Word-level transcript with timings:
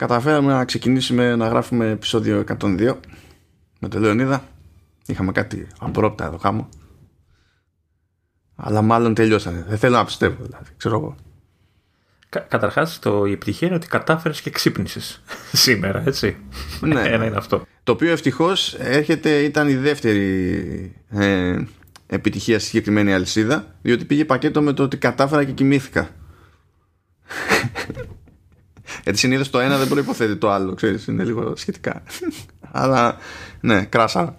καταφέραμε 0.00 0.52
να 0.52 0.64
ξεκινήσουμε 0.64 1.36
να 1.36 1.48
γράφουμε 1.48 1.90
επεισόδιο 1.90 2.44
102 2.60 2.96
με 3.78 3.88
τον 3.88 4.00
Λεωνίδα. 4.00 4.44
Είχαμε 5.06 5.32
κάτι 5.32 5.66
απρόπτα 5.78 6.24
εδώ 6.24 6.36
χάμω. 6.38 6.68
Αλλά 8.56 8.82
μάλλον 8.82 9.14
τελειώσανε. 9.14 9.64
Δεν 9.68 9.78
θέλω 9.78 9.96
να 9.96 10.04
πιστεύω 10.04 10.44
δηλαδή. 10.44 10.70
Ξέρω 10.76 10.96
εγώ. 10.96 11.14
Κα, 12.28 12.40
καταρχάς 12.40 12.98
το, 12.98 13.24
η 13.24 13.32
επιτυχία 13.32 13.66
είναι 13.66 13.76
ότι 13.76 13.86
κατάφερες 13.86 14.40
και 14.40 14.50
ξύπνησες 14.50 15.22
σήμερα, 15.52 16.02
έτσι. 16.06 16.36
Ναι. 16.80 17.00
Ένα 17.00 17.26
είναι 17.26 17.36
αυτό. 17.36 17.66
Το 17.82 17.92
οποίο 17.92 18.10
ευτυχώς 18.10 18.74
έρχεται, 18.74 19.38
ήταν 19.38 19.68
η 19.68 19.74
δεύτερη 19.74 20.96
ε, 21.10 21.58
επιτυχία 22.06 22.58
στη 22.58 22.68
συγκεκριμένη 22.68 23.14
αλυσίδα, 23.14 23.74
διότι 23.82 24.04
πήγε 24.04 24.24
πακέτο 24.24 24.62
με 24.62 24.72
το 24.72 24.82
ότι 24.82 24.96
κατάφερα 24.96 25.44
και 25.44 25.52
κοιμήθηκα. 25.52 26.08
Γιατί 29.04 29.18
συνήθως 29.18 29.50
το 29.50 29.58
ένα 29.60 29.78
δεν 29.78 29.88
προποθέτει 29.88 30.36
το 30.36 30.50
άλλο, 30.50 30.74
ξέρεις, 30.74 31.06
είναι 31.06 31.24
λίγο 31.24 31.56
σχετικά. 31.56 32.02
Αλλά 32.70 33.16
ναι, 33.60 33.84
κράσα. 33.84 34.36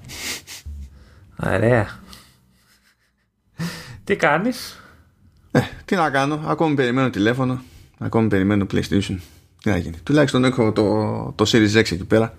Ωραία. 1.45 1.99
Τι 4.03 4.15
κάνεις; 4.15 4.81
Ε, 5.51 5.59
τι 5.85 5.95
να 5.95 6.09
κάνω, 6.09 6.43
ακόμη 6.45 6.75
περιμένω 6.75 7.09
τηλέφωνο, 7.09 7.61
ακόμη 7.97 8.27
περιμένω 8.27 8.65
PlayStation. 8.73 9.17
Τι 9.61 9.69
να 9.69 9.77
γίνει. 9.77 9.97
Τουλάχιστον 10.03 10.43
έχω 10.45 10.71
το, 10.71 10.83
το 11.35 11.45
Series 11.51 11.71
X 11.73 11.75
εκεί 11.75 12.05
πέρα. 12.05 12.33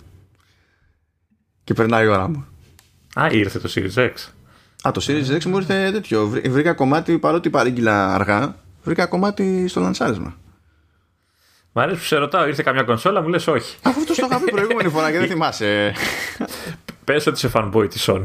Και 1.65 1.75
περνάει 1.75 2.05
η 2.05 2.09
ώρα 2.09 2.29
μου. 2.29 2.47
Α, 3.15 3.27
ήρθε 3.31 3.59
το 3.59 3.73
Series 3.75 3.95
X. 3.95 4.11
Α, 4.89 4.91
το 4.91 5.05
Series 5.07 5.37
X 5.37 5.45
μου 5.45 5.57
ήρθε 5.57 5.91
τέτοιο. 5.93 6.29
Βρή- 6.29 6.49
Βρήκα 6.49 6.73
κομμάτι, 6.73 7.19
παρότι 7.19 7.51
παρήγγειλα 7.51 8.15
αργά, 8.15 8.57
βρήκα 8.85 9.07
κομμάτι 9.07 9.69
στο 9.69 9.81
λανσάρισμα. 9.81 10.37
Μ' 11.73 11.79
αρέσει 11.79 11.99
που 11.99 12.05
σε 12.05 12.17
ρωτάω, 12.17 12.47
ήρθε 12.47 12.63
καμιά 12.63 12.83
κονσόλα, 12.83 13.23
μου 13.23 13.29
λες 13.29 13.47
όχι. 13.47 13.77
Αφού 13.83 14.01
αυτό 14.01 14.15
το 14.15 14.27
είχα 14.31 14.41
πει 14.45 14.51
προηγούμενη 14.51 14.89
φορά 14.89 15.11
και 15.11 15.19
δεν 15.19 15.29
θυμάσαι. 15.33 15.93
Πες 17.05 17.27
ότι 17.27 17.37
είσαι 17.37 17.51
fanboy 17.55 17.87
της 17.91 18.09
Sony. 18.11 18.23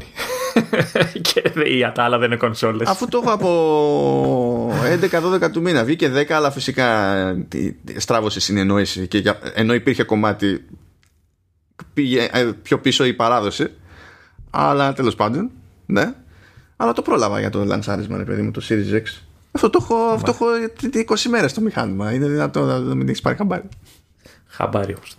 και 1.21 1.41
δε- 1.53 1.91
τα 1.93 2.03
άλλα 2.03 2.17
δεν 2.17 2.27
είναι 2.27 2.37
κονσόλες. 2.39 2.87
Αφού 2.87 3.07
το 3.07 3.21
έχω 3.23 3.31
από 3.31 4.73
11-12 5.45 5.51
του 5.51 5.61
μήνα. 5.61 5.83
Βγήκε 5.83 6.11
10, 6.15 6.31
αλλά 6.31 6.51
φυσικά 6.51 7.45
τι- 7.47 7.73
στράβωσε 7.97 8.37
η 8.37 8.41
συνεννόηση. 8.41 9.07
Και 9.07 9.17
για- 9.17 9.39
ενώ 9.53 9.73
υπήρχε 9.73 10.03
κομμάτι, 10.03 10.65
πήγε 11.93 12.27
ε, 12.31 12.43
πιο 12.61 12.79
πίσω 12.79 13.05
η 13.05 13.13
παράδοση. 13.13 13.67
Αλλά 14.49 14.93
τέλος 14.93 15.15
πάντων, 15.15 15.51
ναι. 15.85 16.13
Αλλά 16.77 16.93
το 16.93 17.01
πρόλαβα 17.01 17.39
για 17.39 17.49
το 17.49 17.63
λανσάρισμα, 17.65 18.17
ρε 18.17 18.23
παιδί 18.23 18.41
μου, 18.41 18.51
το 18.51 18.61
Series 18.69 18.93
X. 18.95 19.03
Αυτό 19.57 19.69
το 19.69 19.79
έχω, 19.81 19.95
αυτό 19.95 20.31
έχω 20.31 20.45
20 21.07 21.21
μέρες 21.29 21.51
στο 21.51 21.61
μηχάνημα. 21.61 22.11
Είναι 22.13 22.27
δυνατό 22.27 22.65
να 22.65 22.79
να 22.79 22.95
μην 22.95 23.07
έχεις 23.07 23.21
πάρει 23.21 23.35
χαμπάρι. 23.37 23.63
Χαμπάρι 24.47 24.95
όμως. 24.95 25.17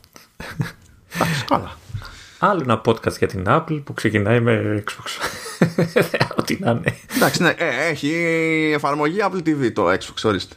Εντάξει, 1.14 1.44
καλά. 1.44 1.76
Άλλο 2.38 2.60
ένα 2.62 2.80
podcast 2.84 3.18
για 3.18 3.26
την 3.26 3.44
Apple 3.48 3.80
που 3.84 3.94
ξεκινάει 3.94 4.40
με 4.40 4.84
Xbox. 4.86 5.08
Ό,τι 6.38 6.56
να 6.60 6.70
είναι. 6.70 6.96
Εντάξει, 7.16 7.42
ναι, 7.42 7.48
ε, 7.56 7.88
έχει 7.88 8.10
εφαρμογή 8.74 9.18
Apple 9.22 9.38
TV 9.48 9.72
το 9.72 9.90
Xbox, 9.92 10.22
ορίστε. 10.24 10.54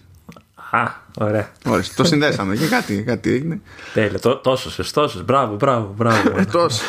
Α, 0.72 0.84
ωραία. 1.18 1.52
ορίστε. 1.68 1.94
το 1.98 2.04
συνδέσαμε 2.04 2.56
και 2.56 2.68
κάτι, 2.68 3.04
κάτι 3.04 3.32
έγινε. 3.32 3.62
Τέλεια. 3.94 4.20
Τό- 4.20 4.36
Τόσος, 4.42 4.92
τόσος. 4.92 5.24
Μπράβο, 5.26 5.56
μπράβο, 5.56 5.94
μπράβο. 5.98 6.46
Τόσος. 6.52 6.82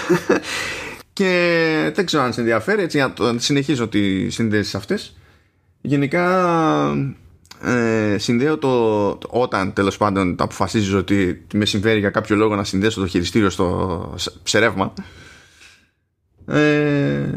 και 1.12 1.30
δεν 1.94 2.06
ξέρω 2.06 2.22
αν 2.22 2.32
σε 2.32 2.40
ενδιαφέρει, 2.40 2.82
έτσι, 2.82 2.96
για 2.96 3.06
να 3.06 3.12
το- 3.12 3.34
συνεχίζω 3.38 3.88
τις 3.88 4.34
συνδέσεις 4.34 4.74
αυτές. 4.74 5.16
Γενικά 5.82 6.26
ε, 7.62 8.16
συνδέω 8.18 8.58
το, 8.58 9.14
το- 9.16 9.28
όταν 9.30 9.72
τέλος 9.72 9.96
πάντων 9.96 10.36
αποφασίζεις 10.38 10.92
ότι 10.92 11.46
με 11.54 11.64
συμφέρει 11.64 11.98
για 11.98 12.10
κάποιο 12.10 12.36
λόγο 12.36 12.54
να 12.56 12.64
συνδέσω 12.64 13.00
το 13.00 13.06
χειριστήριο 13.06 13.50
στο, 13.50 14.12
σε- 14.16 14.32
σε 14.42 14.58
ρεύμα 14.58 14.92
ε, 16.46 17.28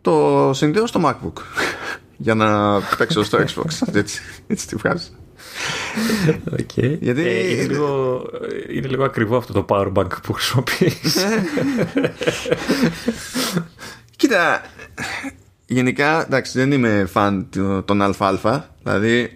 το 0.00 0.50
συνδέω 0.54 0.86
στο 0.86 1.00
MacBook 1.04 1.40
για 2.16 2.34
να 2.34 2.80
παίξω 2.96 3.22
στο 3.22 3.38
Xbox 3.38 3.88
έτσι, 3.94 4.20
έτσι 4.46 4.66
τη 4.66 4.76
βγάζω 4.76 5.08
Okay. 6.50 6.98
Γιατί- 7.00 7.26
Ε, 7.26 7.50
είναι, 7.50 7.62
λίγο, 7.62 8.22
είναι 8.74 8.86
λίγο 8.88 9.04
ακριβό 9.04 9.36
αυτό 9.36 9.52
το 9.52 9.64
power 9.68 9.92
bank 9.92 10.22
που 10.22 10.32
χρησιμοποιείς. 10.32 11.16
Κοίτα, 14.16 14.62
γενικά 15.68 16.22
εντάξει 16.24 16.58
δεν 16.58 16.72
είμαι 16.72 17.04
φαν 17.10 17.48
του- 17.50 17.82
των 17.84 18.02
ΑΑ, 18.02 18.64
δηλαδή 18.82 19.32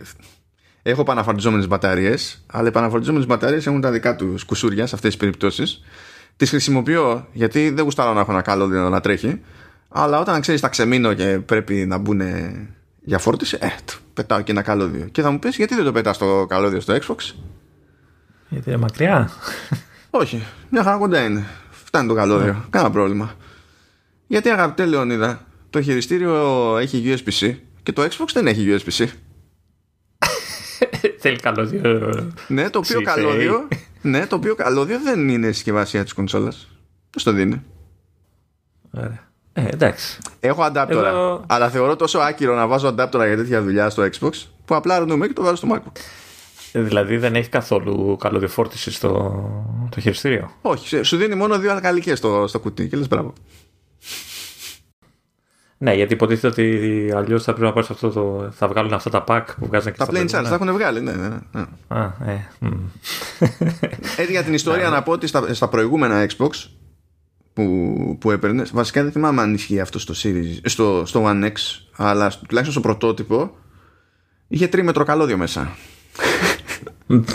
έχω 0.82 1.00
επαναφορτιζόμενες 1.00 1.66
μπαταρίες, 1.68 2.44
αλλά 2.52 2.64
οι 2.64 2.68
επαναφορτιζόμενες 2.68 3.26
μπαταρίες 3.26 3.66
έχουν 3.66 3.80
τα 3.80 3.90
δικά 3.90 4.16
τους 4.16 4.44
κουσούρια 4.44 4.86
σε 4.86 4.94
αυτές 4.94 5.10
τις 5.10 5.20
περιπτώσεις. 5.20 5.82
Τις 6.36 6.50
χρησιμοποιώ 6.50 7.26
γιατί 7.32 7.70
δεν 7.70 7.84
γουστάρω 7.84 8.12
να 8.12 8.20
έχω 8.20 8.32
ένα 8.32 8.42
καλώδιο 8.42 8.88
να 8.88 9.00
τρέχει, 9.00 9.40
αλλά 9.88 10.20
όταν 10.20 10.40
ξέρεις 10.40 10.60
τα 10.60 10.68
ξεμείνω 10.68 11.14
και 11.14 11.38
πρέπει 11.46 11.74
να 11.74 11.98
μπουν 11.98 12.20
για 13.04 13.18
φόρτιση, 13.18 13.58
ε, 13.60 13.66
τ, 13.84 13.90
πετάω 14.14 14.40
και 14.40 14.52
ένα 14.52 14.62
καλώδιο. 14.62 15.04
Και 15.04 15.22
θα 15.22 15.30
μου 15.30 15.38
πεις 15.38 15.56
γιατί 15.56 15.74
δεν 15.74 15.84
το 15.84 15.92
πετάς 15.92 16.18
το 16.18 16.46
καλώδιο 16.48 16.80
στο 16.80 16.94
Xbox; 16.94 17.34
Γιατί 18.48 18.68
είναι 18.70 18.78
μακριά. 18.78 19.30
Όχι, 20.10 20.42
μια 20.70 20.82
χαρά 20.82 20.96
κοντά 20.96 21.24
είναι. 21.24 21.46
Φτάνει 21.70 22.08
το 22.08 22.14
καλώδιο. 22.14 22.64
Κάνα 22.70 22.90
πρόβλημα. 22.90 23.34
Γιατί 24.26 24.48
αγαπητέ 24.48 24.84
Λεωνίδα, 24.84 25.46
το 25.72 25.82
χειριστήριο 25.82 26.76
έχει 26.76 27.02
USB-C 27.26 27.54
και 27.82 27.92
το 27.92 28.02
Xbox 28.02 28.26
δεν 28.32 28.46
έχει 28.46 28.76
USB-C. 28.78 29.06
Θέλει 31.18 31.36
καλώδιο. 31.36 31.80
Ναι, 32.48 32.70
το 32.70 32.78
οποίο 32.78 32.98
CCA. 32.98 33.02
καλώδιο, 33.02 33.68
ναι, 34.02 34.26
το 34.26 34.36
οποίο 34.36 34.54
καλώδιο 34.54 35.00
δεν 35.00 35.28
είναι 35.28 35.52
συσκευασία 35.52 36.02
της 36.02 36.12
κονσόλας. 36.12 36.68
Πώς 37.10 37.22
το 37.22 37.32
δίνει; 37.32 37.62
Ωραία. 38.90 39.30
Ε, 39.52 39.66
εντάξει. 39.68 40.18
Έχω 40.40 40.62
αντάπτορα, 40.62 41.08
Εγώ- 41.08 41.44
αλλά 41.48 41.70
θεωρώ 41.70 41.96
τόσο 41.96 42.18
άκυρο 42.18 42.54
να 42.54 42.66
βάζω 42.66 42.88
αντάπτορα 42.88 43.26
για 43.26 43.36
τέτοια 43.36 43.62
δουλειά 43.62 43.90
στο 43.90 44.08
Xbox 44.18 44.30
που 44.64 44.74
απλά 44.74 44.98
ρωνούμε 44.98 45.26
και 45.26 45.32
το 45.32 45.42
βάζω 45.42 45.56
στο 45.56 45.68
MacBook. 45.72 45.98
Ε, 46.72 46.80
Δηλαδή 46.80 47.16
δεν 47.16 47.34
έχει 47.34 47.48
καθόλου 47.48 48.16
καλώδιο 48.20 48.48
φόρτισης 48.48 48.96
στο 48.96 49.10
το 49.90 50.00
χειριστήριο; 50.00 50.50
Όχι, 50.62 50.88
σε- 50.88 51.02
σου 51.02 51.16
δίνει 51.16 51.34
μόνο 51.34 51.58
δύο 51.58 51.72
αλκαλικές 51.72 52.18
στο, 52.18 52.44
στο 52.48 52.60
κουτί 52.60 52.88
και 52.88 52.96
λες 52.96 53.08
μπράβο. 53.08 53.32
Ναι, 55.82 55.94
γιατί 55.94 56.12
υποτίθεται 56.12 56.46
ότι 56.46 57.12
αλλιώς 57.16 57.42
θα 57.44 57.52
πρέπει 57.52 57.66
να 57.66 57.72
πάρεις 57.72 57.90
αυτό 57.90 58.10
το. 58.10 58.50
Θα 58.52 58.68
βγάλουν 58.68 58.92
αυτά 58.92 59.10
τα 59.10 59.24
pack 59.28 59.44
που 59.58 59.66
βγάζουν 59.66 59.92
και 59.92 59.98
Τα 59.98 60.04
στα 60.04 60.12
plain 60.12 60.16
charge 60.16 60.26
προηγούμενα. 60.28 60.48
τα 60.58 60.64
έχουν 60.64 60.72
βγάλει, 60.72 61.00
ναι, 61.00 61.12
ναι, 61.12 61.28
ναι. 61.52 61.64
Α, 61.88 62.02
ε, 62.26 62.48
μ. 62.58 62.66
Έτσι 64.16 64.30
για 64.36 64.42
την 64.42 64.54
ιστορία 64.54 64.88
να 64.88 65.02
πω 65.02 65.12
ότι 65.12 65.26
στα, 65.26 65.54
στα 65.54 65.68
προηγούμενα 65.68 66.26
Xbox 66.36 66.50
που, 67.52 67.66
που 68.20 68.30
έπαιρνες, 68.30 68.70
βασικά 68.72 69.02
δεν 69.02 69.12
θυμάμαι 69.12 69.42
αν 69.42 69.54
ισχύει 69.54 69.80
αυτό 69.80 69.98
στο, 69.98 70.14
series, 70.22 70.58
στο, 70.64 71.02
στο 71.06 71.24
One 71.26 71.44
X, 71.44 71.52
αλλά 71.96 72.30
στο- 72.30 72.46
τουλάχιστον 72.46 72.80
στο 72.82 72.88
πρωτότυπο 72.88 73.54
είχε 74.48 74.66
τρίμετρο 74.68 75.04
καλώδιο 75.04 75.36
μέσα. 75.36 75.70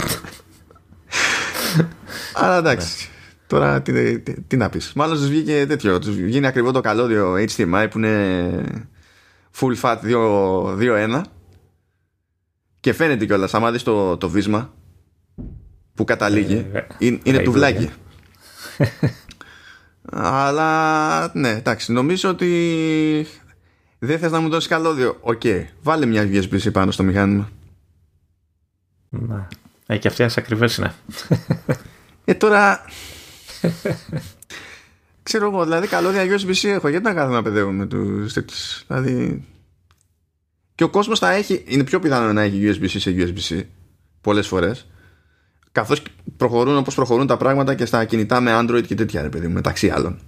αλλά 2.34 2.58
εντάξει. 2.58 3.10
Τώρα 3.48 3.82
τι, 3.82 4.20
τι, 4.20 4.42
τι 4.42 4.58
να 4.58 4.70
πεις. 4.70 4.94
Μάλλον 4.94 5.18
τους 5.18 5.28
βγήκε 5.28 5.66
τέτοιο. 5.68 6.00
Τους 6.00 6.16
βγαίνει 6.16 6.48
ακριβό 6.48 6.72
το 6.72 6.82
καλώδιο 6.82 7.34
HDMI 7.34 7.88
που 7.92 7.98
είναι 7.98 8.64
Full 9.60 9.76
fat 9.82 9.98
2.1 10.04 11.22
Και 12.80 12.94
φαίνεται 12.94 13.26
κιόλας 13.26 13.54
Άμα 13.54 13.72
δεις 13.72 13.84
το, 13.84 14.18
το 14.18 14.30
βίσμα 14.30 14.74
Που 15.94 16.04
καταλήγει 16.04 16.66
Ε, 16.72 16.82
Είναι, 16.98 17.20
είναι 17.24 17.38
θα 17.38 17.44
τουβλάκι. 17.44 17.84
είδα, 17.84 17.94
Αλλά 20.40 21.32
ναι 21.34 21.50
εντάξει 21.50 21.92
Νομίζω 21.92 22.30
ότι 22.30 23.28
Δεν 24.00 24.20
θες 24.20 24.32
να 24.32 24.40
μου 24.40 24.50
δώσεις 24.50 24.70
καλώδιο. 24.70 25.18
Οκ 25.22 25.42
Βάλε 25.82 26.06
μια 26.06 26.24
USB-C 26.32 26.72
πάνω 26.72 26.92
στο 26.92 27.04
μηχάνημα. 27.04 27.50
Ναι. 29.10 29.48
Ε, 29.86 29.98
και 29.98 30.08
αυτές 30.08 30.38
ακριβές 30.38 30.78
είναι. 30.78 30.94
Ε 32.26 32.34
τώρα 32.34 32.86
Ξέρω 35.24 35.48
εγώ 35.48 35.64
Δηλαδή 35.64 35.88
καλώδια 35.88 36.24
USB-C 36.24 36.68
έχω 36.68 36.88
Γιατί 36.88 37.06
να 37.06 37.14
κάθομαι 37.14 37.36
να 37.36 37.42
παιδεύω 37.42 37.72
με 37.72 37.86
τους 37.86 38.34
τέτοιους 38.34 38.84
Δηλαδή 38.88 39.46
Και 40.76 40.84
ο 40.84 40.90
κόσμος 40.90 41.20
θα 41.20 41.32
έχει 41.32 41.64
Είναι 41.68 41.84
πιο 41.84 42.00
πιθανό 42.00 42.34
να 42.34 42.42
έχει 42.42 42.78
USB-C 42.82 43.00
σε 43.00 43.16
USB-C 43.18 43.64
Πολλές 44.22 44.48
φορές 44.48 44.88
Καθώς 45.72 46.02
προχωρούν 46.38 46.78
όπως 46.78 46.96
προχωρούν 46.96 47.28
τα 47.28 47.38
πράγματα 47.38 47.76
Και 47.76 47.86
στα 47.86 48.06
κινητά 48.06 48.42
με 48.42 48.52
Android 48.62 48.84
και 48.88 48.96
τέτοια 48.96 49.22
ρε 49.22 49.30
παιδί 49.30 49.48
μου 49.48 49.54
Μεταξύ 49.54 49.90
άλλων 49.90 50.20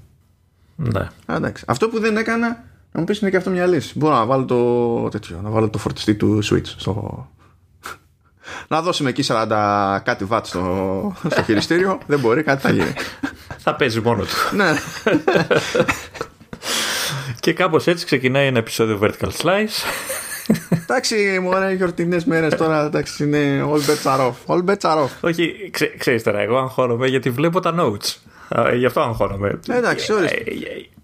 Ναι. 0.76 1.00
Α, 1.26 1.36
εντάξει. 1.36 1.64
Αυτό 1.68 1.90
που 1.90 2.00
δεν 2.00 2.18
έκανα 2.18 2.48
Να 2.92 3.00
μου 3.00 3.06
πεις 3.06 3.20
είναι 3.20 3.30
και 3.30 3.38
αυτό 3.38 3.50
μια 3.50 3.66
λύση 3.66 3.98
Μπορώ 3.98 4.14
να 4.14 4.26
βάλω 4.26 4.46
το 4.46 5.10
τέτοιο 5.10 5.40
Να 5.44 5.50
βάλω 5.50 5.70
το 5.70 5.78
φορτιστή 5.78 6.16
του 6.16 6.40
Switch 6.44 6.66
στο... 6.66 7.28
Να 8.68 8.81
δώσουμε 8.81 9.10
εκεί 9.10 9.24
40 9.28 10.00
κάτι 10.04 10.28
watt 10.30 10.42
στο, 10.44 11.16
στο 11.30 11.44
χειριστήριο 11.44 12.00
Δεν 12.06 12.19
μπορεί 12.19 12.44
κάτι 12.44 12.62
θα 12.62 12.72
γίνει 12.72 12.94
Θα 13.57 13.75
παίζει 13.75 14.00
μόνο 14.01 14.24
του. 14.24 14.56
Ναι 14.56 14.74
και 17.40 17.54
κάπως 17.54 17.88
έτσι 17.88 18.06
ξεκινάει 18.06 18.48
ένα 18.48 18.57
επεισόδιο 18.57 19.00
Vertical 19.01 19.30
Slice. 19.42 19.84
Εντάξει, 20.72 21.40
μου 21.42 21.50
ωραία 21.54 21.72
γιορτινές 21.72 22.25
μέρες 22.25 22.56
τώρα. 22.56 22.86
Εντάξει, 22.86 23.24
είναι 23.24 23.66
all 23.74 23.78
bets 23.90 24.18
are 24.18 24.19
off. 24.19 24.56
All 24.56 24.66
bets 24.66 24.92
are 24.92 25.04
off. 25.04 25.10
Όχι, 25.22 25.69
ξέ, 25.72 25.94
ξέρεις 25.98 26.24
τώρα, 26.24 26.40
εγώ 26.40 26.57
αγχώνομαι 26.57 27.07
γιατί 27.07 27.30
βλέπω 27.30 27.60
τα 27.60 27.75
notes. 27.78 28.16
Α, 28.60 28.74
Γι' 28.74 28.86
αυτό 28.86 29.02
αγχώνομαι. 29.02 29.60
Εντάξει, 29.69 30.13
ορίστε. 30.13 30.44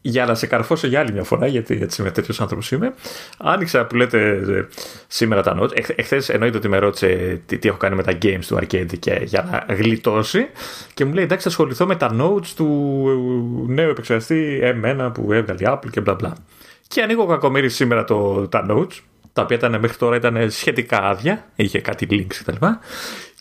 Ε, 0.06 0.08
ε, 0.08 0.12
Για 0.12 0.26
να 0.26 0.36
σε 0.36 0.48
καρφώσω 0.48 0.88
για 0.88 1.00
άλλη 1.00 1.12
μια 1.12 1.24
φορά, 1.24 1.48
γιατί 1.48 1.80
έτσι 1.82 2.02
με 2.02 2.12
τέτοιος 2.12 2.42
άνθρωπος 2.42 2.72
είμαι. 2.72 2.94
Άνοιξα 3.38 3.86
που 3.86 3.96
λέτε 3.96 4.30
ε, 4.30 4.68
σήμερα 5.08 5.42
τα 5.42 5.58
notes. 5.60 5.90
Εχθές 5.96 6.30
εννοείται 6.30 6.58
ότι 6.58 6.68
με 6.68 6.78
ρώτησε 6.78 7.42
τι, 7.46 7.58
τι 7.58 7.68
έχω 7.68 7.78
κάνει 7.78 7.96
με 7.96 8.04
τα 8.04 8.18
games 8.22 8.46
του 8.48 8.56
arcade 8.56 9.00
και 9.00 9.22
για 9.24 9.66
να 9.68 9.74
γλιτώσει. 9.76 10.48
Και 10.94 11.06
μου 11.06 11.14
λέει 11.14 11.24
εντάξει, 11.24 11.44
θα 11.44 11.50
ασχοληθώ 11.50 11.86
με 11.86 11.96
τα 11.96 12.16
notes 12.20 12.48
του 12.56 12.66
νέου 13.68 13.90
επεξεργαστή 13.90 14.60
M1 14.64 15.12
που 15.14 15.34
έβγαλε 15.34 15.60
η 15.62 15.68
Apple 15.68 15.90
και 15.92 16.02
μπλα 16.02 16.14
μπλα. 16.14 16.34
Και 16.88 17.02
ανοίγω 17.02 17.26
κακομίρι 17.26 17.70
σήμερα 17.70 18.04
το, 18.04 18.48
τα 18.48 18.66
notes, 18.70 19.00
τα 19.34 19.42
οποία 19.42 19.58
ήταν, 19.58 19.80
μέχρι 19.80 19.98
τώρα 19.98 20.16
ήταν 20.16 20.52
σχετικά 20.52 20.98
άδεια, 20.98 21.46
είχε 21.56 21.82
κάτι 21.82 22.08
links 22.10 22.36
κτλ. 22.36 22.52
Και 22.52 23.35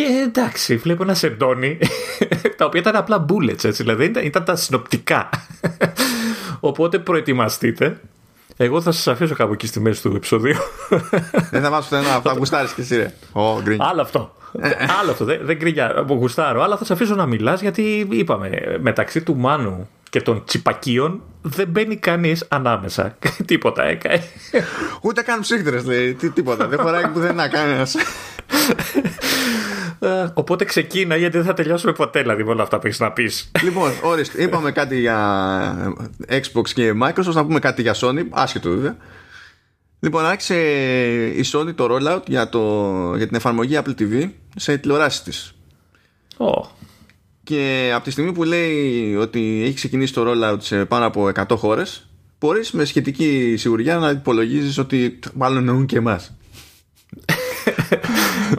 εντάξει, 0.00 0.76
βλέπω 0.76 1.02
ένα 1.02 1.14
σεντόνι, 1.14 1.78
τα 2.56 2.64
οποία 2.64 2.80
ήταν 2.80 2.96
απλά 2.96 3.24
bullets, 3.28 3.64
έτσι, 3.64 3.82
δηλαδή 3.82 4.04
ήταν, 4.04 4.24
ήταν 4.24 4.44
τα 4.44 4.56
συνοπτικά. 4.56 5.28
Οπότε 6.60 6.98
προετοιμαστείτε. 6.98 8.00
Εγώ 8.56 8.80
θα 8.80 8.92
σας 8.92 9.08
αφήσω 9.08 9.34
κάπου 9.34 9.52
εκεί 9.52 9.66
στη 9.66 9.80
μέση 9.80 10.02
του 10.02 10.12
επεισοδίου. 10.16 10.56
Δεν 11.50 11.62
θα 11.62 11.70
βάζω 11.70 11.88
πουθενά, 11.88 12.20
θα 12.20 12.32
γουστάρεις 12.32 12.72
και 12.72 12.80
εσύ, 12.80 12.96
ρε. 12.96 13.14
Ω, 13.32 13.60
γκριν. 13.62 13.82
Άλλο 13.82 14.00
αυτό. 14.00 14.34
Άλλο 15.00 15.10
αυτό. 15.10 15.24
Δεν, 15.24 15.40
δεν 15.42 15.58
κρίνια. 15.58 16.04
Μου 16.06 16.14
γουστάρω. 16.14 16.62
Αλλά 16.62 16.76
θα 16.76 16.84
σε 16.84 16.92
αφήσω 16.92 17.14
να 17.14 17.26
μιλάς 17.26 17.60
γιατί 17.60 18.06
είπαμε 18.10 18.78
μεταξύ 18.80 19.22
του 19.22 19.36
Μάνου 19.36 19.88
και 20.12 20.20
των 20.20 20.44
τσιπακίων 20.44 21.22
δεν 21.42 21.68
μπαίνει 21.68 21.96
κανείς 21.96 22.44
ανάμεσα. 22.48 23.16
Τίποτα 23.46 23.84
έκανε. 23.84 24.22
Ούτε 25.02 25.22
καν 25.22 25.40
ψύχτρες, 25.40 25.84
λέει. 25.84 26.14
Τι, 26.14 26.30
τίποτα. 26.30 26.68
Δεν 26.68 26.78
χωράει 26.78 27.08
πουθενά 27.08 27.48
κανένας. 27.48 27.94
Ε, 29.98 30.30
Οπότε 30.34 30.64
ξεκίνα 30.64 31.16
γιατί 31.16 31.36
δεν 31.36 31.46
θα 31.46 31.54
τελειώσουμε 31.54 31.92
ποτέ 31.92 32.20
δηλαδή 32.20 32.44
με 32.44 32.50
όλα 32.50 32.62
αυτά 32.62 32.78
που 32.78 32.86
έχεις 32.86 32.98
να 32.98 33.12
πεις. 33.12 33.50
λοιπόν, 33.62 33.92
ορίστε. 34.02 34.42
Είπαμε 34.42 34.72
κάτι 34.72 34.98
για 35.00 35.96
Xbox 36.28 36.68
και 36.74 36.92
Microsoft, 37.02 37.32
να 37.32 37.44
πούμε 37.46 37.58
κάτι 37.58 37.82
για 37.82 37.94
Sony. 37.96 38.24
Άσχετο 38.30 38.70
βέβαια. 38.70 38.96
Λοιπόν, 40.00 40.24
άρχισε 40.24 40.56
η 41.26 41.44
Sony 41.52 41.74
το 41.74 41.88
rollout 41.90 42.22
για, 42.26 42.48
το, 42.48 42.60
για 43.16 43.26
την 43.26 43.36
εφαρμογή 43.36 43.78
Apple 43.84 44.00
TV 44.00 44.30
σε 44.56 44.78
τηλεοράσεις 44.78 45.22
της. 45.22 45.54
Oh. 46.38 46.81
Και 47.44 47.92
από 47.94 48.04
τη 48.04 48.10
στιγμή 48.10 48.32
που 48.32 48.42
λέει 48.42 49.14
ότι 49.14 49.62
έχει 49.64 49.74
ξεκινήσει 49.74 50.12
το 50.12 50.24
rollout 50.26 50.56
σε 50.60 50.84
πάνω 50.84 51.06
από 51.06 51.30
100 51.34 51.44
χώρες, 51.56 52.08
μπορείς 52.38 52.70
με 52.70 52.84
σχετική 52.84 53.54
σιγουριά 53.58 53.96
να 53.96 54.10
υπολογίζεις 54.10 54.78
ότι 54.78 55.18
μάλλον 55.34 55.58
εννοούν 55.58 55.86
και 55.86 55.96
εμάς. 55.96 56.36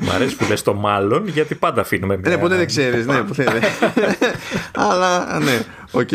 Μ' 0.02 0.10
αρέσει 0.10 0.36
που 0.36 0.46
λες 0.50 0.62
το 0.62 0.74
μάλλον 0.74 1.28
γιατί 1.28 1.56
πάντα 1.56 1.82
αφήνουμε 1.82 2.18
μια... 2.18 2.30
Ναι, 2.30 2.38
ποτέ 2.38 2.56
δεν 2.56 2.68
ξέρεις, 2.68 3.06
ναι, 3.06 3.22
ποτέ 3.24 3.44
δεν. 3.44 3.62
Αλλά 4.92 5.40
ναι, 5.40 5.60
οκ. 5.92 6.10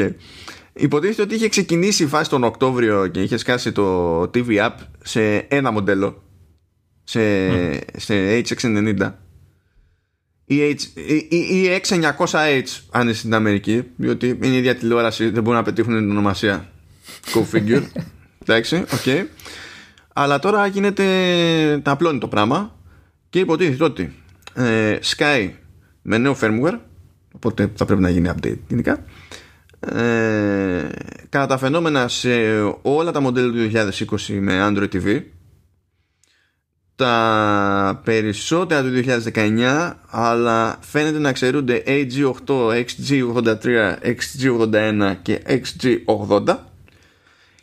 Υποτίθεται 0.73 1.23
ότι 1.23 1.35
είχε 1.35 1.49
ξεκινήσει 1.49 2.03
η 2.03 2.07
φάση 2.07 2.31
τον 2.31 2.45
Οκτώβριο 2.45 3.07
και 3.07 3.23
είχες 3.23 3.41
σκάσει 3.41 3.73
το 3.73 4.21
TV 4.21 4.47
App 4.49 4.75
σε 5.03 5.37
ένα 5.37 5.71
μοντέλο. 5.71 6.23
Σε, 7.05 7.43
σε 7.99 8.41
H690. 8.41 9.13
Ή, 10.51 10.77
H, 10.79 11.01
ή, 11.29 11.37
ή 11.37 11.81
X900H 11.83 12.63
αν 12.91 13.03
είναι 13.03 13.13
στην 13.13 13.35
Αμερική, 13.35 13.83
διότι 13.97 14.29
είναι 14.29 14.55
η 14.55 14.57
ίδια 14.57 14.75
τηλεόραση, 14.77 15.31
δεν 15.31 15.43
μπορούν 15.43 15.59
να 15.59 15.65
πετύχουν 15.65 15.95
την 15.95 16.11
ονομασία. 16.11 16.69
Go 17.35 17.45
figure. 17.45 17.83
Εντάξει, 18.43 18.77
οκ. 18.77 19.27
Αλλά 20.13 20.39
τώρα 20.39 20.67
γίνεται. 20.67 21.05
Τα 21.83 21.91
απλώνει 21.91 22.19
το 22.19 22.29
πράγμα 22.29 22.77
και 23.31 23.39
υποτίθεται 23.39 23.85
ότι 23.85 24.15
ε, 24.55 24.99
σκάει 25.17 25.51
με 26.03 26.19
νέο 26.19 26.37
firmware, 26.41 26.79
οπότε 27.33 27.73
θα 27.75 27.85
πρέπει 27.85 28.01
να 28.01 28.11
γίνει 28.11 28.31
update 28.35 28.59
γενικά. 28.69 29.05
Ε, 29.81 30.89
κατά 31.29 31.47
τα 31.47 31.59
φαινόμενα 31.59 32.09
σε 32.09 32.31
όλα 32.83 33.13
τα 33.13 33.21
μοντέλα 33.21 33.53
του 33.53 33.71
2020 34.29 34.39
με 34.41 34.69
Android 34.69 34.89
TV 34.93 35.23
τα 36.99 38.01
περισσότερα 38.05 38.83
του 38.83 39.03
2019 39.35 39.93
αλλά 40.11 40.79
φαίνεται 40.81 41.19
να 41.19 41.33
ξερούνται 41.33 41.83
AG8, 41.87 42.85
XG83, 42.85 43.95
XG81 44.03 45.15
και 45.23 45.43
XG80 45.47 46.57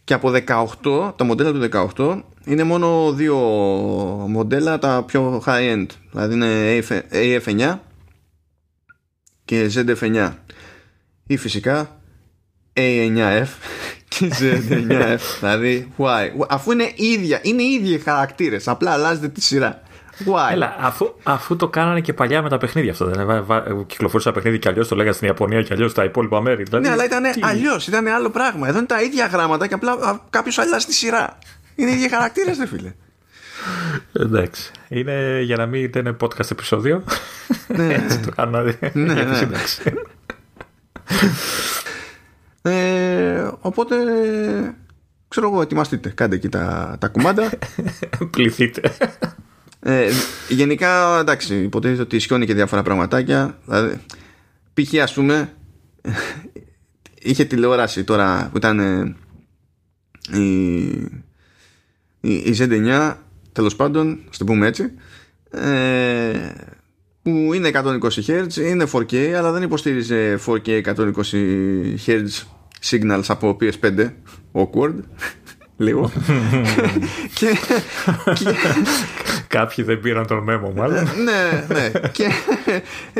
και 0.04 0.14
από 0.14 0.32
18, 0.84 1.14
τα 1.16 1.24
μοντέλα 1.24 1.52
του 1.52 1.92
18 1.96 2.22
είναι 2.46 2.64
μόνο 2.64 3.14
δύο 3.14 3.38
μοντέλα 4.30 4.80
τα 4.80 5.04
πιο 5.08 5.44
high-end. 5.46 5.86
Δηλαδή 6.12 6.34
είναι 6.34 6.84
AF9 7.12 7.78
και 9.46 9.72
ZF9 9.74 10.32
ή 11.28 11.38
φυσικά 11.38 12.00
A9F 12.74 13.48
και 14.20 14.32
Z9F 14.40 15.20
δηλαδή 15.40 15.92
why; 15.98 16.46
Αφού 16.50 16.72
είναι 16.72 16.92
ίδια 16.96 17.40
είναι 17.42 17.62
οι 17.62 17.72
ίδιοι 17.74 18.00
χαρακτήρες 18.00 18.68
απλά 18.68 18.92
αλλάζεται 18.92 19.28
τη 19.28 19.42
σειρά 19.42 19.82
Why? 20.26 20.52
Έλα, 20.52 20.76
αφού, 20.80 21.14
αφού 21.24 21.56
το 21.56 21.68
κάνανε 21.68 22.02
και 22.02 22.14
παλιά 22.14 22.42
με 22.42 22.50
τα 22.50 22.58
παιχνίδια 22.58 22.92
αυτό. 22.92 23.06
Δεν 23.06 23.26
βα- 23.26 23.42
βα- 23.42 23.64
κυκλοφορούσε 23.88 24.28
ένα 24.30 24.38
παιχνίδι 24.38 24.60
και 24.60 24.70
αλλιώς 24.70 24.88
το 24.88 24.96
λέγανε 24.96 25.14
στην 25.16 25.28
Ιαπωνία 25.28 25.62
και 25.62 25.74
αλλιώς 25.74 25.92
στα 25.92 26.04
υπόλοιπα 26.04 26.42
μέρη. 26.42 26.64
Δηλαδή, 26.64 26.86
Ναι, 26.88 26.92
αλλά 26.94 27.06
ήταν 27.06 27.24
τι- 27.32 27.40
αλλιώς, 27.44 27.88
ήταν 27.88 28.08
άλλο 28.08 28.30
πράγμα. 28.30 28.68
Εδώ 28.68 28.78
είναι 28.78 28.88
τα 28.88 29.02
ίδια 29.02 29.26
γράμματα 29.26 29.68
και 29.68 29.74
απλά 29.74 30.22
κάποιος 30.30 30.58
αλλάζει 30.58 30.86
τη 30.86 30.94
σειρά. 30.94 31.38
Είναι 31.76 31.90
οι 31.92 31.94
ίδιοι 31.94 32.10
χαρακτήρες, 32.10 32.58
δε 32.58 32.68
φίλε. 32.68 32.94
Εντάξει. 34.14 34.72
Είναι 34.88 35.40
για 35.44 35.56
να 35.56 35.66
μην 35.66 35.92
είναι 35.96 36.16
podcast 36.22 36.52
επεισόδιο. 36.52 37.04
Ναι. 37.68 37.94
Έτσι 38.04 38.20
το 38.20 38.32
κάνω. 38.36 38.64
δηλαδή, 38.64 38.78
Ναι, 38.94 39.14
για 39.14 39.26
τη 39.26 39.46
ναι. 39.46 39.58
Σύνταξη. 42.66 42.94
Ε, 43.44 43.52
οπότε, 43.60 43.96
ξέρω 45.28 45.50
εγώ, 45.50 45.62
ετοιμαστείτε. 45.62 46.10
Κάντε 46.10 46.36
εκεί 46.36 46.50
τα, 46.50 46.96
τα 47.00 47.08
κουμάντα. 47.08 47.50
Πληθείτε. 48.32 48.82
Ε, 49.80 50.10
γενικά, 50.50 51.20
εντάξει, 51.20 51.64
υποτίθεται 51.64 52.02
ότι 52.02 52.16
ισχύουν 52.16 52.46
και 52.46 52.54
διάφορα 52.54 52.82
πραγματάκια. 52.82 53.58
Δηλαδή, 53.66 54.02
π.χ. 54.74 55.02
ας 55.02 55.14
πούμε, 55.14 55.54
είχε 57.22 57.46
τηλεόραση 57.46 58.04
τώρα 58.04 58.50
που 58.52 58.58
ήταν 58.58 58.80
ε, 58.80 59.16
η, 60.40 60.86
η, 62.20 62.34
η 62.34 62.56
Z9, 62.60 63.16
τέλος 63.52 63.76
πάντων, 63.76 64.20
στο 64.30 64.46
πούμε 64.46 64.68
έτσι, 64.68 64.92
ε, 65.50 66.52
που 67.22 67.54
είναι 67.54 67.72
120 67.74 68.00
Hz, 68.28 68.56
είναι 68.56 68.88
4K, 68.92 69.16
αλλά 69.16 69.52
δεν 69.52 69.62
υποστήριζε 69.62 70.40
4K 70.46 70.84
120 70.84 71.12
Hz 72.06 72.28
signals 72.90 73.24
από 73.28 73.58
PS5. 73.62 74.10
Awkward. 74.54 74.96
Λίγο. 75.78 76.12
και, 77.40 77.58
και, 78.34 78.54
Κάποιοι 79.48 79.86
δεν 79.86 80.00
πήραν 80.00 80.28
τον 80.28 80.44
μέμο, 80.44 80.72
μάλλον. 80.76 81.04
ναι, 81.04 81.66
ναι. 81.76 81.92
και, 82.12 82.30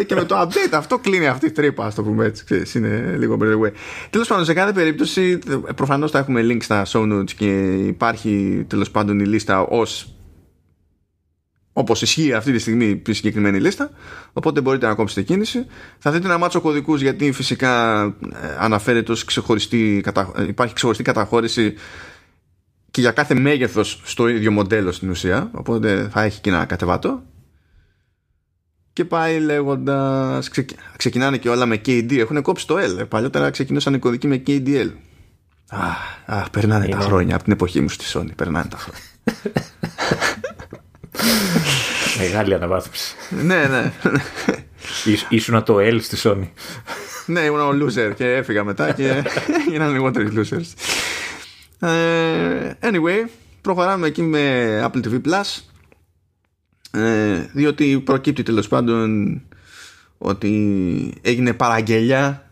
και 0.04 0.16
με 0.16 0.24
το 0.24 0.42
update 0.42 0.74
αυτό 0.74 0.98
κλείνει 0.98 1.28
αυτή 1.28 1.46
η 1.46 1.52
τρύπα, 1.52 1.86
ας 1.86 1.96
το 1.96 2.04
πούμε 2.04 2.26
έτσι. 2.26 2.44
Ξέρεις, 2.46 2.76
είναι 2.76 3.16
λίγο 3.18 3.38
by 3.42 3.44
the 3.44 3.68
way. 3.68 3.72
Τέλος 4.10 4.28
πάντων, 4.28 4.46
σε 4.46 4.54
κάθε 4.54 4.72
περίπτωση, 4.72 5.40
προφανώς 5.76 6.12
θα 6.12 6.20
έχουμε 6.20 6.42
link 6.50 6.58
στα 6.62 6.86
show 6.88 7.14
notes 7.14 7.32
και 7.32 7.74
υπάρχει 7.74 8.66
τέλος 8.68 8.92
πάντων 8.92 9.20
η 9.20 9.26
λίστα 9.26 9.62
ως 9.62 10.15
όπως 11.78 12.02
ισχύει 12.02 12.34
αυτή 12.34 12.52
τη 12.52 12.60
στιγμή 12.60 13.02
η 13.08 13.14
συγκεκριμένη 13.14 13.60
λίστα 13.60 13.90
οπότε 14.34 14.62
μπορείτε 14.62 14.88
να 14.88 14.96
κόψετε 14.96 15.22
κίνηση 15.22 15.66
θα 15.98 16.12
δείτε 16.12 16.28
ένα 16.28 16.38
μάτσο 16.38 16.62
κωδικούς 16.62 17.02
γιατί 17.02 17.32
φυσικά 17.32 18.04
ε, 18.04 18.12
αναφέρεται 18.60 19.12
ως 19.12 19.26
ξεχωριστή 19.26 20.02
κατα... 20.04 20.32
ε, 20.36 20.48
υπάρχει 20.48 20.74
ξεχωριστή 20.74 21.04
καταχώρηση 21.04 21.74
και 22.92 23.02
για 23.02 23.12
κάθε 23.12 23.34
μέγεθος 23.34 24.02
στο 24.04 24.28
ίδιο 24.28 24.52
μοντέλο 24.52 24.92
στην 24.92 25.10
ουσία 25.10 25.50
οπότε 25.54 26.10
θα 26.12 26.22
έχει 26.22 26.42
και 26.42 26.50
ένα 26.50 26.66
κατεβατό 26.66 27.24
και 28.94 29.06
πάει 29.06 29.40
λέγοντας. 29.40 30.50
Ξεκινάνε 30.98 31.38
και 31.38 31.50
όλα 31.50 31.66
με 31.66 31.82
KD. 31.86 32.18
Έχουν 32.18 32.42
κόψει 32.42 32.68
το 32.68 32.76
L. 32.78 33.08
Παλιότερα 33.10 33.50
ξεκινούσαν 33.50 33.94
οι 33.94 34.00
κωδικοί 34.00 34.28
με 34.28 34.44
KDL. 34.48 34.90
Αχ, 35.70 35.98
αχ, 36.26 36.50
περνάνε 36.50 36.88
τα 36.88 36.96
Είναι. 36.96 37.06
χρόνια 37.06 37.36
από 37.36 37.44
την 37.44 37.54
εποχή 37.54 37.82
μου 37.82 37.90
στη 37.90 38.06
Sony. 38.14 38.36
Περνάνε 38.36 38.68
τα 38.70 38.78
χρόνια. 38.78 39.02
Μεγάλη 42.20 42.54
αναβάθμιση. 42.54 43.16
ναι, 43.44 43.64
ναι. 43.68 43.92
Ήσ- 45.06 45.26
Ήσουνα 45.30 45.64
το 45.64 45.76
L 45.80 45.98
στη 46.02 46.18
Sony. 46.24 46.48
ναι, 47.26 47.40
ήμουν 47.40 47.60
ο 47.60 47.70
loser 47.86 48.12
και 48.16 48.26
έφυγα 48.34 48.64
μετά 48.64 48.92
και 48.92 49.24
γίνανε 49.72 49.92
λιγότεροι 49.92 50.30
losers. 50.36 50.74
Ε, 51.90 52.72
anyway, 52.82 53.28
προχωράμε 53.62 54.08
εκεί 54.08 54.22
με 54.22 54.82
Apple 54.86 55.06
TV 55.08 55.22
Plus. 55.28 55.60
Ε, 57.02 57.50
διότι 57.54 58.00
προκύπτει 58.06 58.44
τέλος 58.44 58.68
πάντων 58.68 59.42
ότι 60.18 61.14
έγινε 61.22 61.54
παραγγελιά 61.54 62.50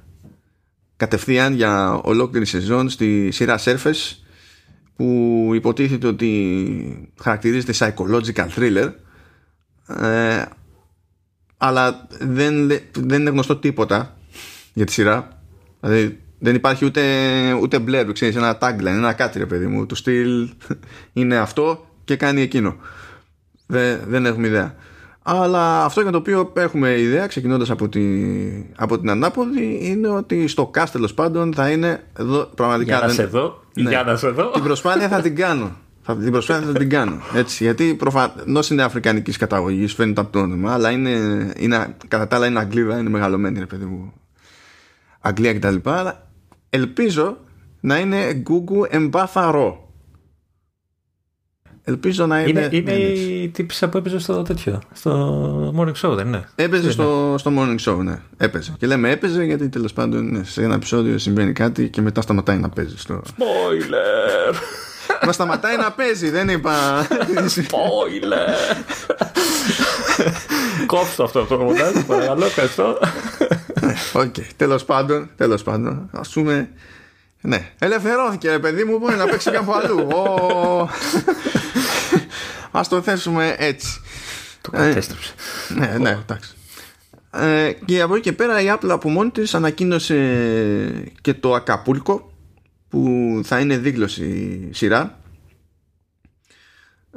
κατευθείαν 0.98 1.54
για 1.54 1.94
ολόκληρη 2.04 2.46
σεζόν 2.46 2.90
στη 2.90 3.32
σειρά 3.32 3.60
Surface 3.64 4.16
που 5.04 5.44
που 5.46 5.54
υποτίθεται 5.54 6.08
ότι 6.08 7.12
χαρακτηρίζεται 7.22 7.74
psychological 7.78 8.48
thriller 8.56 8.92
ε, 10.02 10.44
αλλά 11.58 12.08
δεν, 12.20 12.68
δεν 12.92 13.22
είναι 13.22 13.30
γνωστό 13.30 13.56
τίποτα 13.56 14.18
για 14.74 14.86
τη 14.86 14.92
σειρά 14.92 15.42
δηλαδή 15.80 16.18
δεν 16.40 16.56
υπάρχει 16.56 16.86
ούτε, 16.86 17.02
ούτε 17.62 17.80
μπλερ, 17.80 18.12
ξέρεις, 18.12 18.36
ένα 18.36 18.58
tagline, 18.62 18.86
ένα 18.86 19.14
κάτι 19.14 19.38
ρε 19.38 19.46
παιδί 19.46 19.68
μου. 19.68 19.86
Το 19.86 19.96
στυλ 19.96 20.50
είναι 21.14 21.38
αυτό 21.38 21.86
και 22.04 22.16
κάνει 22.16 22.42
εκείνο. 22.42 22.76
Δεν, 23.68 24.00
δεν 24.08 24.26
έχουμε 24.26 24.48
ιδέα. 24.48 24.76
Αλλά 25.22 25.84
αυτό 25.84 26.02
για 26.02 26.12
το 26.12 26.18
οποίο 26.18 26.54
έχουμε 26.56 27.00
ιδέα, 27.00 27.28
ξεκινώντας 27.28 27.70
από, 27.70 27.90
τη, 27.90 28.02
από 28.76 29.00
την 29.00 29.10
ανάποδη, 29.10 29.80
είναι 29.82 30.08
ότι 30.08 30.48
στο 30.48 30.72
cast 30.78 30.88
τέλος 30.92 31.14
πάντων 31.14 31.54
θα 31.54 31.70
είναι 31.70 32.04
εδώ 32.20 32.50
πραγματικά. 32.56 32.98
Για 32.98 33.08
να 33.08 33.14
σε 33.14 33.26
δω. 33.26 33.63
Ναι, 33.74 33.90
για 33.90 34.04
να 34.04 34.16
σε 34.16 34.30
δω. 34.30 34.50
Την 34.50 34.64
προσπάθεια 34.64 35.08
θα 35.08 35.22
την 35.22 35.36
κάνω. 35.36 35.76
Θα, 36.02 36.18
την 36.18 36.32
προσπάθεια 36.32 36.68
θα 36.68 36.74
την 36.74 36.90
κάνω. 36.90 37.22
Έτσι, 37.34 37.64
γιατί 37.64 37.94
προφανώ 37.94 38.60
είναι 38.72 38.84
αφρικανικής 38.84 39.38
καταγωγής, 39.38 39.94
φαίνεται 39.94 40.22
από 40.22 40.32
το 40.32 40.40
όνομα, 40.40 40.74
αλλά 40.74 40.92
είναι, 40.92 41.10
είναι, 41.58 41.96
κατά 42.08 42.28
τα 42.28 42.36
άλλα 42.36 42.48
είναι 42.48 42.60
Αγγλίδα, 42.60 42.98
είναι 42.98 43.10
μεγαλωμένη, 43.10 43.60
ρε 43.60 43.66
παιδί 43.66 43.86
μου. 43.86 44.14
Αγγλία 45.20 45.54
κτλ. 45.54 45.76
Αλλά 45.84 46.30
ελπίζω 46.70 47.38
να 47.80 48.00
είναι 48.00 48.34
γκούγκου 48.34 48.86
εμπάθαρο. 48.90 49.83
Ελπίζω 51.86 52.26
να 52.26 52.42
είναι. 52.42 52.70
Είναι, 52.72 52.92
είναι 52.92 52.92
η 52.92 53.50
τύπησα 53.50 53.90
που 53.90 53.98
έπαιζε 53.98 54.20
στο 54.20 54.42
τέτοιο. 54.42 54.82
Στο 54.94 55.74
morning 55.78 56.08
show, 56.08 56.16
δεν 56.16 56.28
είναι; 56.28 56.48
Έπαιζε 56.56 56.92
στο, 56.92 57.36
στο 57.38 57.52
morning 57.58 57.78
show, 57.80 57.98
ναι. 57.98 58.20
Έπαιζε. 58.38 58.74
Και 58.78 58.88
λέμε 58.88 59.10
έπαιζε 59.10 59.44
γιατί 59.44 59.70
τέλος 59.70 59.94
πάντων 59.94 60.32
ναι, 60.32 60.44
σε 60.44 60.64
ένα 60.64 60.74
επεισόδιο 60.74 61.18
συμβαίνει 61.18 61.52
κάτι 61.52 61.90
και 61.90 62.02
μετά 62.02 62.22
σταματάει 62.22 62.58
να 62.58 62.70
παίζει. 62.70 62.98
Στο... 62.98 63.22
Spoiler! 63.26 64.56
Μα 65.26 65.32
σταματάει 65.32 65.78
να 65.78 65.92
παίζει, 65.92 66.30
δεν 66.30 66.50
είπα. 66.50 67.08
Spoiler! 67.56 68.76
Κόψτε 70.86 71.24
αυτό 71.24 71.46
το 71.46 71.58
μοντάζ, 71.58 71.94
παρακαλώ, 72.08 72.46
ευχαριστώ. 72.46 72.98
Οκ, 74.14 74.36
τέλος 74.56 74.86
πάντων, 74.86 75.30
τέλος 75.36 75.64
πάντων, 75.64 76.10
ας 76.12 76.30
πούμε. 76.30 76.70
Ναι, 77.46 77.70
ελευθερώθηκε 77.80 78.50
ρε 78.50 78.60
παιδί 78.60 78.84
μου, 78.84 78.98
μπορεί 78.98 79.16
να 79.16 79.26
παίξει 79.26 79.52
κάπου 79.52 79.74
αλλού. 79.74 80.08
Α 82.72 82.82
το 82.90 83.02
θέσουμε 83.02 83.56
έτσι. 83.58 84.02
Το 84.62 84.72
κατέστρεψε. 84.72 85.34
Ναι, 85.76 85.96
ναι, 86.00 86.10
εντάξει. 86.10 86.54
Ε, 87.32 87.72
και 87.86 88.02
από 88.02 88.14
εκεί 88.14 88.24
και 88.24 88.34
πέρα 88.34 88.62
η 88.62 88.66
Apple 88.70 88.90
από 88.90 89.10
μόνη 89.10 89.30
της 89.30 89.54
ανακοίνωσε 89.54 91.12
και 91.22 91.34
το 91.34 91.54
Ακαπούλκο 91.54 92.34
που 92.90 93.42
θα 93.44 93.60
είναι 93.60 93.78
δίγλωση 93.78 94.70
σειρά 94.72 95.20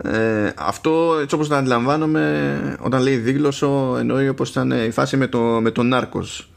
ε, 0.03 0.53
αυτό 0.57 1.19
έτσι 1.23 1.35
όπως 1.35 1.49
το 1.49 1.55
αντιλαμβάνομαι 1.55 2.77
όταν 2.81 3.03
λέει 3.03 3.17
δίγλωσο 3.17 3.97
εννοεί 3.99 4.29
όπως 4.29 4.51
ήταν 4.51 4.71
η 4.71 4.91
φάση 4.91 5.17
με 5.17 5.27
το, 5.27 5.39
με 5.39 5.71
το 5.71 5.83
Νάρκος 5.83 6.51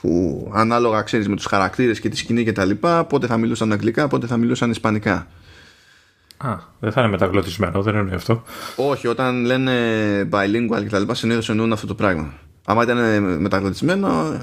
που 0.00 0.50
ανάλογα 0.54 1.02
ξέρεις 1.02 1.28
με 1.28 1.36
τους 1.36 1.46
χαρακτήρες 1.46 2.00
και 2.00 2.08
τη 2.08 2.16
σκηνή 2.16 2.44
και 2.44 2.52
τα 2.52 2.64
λοιπά 2.64 3.04
πότε 3.04 3.26
θα 3.26 3.36
μιλούσαν 3.36 3.72
αγγλικά 3.72 4.08
πότε 4.08 4.26
θα 4.26 4.36
μιλούσαν 4.36 4.70
ισπανικά 4.70 5.26
Α, 6.44 6.56
δεν 6.80 6.92
θα 6.92 7.00
είναι 7.00 7.10
μεταγλωτισμένο, 7.10 7.82
δεν 7.82 7.94
εννοεί 7.94 8.14
αυτό. 8.14 8.42
Όχι, 8.76 9.06
όταν 9.06 9.44
λένε 9.44 9.72
bilingual 10.32 10.82
και 10.82 10.88
τα 10.88 10.98
λοιπά 10.98 11.14
συνήθως 11.14 11.48
εννοούν 11.48 11.72
αυτό 11.72 11.86
το 11.86 11.94
πράγμα. 11.94 12.32
Άμα 12.64 12.82
ήταν 12.82 13.22
μεταγλωτισμένο. 13.40 14.38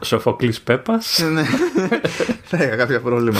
Σοφοκλής 0.00 0.60
Πέπας. 0.60 1.24
Ναι, 1.32 1.44
θα 2.50 2.64
είχα 2.64 2.76
κάποια 2.76 3.00
πρόβλημα. 3.00 3.38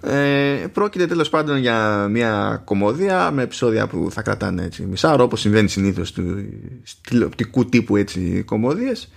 Ε, 0.00 0.66
πρόκειται 0.72 1.06
τέλος 1.06 1.28
πάντων 1.28 1.58
για 1.58 2.08
μια 2.10 2.62
κομμόδια 2.64 3.30
με 3.30 3.42
επεισόδια 3.42 3.86
που 3.86 4.08
θα 4.10 4.22
κρατάνε 4.22 4.62
έτσι 4.64 4.82
μισάωρο 4.82 5.24
όπως 5.24 5.40
συμβαίνει 5.40 5.68
συνήθως 5.68 6.12
του 6.12 6.44
τηλεοπτικού 7.08 7.64
τύπου 7.64 7.96
έτσι 7.96 8.42
κομμόδιες 8.42 9.08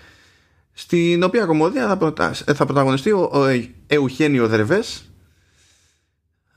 στην 0.74 1.24
οποία 1.24 1.46
κομμόδια 1.46 1.88
θα, 1.88 1.98
πρωτα... 1.98 2.34
θα 2.34 2.66
πρωταγωνιστεί 2.66 3.12
ο, 3.12 3.30
ο 3.34 3.40
Εουχένιο 3.88 4.48
Δερβές 4.48 5.14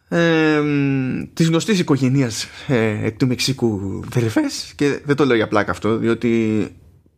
ε, 0.08 0.62
της 1.32 1.48
γνωστής 1.48 1.78
οικογένειας 1.78 2.46
ε, 2.66 3.10
του 3.10 3.26
Μεξικού 3.26 4.00
Δερβές. 4.08 4.72
Και 4.76 5.00
δεν 5.04 5.16
το 5.16 5.24
λέω 5.24 5.36
για 5.36 5.48
πλάκα 5.48 5.70
αυτό 5.70 5.96
διότι 5.96 6.68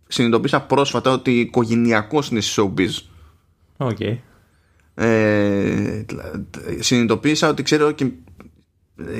συνειδητοποίησα 0.08 0.60
πρόσφατα 0.60 1.10
ότι 1.10 1.40
οικογενειακός 1.40 2.28
είναι 2.28 2.40
showbiz. 2.56 2.90
Okay 3.78 4.18
ε, 5.00 6.04
συνειδητοποίησα 6.78 7.48
ότι 7.48 7.62
ξέρω 7.62 7.90
και, 7.90 8.10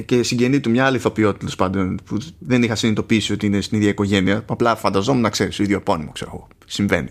και 0.05 0.23
συγγενή 0.23 0.61
του 0.61 0.71
μια 0.71 0.87
άλλη 0.87 0.97
ηθοποιό 0.97 1.35
τέλος 1.35 1.57
πάντων 1.57 1.99
που 2.05 2.17
δεν 2.39 2.63
είχα 2.63 2.75
συνειδητοποιήσει 2.75 3.33
ότι 3.33 3.47
είναι 3.47 3.61
στην 3.61 3.77
ίδια 3.79 3.91
οικογένεια. 3.91 4.45
Απλά 4.47 4.77
φανταζόμουν 4.77 5.23
να 5.23 5.31
ξέρεις, 5.31 5.59
ίδιο 5.59 5.77
επώνυμο, 5.77 6.11
ξέρω 6.13 6.31
εγώ. 6.35 6.49
Συμβαίνει. 6.67 7.09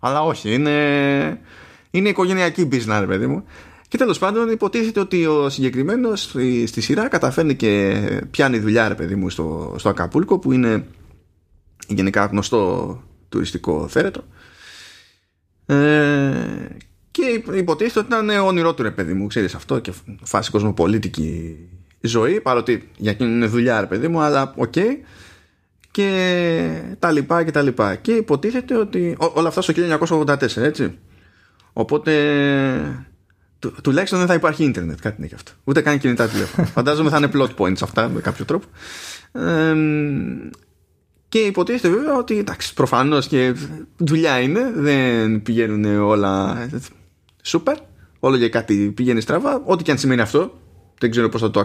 Αλλά 0.00 0.22
όχι, 0.22 0.54
είναι, 0.54 1.40
είναι 1.90 2.08
οικογενειακή 2.08 2.68
business, 2.72 2.96
ρε 3.00 3.06
παιδί 3.06 3.26
μου. 3.26 3.44
Και 3.88 3.98
τέλος 3.98 4.18
πάντων 4.18 4.50
υποτίθεται 4.50 5.00
ότι 5.00 5.26
ο 5.26 5.48
συγκεκριμένος 5.48 6.22
στη, 6.22 6.66
στη, 6.66 6.80
σειρά 6.80 7.08
καταφέρνει 7.08 7.54
και 7.54 8.02
πιάνει 8.30 8.58
δουλειά, 8.58 8.88
ρε 8.88 8.94
παιδί 8.94 9.14
μου, 9.14 9.30
στο, 9.30 9.74
στο 9.78 9.88
Ακαπούλκο 9.88 10.38
που 10.38 10.52
είναι 10.52 10.86
γενικά 11.88 12.24
γνωστό 12.24 13.02
τουριστικό 13.28 13.88
θέρετο. 13.88 14.24
Ε, 15.66 16.66
και 17.16 17.42
υποτίθεται 17.56 17.98
ότι 17.98 18.08
ήταν 18.08 18.46
όνειρό 18.46 18.74
του 18.74 18.82
ρε 18.82 18.90
παιδί 18.90 19.12
μου, 19.14 19.26
ξέρεις 19.26 19.54
αυτό 19.54 19.78
και 19.78 19.92
φάση 20.22 20.50
κοσμοπολίτικη 20.50 21.56
ζωή, 22.00 22.40
παρότι 22.40 22.88
για 22.96 23.10
εκείνη 23.10 23.30
είναι 23.30 23.46
δουλειά 23.46 23.80
ρε 23.80 23.86
παιδί 23.86 24.08
μου, 24.08 24.20
αλλά 24.20 24.52
OK. 24.56 24.72
Okay, 24.76 24.96
και 25.90 26.82
τα 26.98 27.10
λοιπά 27.10 27.44
και 27.44 27.50
τα 27.50 27.62
λοιπά. 27.62 27.94
Και 27.94 28.12
υποτίθεται 28.12 28.76
ότι 28.76 29.16
όλα 29.18 29.48
αυτά 29.48 29.62
στο 29.62 29.72
1984, 29.76 30.56
έτσι. 30.56 30.98
Οπότε 31.72 32.12
του, 33.58 33.74
τουλάχιστον 33.82 34.18
δεν 34.18 34.28
θα 34.28 34.34
υπάρχει 34.34 34.64
ίντερνετ, 34.64 34.98
κάτι 35.00 35.14
είναι 35.18 35.26
και 35.26 35.34
αυτό. 35.34 35.52
Ούτε 35.64 35.80
καν 35.80 35.98
κινητά 35.98 36.28
τηλέφωνα. 36.28 36.66
Φαντάζομαι 36.76 37.10
θα 37.10 37.16
είναι 37.16 37.30
plot 37.34 37.54
points 37.56 37.82
αυτά 37.82 38.08
με 38.08 38.20
κάποιο 38.20 38.44
τρόπο. 38.44 38.66
Ε, 39.32 39.74
και 41.28 41.38
υποτίθεται 41.38 41.94
βέβαια 41.94 42.16
ότι 42.16 42.38
εντάξει, 42.38 42.74
προφανώς 42.74 43.26
και 43.26 43.54
δουλειά 43.96 44.40
είναι, 44.40 44.72
δεν 44.74 45.42
πηγαίνουν 45.42 46.00
όλα 46.00 46.66
σούπερ, 47.46 47.76
όλο 48.18 48.36
για 48.36 48.48
κάτι 48.48 48.92
πηγαίνει 48.96 49.20
στραβά, 49.20 49.62
ό,τι 49.64 49.82
και 49.82 49.90
αν 49.90 49.98
σημαίνει 49.98 50.20
αυτό. 50.20 50.58
Δεν 50.98 51.10
ξέρω 51.10 51.28
πώς 51.28 51.40
θα 51.40 51.50
το 51.50 51.64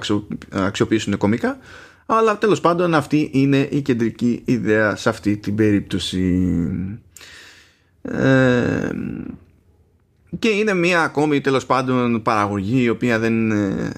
αξιοποιήσουν 0.52 1.18
κομικά. 1.18 1.58
Αλλά 2.06 2.38
τέλος 2.38 2.62
πάντων 2.62 2.94
αυτή 2.94 3.30
είναι 3.34 3.68
η 3.72 3.82
κεντρική 3.82 4.42
ιδέα 4.46 4.96
σε 4.96 5.10
αυτή 5.10 5.38
την 5.38 5.56
περίπτωση. 5.56 6.50
Ε, 8.02 8.90
και 10.40 10.50
είναι 10.50 10.74
μια 10.74 11.02
ακόμη 11.02 11.42
τέλος 11.42 11.66
πάντων 11.66 12.22
παραγωγή 12.22 12.84
η 12.84 12.90
οποία 12.90 13.20
δεν 13.20 13.34
είναι 13.34 13.92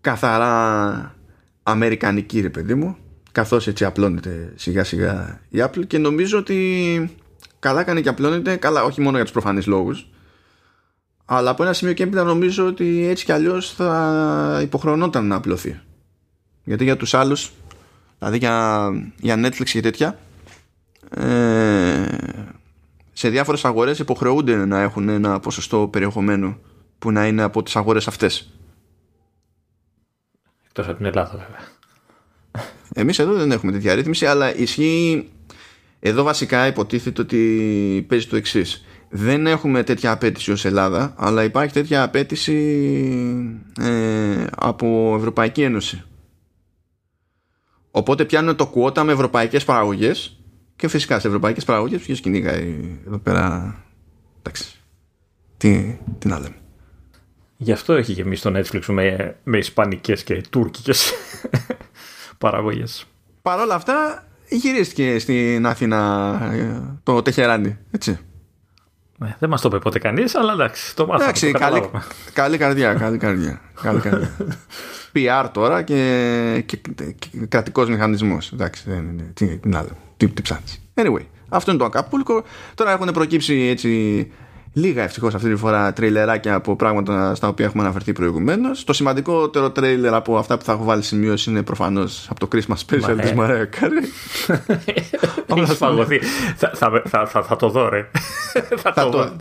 καθαρά 0.00 1.14
αμερικανική 1.62 2.40
ρε 2.40 2.50
παιδί 2.50 2.74
μου 2.74 2.96
καθώς 3.32 3.66
έτσι 3.66 3.84
απλώνεται 3.84 4.52
σιγά 4.54 4.84
σιγά 4.84 5.40
η 5.48 5.58
Apple 5.60 5.86
και 5.86 5.98
νομίζω 5.98 6.38
ότι 6.38 7.16
καλά 7.58 7.82
κάνει 7.82 8.02
και 8.02 8.08
απλώνεται 8.08 8.56
καλά 8.56 8.84
όχι 8.84 9.00
μόνο 9.00 9.14
για 9.14 9.24
τους 9.24 9.32
προφανείς 9.32 9.66
λόγους 9.66 10.08
αλλά 11.24 11.50
από 11.50 11.62
ένα 11.62 11.72
σημείο 11.72 11.94
και 11.94 12.02
έπειτα 12.02 12.22
νομίζω 12.22 12.66
ότι 12.66 13.06
έτσι 13.06 13.24
κι 13.24 13.32
αλλιώς 13.32 13.72
θα 13.72 14.60
υποχρεωνόταν 14.62 15.26
να 15.26 15.36
απλωθεί. 15.36 15.80
Γιατί 16.64 16.84
για 16.84 16.96
τους 16.96 17.14
άλλους 17.14 17.52
δηλαδή 18.18 18.38
για, 18.38 18.88
για 19.20 19.34
Netflix 19.46 19.64
και 19.64 19.80
τέτοια 19.80 20.18
ε, 21.10 22.06
σε 23.12 23.28
διάφορες 23.28 23.64
αγορές 23.64 23.98
υποχρεούνται 23.98 24.56
να 24.56 24.80
έχουν 24.80 25.08
ένα 25.08 25.40
ποσοστό 25.40 25.88
περιεχομένου 25.92 26.56
που 26.98 27.10
να 27.10 27.26
είναι 27.26 27.42
από 27.42 27.62
τις 27.62 27.76
αγορές 27.76 28.08
αυτές. 28.08 28.52
Εκτός 30.66 30.86
από 30.86 30.96
την 30.96 31.06
Ελλάδα 31.06 31.30
βέβαια. 31.30 31.72
Εμείς 32.94 33.18
εδώ 33.18 33.32
δεν 33.32 33.52
έχουμε 33.52 33.72
τέτοια 33.72 33.94
ρύθμιση 33.94 34.26
αλλά 34.26 34.56
ισχύει 34.56 35.28
εδώ 36.00 36.22
βασικά 36.22 36.66
υποτίθεται 36.66 37.20
ότι 37.20 38.06
παίζει 38.08 38.26
το 38.26 38.36
εξής. 38.36 38.84
Δεν 39.16 39.46
έχουμε 39.46 39.82
τέτοια 39.82 40.10
απέτηση 40.12 40.52
ως 40.52 40.64
Ελλάδα 40.64 41.14
αλλά 41.16 41.44
υπάρχει 41.44 41.72
τέτοια 41.72 42.02
απέτηση 42.02 42.54
ε, 43.80 44.46
από 44.56 45.14
Ευρωπαϊκή 45.16 45.62
Ένωση. 45.62 46.02
Οπότε 47.90 48.24
πιάνουν 48.24 48.56
το 48.56 48.66
κουότα 48.66 49.04
με 49.04 49.12
ευρωπαϊκές 49.12 49.64
παραγωγές 49.64 50.40
και 50.76 50.88
φυσικά 50.88 51.18
σε 51.18 51.26
ευρωπαϊκές 51.26 51.64
παραγωγές 51.64 52.00
ποιος 52.00 52.20
κυνηγάει 52.20 52.98
εδώ 53.06 53.18
πέρα 53.18 53.76
εντάξει 54.38 54.64
τι, 55.56 55.98
τι 56.18 56.28
να 56.28 56.38
λέμε. 56.38 56.56
Γι' 57.56 57.72
αυτό 57.72 57.92
έχει 57.92 58.12
γεμίσει 58.12 58.42
το 58.42 58.58
Netflix 58.58 58.84
με, 58.86 59.36
με 59.44 59.58
ισπανικές 59.58 60.24
και 60.24 60.42
τουρκικές 60.50 61.12
παραγωγές. 62.38 63.04
Παρ' 63.42 63.60
όλα 63.60 63.74
αυτά 63.74 64.26
γυρίστηκε 64.48 65.18
στην 65.18 65.66
Αθήνα 65.66 66.38
ε, 66.52 66.80
το 67.02 67.22
Τεχεράνι, 67.22 67.78
έτσι. 67.90 68.18
Ναι, 69.18 69.36
δεν 69.38 69.48
μας 69.48 69.60
το 69.60 69.68
είπε 69.68 69.78
ποτέ 69.78 69.98
κανείς, 69.98 70.34
αλλά 70.34 70.52
εντάξει, 70.52 70.96
το 70.96 71.06
μάθαμε. 71.06 71.24
Εντάξει, 71.24 71.52
το 71.52 71.58
καλή, 71.58 71.90
καλή 72.32 72.56
καρδιά. 72.56 72.94
Καλή 72.94 73.18
καρδιά. 73.18 73.60
καλή 73.82 74.00
καρδιά. 74.00 74.30
PR 75.14 75.48
τώρα 75.52 75.82
και, 75.82 76.62
και, 76.66 76.76
και 77.18 77.28
κρατικός 77.48 77.88
μηχανισμός. 77.88 78.52
Εντάξει, 78.52 78.82
δεν 78.86 78.98
είναι. 78.98 79.30
Τι, 79.34 79.56
τι, 79.56 79.70
τι, 80.16 80.28
τι 80.28 80.42
ψάχνεις. 80.42 80.80
Anyway, 80.94 81.24
αυτό 81.48 81.70
είναι 81.70 81.80
το 81.80 81.86
Ακαπούλκο. 81.86 82.42
Τώρα 82.74 82.92
έχουν 82.92 83.10
προκύψει 83.12 83.54
έτσι 83.54 84.30
λίγα 84.74 85.02
ευτυχώς 85.02 85.34
αυτή 85.34 85.48
τη 85.48 85.56
φορά 85.56 85.92
τρέιλεράκια 85.92 86.54
από 86.54 86.76
πράγματα 86.76 87.34
στα 87.34 87.48
οποία 87.48 87.64
έχουμε 87.64 87.82
αναφερθεί 87.82 88.12
προηγουμένως. 88.12 88.84
Το 88.84 88.92
σημαντικότερο 88.92 89.70
τρέιλερ 89.70 90.14
από 90.14 90.36
αυτά 90.36 90.58
που 90.58 90.64
θα 90.64 90.72
έχω 90.72 90.84
βάλει 90.84 91.02
σημείωση 91.02 91.50
είναι 91.50 91.62
προφανώς 91.62 92.26
από 92.30 92.40
το 92.40 92.48
Christmas 92.52 92.76
Special 92.90 93.16
της 93.20 93.32
Mariah 93.32 93.64
Carey. 93.64 93.98
Όλα 95.48 95.66
φαγωθεί. 95.66 96.20
Θα 97.44 97.56
το 97.58 97.68
δω, 97.68 97.88
ρε. 97.88 98.10
Θα 98.76 99.08
το 99.08 99.32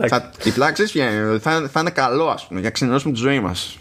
Οι 0.44 0.50
πλάξεις 0.52 0.92
θα 1.72 1.80
είναι 1.80 1.90
καλό, 1.90 2.28
ας 2.28 2.48
πούμε, 2.48 2.60
για 2.60 2.70
να 2.70 2.74
ξενερώσουμε 2.74 3.14
τη 3.14 3.20
ζωή 3.20 3.40
μας. 3.40 3.78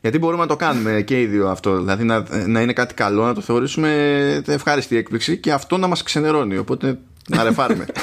Γιατί 0.00 0.18
μπορούμε 0.18 0.42
να 0.42 0.48
το 0.48 0.56
κάνουμε 0.56 1.00
και 1.00 1.20
οι 1.20 1.26
δύο 1.26 1.48
αυτό. 1.48 1.76
Δηλαδή 1.76 2.04
να, 2.04 2.24
να 2.46 2.60
είναι 2.60 2.72
κάτι 2.72 2.94
καλό, 2.94 3.24
να 3.24 3.34
το 3.34 3.40
θεωρήσουμε 3.40 4.42
ευχάριστη 4.46 4.96
έκπληξη 4.96 5.36
και 5.36 5.52
αυτό 5.52 5.76
να 5.76 5.86
μας 5.86 6.02
ξενερώνει. 6.02 6.56
Οπότε 6.56 6.98
να 7.28 7.42
ρεφάρουμε. 7.42 7.86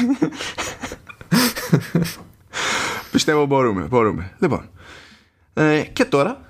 Πιστεύω 3.12 3.46
μπορούμε, 3.46 3.84
μπορούμε. 3.84 4.32
Λοιπόν, 4.40 4.70
ε, 5.54 5.82
και 5.94 6.06
τώρα 6.06 6.42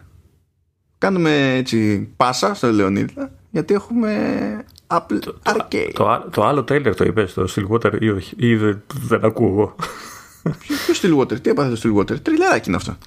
κάνουμε 0.98 1.56
έτσι 1.56 2.10
πάσα 2.18 2.54
στο 2.54 2.72
Λεωνίδα 2.72 3.32
γιατί 3.52 3.74
έχουμε 3.74 4.66
Apple 4.88 5.20
το, 5.20 5.40
Arcade. 5.46 5.90
Το, 5.94 6.04
το, 6.04 6.30
το, 6.32 6.46
άλλο 6.46 6.62
Taylor 6.62 6.96
το 6.96 7.04
είπες, 7.04 7.34
το 7.34 7.48
Stillwater 7.56 8.02
ή, 8.02 8.10
όχι, 8.10 8.36
ή 8.38 8.56
δεν, 8.56 8.84
δεν 8.94 9.26
ακούω. 9.26 9.76
Ποιος 10.86 11.02
Stillwater, 11.04 11.40
τι 11.42 11.50
έπαθε 11.50 11.76
το 11.76 11.82
Stillwater, 11.84 12.20
τριλεράκι 12.20 12.68
είναι 12.68 12.78
αυτό. 12.78 12.98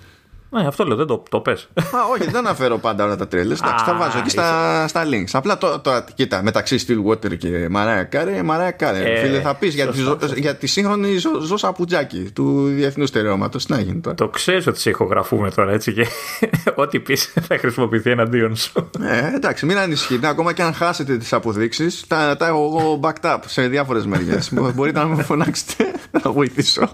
Ναι, 0.54 0.66
αυτό 0.66 0.84
λέω, 0.84 0.96
δεν 0.96 1.06
το, 1.06 1.22
το 1.30 1.40
πες. 1.40 1.68
Α, 1.74 1.98
όχι, 2.12 2.24
δεν 2.24 2.36
αναφέρω 2.36 2.78
πάντα 2.78 3.04
όλα 3.04 3.16
τα 3.16 3.28
τρέλες. 3.28 3.60
Εντάξει, 3.60 3.84
τα 3.84 3.94
βάζω 3.94 4.18
εκεί 4.18 4.30
στα, 4.30 4.88
στα 4.88 5.04
links. 5.04 5.30
Απλά 5.32 5.58
το, 5.58 5.78
το, 5.78 6.04
κοίτα, 6.14 6.42
μεταξύ 6.42 6.84
Stillwater 6.86 7.36
και 7.36 7.68
Mariah 7.74 8.16
Carey, 8.16 8.50
Mariah 8.50 8.84
Carey. 8.84 9.04
Ε, 9.04 9.20
Φίλε, 9.20 9.40
θα 9.40 9.54
πεις 9.54 9.74
για, 9.74 9.86
τη, 9.86 10.00
για 10.40 10.54
τη 10.54 10.66
σύγχρονη 10.66 11.16
ζω, 11.16 11.40
Ζώσα 11.40 11.72
Πουτζάκη 11.72 12.30
του 12.34 12.66
διεθνούς 12.66 13.08
στερεώματος. 13.08 13.66
Τι 13.66 13.72
να 13.72 13.80
γίνει 13.80 14.00
τώρα; 14.00 14.16
Το 14.16 14.28
ξέρεις 14.28 14.66
ότι 14.66 14.80
σε 14.80 14.90
ηχογραφούμε 14.90 15.50
τώρα, 15.50 15.72
έτσι. 15.72 15.92
Και 15.92 16.06
ό,τι 16.82 17.00
πεις 17.00 17.32
θα 17.48 17.58
χρησιμοποιηθεί 17.58 18.10
εναντίον 18.10 18.56
σου. 18.56 18.90
Ε, 19.00 19.34
εντάξει, 19.34 19.66
μην 19.66 19.78
ανησυχείτε. 19.78 20.26
Ακόμα 20.26 20.52
και 20.52 20.62
αν 20.62 20.74
χάσετε 20.74 21.16
τις 21.16 21.32
αποδείξεις, 21.32 22.06
τα, 22.06 22.36
τα 22.36 22.46
έχω 22.46 22.78
εγώ 22.78 23.00
backed 23.02 23.34
up 23.34 23.38
σε 23.46 23.66
διάφορες 23.66 24.06
μεριές. 24.06 24.52
Μπορείτε 24.74 24.98
να 24.98 25.06
με 25.06 25.22
φωνάξετε 25.22 25.90
να 26.22 26.30
βοηθήσω 26.30 26.88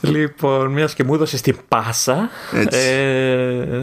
λοιπόν, 0.00 0.72
μιας 0.72 0.94
και 0.94 1.04
μου 1.04 1.14
έδωσες 1.14 1.40
την 1.40 1.56
πάσα. 1.68 2.30
Ε, 2.70 3.82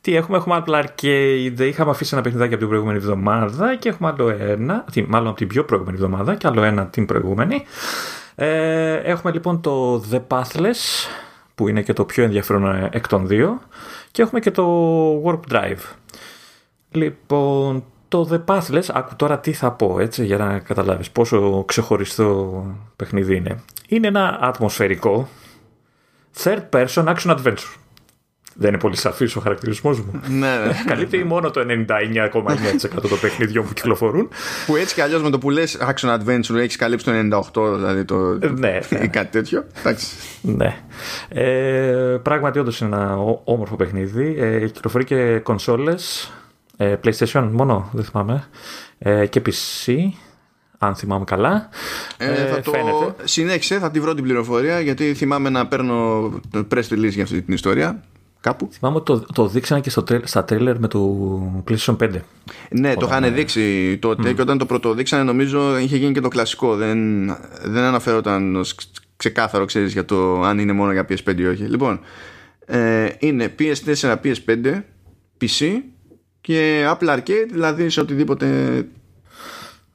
τι 0.00 0.16
έχουμε, 0.16 0.36
έχουμε 0.36 0.64
Apple 0.66 0.82
Arcade. 0.82 1.60
Είχαμε 1.60 1.90
αφήσει 1.90 2.10
ένα 2.14 2.22
παιχνιδάκι 2.22 2.50
από 2.50 2.58
την 2.58 2.68
προηγούμενη 2.68 2.98
εβδομάδα 2.98 3.76
και 3.76 3.88
έχουμε 3.88 4.08
άλλο 4.08 4.28
ένα, 4.28 4.84
μάλλον 5.06 5.28
από 5.28 5.36
την 5.36 5.48
πιο 5.48 5.64
προηγούμενη 5.64 5.96
εβδομάδα 5.96 6.34
και 6.34 6.46
άλλο 6.46 6.62
ένα 6.62 6.86
την 6.86 7.06
προηγούμενη. 7.06 7.64
Ε, 8.34 8.94
έχουμε 8.94 9.32
λοιπόν 9.32 9.60
το 9.60 10.04
The 10.10 10.20
Pathless 10.28 11.08
που 11.54 11.68
είναι 11.68 11.82
και 11.82 11.92
το 11.92 12.04
πιο 12.04 12.24
ενδιαφέρον 12.24 12.88
εκ 12.90 13.08
των 13.08 13.26
δύο 13.26 13.60
και 14.10 14.22
έχουμε 14.22 14.40
και 14.40 14.50
το 14.50 14.64
Warp 15.24 15.40
Drive. 15.52 15.94
Λοιπόν, 16.90 17.84
το 18.10 18.28
The 18.30 18.54
Pathless, 18.54 18.84
άκου 18.92 19.16
τώρα 19.16 19.38
τι 19.38 19.52
θα 19.52 19.72
πω 19.72 20.00
έτσι 20.00 20.24
για 20.24 20.36
να 20.36 20.58
καταλάβεις 20.58 21.10
πόσο 21.10 21.64
ξεχωριστό 21.66 22.64
παιχνίδι 22.96 23.36
είναι. 23.36 23.62
Είναι 23.88 24.06
ένα 24.06 24.38
ατμοσφαιρικό 24.40 25.28
third 26.42 26.62
person 26.70 27.04
action 27.04 27.36
adventure. 27.36 27.74
Δεν 28.54 28.68
είναι 28.68 28.78
πολύ 28.78 28.96
σαφής 28.96 29.36
ο 29.36 29.40
χαρακτηρισμός 29.40 30.00
μου. 30.00 30.20
ναι, 30.28 30.36
ναι. 30.38 30.72
Καλύπτει 30.86 31.24
μόνο 31.24 31.50
το 31.50 31.60
99,9% 31.60 33.08
των 33.08 33.20
παιχνιδιών 33.20 33.66
που 33.66 33.72
κυκλοφορούν. 33.72 34.28
Που 34.66 34.76
έτσι 34.76 34.94
κι 34.94 35.00
αλλιώς 35.00 35.22
με 35.22 35.30
το 35.30 35.38
που 35.38 35.50
λες 35.50 35.78
Action 35.80 36.18
Adventure 36.18 36.54
έχεις 36.54 36.76
καλύψει 36.76 37.04
το 37.04 37.12
98%, 37.52 37.74
δηλαδή 37.76 38.04
το. 38.04 38.38
Ναι. 38.58 38.78
ή 39.02 39.08
κάτι 39.08 39.30
τέτοιο. 39.30 39.64
Εντάξει. 39.78 40.06
Ναι. 40.42 40.76
Ε, 41.28 42.18
πράγματι, 42.22 42.58
όντως 42.58 42.80
είναι 42.80 42.96
ένα 42.96 43.16
όμορφο 43.44 43.76
παιχνίδι. 43.76 44.36
Ε, 44.38 44.68
κυκλοφορεί 44.68 45.04
και 45.04 45.38
κονσόλες. 45.38 46.32
Ε, 46.80 46.96
PlayStation 47.04 47.48
μόνο, 47.52 47.90
δεν 47.92 48.04
θυμάμαι. 48.04 48.48
Ε, 48.98 49.26
και 49.26 49.42
PC 49.46 49.94
αν 50.78 50.94
θυμάμαι 50.94 51.24
καλά. 51.24 51.68
Ε, 52.16 52.34
θα 52.34 52.56
ε, 52.56 52.60
το 52.60 52.70
φαίνεται. 52.70 53.14
συνέχισε, 53.24 53.78
θα 53.78 53.90
τη 53.90 54.00
βρω 54.00 54.14
την 54.14 54.24
πληροφορία 54.24 54.80
γιατί 54.80 55.14
θυμάμαι 55.14 55.50
να 55.50 55.66
παίρνω 55.66 56.22
press 56.54 56.88
release 56.90 57.10
για 57.10 57.22
αυτή 57.22 57.42
την 57.42 57.54
ιστορία. 57.54 58.02
Κάπου. 58.40 58.68
Θυμάμαι 58.72 58.96
ότι 58.96 59.04
το, 59.04 59.26
το 59.32 59.46
δείξανε 59.46 59.80
και 59.80 59.90
στο, 59.90 60.04
στα 60.22 60.44
τρέλερ 60.44 60.78
με 60.78 60.88
το 60.88 61.62
PlayStation 61.68 61.96
5. 61.96 62.10
Ναι, 62.70 62.94
το 62.94 63.06
είχαν 63.06 63.34
δείξει 63.34 63.98
τότε 63.98 64.32
και 64.32 64.42
όταν 64.42 64.58
το 64.58 64.66
πρώτο 64.66 64.94
δείξανε 64.94 65.22
νομίζω 65.22 65.78
είχε 65.78 65.96
γίνει 65.96 66.12
και 66.12 66.20
το 66.20 66.28
κλασικό. 66.28 66.76
Δεν, 66.76 67.26
δεν 67.64 67.82
αναφέρονταν 67.82 68.56
ως 68.56 68.74
ξεκάθαρο 69.16 69.64
ξέρεις 69.64 69.92
για 69.92 70.04
το 70.04 70.42
αν 70.42 70.58
είναι 70.58 70.72
μόνο 70.72 70.92
για 70.92 71.06
PS5 71.08 71.38
ή 71.38 71.46
όχι. 71.46 71.62
Λοιπόν, 71.62 72.00
ε, 72.66 73.08
είναι 73.18 73.54
PS4, 73.58 74.16
PS5, 74.22 74.82
PC 75.40 75.82
και 76.40 76.86
Apple 76.88 77.16
Arcade, 77.16 77.48
δηλαδή 77.50 77.88
σε 77.88 78.00
οτιδήποτε 78.00 78.46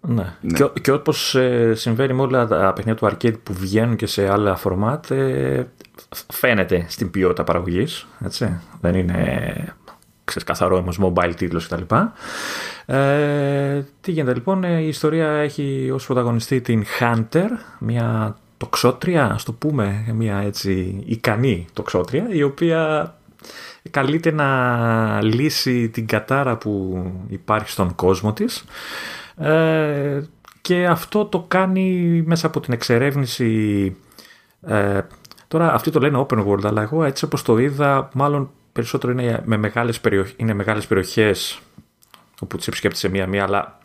ναι. 0.08 0.34
ναι. 0.41 0.53
Και, 0.58 0.81
και 0.81 0.91
όπως 0.91 1.36
ε, 1.36 1.73
συμβαίνει 1.75 2.13
με 2.13 2.21
όλα 2.21 2.47
τα 2.47 2.73
παιχνίδια 2.75 2.95
του 2.95 3.15
arcade 3.15 3.39
που 3.43 3.53
βγαίνουν 3.53 3.95
και 3.95 4.05
σε 4.05 4.29
άλλα 4.31 4.55
φορμάτ, 4.55 5.12
ε, 5.12 5.67
φαίνεται 6.34 6.86
στην 6.89 7.12
ποιότητα 7.12 7.43
παραγωγής. 7.43 8.08
Δεν 8.81 8.95
είναι 8.95 9.75
ξέρεις, 10.23 10.47
καθαρό 10.47 10.77
όμως 10.77 10.99
mobile 11.01 11.34
τίτλος 11.36 11.67
κτλ. 11.67 11.95
Ε, 12.86 13.84
τι 14.01 14.12
γίνεται 14.12 14.34
λοιπόν, 14.34 14.63
ε, 14.63 14.79
η 14.79 14.88
ιστορία 14.88 15.29
έχει 15.29 15.89
ως 15.93 16.05
πρωταγωνιστή 16.05 16.62
την 16.62 16.84
Hunter, 16.99 17.47
μια 17.79 18.38
τοξότρια, 18.58 19.25
ας 19.25 19.43
το 19.43 19.51
πούμε, 19.53 20.05
μια 20.13 20.38
έτσι 20.38 21.03
ικανή 21.05 21.65
τοξότρια, 21.73 22.27
η 22.29 22.43
οποία 22.43 23.13
καλείται 23.89 24.32
να 24.32 25.21
λύσει 25.21 25.89
την 25.89 26.08
κατάρα 26.08 26.58
που 26.58 27.04
υπάρχει 27.28 27.69
στον 27.69 27.95
κόσμο 27.95 28.34
της 28.34 28.63
ε, 29.38 30.21
και 30.62 30.86
αυτό 30.88 31.26
το 31.26 31.45
κάνει 31.48 32.24
μέσα 32.26 32.48
από 32.48 32.60
την 32.60 32.74
εξερεύνηση 32.74 33.95
ε, 34.62 35.02
τώρα 35.48 35.74
αυτοί 35.74 35.91
το 35.91 36.00
λένε 36.00 36.26
open 36.30 36.48
world 36.48 36.65
αλλά 36.65 36.82
εγώ 36.82 37.04
έτσι 37.04 37.26
όπως 37.26 37.41
το 37.41 37.58
είδα 37.58 38.10
μάλλον 38.13 38.52
περισσότερο 38.71 39.13
είναι, 39.13 39.41
με 39.45 39.58
μεγάλες, 39.58 40.00
περιοχ... 40.00 40.30
είναι 40.36 40.54
μεγάλες 40.54 40.88
περιοχές 40.88 41.60
όπου 42.41 42.58
τις 42.58 42.67
επισκέπτεσαι 42.67 43.10
μία-μία 43.10 43.43
αλλά 43.43 43.80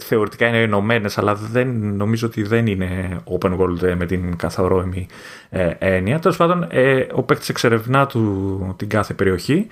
θεωρητικά 0.00 0.46
είναι 0.46 0.62
ενωμένες, 0.62 1.18
αλλά 1.18 1.34
δεν, 1.34 1.68
νομίζω 1.96 2.26
ότι 2.26 2.42
δεν 2.42 2.66
είναι 2.66 3.20
open 3.38 3.58
world 3.58 3.94
με 3.96 4.06
την 4.06 4.36
καθαρόιμη 4.36 5.06
ε, 5.50 5.70
έννοια. 5.78 6.18
Τέλος 6.18 6.36
πάντων, 6.36 6.66
ε, 6.70 7.06
ο 7.12 7.22
παίκτης 7.22 7.48
εξερευνά 7.48 8.06
του 8.06 8.74
την 8.78 8.88
κάθε 8.88 9.14
περιοχή. 9.14 9.66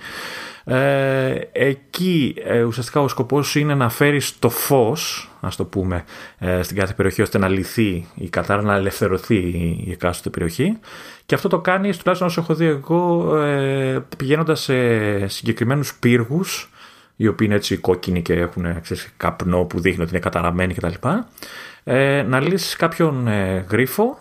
Ε, 0.69 1.39
εκεί 1.51 2.35
ε, 2.43 2.61
ουσιαστικά 2.61 3.01
ο 3.01 3.07
σκοπός 3.07 3.55
είναι 3.55 3.75
να 3.75 3.89
φέρει 3.89 4.21
το 4.39 4.49
φως, 4.49 5.31
ας 5.39 5.55
το 5.55 5.65
πούμε, 5.65 6.03
ε, 6.37 6.61
στην 6.61 6.77
κάθε 6.77 6.93
περιοχή 6.93 7.21
ώστε 7.21 7.37
να 7.37 7.47
λυθεί 7.47 8.07
η 8.15 8.29
κατάρα, 8.29 8.61
να 8.61 8.75
ελευθερωθεί 8.75 9.35
η 9.85 9.91
εκάστοτε 9.91 10.29
περιοχή. 10.29 10.77
Και 11.25 11.35
αυτό 11.35 11.47
το 11.47 11.59
κάνει, 11.59 11.95
τουλάχιστον 11.95 12.27
όσο 12.27 12.41
έχω 12.41 12.53
δει 12.53 12.65
εγώ, 12.65 13.35
ε, 13.37 14.05
πηγαίνοντας 14.17 14.61
σε 14.61 15.27
συγκεκριμένους 15.27 15.95
πύργους 15.95 16.69
οι 17.17 17.27
οποίοι 17.27 17.47
είναι 17.49 17.55
έτσι 17.55 17.77
κόκκινοι 17.77 18.21
και 18.21 18.33
έχουν 18.33 18.81
ξέρεις, 18.81 19.13
καπνό 19.17 19.63
που 19.63 19.79
δείχνει 19.79 20.01
ότι 20.01 20.11
είναι 20.11 20.19
καταραμένοι 20.19 20.73
κτλ. 20.73 21.07
Ε, 21.83 22.21
να 22.21 22.39
λύσεις 22.39 22.75
κάποιον 22.75 23.27
ε, 23.27 23.65
γρίφο 23.69 24.17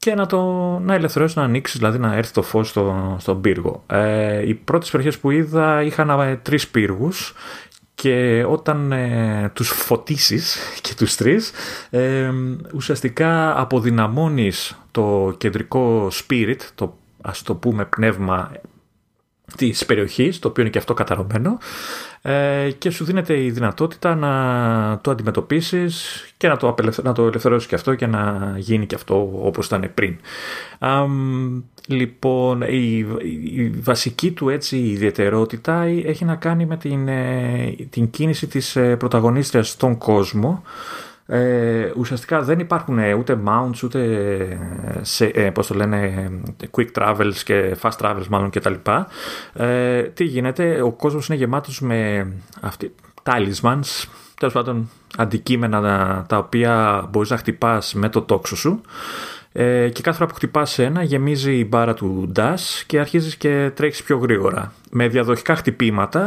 και 0.00 0.14
να, 0.14 0.26
το, 0.26 0.42
να 0.78 0.94
ελευθερώσεις 0.94 1.36
να 1.36 1.42
ανοίξεις, 1.42 1.78
δηλαδή 1.78 1.98
να 1.98 2.14
έρθει 2.14 2.32
το 2.32 2.42
φως 2.42 2.68
στο, 2.68 3.16
στον 3.20 3.40
πύργο. 3.40 3.82
Ε, 3.86 4.48
οι 4.48 4.54
πρώτες 4.54 4.90
περιοχές 4.90 5.18
που 5.18 5.30
είδα 5.30 5.82
είχαν 5.82 6.10
ε, 6.10 6.36
τρεις 6.36 6.68
πύργους 6.68 7.34
και 7.94 8.44
όταν 8.48 8.92
ε, 8.92 9.50
τους 9.54 9.68
φωτίσεις 9.68 10.56
και 10.82 10.94
τους 10.96 11.14
τρεις 11.14 11.52
ε, 11.90 12.30
ουσιαστικά 12.74 13.60
αποδυναμώνεις 13.60 14.78
το 14.90 15.34
κεντρικό 15.38 16.10
spirit, 16.12 16.60
το 16.74 16.98
ας 17.20 17.42
το 17.42 17.54
πούμε 17.54 17.84
πνεύμα 17.84 18.52
της 19.56 19.84
περιοχής, 19.86 20.38
το 20.38 20.48
οποίο 20.48 20.62
είναι 20.62 20.72
και 20.72 20.78
αυτό 20.78 20.94
καταρωμένο 20.94 21.58
ε, 22.22 22.70
και 22.78 22.90
σου 22.90 23.04
δίνεται 23.04 23.42
η 23.42 23.50
δυνατότητα 23.50 24.14
να 24.14 24.98
το 25.00 25.10
αντιμετωπίσεις 25.10 26.24
και 26.36 26.48
να 26.48 26.56
το, 26.56 26.74
να 27.02 27.12
το 27.12 27.26
ελευθερώσεις 27.26 27.68
και 27.68 27.74
αυτό 27.74 27.94
και 27.94 28.06
να 28.06 28.54
γίνει 28.56 28.86
και 28.86 28.94
αυτό 28.94 29.30
όπως 29.42 29.66
ήταν 29.66 29.90
πριν. 29.94 30.16
λοιπόν, 31.86 32.62
η, 32.62 33.06
η, 33.54 33.68
βασική 33.68 34.30
του 34.30 34.48
έτσι 34.48 34.76
ιδιαιτερότητα 34.78 35.82
έχει 35.82 36.24
να 36.24 36.34
κάνει 36.36 36.66
με 36.66 36.76
την, 36.76 37.08
ε, 37.08 37.74
την 37.90 38.10
κίνηση 38.10 38.46
της 38.46 38.76
ε, 38.76 38.96
πρωταγωνίστριας 38.96 39.68
στον 39.68 39.98
κόσμο 39.98 40.62
ε, 41.32 41.92
ουσιαστικά 41.96 42.42
δεν 42.42 42.58
υπάρχουν 42.58 42.98
ούτε 42.98 43.38
mounts 43.46 43.82
ούτε 43.84 44.58
σε, 45.02 45.24
ε, 45.24 45.50
πώς 45.50 45.66
το 45.66 45.74
λένε 45.74 46.30
quick 46.70 46.88
travels 46.94 47.36
και 47.44 47.76
fast 47.82 47.96
travels 48.00 48.26
μάλλον 48.28 48.50
κτλ. 48.50 48.74
Ε, 49.52 50.02
τι 50.02 50.24
γίνεται, 50.24 50.82
ο 50.82 50.92
κόσμος 50.92 51.28
είναι 51.28 51.38
γεμάτος 51.38 51.80
με 51.80 52.32
αυτή, 52.60 52.94
talismans, 53.22 54.08
τέλος 54.38 54.54
πάντων 54.54 54.90
αντικείμενα 55.16 56.24
τα 56.28 56.38
οποία 56.38 57.04
μπορείς 57.10 57.30
να 57.30 57.36
χτυπάς 57.36 57.94
με 57.94 58.08
το 58.08 58.22
τόξο 58.22 58.56
σου 58.56 58.80
ε, 59.52 59.88
και 59.88 60.02
κάθε 60.02 60.16
φορά 60.16 60.28
που 60.28 60.34
χτυπάς 60.34 60.78
ένα 60.78 61.02
γεμίζει 61.02 61.58
η 61.58 61.66
μπάρα 61.68 61.94
του 61.94 62.32
DAS 62.36 62.82
και 62.86 62.98
αρχίζεις 62.98 63.36
και 63.36 63.70
τρέχεις 63.74 64.02
πιο 64.02 64.18
γρήγορα. 64.18 64.72
Με 64.90 65.08
διαδοχικά 65.08 65.56
χτυπήματα 65.56 66.22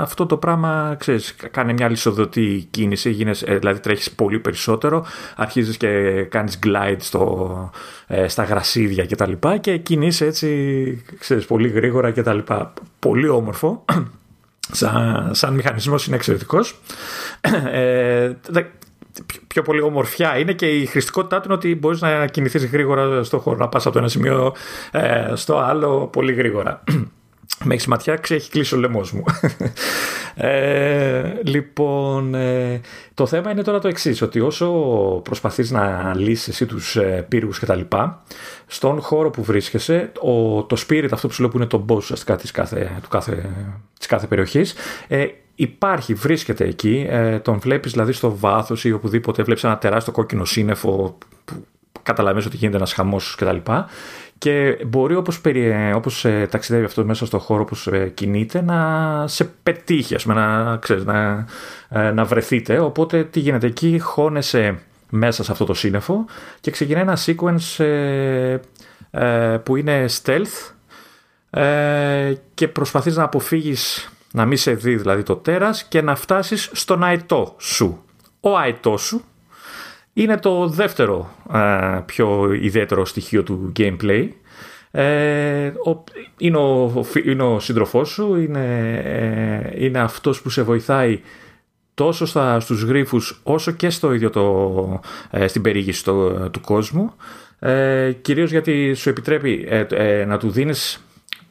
αυτό 0.00 0.26
το 0.26 0.36
πράγμα 0.36 0.96
ξέρεις, 0.98 1.34
κάνει 1.50 1.72
μια 1.72 1.88
λισοδοτή 1.88 2.66
κίνηση, 2.70 3.10
γίνες, 3.10 3.42
ε, 3.42 3.58
δηλαδή 3.58 3.80
τρέχεις 3.80 4.10
πολύ 4.10 4.38
περισσότερο, 4.38 5.06
αρχίζεις 5.36 5.76
και 5.76 6.22
κάνεις 6.22 6.58
glide 6.66 6.96
στο, 6.98 7.70
ε, 8.06 8.28
στα 8.28 8.44
γρασίδια 8.44 9.06
κτλ. 9.06 9.32
Και, 9.32 9.58
και 9.60 9.76
κινείσαι 9.76 10.26
έτσι 10.26 11.04
ξέρεις, 11.18 11.44
πολύ 11.44 11.68
γρήγορα 11.68 12.10
κτλ. 12.10 12.38
Πολύ 12.98 13.28
όμορφο. 13.28 13.84
Σαν, 14.72 15.30
σαν 15.34 15.54
μηχανισμός 15.54 16.06
είναι 16.06 16.16
εξαιρετικός. 16.16 16.80
Ε, 17.72 18.32
πιο 19.46 19.62
πολύ 19.62 19.80
ομορφιά 19.80 20.38
είναι 20.38 20.52
και 20.52 20.66
η 20.66 20.86
χρηστικότητά 20.86 21.36
του 21.36 21.42
είναι 21.44 21.54
ότι 21.54 21.74
μπορείς 21.74 22.00
να 22.00 22.26
κινηθείς 22.26 22.66
γρήγορα 22.66 23.22
στο 23.22 23.38
χώρο, 23.38 23.56
να 23.56 23.68
πας 23.68 23.84
από 23.84 23.92
το 23.92 23.98
ένα 23.98 24.08
σημείο 24.08 24.54
ε, 24.90 25.32
στο 25.34 25.58
άλλο 25.58 26.06
πολύ 26.06 26.32
γρήγορα. 26.32 26.82
Με 27.64 27.74
έχεις 27.74 27.86
ματιά, 27.86 28.20
έχει 28.28 28.50
κλείσει 28.50 28.74
ο 28.74 28.78
λαιμός 28.78 29.12
μου. 29.12 29.24
ε, 30.34 31.32
λοιπόν, 31.44 32.34
ε, 32.34 32.80
το 33.14 33.26
θέμα 33.26 33.50
είναι 33.50 33.62
τώρα 33.62 33.78
το 33.78 33.88
εξής, 33.88 34.22
ότι 34.22 34.40
όσο 34.40 34.70
προσπαθείς 35.24 35.70
να 35.70 36.14
λύσεις 36.16 36.48
εσύ 36.48 36.66
τους 36.66 36.96
ε, 36.96 37.26
πύργους 37.28 37.58
και 37.58 37.66
τα 37.66 37.74
λοιπά, 37.74 38.22
στον 38.66 39.00
χώρο 39.00 39.30
που 39.30 39.42
βρίσκεσαι, 39.42 40.12
ο, 40.20 40.64
το 40.64 40.76
spirit, 40.88 41.08
αυτό 41.12 41.26
που 41.26 41.32
σου 41.32 41.40
λέω 41.40 41.50
που 41.50 41.56
είναι 41.56 41.66
το 41.66 41.84
boss 41.88 41.96
ουσιαστικά 41.96 42.36
της 42.36 42.50
κάθε, 42.50 42.98
του 43.02 43.08
κάθε, 43.08 43.50
της 43.98 44.06
κάθε 44.06 44.26
περιοχής, 44.26 44.74
ε, 45.08 45.26
υπάρχει, 45.56 46.14
βρίσκεται 46.14 46.64
εκεί, 46.64 47.06
ε, 47.08 47.38
τον 47.38 47.58
βλέπεις 47.58 47.92
δηλαδή 47.92 48.12
στο 48.12 48.36
βάθος 48.36 48.84
ή 48.84 48.92
οπουδήποτε 48.92 49.42
βλέπεις 49.42 49.64
ένα 49.64 49.78
τεράστιο 49.78 50.12
κόκκινο 50.12 50.44
σύννεφο 50.44 51.18
που 51.44 51.66
καταλαβαίνεις 52.02 52.46
ότι 52.46 52.56
γίνεται 52.56 52.76
ένας 52.76 52.92
χαμός 52.92 53.34
κτλ. 53.34 53.56
Και 54.38 54.78
μπορεί 54.86 55.16
όπως, 55.16 55.40
περι, 55.40 55.92
όπως 55.94 56.24
ε, 56.24 56.46
ταξιδεύει 56.50 56.84
αυτό 56.84 57.04
μέσα 57.04 57.26
στο 57.26 57.38
χώρο 57.38 57.64
που 57.64 57.76
ε, 57.90 58.08
κινείται 58.08 58.62
να 58.62 59.24
σε 59.26 59.44
πετύχει, 59.62 60.14
ας 60.14 60.24
να, 60.24 60.76
ξέρεις, 60.76 61.04
να, 61.04 61.46
ε, 61.88 62.10
να 62.10 62.24
βρεθείτε. 62.24 62.78
Οπότε 62.78 63.24
τι 63.24 63.40
γίνεται 63.40 63.66
εκεί, 63.66 63.98
χώνεσαι 63.98 64.78
μέσα 65.10 65.44
σε 65.44 65.52
αυτό 65.52 65.64
το 65.64 65.74
σύννεφο 65.74 66.24
και 66.60 66.70
ξεκινάει 66.70 67.02
ένα 67.02 67.18
sequence 67.26 67.84
ε, 67.84 68.58
ε, 69.10 69.56
που 69.56 69.76
είναι 69.76 70.04
stealth 70.22 70.70
και 72.54 72.68
προσπαθείς 72.68 73.16
να 73.16 73.22
αποφύγεις 73.22 74.10
να 74.36 74.46
μην 74.46 74.56
σε 74.56 74.72
δει 74.72 74.96
δηλαδή 74.96 75.22
το 75.22 75.36
τέρας 75.36 75.84
και 75.84 76.02
να 76.02 76.14
φτάσεις 76.14 76.70
στον 76.72 77.04
αετό 77.04 77.54
σου. 77.58 78.04
Ο 78.40 78.56
αετό 78.56 78.96
σου 78.96 79.22
είναι 80.12 80.38
το 80.38 80.68
δεύτερο 80.68 81.30
πιο 82.06 82.52
ιδιαίτερο 82.52 83.04
στοιχείο 83.04 83.42
του 83.42 83.72
gameplay. 83.78 84.28
Ε, 84.90 85.66
ο, 85.66 86.04
είναι, 86.38 86.56
ο, 86.56 87.04
είναι 87.24 87.42
ο 87.42 87.60
σύντροφός 87.60 88.08
σου, 88.08 88.34
είναι, 88.34 88.94
ε, 89.04 89.84
είναι 89.84 89.98
αυτός 89.98 90.42
που 90.42 90.50
σε 90.50 90.62
βοηθάει 90.62 91.20
τόσο 91.94 92.26
στα, 92.26 92.60
στους 92.60 92.82
γρίφους 92.82 93.40
όσο 93.42 93.70
και 93.70 93.90
στο 93.90 94.12
ίδιο 94.12 94.30
το, 94.30 95.00
ε, 95.30 95.46
στην 95.46 95.62
περίγηση 95.62 96.04
του 96.50 96.60
κόσμου. 96.60 97.12
Ε, 97.58 98.12
κυρίως 98.12 98.50
γιατί 98.50 98.94
σου 98.94 99.08
επιτρέπει 99.08 99.66
ε, 99.88 100.24
να 100.24 100.38
του 100.38 100.50
δίνεις 100.50 101.05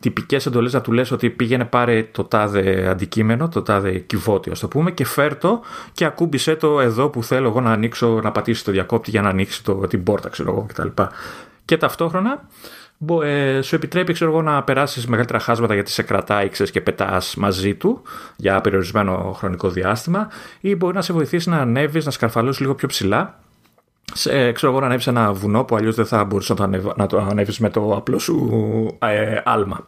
τυπικές 0.05 0.45
εντολές 0.45 0.73
να 0.73 0.81
του 0.81 0.91
λες 0.91 1.11
ότι 1.11 1.29
πήγαινε 1.29 1.65
πάρε 1.65 2.03
το 2.11 2.23
τάδε 2.23 2.87
αντικείμενο, 2.89 3.49
το 3.49 3.61
τάδε 3.61 3.97
κυβότιο, 3.97 4.51
ας 4.51 4.59
το 4.59 4.67
πούμε, 4.67 4.91
και 4.91 5.05
φέρτο 5.05 5.61
και 5.93 6.05
ακούμπησε 6.05 6.55
το 6.55 6.81
εδώ 6.81 7.09
που 7.09 7.23
θέλω 7.23 7.47
εγώ 7.47 7.61
να 7.61 7.71
ανοίξω, 7.71 8.19
να 8.23 8.31
πατήσει 8.31 8.63
το 8.63 8.71
διακόπτη 8.71 9.09
για 9.09 9.21
να 9.21 9.29
ανοίξει 9.29 9.63
το, 9.63 9.73
την 9.73 10.03
πόρτα, 10.03 10.29
ξέρω 10.29 10.51
εγώ 10.51 10.65
κτλ. 10.67 10.87
Και 11.65 11.77
ταυτόχρονα 11.77 12.47
ε, 13.23 13.61
σου 13.61 13.75
επιτρέπει 13.75 14.13
ξέρω 14.13 14.31
εγώ, 14.31 14.41
να 14.41 14.63
περάσεις 14.63 15.07
μεγαλύτερα 15.07 15.39
χάσματα 15.39 15.73
γιατί 15.73 15.91
σε 15.91 16.03
κρατάει 16.03 16.49
ξέρεις, 16.49 16.71
και 16.71 16.81
πετάς 16.81 17.35
μαζί 17.35 17.75
του 17.75 18.01
για 18.35 18.61
περιορισμένο 18.61 19.35
χρονικό 19.37 19.69
διάστημα, 19.69 20.27
ή 20.59 20.75
μπορεί 20.75 20.95
να 20.95 21.01
σε 21.01 21.13
βοηθήσει 21.13 21.49
να 21.49 21.57
ανέβεις, 21.57 22.05
να 22.05 22.11
σκαρφαλώσεις 22.11 22.61
λίγο 22.61 22.75
πιο 22.75 22.87
ψηλά 22.87 23.39
σε, 24.13 24.51
ξέρω 24.51 24.71
εγώ 24.71 24.79
να 24.79 24.85
ανέβεις 24.85 25.07
ένα 25.07 25.33
βουνό 25.33 25.63
που 25.63 25.75
αλλιώς 25.75 25.95
δεν 25.95 26.05
θα 26.05 26.23
μπορούσε 26.23 26.51
να 26.53 26.57
το, 26.57 26.63
ανέβ, 26.63 26.85
να 26.95 27.05
το 27.05 27.17
ανέβεις 27.17 27.59
με 27.59 27.69
το 27.69 27.95
απλό 27.95 28.19
σου 28.19 28.97
ε, 28.99 29.41
άλμα. 29.43 29.87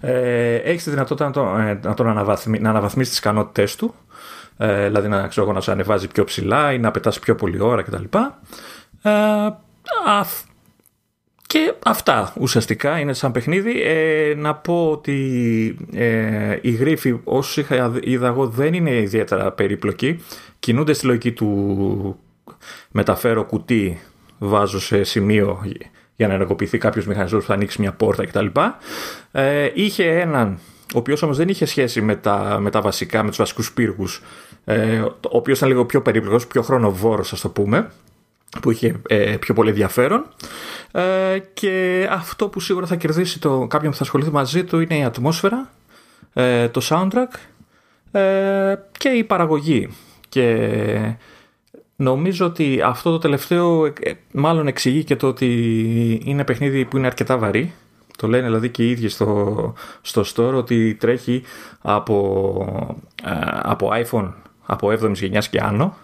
Ε, 0.00 0.54
έχεις 0.54 0.84
τη 0.84 0.90
δυνατότητα 0.90 1.26
να, 1.26 1.32
το, 1.32 1.56
ε, 1.58 1.80
να, 1.82 1.94
τον 1.94 2.08
αναβαθμί, 2.08 2.58
να 2.58 2.70
αναβαθμίσεις 2.70 3.10
τις 3.10 3.18
ικανότητές 3.18 3.76
του, 3.76 3.94
ε, 4.56 4.86
δηλαδή 4.86 5.08
να, 5.08 5.26
ξέρω 5.26 5.46
εγώ, 5.46 5.54
να 5.54 5.60
σε 5.60 5.70
ανεβάζει 5.70 6.08
πιο 6.08 6.24
ψηλά 6.24 6.72
ή 6.72 6.78
να 6.78 6.90
πετάς 6.90 7.18
πιο 7.18 7.34
πολύ 7.34 7.62
ώρα 7.62 7.82
κτλ. 7.82 8.04
Ε, 9.02 9.50
και 11.54 11.74
αυτά 11.84 12.32
ουσιαστικά 12.40 12.98
είναι 12.98 13.12
σαν 13.12 13.32
παιχνίδι. 13.32 13.82
Ε, 13.82 14.34
να 14.36 14.54
πω 14.54 14.90
ότι 14.90 15.76
ε, 15.92 16.58
οι 16.60 16.70
γρίφοι 16.70 17.20
όσους 17.24 17.56
είχα 17.56 17.92
είδα 18.02 18.26
εγώ 18.26 18.46
δεν 18.46 18.74
είναι 18.74 18.96
ιδιαίτερα 18.96 19.52
περίπλοκοι. 19.52 20.20
Κινούνται 20.58 20.92
στη 20.92 21.06
λογική 21.06 21.32
του 21.32 22.18
μεταφέρω 22.90 23.44
κουτί, 23.44 24.00
βάζω 24.38 24.80
σε 24.80 25.02
σημείο 25.02 25.62
για 26.16 26.28
να 26.28 26.34
ενεργοποιηθεί 26.34 26.78
κάποιος 26.78 27.06
μηχανισμός 27.06 27.40
που 27.40 27.48
θα 27.48 27.54
ανοίξει 27.54 27.80
μια 27.80 27.92
πόρτα 27.92 28.26
κτλ. 28.26 28.46
Ε, 29.32 29.70
είχε 29.74 30.20
έναν, 30.20 30.58
ο 30.94 30.98
οποίος 30.98 31.22
όμως 31.22 31.36
δεν 31.36 31.48
είχε 31.48 31.64
σχέση 31.64 32.00
με 32.00 32.16
τα, 32.16 32.58
με 32.60 32.70
τα 32.70 32.80
βασικά, 32.80 33.22
με 33.22 33.28
τους 33.28 33.38
βασικούς 33.38 33.72
πύργους, 33.72 34.22
ε, 34.64 35.00
ο 35.00 35.12
οποίος 35.20 35.56
ήταν 35.56 35.68
λίγο 35.68 35.84
πιο 35.84 36.02
περίπλοκος, 36.02 36.46
πιο 36.46 36.62
χρονοβόρος, 36.62 37.32
ας 37.32 37.40
το 37.40 37.48
πούμε, 37.48 37.90
που 38.60 38.70
είχε 38.70 39.00
ε, 39.08 39.36
πιο 39.36 39.54
πολύ 39.54 39.68
ενδιαφέρον. 39.68 40.26
Ε, 40.92 41.38
και 41.54 42.06
αυτό 42.10 42.48
που 42.48 42.60
σίγουρα 42.60 42.86
θα 42.86 42.96
κερδίσει 42.96 43.40
το, 43.40 43.66
κάποιον 43.66 43.90
που 43.90 43.96
θα 43.96 44.02
ασχοληθεί 44.02 44.30
μαζί 44.30 44.64
του 44.64 44.80
είναι 44.80 44.96
η 44.96 45.04
ατμόσφαιρα, 45.04 45.70
ε, 46.32 46.68
το 46.68 46.80
soundtrack 46.88 47.38
ε, 48.12 48.74
και 48.98 49.08
η 49.08 49.24
παραγωγή. 49.24 49.88
Και 50.28 51.16
Νομίζω 51.96 52.46
ότι 52.46 52.80
αυτό 52.84 53.10
το 53.10 53.18
τελευταίο 53.18 53.84
ε, 53.84 53.92
μάλλον 54.32 54.66
εξηγεί 54.66 55.04
και 55.04 55.16
το 55.16 55.26
ότι 55.26 56.20
είναι 56.24 56.44
παιχνίδι 56.44 56.84
που 56.84 56.96
είναι 56.96 57.06
αρκετά 57.06 57.38
βαρύ. 57.38 57.72
Το 58.16 58.28
λένε 58.28 58.46
δηλαδή 58.46 58.68
και 58.68 58.86
οι 58.86 58.90
ίδιοι 58.90 59.08
στο, 59.08 59.74
στο 60.00 60.24
store 60.34 60.54
ότι 60.54 60.94
τρέχει 60.94 61.42
από, 61.80 62.96
ε, 63.24 63.30
από 63.62 63.90
iPhone 63.92 64.32
από 64.66 64.88
7η 64.88 65.12
γενιάς 65.14 65.48
και 65.48 65.60
άνω. 65.60 65.96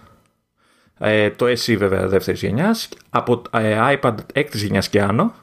Ε, 0.99 1.31
το 1.31 1.47
SE 1.47 1.77
βέβαια 1.77 2.09
δεύτερης 2.09 2.41
γενιάς. 2.41 2.89
Από 3.11 3.43
iPad 4.01 4.15
6η 4.35 4.55
γενιάς 4.55 4.89
και 4.89 5.01
άνω. 5.03 5.35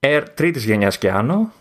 Air 0.00 0.22
τρίτης 0.34 0.64
γενιάς 0.64 0.98
και 0.98 1.10
άνω. 1.10 1.52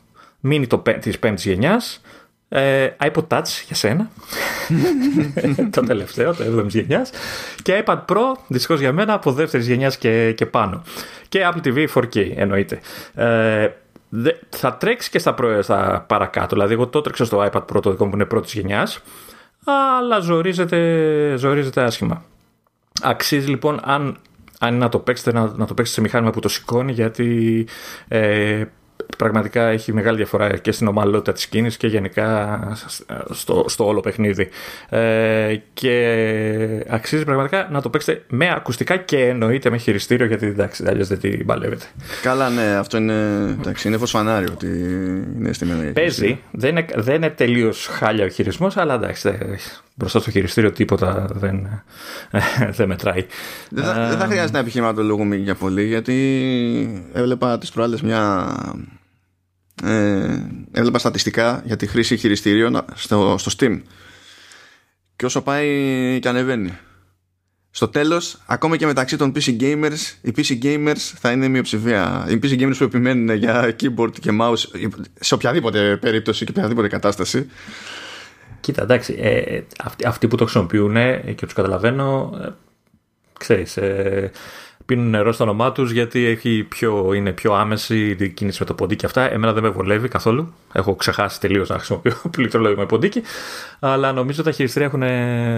Mini 0.43 0.65
το, 0.67 0.83
της 0.99 1.19
πέμπτης 1.19 1.45
γενιάς 1.45 2.01
ε, 2.49 2.89
iPod 3.01 3.27
Touch 3.27 3.63
για 3.65 3.75
σένα. 3.75 4.09
το 5.71 5.81
τελευταίο, 5.81 6.33
το 6.33 6.43
7η 6.57 6.67
γενιάς. 6.67 7.09
Και 7.61 7.83
iPad 7.85 8.05
Pro, 8.05 8.21
δυστυχώς 8.47 8.79
για 8.79 8.93
μένα, 8.93 9.13
από 9.13 9.31
δεύτερης 9.31 9.67
γενιάς 9.67 9.97
και, 9.97 10.31
και 10.31 10.45
πάνω. 10.45 10.81
Και 11.29 11.49
Apple 11.51 11.67
TV 11.67 11.87
4K 11.93 12.31
εννοείται. 12.35 12.79
Ε, 13.15 13.67
θα 14.49 14.75
τρέξει 14.75 15.09
και 15.09 15.19
στα, 15.19 15.33
προ, 15.33 15.61
στα 15.61 16.05
παρακάτω. 16.07 16.55
Δηλαδή, 16.55 16.73
εγώ 16.73 16.87
το 16.87 17.01
τρέξα 17.01 17.25
στο 17.25 17.49
iPad 17.51 17.65
Pro 17.73 17.81
το 17.81 17.91
δικό 17.91 18.03
μου 18.03 18.09
που 18.09 18.15
είναι 18.15 18.25
πρώτης 18.25 18.53
γενιάς. 18.53 18.99
Αλλά 19.65 20.19
ζορίζεται, 20.19 21.33
ζορίζεται 21.37 21.81
άσχημα. 21.81 22.23
Αξίζει 23.01 23.47
λοιπόν 23.49 23.79
αν 23.83 24.17
αν 24.59 24.73
είναι 24.73 24.83
να 24.83 24.89
το 24.89 24.99
παίξετε, 24.99 25.31
να, 25.31 25.41
να 25.41 25.65
το 25.65 25.73
παίξετε 25.73 25.87
σε 25.87 26.01
μηχάνημα 26.01 26.31
που 26.31 26.39
το 26.39 26.49
σηκώνει, 26.49 26.91
γιατί 26.91 27.67
ε, 28.07 28.63
πραγματικά 29.17 29.67
έχει 29.67 29.93
μεγάλη 29.93 30.17
διαφορά 30.17 30.57
και 30.57 30.71
στην 30.71 30.87
ομαλότητα 30.87 31.33
της 31.33 31.47
κίνησης 31.47 31.77
και 31.77 31.87
γενικά 31.87 32.59
στο, 33.29 33.65
στο 33.67 33.87
όλο 33.87 33.99
παιχνίδι. 33.99 34.49
Ε, 34.89 35.55
και 35.73 36.85
αξίζει 36.87 37.23
πραγματικά 37.23 37.67
να 37.71 37.81
το 37.81 37.89
παίξετε 37.89 38.23
με 38.27 38.51
ακουστικά 38.51 38.97
και 38.97 39.27
εννοείται 39.27 39.69
με 39.69 39.77
χειριστήριο 39.77 40.25
γιατί 40.25 40.45
εντάξει, 40.45 40.83
αλλιώς 40.87 41.07
δεν 41.07 41.19
την 41.19 41.45
παλεύετε. 41.45 41.85
Καλά, 42.21 42.49
ναι, 42.49 42.75
αυτό 42.75 42.97
είναι, 42.97 43.13
εντάξει, 43.59 43.87
είναι 43.87 43.97
φανάριο 43.97 44.49
ότι 44.51 44.67
είναι 45.37 45.53
στη 45.53 45.65
μέση. 45.65 45.91
Παίζει, 45.91 46.39
δεν 46.51 46.69
είναι, 46.69 46.85
δεν 46.95 47.15
είναι 47.15 47.29
τελείως 47.29 47.87
χάλια 47.87 48.25
ο 48.25 48.27
χειρισμός, 48.27 48.77
αλλά 48.77 48.93
εντάξει, 48.93 49.37
μπροστά 49.97 50.19
στο 50.19 50.31
χειριστήριο 50.31 50.71
τίποτα 50.71 51.27
δεν, 51.31 51.83
δεν 52.77 52.87
μετράει. 52.87 53.25
Δεν 53.69 53.83
θα, 53.83 54.07
δεν 54.07 54.17
θα 54.17 54.25
χρειάζεται 54.25 54.53
να 54.53 54.59
επιχειρηματολογούμε 54.59 55.35
για 55.35 55.55
πολύ 55.55 55.85
γιατί 55.85 57.07
έβλεπα 57.13 57.57
τις 57.57 57.71
προάλλες 57.71 58.01
μια 58.01 58.53
ε, 59.83 60.39
έβλεπα 60.71 60.99
στατιστικά 60.99 61.61
για 61.65 61.75
τη 61.75 61.87
χρήση 61.87 62.17
χειριστήριων 62.17 62.85
στο, 62.93 63.35
στο 63.37 63.51
Steam 63.59 63.81
και 65.15 65.25
όσο 65.25 65.41
πάει 65.41 66.19
και 66.21 66.27
ανεβαίνει 66.27 66.77
στο 67.77 67.87
τέλος, 67.87 68.41
ακόμα 68.45 68.77
και 68.77 68.85
μεταξύ 68.85 69.17
των 69.17 69.31
PC 69.35 69.61
gamers, 69.61 69.97
οι 70.21 70.31
PC 70.37 70.63
gamers 70.63 70.97
θα 70.97 71.31
είναι 71.31 71.47
μειοψηφία. 71.47 72.27
Οι 72.29 72.39
PC 72.43 72.61
gamers 72.61 72.75
που 72.77 72.83
επιμένουν 72.83 73.35
για 73.35 73.75
keyboard 73.79 74.19
και 74.19 74.31
mouse 74.41 74.89
σε 75.19 75.33
οποιαδήποτε 75.33 75.97
περίπτωση 75.97 76.45
και 76.45 76.51
οποιαδήποτε 76.55 76.87
κατάσταση. 76.87 77.49
Κοίτα, 78.59 78.81
εντάξει, 78.81 79.17
ε, 79.19 79.61
αυτοί, 79.83 80.05
αυτοί, 80.05 80.27
που 80.27 80.35
το 80.35 80.43
χρησιμοποιούν 80.43 80.95
και 81.35 81.45
τους 81.45 81.53
καταλαβαίνω, 81.53 82.39
ε, 82.43 82.49
ξέρεις, 83.39 83.77
ε, 83.77 84.31
πίνουν 84.85 85.09
νερό 85.09 85.31
στο 85.31 85.43
όνομά 85.43 85.71
τους 85.71 85.91
γιατί 85.91 86.25
έχει 86.25 86.65
πιο, 86.69 87.13
είναι 87.13 87.31
πιο 87.31 87.53
άμεση 87.53 88.15
η 88.19 88.29
κίνηση 88.29 88.57
με 88.59 88.65
το 88.65 88.73
ποντίκι 88.73 89.05
αυτά. 89.05 89.31
Εμένα 89.31 89.53
δεν 89.53 89.63
με 89.63 89.69
βολεύει 89.69 90.07
καθόλου. 90.07 90.53
Έχω 90.73 90.95
ξεχάσει 90.95 91.39
τελείως 91.39 91.69
να 91.69 91.75
χρησιμοποιώ 91.75 92.13
πληκτρολόγιο 92.35 92.77
με 92.77 92.85
ποντίκι. 92.85 93.21
Αλλά 93.79 94.11
νομίζω 94.11 94.43
τα 94.43 94.51
χειριστήρια 94.51 94.87
έχουν 94.87 95.01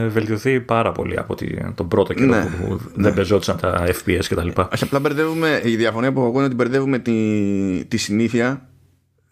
βελτιωθεί 0.10 0.60
πάρα 0.60 0.92
πολύ 0.92 1.20
από 1.20 1.36
τον 1.76 1.88
πρώτο 1.88 2.14
καιρό 2.14 2.30
ναι, 2.30 2.46
που 2.46 2.80
ναι. 2.96 3.04
δεν 3.04 3.14
πεζόντουσαν 3.14 3.58
τα 3.58 3.86
FPS 3.86 4.24
κτλ. 4.30 4.48
Όχι, 4.74 4.84
απλά 4.84 5.00
μπερδεύουμε. 5.00 5.62
Η 5.64 5.76
διαφωνία 5.76 6.14
που 6.14 6.20
έχω 6.20 6.34
είναι 6.34 6.44
ότι 6.44 6.56
μπερδεύουμε 6.56 7.00
τη, 7.00 7.86
τη 7.88 7.98
συνήθεια 7.98 8.69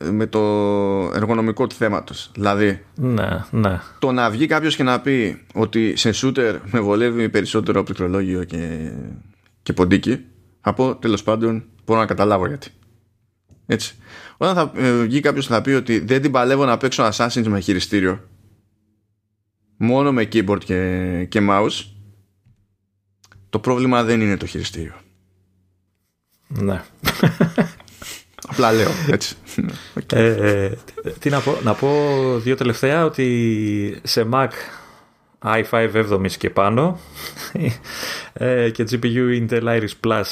με 0.04 0.26
το 0.26 0.40
εργονομικό 1.14 1.68
του 1.68 1.76
θέματος 1.76 2.32
Δηλαδή 2.34 2.84
ναι, 2.96 3.28
ναι. 3.52 3.80
το 4.00 4.12
να 4.12 4.30
βγει 4.30 4.46
κάποιος 4.46 4.76
και 4.76 4.84
να 4.84 5.02
πει 5.02 5.46
ότι 5.54 5.96
σε 5.96 6.12
shooter 6.14 6.60
με 6.72 6.80
βολεύει 6.80 7.30
περισσότερο 7.30 7.84
πληκτρολόγιο 7.84 8.44
και 8.44 8.92
και 9.68 9.74
ποντίκι, 9.74 10.26
από 10.62 10.96
τέλος 10.96 11.24
πάντων 11.24 11.64
μπορώ 11.86 12.00
να 12.00 12.06
καταλάβω 12.06 12.48
γιατί. 12.48 12.70
Έτσι. 13.66 13.96
Όταν 14.38 14.56
θα 14.56 14.72
ε, 14.76 15.02
βγει 15.02 15.20
κάποιος 15.20 15.48
θα 15.48 15.62
πει 15.62 15.72
ότι 15.72 16.00
δεν 16.00 16.22
την 16.22 16.32
παλεύω 16.32 16.66
να 16.66 16.78
παίξω 16.78 17.10
Assassin's 17.14 17.48
με 17.48 17.60
χειριστήριο, 17.60 18.30
μόνο 19.78 20.12
με 20.12 20.28
keyboard 20.32 20.64
και, 20.64 21.26
και 21.30 21.48
mouse, 21.50 21.86
το 23.50 23.60
πρόβλημα 23.60 24.04
δεν 24.04 24.22
είναι 24.22 24.38
το 24.38 24.46
χειριστήριο. 24.46 24.94
Ναι. 26.48 26.84
Απλά 28.48 28.72
λέω, 28.72 28.90
έτσι. 29.12 29.36
Ε, 30.14 30.26
ε, 30.26 30.72
τι 31.20 31.30
να 31.30 31.40
πω, 31.40 31.58
να 31.64 31.74
πω 31.74 31.90
δύο 32.38 32.56
τελευταία 32.56 33.06
ότι 33.06 34.00
σε 34.04 34.28
Mac 34.32 34.48
i5 35.44 36.06
7 36.10 36.32
και 36.38 36.50
πάνω 36.50 37.00
ε, 38.34 38.70
και 38.70 38.88
GPU 38.92 39.48
Intel 39.48 39.64
Iris 39.64 40.08
Plus 40.08 40.26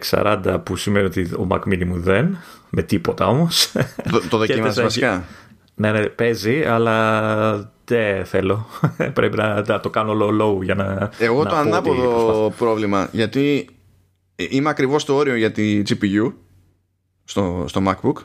X40 0.00 0.60
που 0.64 0.76
σημαίνει 0.76 1.06
ότι 1.06 1.20
ο 1.22 1.46
Mac 1.50 1.58
Mini 1.58 1.84
μου 1.84 2.00
δεν 2.00 2.38
με 2.70 2.82
τίποτα 2.82 3.26
όμως. 3.26 3.72
Το, 4.10 4.28
το 4.28 4.36
δοκίμασες 4.46 4.82
βασικά; 4.82 5.24
Ναι, 5.74 5.92
ναι, 5.92 6.06
παίζει 6.06 6.64
αλλά 6.64 7.72
δεν 7.84 8.24
θέλω. 8.24 8.66
Πρέπει 9.14 9.36
να, 9.36 9.80
το 9.80 9.90
κάνω 9.90 10.16
low 10.20 10.42
low 10.42 10.62
για 10.62 10.74
να 10.74 11.10
Εγώ 11.18 11.42
να 11.42 11.48
το 11.48 11.56
ανάποδο 11.56 12.52
πρόβλημα 12.58 13.08
γιατί 13.12 13.68
είμαι 14.36 14.68
ακριβώς 14.68 15.02
στο 15.02 15.14
όριο 15.14 15.36
για 15.36 15.52
τη 15.52 15.82
GPU 15.88 16.32
στο, 17.28 17.64
στο 17.68 17.82
MacBook 17.86 18.22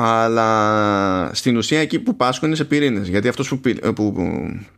αλλά 0.00 1.30
στην 1.34 1.56
ουσία 1.56 1.80
εκεί 1.80 1.98
που 1.98 2.16
πάσχω 2.16 2.46
είναι 2.46 2.54
σε 2.54 2.64
πυρήνες. 2.64 3.08
Γιατί 3.08 3.28
αυτός 3.28 3.48
που, 3.48 3.60
που 3.94 4.14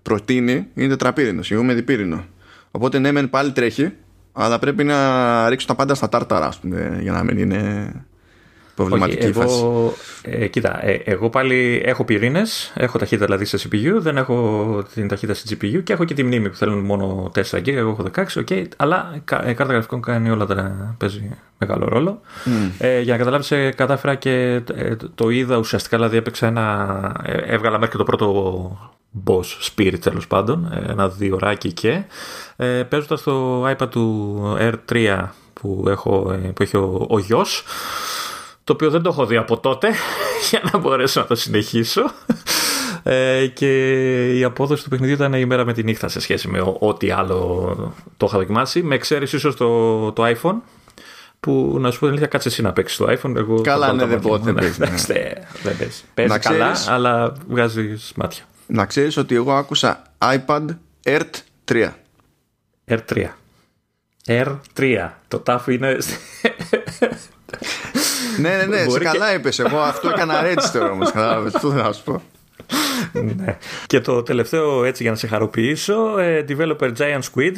προτείνει 0.03 0.67
είναι 0.75 0.89
τετραπύρινος. 0.89 1.51
Εγώ 1.51 1.63
είμαι 1.63 1.75
διπύρινο. 1.75 2.25
Οπότε 2.71 2.99
ναι, 2.99 3.13
μεν 3.13 3.31
πάλι 3.31 3.53
τρέχει, 3.53 3.93
αλλά 4.33 4.59
πρέπει 4.59 4.85
να 4.85 5.49
ρίξω 5.49 5.67
τα 5.67 5.75
πάντα 5.75 5.95
στα 5.95 6.09
τάρταρα, 6.09 6.47
ας 6.47 6.59
πούμε, 6.59 6.99
για 7.01 7.13
να 7.13 7.25
μην 7.25 7.39
είναι 7.39 7.93
προβληματική 8.75 9.27
εγώ, 9.27 9.41
φάση. 9.41 9.65
Ε, 10.23 10.47
κοίτα, 10.47 10.87
ε, 10.87 11.03
εγώ 11.05 11.31
πάλι 11.31 11.83
έχω 11.85 12.05
πυρήνες, 12.05 12.73
έχω 12.75 12.99
ταχύτητα 12.99 13.25
δηλαδή 13.25 13.45
σε 13.45 13.59
CPU, 13.63 13.93
δεν 13.99 14.17
έχω 14.17 14.83
την 14.95 15.09
ταχύτητα 15.09 15.35
σε 15.35 15.45
GPU 15.51 15.83
και 15.85 15.93
έχω 15.93 16.05
και 16.05 16.15
τη 16.15 16.23
μνήμη 16.23 16.49
που 16.49 16.57
θέλουν 16.57 16.85
μόνο 16.85 17.31
4 17.35 17.59
GB, 17.59 17.69
εγώ 17.69 17.91
έχω 17.91 18.05
16, 18.15 18.43
okay, 18.49 18.65
αλλά 18.77 19.13
η 19.15 19.55
κάρτα 19.55 19.65
γραφικών 19.65 20.01
κάνει 20.03 20.31
όλα 20.31 20.47
τα. 20.47 20.95
παίζει 20.99 21.37
μεγάλο 21.59 21.89
ρόλο. 21.89 22.21
Mm. 22.45 22.71
Ε, 22.79 23.01
για 23.01 23.13
να 23.13 23.19
καταλάβεις, 23.19 23.51
ε, 23.51 23.71
κατάφερα 23.71 24.15
και 24.15 24.63
ε, 24.75 24.97
το 25.15 25.29
είδα 25.29 25.57
ουσιαστικά, 25.57 25.97
δηλαδή 25.97 26.17
έπαιξα 26.17 26.47
ένα. 26.47 27.17
Ε, 27.25 27.33
έβγαλα 27.33 27.79
μέχρι 27.79 27.91
και 27.91 27.97
το 27.97 28.05
πρώτο 28.05 28.93
boss 29.25 29.71
spirit 29.71 29.99
τέλος 30.01 30.27
πάντων, 30.27 30.85
ένα 30.89 31.09
διωράκι 31.09 31.73
και 31.73 32.03
ε, 32.57 32.67
παίζοντας 32.67 33.23
το 33.23 33.67
iPad 33.69 33.91
του 33.91 34.57
R3 34.59 35.29
που, 35.53 35.85
έχω, 35.89 36.41
που 36.55 36.63
έχει 36.63 36.77
ο, 36.77 37.07
ο 37.09 37.19
γιος 37.19 37.65
το 38.71 38.77
οποίο 38.77 38.91
δεν 38.91 39.03
το 39.03 39.09
έχω 39.09 39.27
δει 39.27 39.37
από 39.37 39.59
τότε 39.59 39.89
για 40.51 40.61
να 40.73 40.79
μπορέσω 40.79 41.21
να 41.21 41.27
το 41.27 41.35
συνεχίσω. 41.35 42.03
Ε, 43.03 43.47
και 43.47 44.37
η 44.39 44.45
απόδοση 44.45 44.83
του 44.83 44.89
παιχνιδιού 44.89 45.15
ήταν 45.15 45.33
η 45.33 45.45
μέρα 45.45 45.65
με 45.65 45.73
τη 45.73 45.83
νύχτα 45.83 46.09
σε 46.09 46.21
σχέση 46.21 46.49
με 46.49 46.75
ό,τι 46.79 47.11
άλλο 47.11 47.93
το 48.17 48.27
είχα 48.27 48.39
δοκιμάσει. 48.39 48.83
Με 48.83 48.95
εξαίρεση 48.95 49.37
ίσως 49.37 49.57
το, 49.57 50.13
το 50.13 50.23
iPhone 50.27 50.55
που 51.41 51.77
να 51.81 51.91
σου 51.91 51.99
πω 51.99 52.05
την 52.05 52.09
αλήθεια 52.09 52.27
κάτσε 52.27 52.49
εσύ 52.49 52.63
να 52.63 52.73
παίξεις 52.73 52.97
το 52.97 53.07
iPhone. 53.09 53.37
Εγώ 53.37 53.61
καλά 53.61 53.93
ναι 53.93 54.07
δεν 54.07 54.21
πω 54.21 54.39
δεν 54.39 54.55
παίζει 54.55 54.79
παίζεις 56.15 56.39
καλά 56.39 56.77
αλλά 56.89 57.33
βγάζεις 57.49 58.13
μάτια. 58.17 58.45
να 58.67 58.87
ξέρεις 58.87 59.17
ότι 59.17 59.35
εγώ 59.35 59.53
άκουσα 59.53 60.03
iPad 60.19 60.67
Air 61.05 61.23
3 61.73 61.89
Air 62.89 62.99
3 63.09 63.27
R3 64.27 65.09
το 65.29 65.39
τάφο 65.39 65.71
είναι 65.71 65.97
ναι, 68.41 68.57
ναι, 68.57 68.65
ναι, 68.65 68.89
σε 68.89 68.99
καλά 68.99 69.35
είπες. 69.35 69.59
Εγώ 69.59 69.79
αυτό 69.79 70.09
έκανα 70.09 70.35
register 70.45 70.91
όμως. 70.93 71.13
Κατάλαβες. 71.13 71.53
Τι 71.53 71.59
θα 71.59 71.93
σου 71.93 72.03
πω. 72.05 72.23
ναι. 73.13 73.57
Και 73.87 74.01
το 74.01 74.23
τελευταίο 74.23 74.85
έτσι 74.85 75.03
για 75.03 75.11
να 75.13 75.17
σε 75.17 75.27
χαροποιήσω 75.27 76.19
ε, 76.19 76.45
Developer 76.49 76.93
Giant 76.97 77.21
Squid 77.33 77.55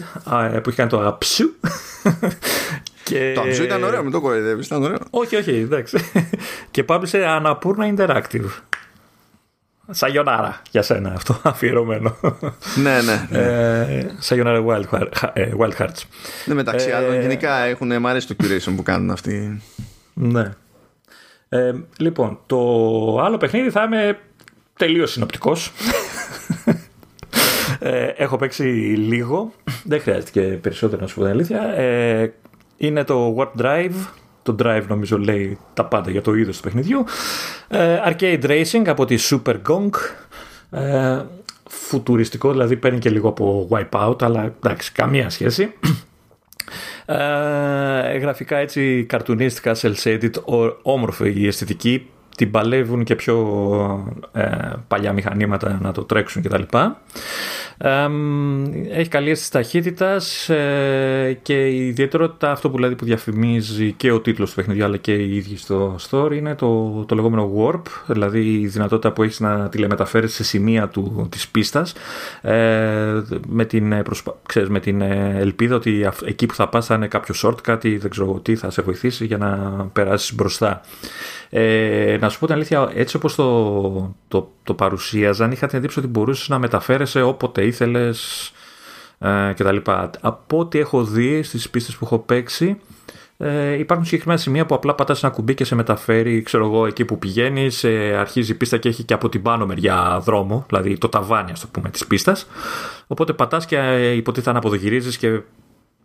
ε, 0.52 0.58
που 0.58 0.68
είχε 0.68 0.76
κάνει 0.76 0.90
το 0.90 1.06
αψού 1.06 1.50
και... 3.04 3.32
Το 3.34 3.40
αψού 3.40 3.62
ήταν 3.62 3.82
ωραίο, 3.82 4.04
με 4.04 4.10
το 4.10 4.20
κοροϊδεύεις, 4.20 4.66
ήταν 4.66 4.82
ωραίο. 4.82 4.98
Όχι, 5.10 5.36
όχι, 5.36 5.50
εντάξει. 5.50 5.96
και 6.70 6.84
σε 7.02 7.24
Αναπούρνα 7.24 7.94
Interactive. 7.96 8.50
Σαγιονάρα 9.90 10.62
για 10.70 10.82
σένα 10.82 11.12
αυτό 11.12 11.40
αφιερωμένο. 11.50 12.16
ναι, 12.82 13.00
ναι. 13.00 13.26
ναι. 13.30 13.38
Ε, 13.38 14.10
Σαγιονάρα 14.18 14.64
Wild, 14.66 14.98
Wild 15.58 15.76
Hearts. 15.78 16.02
Ναι, 16.44 16.54
μεταξύ 16.54 16.88
ε, 16.88 16.94
άλλων, 16.94 17.20
γενικά 17.20 17.58
έχουν 17.58 17.98
μ' 18.00 18.06
αρέσει 18.06 18.26
το 18.26 18.34
curation 18.42 18.72
που 18.76 18.82
κάνουν 18.82 19.10
αυτοί. 19.10 19.62
Ναι. 20.14 20.52
Ε, 21.52 21.72
λοιπόν, 21.98 22.38
το 22.46 22.58
άλλο 23.20 23.36
παιχνίδι 23.36 23.70
θα 23.70 23.82
είμαι 23.82 24.18
τελείως 24.76 25.12
συνοπτικός. 25.12 25.72
ε, 27.78 28.06
έχω 28.06 28.36
παίξει 28.36 28.62
λίγο. 28.96 29.52
Δεν 29.84 30.00
χρειάζεται 30.00 30.30
και 30.30 30.40
περισσότερο 30.40 31.00
να 31.00 31.06
σου 31.06 31.14
πω 31.14 31.20
την 31.20 31.30
αλήθεια. 31.30 31.62
Ε, 31.62 32.32
είναι 32.76 33.04
το 33.04 33.36
Warp 33.38 33.62
Drive. 33.62 33.94
Το 34.42 34.56
Drive 34.62 34.84
νομίζω 34.88 35.18
λέει 35.18 35.58
τα 35.74 35.84
πάντα 35.84 36.10
για 36.10 36.22
το 36.22 36.34
είδος 36.34 36.56
του 36.56 36.62
παιχνιδιού. 36.62 37.04
Ε, 37.68 37.98
arcade 38.06 38.44
Racing 38.44 38.84
από 38.86 39.04
τη 39.04 39.16
Super 39.30 39.56
Gong. 39.68 39.90
Ε, 40.70 41.22
φουτουριστικό, 41.68 42.50
δηλαδή 42.50 42.76
παίρνει 42.76 42.98
και 42.98 43.10
λίγο 43.10 43.28
από 43.28 43.68
Wipeout, 43.70 44.22
αλλά 44.22 44.52
εντάξει, 44.62 44.92
καμία 44.92 45.30
σχέση. 45.30 45.72
Ε, 47.18 48.18
γραφικά 48.18 48.56
έτσι 48.56 49.04
καρτουνίστικα, 49.04 49.76
cel-shaded, 49.80 50.30
όμορφη 50.82 51.32
η 51.36 51.46
αισθητική. 51.46 52.06
Την 52.36 52.50
παλεύουν 52.50 53.04
και 53.04 53.14
πιο 53.14 53.36
ε, 54.32 54.48
παλιά 54.88 55.12
μηχανήματα 55.12 55.78
να 55.82 55.92
το 55.92 56.02
τρέξουν 56.02 56.42
κτλ 56.42 56.62
έχει 58.90 59.08
καλή 59.08 59.30
αίσθηση 59.30 59.50
ταχύτητας 59.50 60.48
ε, 60.48 61.38
και 61.42 61.68
η 61.68 61.86
ιδιαιτερότητα 61.86 62.50
αυτό 62.50 62.70
που, 62.70 62.76
δηλαδή, 62.76 62.94
που 62.94 63.04
διαφημίζει 63.04 63.92
και 63.92 64.12
ο 64.12 64.20
τίτλος 64.20 64.50
του 64.50 64.56
παιχνιδιού 64.56 64.84
αλλά 64.84 64.96
και 64.96 65.14
οι 65.14 65.36
ίδιοι 65.36 65.56
στο 65.56 65.96
store 66.10 66.32
είναι 66.32 66.54
το, 66.54 67.04
το 67.08 67.14
λεγόμενο 67.14 67.52
warp, 67.56 67.82
δηλαδή 68.06 68.60
η 68.60 68.66
δυνατότητα 68.66 69.12
που 69.12 69.22
έχεις 69.22 69.40
να 69.40 69.68
τηλεμεταφέρεις 69.68 70.34
σε 70.34 70.44
σημεία 70.44 70.88
του, 70.88 71.26
της 71.30 71.48
πίστας 71.48 71.94
ε, 72.40 73.22
με, 73.46 73.64
την, 73.64 74.02
προσπα... 74.02 74.34
ξέρεις, 74.46 74.68
με 74.68 74.80
την 74.80 75.00
ε, 75.00 75.36
ελπίδα 75.38 75.74
ότι 75.74 76.10
εκεί 76.24 76.46
που 76.46 76.54
θα 76.54 76.68
πας 76.68 76.86
θα 76.86 76.94
είναι 76.94 77.06
κάποιο 77.06 77.34
shortcut 77.42 77.84
ή 77.84 77.96
δεν 77.96 78.10
ξέρω 78.10 78.40
τι 78.42 78.56
θα 78.56 78.70
σε 78.70 78.82
βοηθήσει 78.82 79.24
για 79.26 79.38
να 79.38 79.48
περάσεις 79.92 80.34
μπροστά. 80.34 80.80
Ε, 81.54 82.16
να 82.20 82.28
σου 82.28 82.38
πω 82.38 82.46
την 82.46 82.54
αλήθεια, 82.54 82.90
έτσι 82.94 83.16
όπως 83.16 83.34
το, 83.34 84.14
το, 84.28 84.50
το 84.62 84.74
παρουσίαζαν, 84.74 85.52
είχα 85.52 85.66
την 85.66 85.78
εντύπωση 85.78 85.98
ότι 85.98 86.08
μπορούσες 86.08 86.48
να 86.48 86.58
μεταφέρεσαι 86.58 87.22
όποτε 87.22 87.64
ήθελες 87.64 88.50
ε, 89.18 89.52
κτλ. 89.56 89.76
Από 90.20 90.58
ό,τι 90.58 90.78
έχω 90.78 91.04
δει 91.04 91.42
στις 91.42 91.70
πίστες 91.70 91.96
που 91.96 92.04
έχω 92.04 92.18
παίξει, 92.18 92.80
ε, 93.36 93.72
υπάρχουν 93.78 94.06
συγκεκριμένα 94.06 94.40
σημεία 94.40 94.66
που 94.66 94.74
απλά 94.74 94.94
πατάς 94.94 95.22
ένα 95.22 95.32
κουμπί 95.32 95.54
και 95.54 95.64
σε 95.64 95.74
μεταφέρει, 95.74 96.42
ξέρω 96.42 96.64
εγώ, 96.64 96.86
εκεί 96.86 97.04
που 97.04 97.18
πηγαίνεις, 97.18 97.84
ε, 97.84 98.16
αρχίζει 98.18 98.52
η 98.52 98.54
πίστα 98.54 98.76
και 98.76 98.88
έχει 98.88 99.02
και 99.02 99.14
από 99.14 99.28
την 99.28 99.42
πάνω 99.42 99.66
μεριά 99.66 100.20
δρόμο, 100.22 100.64
δηλαδή 100.68 100.98
το 100.98 101.08
ταβάνι, 101.08 101.50
ας 101.50 101.60
το 101.60 101.66
πούμε, 101.70 101.90
της 101.90 102.06
πίστας. 102.06 102.46
Οπότε 103.06 103.32
πατάς 103.32 103.66
και 103.66 103.78
ε, 103.78 104.10
υποτίθεται 104.10 104.52
να 104.52 104.58
αποδογυρίζεις 104.58 105.16
και 105.16 105.40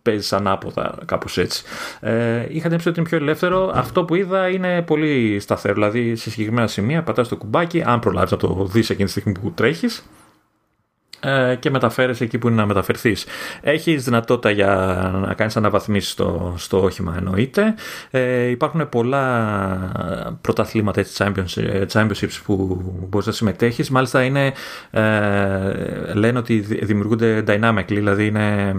παίζει 0.08 0.34
ανάποδα, 0.34 0.94
κάπως 1.04 1.38
έτσι. 1.38 1.62
Ε, 2.00 2.46
είχα 2.48 2.68
την 2.68 2.78
ότι 2.86 3.00
είναι 3.00 3.08
πιο 3.08 3.16
ελεύθερο. 3.16 3.72
Αυτό 3.74 4.04
που 4.04 4.14
είδα 4.14 4.48
είναι 4.48 4.82
πολύ 4.82 5.40
σταθερό. 5.40 5.74
Δηλαδή, 5.74 6.16
σε 6.16 6.30
συγκεκριμένα 6.30 6.66
σημεία 6.66 7.02
πατάς 7.02 7.28
το 7.28 7.36
κουμπάκι, 7.36 7.82
αν 7.86 7.98
προλάβεις 7.98 8.30
να 8.30 8.36
το 8.36 8.68
δεις 8.72 8.90
εκείνη 8.90 9.04
τη 9.04 9.10
στιγμή 9.10 9.38
που 9.38 9.50
τρέχεις. 9.50 10.04
ε, 11.20 11.54
και 11.54 11.70
μεταφέρεσαι 11.70 12.24
εκεί 12.24 12.38
που 12.38 12.48
είναι 12.48 12.56
να 12.56 12.66
μεταφερθείς. 12.66 13.26
Έχεις 13.60 14.04
δυνατότητα 14.04 14.50
για 14.50 14.74
να 15.26 15.34
κάνεις 15.34 15.56
αναβαθμίσεις 15.56 16.10
στο, 16.10 16.54
στο 16.58 16.82
όχημα 16.82 17.14
εννοείται. 17.16 17.74
Ε, 18.10 18.44
υπάρχουν 18.44 18.88
πολλά 18.88 19.28
πρωταθλήματα 20.40 21.00
έτσι, 21.00 21.24
championships 21.92 22.40
που 22.44 22.82
μπορείς 23.08 23.26
να 23.26 23.32
συμμετέχεις. 23.32 23.90
Μάλιστα 23.90 24.22
είναι, 24.22 24.52
ε, 24.90 26.12
λένε 26.14 26.38
ότι 26.38 26.58
δημιουργούνται 26.60 27.44
dynamically, 27.46 27.84
δηλαδή 27.86 28.26
είναι 28.26 28.76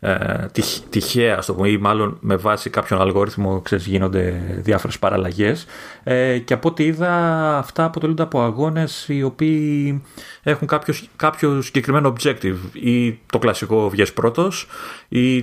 ε, 0.00 0.46
τυχαία, 0.90 1.40
στο 1.42 1.54
πούμε, 1.54 1.68
ή 1.68 1.76
μάλλον 1.76 2.16
με 2.20 2.36
βάση 2.36 2.70
κάποιον 2.70 3.00
αλγόριθμο 3.00 3.60
ξέρεις, 3.60 3.86
γίνονται 3.86 4.42
διάφορες 4.56 4.98
παραλλαγές 4.98 5.66
ε, 6.04 6.38
και 6.38 6.54
από 6.54 6.68
ό,τι 6.68 6.84
είδα 6.84 7.12
αυτά 7.58 7.84
αποτελούνται 7.84 8.22
από 8.22 8.42
αγώνες 8.42 9.04
οι 9.08 9.22
οποίοι 9.22 10.02
έχουν 10.42 10.66
κάποιο, 10.66 10.94
κάποιο 11.16 11.62
συγκεκριμένο 11.62 12.12
objective 12.12 12.56
ή 12.72 13.12
το 13.12 13.38
κλασικό 13.38 13.90
βγες 13.90 14.12
πρώτος 14.12 14.66
ή 15.08 15.42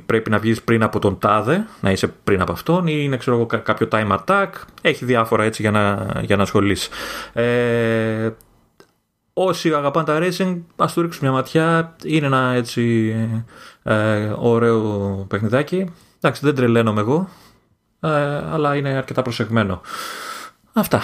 πρέπει 0.00 0.30
να 0.30 0.38
βγεις 0.38 0.62
πριν 0.62 0.82
από 0.82 0.98
τον 0.98 1.18
τάδε, 1.18 1.66
να 1.80 1.90
είσαι 1.90 2.06
πριν 2.24 2.40
από 2.40 2.52
αυτόν 2.52 2.86
ή 2.86 3.00
είναι 3.02 3.16
ξέρω, 3.16 3.46
κάποιο 3.46 3.88
time 3.92 4.18
attack, 4.18 4.48
έχει 4.82 5.04
διάφορα 5.04 5.44
έτσι 5.44 5.62
για 5.62 5.70
να, 5.70 6.12
για 6.22 6.36
να 6.36 6.42
ασχολείς. 6.42 6.88
Ε, 7.32 8.30
όσοι 9.34 9.74
αγαπάνε 9.74 10.06
τα 10.06 10.18
racing, 10.22 10.60
ας 10.76 10.92
του 10.92 11.02
ρίξουν 11.02 11.20
μια 11.22 11.32
ματιά. 11.32 11.96
Είναι 12.04 12.26
ένα 12.26 12.52
έτσι 12.54 13.14
ε, 13.82 14.32
ωραίο 14.36 14.80
παιχνιδάκι. 15.28 15.90
Εντάξει, 16.20 16.44
δεν 16.44 16.54
τρελαίνομαι 16.54 17.00
εγώ, 17.00 17.28
ε, 18.00 18.08
αλλά 18.52 18.76
είναι 18.76 18.88
αρκετά 18.88 19.22
προσεγμένο. 19.22 19.80
Αυτά. 20.72 21.02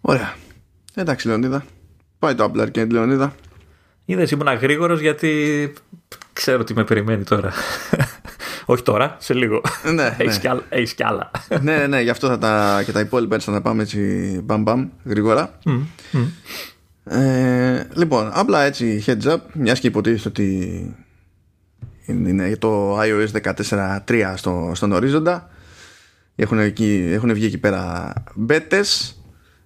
Ωραία. 0.00 0.34
Εντάξει, 0.94 1.26
Λεωνίδα. 1.26 1.64
Πάει 2.18 2.34
το 2.34 2.52
Apple 2.54 2.60
Arcade, 2.60 2.90
Λεωνίδα. 2.90 3.34
Είδες, 4.04 4.30
ήμουν 4.30 4.54
γρήγορος 4.54 5.00
γιατί 5.00 5.72
ξέρω 6.32 6.64
τι 6.64 6.74
με 6.74 6.84
περιμένει 6.84 7.24
τώρα. 7.24 7.52
Όχι 8.64 8.82
τώρα, 8.82 9.16
σε 9.18 9.34
λίγο. 9.34 9.60
Ναι, 9.94 10.14
έχεις, 10.18 10.42
ναι. 10.42 10.84
Κι 10.84 10.94
κι 10.94 11.04
άλλα. 11.04 11.30
ναι, 11.62 11.76
ναι, 11.76 11.86
ναι, 11.86 12.00
γι' 12.00 12.10
αυτό 12.10 12.26
θα 12.26 12.38
τα, 12.38 12.82
και 12.84 12.92
τα 12.92 13.00
υπόλοιπα 13.00 13.34
έτσι 13.34 13.46
θα 13.46 13.56
τα 13.56 13.62
πάμε 13.62 13.82
έτσι 13.82 14.00
μπαμ 14.44 14.62
μπαμ 14.62 14.88
γρήγορα. 15.04 15.58
Mm, 15.64 15.80
mm. 16.12 16.26
Ε, 17.04 17.86
λοιπόν, 17.94 18.30
απλά 18.32 18.62
έτσι 18.62 19.04
heads 19.06 19.32
up, 19.32 19.38
μιας 19.52 19.80
και 19.80 19.86
υποτίθεται 19.86 20.28
ότι 20.28 20.96
είναι 22.06 22.56
το 22.56 23.00
iOS 23.00 23.54
14.3 23.66 24.32
στο, 24.36 24.72
στον 24.74 24.92
ορίζοντα. 24.92 25.50
Έχουν, 26.36 26.58
εκεί, 26.58 27.08
έχουν 27.12 27.34
βγει 27.34 27.46
εκεί 27.46 27.58
πέρα 27.58 28.12
μπέτες 28.34 29.20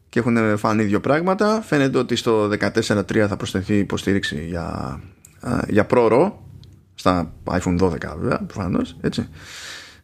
και 0.08 0.18
έχουν 0.18 0.58
φανεί 0.58 0.82
δύο 0.82 1.00
πράγματα. 1.00 1.62
Φαίνεται 1.66 1.98
ότι 1.98 2.16
στο 2.16 2.50
14.3 2.60 3.26
θα 3.28 3.36
προσθεθεί 3.36 3.78
υποστήριξη 3.78 4.44
για, 4.48 5.00
για 5.68 5.86
ProRAW 5.90 6.32
στα 6.94 7.32
iPhone 7.44 7.78
12 7.78 7.96
βέβαια 8.18 8.40
προφανώς 8.46 8.96
έτσι. 9.00 9.28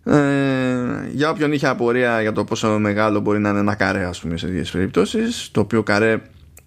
Ε, 0.05 1.09
για 1.12 1.31
όποιον 1.31 1.53
είχε 1.53 1.66
απορία 1.66 2.21
για 2.21 2.33
το 2.33 2.45
πόσο 2.45 2.79
μεγάλο 2.79 3.21
μπορεί 3.21 3.38
να 3.38 3.49
είναι 3.49 3.59
ένα 3.59 3.75
καρέ 3.75 4.05
ας 4.05 4.21
πούμε 4.21 4.37
σε 4.37 4.47
δύο 4.47 4.64
περιπτώσεις 4.73 5.51
το 5.53 5.61
οποίο 5.61 5.83
καρέ 5.83 6.21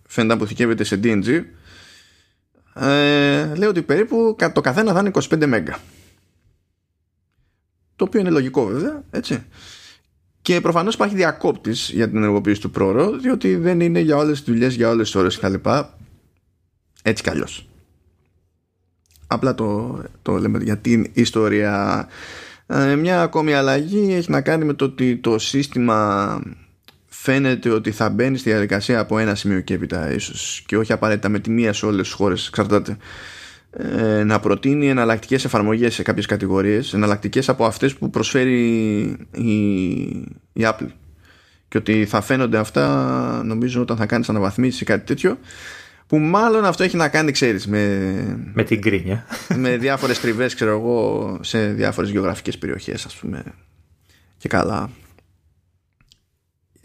φαίνεται 0.08 0.34
να 0.34 0.40
αποθηκεύεται 0.40 0.84
σε 0.84 1.00
DNG 1.04 1.44
ε, 2.80 3.56
λέει 3.56 3.70
ότι 3.70 3.82
περίπου 3.82 4.36
το 4.54 4.62
καθένα 4.62 4.94
θα 4.94 5.00
είναι 5.00 5.12
25 5.14 5.46
μέγα 5.46 5.78
το 7.96 8.04
οποίο 8.06 8.20
είναι 8.20 8.30
λογικό 8.30 8.66
βέβαια 8.66 9.04
έτσι. 9.12 9.44
Και 10.42 10.62
προφανώς 10.62 10.94
υπάρχει 10.94 11.16
διακόπτης 11.16 11.90
για 11.94 12.08
την 12.08 12.18
ενεργοποίηση 12.18 12.62
του 12.62 12.72
πρόωρο 12.72 13.12
διότι 13.12 13.56
δεν 13.56 13.80
είναι 13.80 14.00
για 14.00 14.18
όλες 14.18 14.44
τις 14.44 14.54
δουλειές 14.54 14.76
για 14.76 14.90
όλες 14.90 15.06
τις 15.06 15.16
ώρες 15.16 15.38
κτλ. 15.38 15.70
Έτσι 17.04 17.24
κι 17.24 17.30
αλλιώς. 17.30 17.68
Απλά 19.28 19.56
το, 19.56 20.02
το 20.22 20.38
λέμε 20.38 20.60
για 20.64 20.78
την 20.78 21.10
ιστορία. 21.14 22.08
Ε, 22.68 22.96
μια 22.96 23.22
ακόμη 23.22 23.54
αλλαγή 23.54 24.14
έχει 24.14 24.32
να 24.32 24.42
κάνει 24.42 24.66
με 24.66 24.74
το 24.74 24.86
ότι 24.86 25.18
το 25.18 25.40
σύστημα 25.40 26.42
φαίνεται 27.26 27.70
ότι 27.70 27.92
θα 27.92 28.10
μπαίνει 28.10 28.38
στη 28.38 28.50
διαδικασία 28.50 29.00
από 29.00 29.18
ένα 29.18 29.36
σημείο 29.36 29.60
και 29.60 29.74
έπειτα 29.74 30.14
ίσως. 30.14 30.64
Και 30.66 30.78
όχι 30.78 30.94
απαραίτητα 30.94 31.30
με 31.30 31.40
τη 31.40 31.50
μία 31.50 31.74
σε 31.74 31.86
όλες 31.86 32.06
τις 32.06 32.16
χώρες 32.16 32.48
εξαρτάται. 32.48 32.98
Ε, 33.72 34.24
να 34.24 34.40
προτείνει 34.40 34.90
εναλλακτικές 34.90 35.46
εφαρμογές 35.46 35.94
σε 35.94 36.04
κάποιες 36.04 36.26
κατηγορίες 36.26 36.94
εναλλακτικές 36.94 37.50
από 37.50 37.66
αυτές 37.66 37.96
που 37.96 38.10
προσφέρει 38.10 38.60
η, 39.32 39.56
η 40.54 40.62
Apple. 40.62 40.88
Και 41.68 41.78
ότι 41.78 42.06
θα 42.06 42.22
φαίνονται 42.22 42.58
αυτά 42.58 43.42
νομίζω 43.46 43.82
όταν 43.82 43.98
θα 43.98 44.06
κάνεις 44.06 44.30
αναβαθμίσεις 44.30 44.82
ή 44.82 44.86
κάτι 44.86 45.06
τέτοιο 45.06 45.38
που 46.08 46.18
μάλλον 46.18 46.66
αυτό 46.66 46.84
έχει 46.84 46.98
να 46.98 47.08
κάνει 47.08 47.32
ξέρεις 47.32 47.68
με, 47.68 48.52
με 48.54 48.64
την 48.64 48.82
κρίνια. 48.82 49.26
με 49.56 49.78
διάφορες 49.78 50.20
τριβές 50.20 50.56
ξέρω 50.56 50.72
εγώ 50.72 51.40
σε 51.42 51.68
διάφορες 51.68 52.10
γεωγραφικές 52.10 52.58
περιοχές 52.58 53.06
ας 53.06 53.16
πούμε. 53.16 53.44
Και 54.38 54.48
καλά 54.48 54.90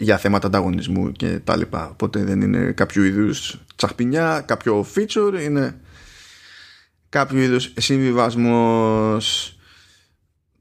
για 0.00 0.18
θέματα 0.18 0.46
ανταγωνισμού 0.46 1.12
και 1.12 1.40
τα 1.44 1.56
λοιπά. 1.56 1.88
Οπότε 1.88 2.24
δεν 2.24 2.40
είναι 2.40 2.72
κάποιο 2.72 3.04
είδους 3.04 3.60
τσαχπινιά 3.76 4.40
κάποιο 4.46 4.86
feature 4.94 5.40
είναι 5.42 5.80
κάποιο 7.08 7.42
είδους 7.42 7.72
συμβιβασμός. 7.76 9.56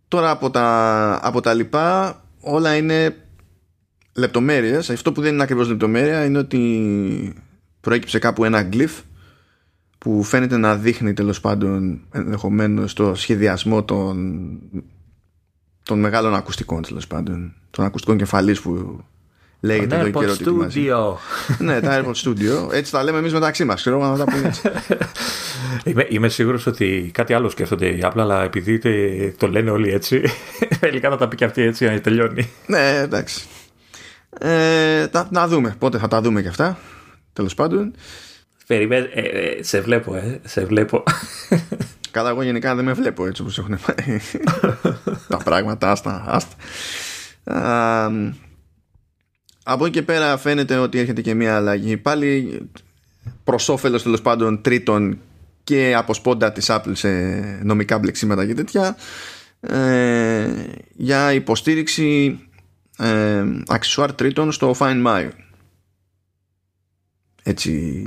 Τώρα 0.07 0.29
από 0.29 0.49
τα, 0.49 1.19
από 1.23 1.41
τα 1.41 1.53
λοιπά 1.53 2.21
όλα 2.39 2.75
είναι 2.75 3.15
λεπτομέρειες. 4.13 4.89
Αυτό 4.89 5.11
που 5.11 5.21
δεν 5.21 5.33
είναι 5.33 5.43
ακριβώς 5.43 5.67
λεπτομέρεια 5.67 6.25
είναι 6.25 6.37
ότι 6.37 7.43
προέκυψε 7.81 8.19
κάπου 8.19 8.43
ένα 8.43 8.69
glyph 8.71 9.01
που 9.97 10.23
φαίνεται 10.23 10.57
να 10.57 10.75
δείχνει 10.75 11.13
τέλος 11.13 11.41
πάντων 11.41 12.01
ενδεχομένως 12.11 12.93
το 12.93 13.15
σχεδιασμό 13.15 13.83
των, 13.83 14.59
των 15.83 15.99
μεγάλων 15.99 16.35
ακουστικών 16.35 16.81
τέλος 16.81 17.07
πάντων 17.07 17.53
των 17.71 17.85
ακουστικών 17.85 18.17
κεφαλής 18.17 18.61
που 18.61 19.03
λέγεται 19.59 20.09
το 20.09 20.19
καιρό 20.19 20.33
Studio. 20.39 21.15
ναι, 21.57 21.79
τα 21.79 22.03
AirPod 22.03 22.27
Studio. 22.27 22.73
Έτσι 22.73 22.91
τα 22.91 23.03
λέμε 23.03 23.17
εμείς 23.17 23.33
μεταξύ 23.33 23.65
μας. 23.65 23.81
Ξέρω 23.81 23.99
να 23.99 24.17
τα 24.17 24.23
πούμε 24.23 24.47
έτσι. 24.47 24.61
είμαι, 25.89 26.05
είμαι 26.09 26.29
σίγουρος 26.29 26.65
ότι 26.65 27.09
κάτι 27.13 27.33
άλλο 27.33 27.49
σκέφτονται 27.49 27.87
οι 27.87 27.99
Apple, 28.03 28.19
αλλά 28.19 28.43
επειδή 28.43 28.79
το 29.37 29.47
λένε 29.47 29.69
όλοι 29.69 29.89
έτσι, 29.93 30.21
τελικά 30.79 31.09
θα 31.09 31.17
τα 31.17 31.27
πει 31.27 31.35
και 31.35 31.45
αυτή 31.45 31.61
έτσι 31.61 31.85
να 31.85 32.01
τελειώνει. 32.01 32.49
ναι, 32.65 32.97
εντάξει. 32.97 33.43
Ε, 34.39 35.07
τα, 35.07 35.27
να 35.31 35.47
δούμε. 35.47 35.75
Πότε 35.79 35.97
θα 35.97 36.07
τα 36.07 36.21
δούμε 36.21 36.41
και 36.41 36.47
αυτά. 36.47 36.77
Τέλος 37.33 37.53
πάντων. 37.53 37.93
Περιμένε, 38.67 39.09
ε, 39.13 39.21
ε, 39.21 39.63
σε 39.63 39.81
βλέπω, 39.81 40.15
ε, 40.15 40.39
σε 40.43 40.65
βλέπω. 40.65 41.03
Καλά, 42.11 42.29
εγώ 42.29 42.41
γενικά 42.41 42.75
δεν 42.75 42.85
με 42.85 42.93
βλέπω 42.93 43.25
έτσι 43.25 43.41
όπως 43.41 43.57
έχουν 43.57 43.77
πάει 43.85 44.19
τα 45.27 45.37
πράγματα, 45.37 45.91
άστα, 45.91 46.23
άστα. 46.27 46.55
Από 49.71 49.85
εκεί 49.85 49.93
και 49.93 50.01
πέρα 50.01 50.37
φαίνεται 50.37 50.77
ότι 50.77 50.99
έρχεται 50.99 51.21
και 51.21 51.33
μια 51.33 51.55
αλλαγή. 51.55 51.97
Πάλι 51.97 52.59
προς 53.43 53.69
όφελος 53.69 54.03
τέλος 54.03 54.21
πάντων 54.21 54.61
τρίτων 54.61 55.19
και 55.63 55.95
από 55.95 56.13
σπόντα 56.13 56.51
της 56.51 56.67
Apple 56.69 56.91
σε 56.91 57.09
νομικά 57.63 57.99
μπλεξίματα 57.99 58.45
και 58.45 58.53
τέτοια 58.53 58.97
ε, 59.59 60.47
για 60.95 61.33
υποστήριξη 61.33 62.39
ε, 62.97 63.43
αξισουάρ 63.67 64.13
τρίτων 64.13 64.51
στο 64.51 64.75
Find 64.79 65.05
My 65.05 65.29
έτσι, 67.43 68.03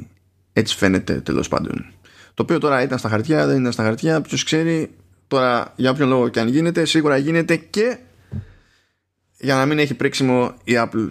έτσι 0.53 0.77
φαίνεται 0.77 1.21
τέλος 1.21 1.49
πάντων. 1.49 1.87
Το 2.35 2.43
οποίο 2.43 2.59
τώρα 2.59 2.83
ήταν 2.83 2.99
στα 2.99 3.09
χαρτιά, 3.09 3.47
δεν 3.47 3.61
ήταν 3.61 3.73
στα 3.73 3.83
χαρτιά. 3.83 4.21
Ποιος 4.21 4.45
ξέρει 4.45 4.91
τώρα 5.29 5.73
για 5.77 5.91
όποιον 5.91 6.09
λόγο 6.09 6.29
και 6.29 6.41
αν 6.41 6.49
γίνεται, 6.49 6.85
σίγουρα 6.85 7.17
γίνεται 7.17 7.57
και 7.57 7.99
για 9.39 9.55
να 9.55 9.67
μην 9.67 9.79
έχει 9.79 9.95
πρίξιμο 9.95 10.55
η 10.65 10.73
Apple 10.77 11.09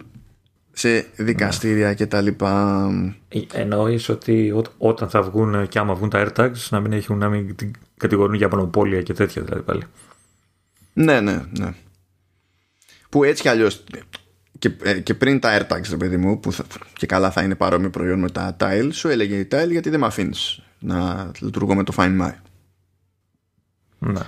σε 0.71 1.05
δικαστήρια 1.15 1.87
ναι. 1.87 1.93
και 1.93 2.05
τα 2.05 2.21
λοιπά. 2.21 2.87
Ε, 3.27 3.39
εννοείς 3.53 4.09
ότι 4.09 4.53
όταν 4.77 5.09
θα 5.09 5.21
βγουν 5.21 5.67
και 5.67 5.79
άμα 5.79 5.95
βγουν 5.95 6.09
τα 6.09 6.27
AirTags 6.27 6.67
να 6.69 6.79
μην 6.79 6.91
έχουν 6.93 7.17
να 7.17 7.29
μην 7.29 7.55
την 7.55 7.71
κατηγορούν 7.97 8.35
για 8.35 8.49
μονοπόλια 8.51 9.01
και 9.01 9.13
τέτοια 9.13 9.41
δηλαδή 9.41 9.61
πάλι. 9.61 9.83
Ναι, 10.93 11.19
ναι, 11.19 11.41
ναι. 11.59 11.73
Που 13.09 13.23
έτσι 13.23 13.41
κι 13.41 13.49
αλλιώς 13.49 13.83
και, 14.59 14.71
ε, 14.83 14.99
και 14.99 15.13
πριν 15.13 15.39
τα 15.39 15.59
AirTags, 15.59 15.89
ρε 15.89 15.97
παιδί 15.97 16.17
μου, 16.17 16.39
που 16.39 16.51
θα, 16.51 16.65
και 16.93 17.05
καλά 17.05 17.31
θα 17.31 17.41
είναι 17.41 17.55
παρόμοιο 17.55 17.89
προϊόν 17.89 18.19
με 18.19 18.29
τα 18.29 18.55
Tile, 18.59 18.89
σου 18.91 19.07
έλεγε 19.07 19.35
η 19.35 19.47
Tile 19.51 19.69
γιατί 19.71 19.89
δεν 19.89 19.99
με 19.99 20.05
αφήνεις 20.05 20.61
να 20.79 21.31
λειτουργώ 21.39 21.75
με 21.75 21.83
το 21.83 21.93
Find 21.97 22.21
My. 22.21 22.33
Ναι. 23.99 24.21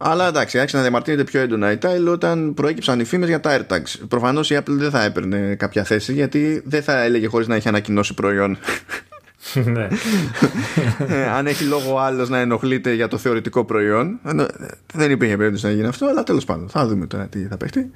Αλλά 0.00 0.28
εντάξει, 0.28 0.58
άρχισε 0.58 0.76
να 0.76 0.82
διαμαρτύρεται 0.82 1.24
πιο 1.24 1.40
έντονα 1.40 1.72
η 1.72 1.78
Tile 1.82 2.08
όταν 2.10 2.54
προέκυψαν 2.54 3.00
οι 3.00 3.04
φήμες 3.04 3.28
για 3.28 3.40
τα 3.40 3.58
AirTags. 3.58 4.06
Προφανώς 4.08 4.50
η 4.50 4.56
Apple 4.58 4.70
δεν 4.70 4.90
θα 4.90 5.02
έπαιρνε 5.02 5.54
κάποια 5.54 5.84
θέση 5.84 6.12
γιατί 6.12 6.62
δεν 6.64 6.82
θα 6.82 7.02
έλεγε 7.02 7.26
χωρίς 7.26 7.46
να 7.46 7.54
έχει 7.54 7.68
ανακοινώσει 7.68 8.14
προϊόν. 8.14 8.58
ναι. 9.74 9.88
Ε, 11.08 11.28
αν 11.28 11.46
έχει 11.46 11.64
λόγο 11.64 11.98
άλλος 11.98 12.28
να 12.28 12.38
ενοχλείται 12.38 12.92
για 12.92 13.08
το 13.08 13.18
θεωρητικό 13.18 13.64
προϊόν. 13.64 14.18
Δεν 14.94 15.10
υπήρχε 15.10 15.36
περίπτωση 15.36 15.66
να 15.66 15.72
γίνει 15.72 15.86
αυτό, 15.86 16.06
αλλά 16.06 16.22
τέλος 16.22 16.44
πάντων 16.44 16.68
θα 16.68 16.86
δούμε 16.86 17.06
τώρα 17.06 17.26
τι 17.26 17.46
θα 17.46 17.56
παιχτεί. 17.56 17.90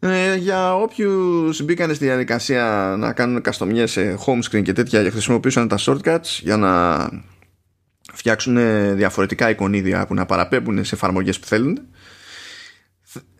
Ε, 0.00 0.34
για 0.34 0.74
όποιους 0.74 1.62
μπήκαν 1.62 1.94
στη 1.94 2.04
διαδικασία 2.04 2.94
να 2.98 3.12
κάνουν 3.12 3.40
καστομιές 3.40 3.90
σε 3.90 4.18
home 4.26 4.50
screen 4.50 4.62
και 4.62 4.72
τέτοια 4.72 5.10
χρησιμοποιούσαν 5.10 5.68
τα 5.68 5.78
shortcuts 5.80 6.38
για 6.40 6.56
να 6.56 7.08
φτιάξουν 8.16 8.56
διαφορετικά 8.96 9.50
εικονίδια 9.50 10.06
που 10.06 10.14
να 10.14 10.26
παραπέμπουν 10.26 10.84
σε 10.84 10.94
εφαρμογές 10.94 11.38
που 11.38 11.46
θέλουν 11.46 11.78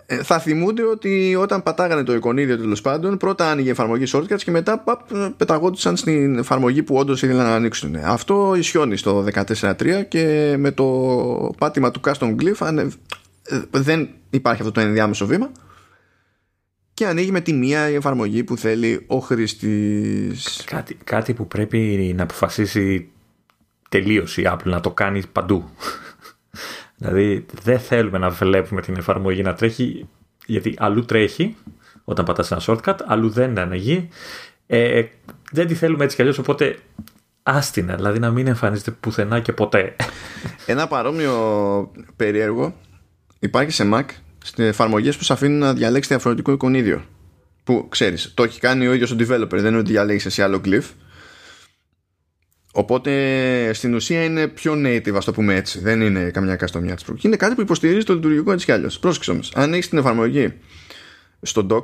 ε, 0.07 0.23
θα 0.23 0.39
θυμούνται 0.39 0.83
ότι 0.83 1.37
όταν 1.39 1.63
πατάγανε 1.63 2.03
το 2.03 2.15
εικονίδιο 2.15 2.57
τέλος 2.57 2.81
πάντων, 2.81 3.17
πρώτα 3.17 3.51
άνοιγε 3.51 3.69
η 3.69 3.71
εφαρμογή 3.71 4.05
shortcuts 4.13 4.43
και 4.45 4.51
μετά 4.51 4.79
παπ, 4.79 5.01
πεταγόντουσαν 5.37 5.97
στην 5.97 6.39
εφαρμογή 6.39 6.83
που 6.83 6.95
όντως 6.97 7.23
ήθελαν 7.23 7.47
να 7.47 7.55
ανοίξουν. 7.55 7.97
Αυτό 7.97 8.55
ισιώνει 8.59 8.97
στο 8.97 9.25
14.3 9.33 10.05
και 10.09 10.55
με 10.59 10.71
το 10.71 10.85
πάτημα 11.59 11.91
του 11.91 12.01
custom 12.05 12.37
glyph 12.41 12.73
ε, 13.43 13.59
δεν 13.71 14.09
υπάρχει 14.31 14.61
αυτό 14.61 14.73
το 14.73 14.81
ενδιάμεσο 14.81 15.27
βήμα 15.27 15.51
και 16.95 17.07
ανοίγει 17.07 17.31
με 17.31 17.41
τη 17.41 17.53
μία 17.53 17.91
η 17.91 17.95
εφαρμογή 17.95 18.45
που 18.45 18.57
θέλει 18.57 19.05
ο 19.07 19.19
χρήστη. 19.19 20.33
Κάτι, 20.65 20.99
κάτι 21.05 21.35
που 21.35 21.47
πρέπει 21.47 22.13
να 22.17 22.23
αποφασίσει 22.23 23.09
τελείω 24.01 24.25
η 24.37 24.43
Apple 24.45 24.65
να 24.65 24.81
το 24.81 24.91
κάνει 24.91 25.23
παντού. 25.33 25.71
δηλαδή 26.99 27.47
δεν 27.63 27.79
θέλουμε 27.79 28.19
να 28.19 28.31
βλέπουμε 28.31 28.81
την 28.81 28.97
εφαρμογή 28.97 29.43
να 29.43 29.55
τρέχει 29.55 30.09
γιατί 30.47 30.75
αλλού 30.79 31.05
τρέχει 31.05 31.57
όταν 32.05 32.25
πατάς 32.25 32.51
ένα 32.51 32.61
shortcut, 32.67 32.97
αλλού 33.07 33.31
δεν 33.31 33.59
ανοίγει. 33.59 34.09
Ε, 34.67 35.03
δεν 35.53 35.67
τη 35.67 35.75
θέλουμε 35.75 36.05
έτσι 36.05 36.17
κι 36.17 36.23
αλλιώς, 36.23 36.39
οπότε 36.39 36.77
άστινα, 37.43 37.95
δηλαδή 37.95 38.19
να 38.19 38.31
μην 38.31 38.47
εμφανίζεται 38.47 38.91
πουθενά 38.91 39.41
και 39.41 39.53
ποτέ. 39.53 39.97
Ένα 40.67 40.87
παρόμοιο 40.87 41.35
περίεργο 42.17 42.75
υπάρχει 43.39 43.71
σε 43.71 43.89
Mac 43.93 44.05
στις 44.39 44.67
εφαρμογές 44.67 45.17
που 45.17 45.25
σε 45.25 45.33
αφήνουν 45.33 45.59
να 45.59 45.75
διαλέξεις 45.75 46.09
διαφορετικό 46.09 46.53
εικονίδιο. 46.53 47.05
Που 47.65 47.87
ξέρεις, 47.89 48.33
το 48.35 48.43
έχει 48.43 48.61
κάνει 48.61 48.87
ο 48.87 48.93
ίδιος 48.93 49.11
ο 49.11 49.17
developer, 49.19 49.49
δεν 49.49 49.67
είναι 49.67 49.77
ότι 49.77 49.91
διαλέγεις 49.91 50.27
σε 50.29 50.43
άλλο 50.43 50.61
glyph. 50.65 50.91
Οπότε 52.79 53.73
στην 53.73 53.95
ουσία 53.95 54.25
είναι 54.25 54.49
πιο 54.49 54.73
native, 54.77 55.15
ας 55.15 55.25
το 55.25 55.33
πούμε 55.33 55.55
έτσι. 55.55 55.81
Δεν 55.81 56.01
είναι 56.01 56.31
καμιά 56.31 56.57
καστομιά 56.57 56.95
της 56.95 57.05
Είναι 57.21 57.37
κάτι 57.37 57.55
που 57.55 57.61
υποστηρίζει 57.61 58.05
το 58.05 58.15
λειτουργικό 58.15 58.53
έτσι 58.53 58.65
κι 58.65 58.73
αλλιώς. 58.73 58.99
Πρόσεξε 58.99 59.31
όμως, 59.31 59.53
αν 59.55 59.73
έχεις 59.73 59.89
την 59.89 59.99
εφαρμογή 59.99 60.53
στο 61.43 61.67
dock 61.71 61.83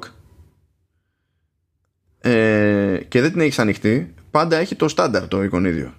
ε, 2.31 2.99
και 3.09 3.21
δεν 3.21 3.33
την 3.33 3.41
έχεις 3.41 3.59
ανοιχτή, 3.59 4.15
πάντα 4.31 4.57
έχει 4.57 4.75
το 4.75 4.89
στάνταρ 4.89 5.29
το 5.29 5.43
εικονίδιο. 5.43 5.95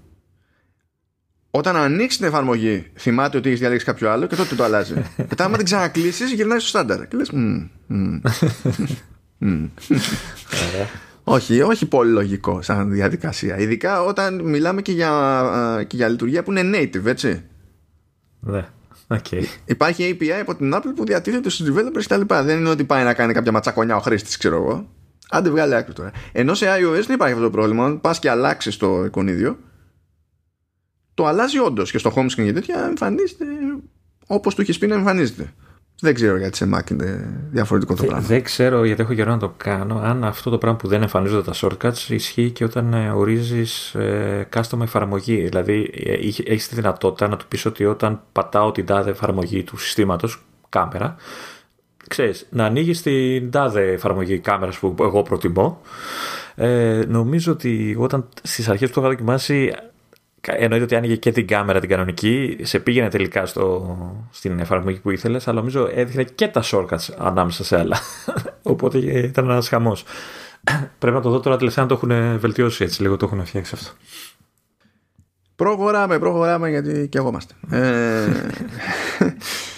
Όταν 1.50 1.76
ανοίξεις 1.76 2.18
την 2.18 2.28
εφαρμογή, 2.28 2.91
θυμάται 2.96 3.38
ότι 3.38 3.48
έχεις 3.48 3.60
διαλέξει 3.60 3.86
κάποιο 3.86 4.12
άλλο 4.12 4.28
και 4.28 4.36
τότε 4.36 4.56
το 4.56 4.64
αλλάζει. 4.64 4.94
Μετά, 5.30 5.46
άμα 5.46 5.56
την 5.56 5.66
ξανακλείσεις, 5.66 6.32
γυρνάει 6.32 6.60
στο 6.60 6.68
στάνταρ. 6.68 7.08
Και 7.08 7.18
λες. 7.18 7.32
Όχι, 11.24 11.61
όχι 11.61 11.86
πολύ 11.86 12.11
λογικό 12.11 12.61
σαν 12.61 12.91
διαδικασία. 12.91 13.57
Ειδικά 13.57 14.03
όταν 14.03 14.41
μιλάμε 14.41 14.82
και 14.82 14.91
για, 14.91 15.86
και 15.88 15.95
για 15.95 16.07
λειτουργία 16.07 16.43
που 16.43 16.51
είναι 16.51 16.78
native, 16.78 17.05
έτσι. 17.05 17.43
Ναι. 18.39 18.65
Okay. 19.07 19.43
Υπάρχει 19.65 20.17
API 20.19 20.30
από 20.30 20.55
την 20.55 20.76
Apple 20.76 20.91
που 20.95 21.05
διατίθεται 21.05 21.49
στους 21.49 21.69
developers 21.69 22.03
κτλ. 22.03 22.21
Δεν 22.43 22.59
είναι 22.59 22.69
ότι 22.69 22.84
πάει 22.84 23.03
να 23.03 23.13
κάνει 23.13 23.34
κάποια 23.34 23.51
ματσακονιά 23.51 23.95
ο 23.95 23.99
χρήστης, 23.99 24.38
ξέρω 24.38 24.55
εγώ. 24.55 24.88
Άντε 25.30 25.49
βγάλει 25.49 25.76
άκρη 25.76 25.93
τώρα. 25.93 26.11
Ενώ 26.32 26.53
σε 26.53 26.65
iOS 26.65 27.03
δεν 27.05 27.15
υπάρχει 27.15 27.34
αυτό 27.34 27.45
το 27.45 27.51
πρόβλημα. 27.51 27.97
Πας 27.97 28.19
και 28.19 28.30
αλλάξεις 28.30 28.78
το 28.78 29.05
εικονίδιο 29.05 29.57
το 31.13 31.26
αλλάζει 31.26 31.59
όντως 31.59 31.91
και 31.91 31.97
στο 31.97 32.13
home 32.15 32.26
screen 32.26 32.45
και 32.45 32.53
τέτοια 32.53 32.86
εμφανίζεται 32.86 33.45
όπως 34.28 34.55
του 34.55 34.61
είχε 34.61 34.74
πει 34.74 34.88
να 34.88 34.95
εμφανίζεται. 34.95 35.53
Δεν 36.04 36.14
ξέρω 36.14 36.38
γιατί 36.38 36.58
σε 36.58 36.70
Mac 36.74 36.91
είναι 36.91 37.28
διαφορετικό 37.51 37.95
το 37.95 38.04
πράγμα. 38.04 38.28
Δεν 38.28 38.43
ξέρω 38.43 38.84
γιατί 38.84 39.01
έχω 39.01 39.14
καιρό 39.14 39.32
να 39.32 39.38
το 39.38 39.54
κάνω. 39.58 39.99
Αν 40.04 40.24
αυτό 40.24 40.49
το 40.49 40.58
πράγμα 40.58 40.78
που 40.78 40.88
δεν 40.88 41.01
εμφανίζονται 41.01 41.51
τα 41.51 41.54
shortcuts 41.56 42.10
ισχύει 42.10 42.51
και 42.51 42.64
όταν 42.64 42.93
ε, 42.93 43.10
ορίζεις 43.10 43.93
ε, 43.95 44.47
custom 44.54 44.82
εφαρμογή. 44.82 45.41
Δηλαδή 45.41 45.91
ε, 45.93 46.14
έχεις 46.51 46.68
τη 46.68 46.76
δυνατότητα 46.76 47.28
να 47.28 47.38
του 47.38 47.45
πεις 47.47 47.66
ότι 47.66 47.86
όταν 47.86 48.22
πατάω 48.32 48.72
την 48.72 48.86
τάδε 48.86 49.10
εφαρμογή 49.10 49.64
του 49.64 49.78
συστήματος, 49.78 50.45
κάμερα, 50.70 51.16
ξέρεις, 52.08 52.47
να 52.49 52.66
ανοίγεις 52.66 53.01
την 53.01 53.51
τάδε 53.51 53.91
εφαρμογή 53.91 54.39
κάμερας 54.39 54.78
που 54.78 54.95
εγώ 54.99 55.24
προτιμώ. 55.24 55.82
Ε, 56.56 57.01
νομίζω 57.08 57.51
ότι 57.51 57.95
όταν 57.99 58.30
στις 58.43 58.70
αρχές 58.70 58.88
που 58.88 58.93
το 58.93 59.01
είχα 59.01 59.10
δοκιμάσει 59.10 59.74
εννοείται 60.52 60.84
ότι 60.84 60.96
άνοιγε 60.96 61.16
και 61.16 61.32
την 61.32 61.48
κάμερα 61.48 61.80
την 61.80 61.89
κανονική, 61.89 62.58
σε 62.62 62.80
πήγαινε 62.80 63.10
τελικά 63.10 63.46
στο, 63.46 63.98
στην 64.32 64.60
εφαρμογή 64.60 65.00
που 65.00 65.12
ήθελες, 65.12 65.48
αλλά 65.48 65.60
νομίζω 65.60 65.89
έδειχνε 65.94 66.24
και 66.24 66.48
τα 66.48 66.64
shortcuts 66.66 67.10
ανάμεσα 67.18 67.64
σε 67.64 67.80
άλλα. 67.80 67.98
Οπότε 68.62 68.98
ήταν 68.98 69.50
ένας 69.50 69.68
χαμός. 69.68 70.04
Πρέπει 71.00 71.16
να 71.16 71.22
το 71.22 71.30
δω 71.30 71.39
τώρα 71.39 71.58
τελευταία 71.58 71.86
να 71.86 71.89
το 71.89 71.96
έχουν 71.96 72.39
βελτιώσει 72.39 72.84
έτσι 72.84 73.02
λίγο, 73.02 73.18
το 73.18 73.26
έχουν 73.26 73.46
φτιάξει 73.46 73.72
αυτό. 73.76 73.91
Προχωράμε, 75.56 76.20
προχωράμε 76.20 76.70
γιατί 76.70 77.08
και 77.08 77.18
εγώ 77.18 77.30
είμαστε. 77.30 77.54
Ε... 77.70 78.28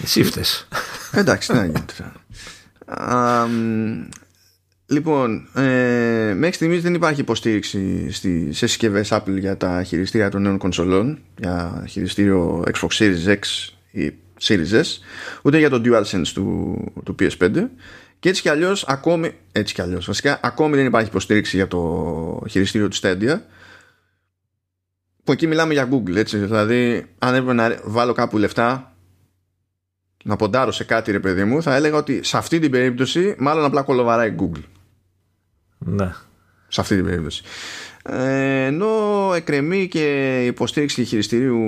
Εσύ 0.03 0.24
φταίς. 0.24 0.68
Εντάξει, 1.11 1.47
τι 1.47 1.55
να 1.55 1.66
γίνει 1.66 1.86
Λοιπόν, 4.88 5.47
ε, 5.55 6.33
μέχρι 6.36 6.55
στιγμής 6.55 6.81
δεν 6.81 6.93
υπάρχει 6.93 7.21
υποστήριξη 7.21 8.11
στη, 8.11 8.53
σε 8.53 8.67
συσκευές 8.67 9.09
Apple 9.11 9.38
για 9.39 9.57
τα 9.57 9.83
χειριστήρια 9.83 10.29
των 10.29 10.41
νέων 10.41 10.57
κονσολών, 10.57 11.19
για 11.38 11.86
χειριστήριο 11.89 12.63
Xbox 12.73 12.88
Series 12.88 13.27
X 13.27 13.39
ή 13.91 14.13
Series 14.41 14.71
S, 14.71 14.83
ούτε 15.41 15.57
για 15.57 15.69
το 15.69 15.81
DualSense 15.86 16.27
του, 16.33 16.77
του 17.03 17.15
PS5. 17.19 17.67
Και 18.19 18.29
έτσι 18.29 18.41
κι 18.41 18.49
αλλιώς, 18.49 18.86
ακόμη, 18.88 19.31
έτσι 19.51 19.73
κι 19.73 19.81
αλλιώς, 19.81 20.05
βασικά, 20.05 20.39
ακόμη 20.43 20.75
δεν 20.75 20.86
υπάρχει 20.86 21.07
υποστήριξη 21.07 21.55
για 21.55 21.67
το 21.67 22.43
χειριστήριο 22.49 22.88
του 22.88 22.97
Stadia. 23.01 23.39
Που 25.23 25.31
εκεί 25.31 25.47
μιλάμε 25.47 25.73
για 25.73 25.89
Google, 25.91 26.15
έτσι. 26.15 26.38
Δηλαδή, 26.38 27.05
αν 27.19 27.33
έπρεπε 27.33 27.53
να 27.53 27.79
βάλω 27.83 28.13
κάπου 28.13 28.38
λεφτά, 28.38 28.95
να 30.23 30.36
ποντάρω 30.36 30.71
σε 30.71 30.83
κάτι, 30.83 31.11
ρε 31.11 31.19
παιδί 31.19 31.43
μου, 31.43 31.61
θα 31.61 31.75
έλεγα 31.75 31.97
ότι 31.97 32.23
σε 32.23 32.38
αυτή 32.38 32.59
την 32.59 32.71
περίπτωση, 32.71 33.36
μάλλον 33.38 33.65
απλά 33.65 33.81
κολοβαράει 33.81 34.36
Google. 34.39 34.63
Ναι. 35.86 36.11
Σε 36.67 36.81
αυτή 36.81 36.95
την 36.95 37.05
περίπτωση. 37.05 37.43
Ε, 38.03 38.65
ενώ 38.65 38.88
εκκρεμεί 39.36 39.88
και 39.88 40.38
υποστήριξη 40.45 41.03
χειριστηρίου 41.03 41.59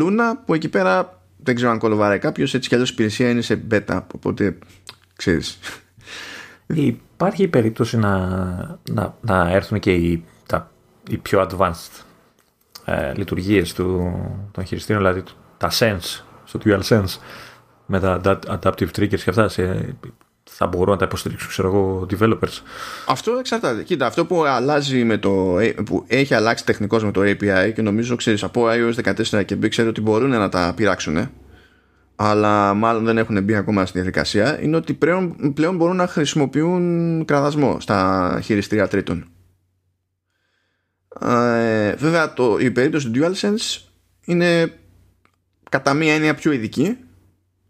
Luna 0.00 0.32
που 0.46 0.54
εκεί 0.54 0.68
πέρα 0.68 1.22
δεν 1.36 1.54
ξέρω 1.54 1.70
αν 1.70 1.78
κολοβάρει 1.78 2.18
κάποιος, 2.18 2.54
έτσι 2.54 2.68
κι 2.68 2.74
αλλιώς 2.74 2.90
η 2.90 2.92
υπηρεσία 2.94 3.30
είναι 3.30 3.40
σε 3.40 3.62
beta. 3.70 4.00
Οπότε 4.14 4.58
ξέρεις. 5.16 5.58
Υπάρχει 6.66 7.42
η 7.42 7.48
περίπτωση 7.48 7.96
να, 7.96 8.18
να, 8.90 9.16
να 9.20 9.50
έρθουν 9.50 9.78
και 9.78 9.92
οι, 9.92 10.24
τα, 10.46 10.70
οι 11.10 11.16
πιο 11.16 11.48
advanced 11.50 12.02
ε, 12.84 13.12
λειτουργίες 13.14 13.72
του, 13.72 14.12
των 14.52 14.64
χειριστήριων, 14.64 15.06
δηλαδή 15.06 15.30
τα 15.56 15.70
Sense, 15.78 16.22
στο 16.44 16.60
DualSense 16.64 17.18
με 17.86 18.00
τα 18.00 18.20
adaptive 18.46 18.88
triggers 18.96 19.20
και 19.20 19.30
αυτά 19.30 19.48
σε 19.48 19.96
θα 20.56 20.66
μπορούν 20.66 20.90
να 20.90 20.96
τα 20.98 21.04
υποστηρίξουν 21.04 21.48
ξέρω 21.48 21.68
εγώ 21.68 22.06
developers. 22.10 22.62
Αυτό 23.06 23.32
εξαρτάται. 23.32 23.82
Κοίτα, 23.82 24.06
αυτό 24.06 24.26
που 24.26 24.44
αλλάζει 24.44 25.04
με 25.04 25.18
το, 25.18 25.56
που 25.84 26.04
έχει 26.06 26.34
αλλάξει 26.34 26.64
τεχνικώς 26.64 27.04
με 27.04 27.10
το 27.10 27.20
API 27.20 27.72
και 27.74 27.82
νομίζω 27.82 28.16
ξέρεις 28.16 28.42
από 28.42 28.66
iOS 28.68 29.14
14 29.14 29.44
και 29.44 29.56
μπει 29.56 29.68
ξέρω 29.68 29.88
ότι 29.88 30.00
μπορούν 30.00 30.30
να 30.30 30.48
τα 30.48 30.72
πειράξουν 30.76 31.28
αλλά 32.16 32.74
μάλλον 32.74 33.04
δεν 33.04 33.18
έχουν 33.18 33.42
μπει 33.42 33.54
ακόμα 33.54 33.86
στη 33.86 33.98
διαδικασία 33.98 34.62
είναι 34.62 34.76
ότι 34.76 34.94
πλέον, 34.94 35.52
πλέον 35.54 35.76
μπορούν 35.76 35.96
να 35.96 36.06
χρησιμοποιούν 36.06 37.24
κραδασμό 37.24 37.80
στα 37.80 38.40
χειριστήρια 38.42 38.88
τρίτων. 38.88 39.28
Ε, 41.20 41.94
βέβαια 41.94 42.32
το, 42.32 42.58
η 42.58 42.70
περίπτωση 42.70 43.10
του 43.10 43.20
DualSense 43.22 43.82
είναι 44.24 44.72
κατά 45.70 45.94
μία 45.94 46.14
έννοια 46.14 46.34
πιο 46.34 46.52
ειδική 46.52 46.96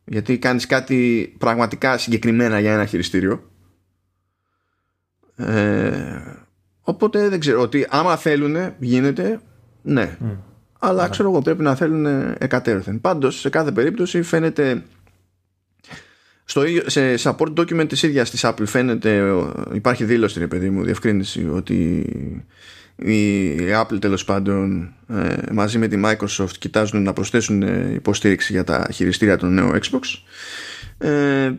γιατί 0.05 0.39
κάνεις 0.39 0.67
κάτι 0.67 1.35
πραγματικά 1.39 1.99
συγκεκριμένα 1.99 2.61
για 2.61 2.73
ένα 2.73 2.87
χειριστήριο. 2.87 3.51
Ε, 5.37 5.93
οπότε 6.83 7.29
δεν 7.29 7.41
ξέρω 7.41 7.61
ότι 7.61 7.87
άμα 7.91 8.17
θέλουν 8.17 8.57
γίνεται 8.79 9.41
ναι. 9.83 10.19
Αλλά 10.79 11.09
ξέρω 11.09 11.31
εγώ 11.31 11.43
πρέπει 11.43 11.63
να 11.63 11.75
θέλουν 11.75 12.07
εκατέρωθεν. 12.39 13.01
Πάντως 13.01 13.41
σε 13.41 13.49
κάθε 13.49 13.73
περίπτωση 13.73 14.23
φαίνεται 14.23 14.83
στο, 16.45 16.63
σε 16.87 17.15
support 17.19 17.55
document 17.55 17.89
της 17.89 18.03
ίδιας 18.03 18.31
της 18.31 18.45
Apple 18.45 18.67
φαίνεται 18.67 19.33
υπάρχει 19.73 20.05
δήλωση 20.05 20.39
ρε 20.39 20.47
παιδί 20.47 20.71
μου 20.71 20.85
διευκρίνηση 20.85 21.49
ότι 21.49 22.07
η 22.97 23.57
Apple 23.81 24.01
τέλος 24.01 24.25
πάντων 24.25 24.93
ε, 25.09 25.35
μαζί 25.53 25.79
με 25.79 25.89
τη 25.89 26.01
Microsoft 26.05 26.57
κοιτάζουν 26.59 27.03
να 27.03 27.13
προσθέσουν 27.13 27.63
ε, 27.63 27.91
υποστήριξη 27.95 28.53
για 28.53 28.65
τα 28.65 28.89
χειριστήρια 28.93 29.37
των 29.37 29.55
νέων 29.55 29.79
Xbox 29.81 30.01
ε, 30.99 31.53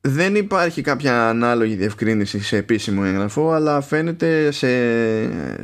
δεν 0.00 0.34
υπάρχει 0.34 0.82
κάποια 0.82 1.28
ανάλογη 1.28 1.74
διευκρίνηση 1.74 2.40
σε 2.40 2.56
επίσημο 2.56 3.02
έγγραφο 3.04 3.52
αλλά 3.52 3.80
φαίνεται 3.80 4.50
σε, 4.50 4.68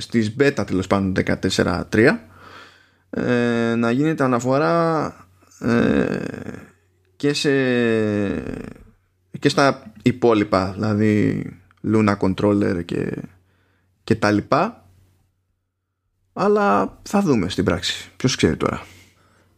στις 0.01 0.37
beta 0.41 0.65
τέλος 0.67 0.87
πάντων 0.87 1.13
14.3 1.93 2.17
ε, 3.11 3.75
να 3.75 3.91
γίνεται 3.91 4.25
αναφορά 4.25 5.15
ε, 5.61 6.17
και 7.17 7.33
σε 7.33 7.51
και 9.39 9.49
στα 9.49 9.93
υπόλοιπα, 10.03 10.73
δηλαδή 10.73 11.45
Luna 11.93 12.17
Controller 12.17 12.85
και, 12.85 13.23
και 14.05 14.15
τα 14.15 14.31
λοιπά. 14.31 14.78
Αλλά 16.41 16.99
θα 17.03 17.21
δούμε 17.21 17.49
στην 17.49 17.65
πράξη. 17.65 18.11
Ποιος 18.17 18.37
ξέρει 18.37 18.57
τώρα. 18.57 18.83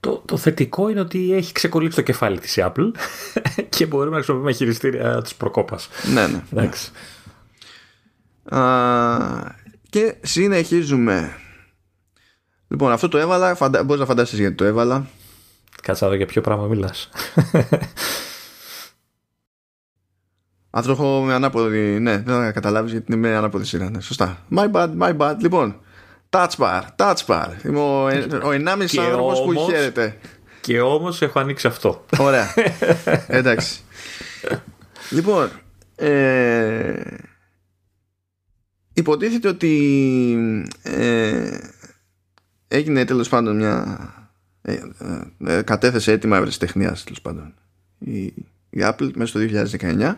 Το, 0.01 0.23
το 0.25 0.37
θετικό 0.37 0.89
είναι 0.89 1.01
ότι 1.01 1.33
έχει 1.35 1.53
ξεκολλήσει 1.53 1.97
το 1.97 2.03
κεφάλι 2.03 2.39
της 2.39 2.59
Apple 2.61 2.91
και 3.69 3.87
μπορούμε 3.87 4.11
να 4.11 4.17
χρησιμοποιούμε 4.17 4.53
χειριστήρια 4.53 5.23
της 5.23 5.35
προκόπας. 5.35 5.89
Ναι, 6.13 6.27
ναι. 6.27 6.43
Εντάξει. 6.53 6.91
Α, 8.45 8.61
και 9.89 10.15
συνεχίζουμε. 10.21 11.37
Λοιπόν, 12.69 12.93
αυτό 12.93 13.09
το 13.09 13.19
έβαλα. 13.19 13.55
Φαντα... 13.55 13.85
Μπορείς 13.85 14.01
να 14.01 14.07
φανταστείς 14.07 14.39
γιατί 14.39 14.55
το 14.55 14.65
έβαλα. 14.65 15.07
Κάτσα 15.83 16.07
εδώ 16.07 16.15
για 16.15 16.27
ποιο 16.27 16.41
πράγμα 16.41 16.67
μιλάς. 16.67 17.09
Αυτό 20.71 20.93
έχω 20.93 21.23
με 21.23 21.35
ανάποδη. 21.35 22.01
Ναι, 22.01 22.19
δεν 22.19 22.35
θα 22.35 22.53
καταλάβεις 22.53 22.93
γιατί 22.93 23.13
είναι 23.13 23.29
με 23.29 23.37
ανάποδη 23.37 23.65
σειρά. 23.65 23.91
Ναι, 23.91 24.01
σωστά. 24.01 24.47
My 24.57 24.71
bad, 24.71 24.91
my 24.99 25.17
bad. 25.17 25.35
Λοιπόν, 25.41 25.81
touch 26.31 26.57
bar, 26.59 26.83
touch 26.97 27.27
bar. 27.27 27.49
Είμαι 27.65 27.79
ο, 27.79 28.05
ο 28.43 28.51
1,5 28.51 28.99
άνθρωπος 28.99 29.43
που 29.43 29.71
χαίρεται. 29.71 30.19
Και 30.61 30.81
όμως 30.81 31.23
έχω 31.23 31.39
ανοίξει 31.39 31.67
αυτό. 31.67 32.05
Ωραία. 32.19 32.55
Εντάξει. 33.27 33.81
λοιπόν, 35.11 35.51
ε, 35.97 37.03
υποτίθεται 38.93 39.49
ότι 39.49 40.63
ε, 40.83 41.59
έγινε 42.69 43.05
τέλος 43.05 43.29
πάντων 43.29 43.57
μια 43.57 43.99
ε, 44.63 44.73
ε, 44.73 45.59
ε 45.59 45.63
κατέθεσε 45.63 46.13
έτοιμα 46.13 46.37
ευρεσιτεχνίας 46.37 47.05
τέλος 47.05 47.21
πάντων 47.21 47.55
η, 47.99 48.21
η 48.71 48.79
Apple 48.79 49.11
μέσα 49.15 49.39
στο 49.39 49.41
2019 49.81 50.15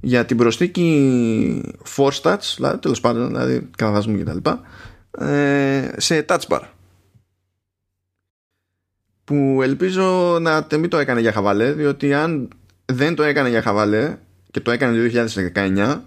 για 0.00 0.24
την 0.24 0.36
προσθήκη 0.36 1.74
Force 1.96 2.20
Touch 2.22 2.54
δηλαδή, 2.56 2.78
τέλος 2.78 3.00
πάντων 3.00 3.26
δηλαδή 3.26 3.68
καναδασμού 3.76 4.16
και 4.16 4.24
τα 4.24 4.34
λοιπά 4.34 4.60
ε, 5.18 5.90
σε 5.96 6.24
Touch 6.28 6.46
Bar. 6.48 6.60
Που 9.24 9.60
ελπίζω 9.62 10.38
να 10.40 10.66
μην 10.78 10.90
το 10.90 10.98
έκανε 10.98 11.20
για 11.20 11.32
χαβαλέ 11.32 11.72
διότι 11.72 12.14
αν 12.14 12.48
δεν 12.84 13.14
το 13.14 13.22
έκανε 13.22 13.48
για 13.48 13.62
χαβαλέ 13.62 14.18
και 14.50 14.60
το 14.60 14.70
έκανε 14.70 15.08
το 15.08 15.28
2019 15.54 16.00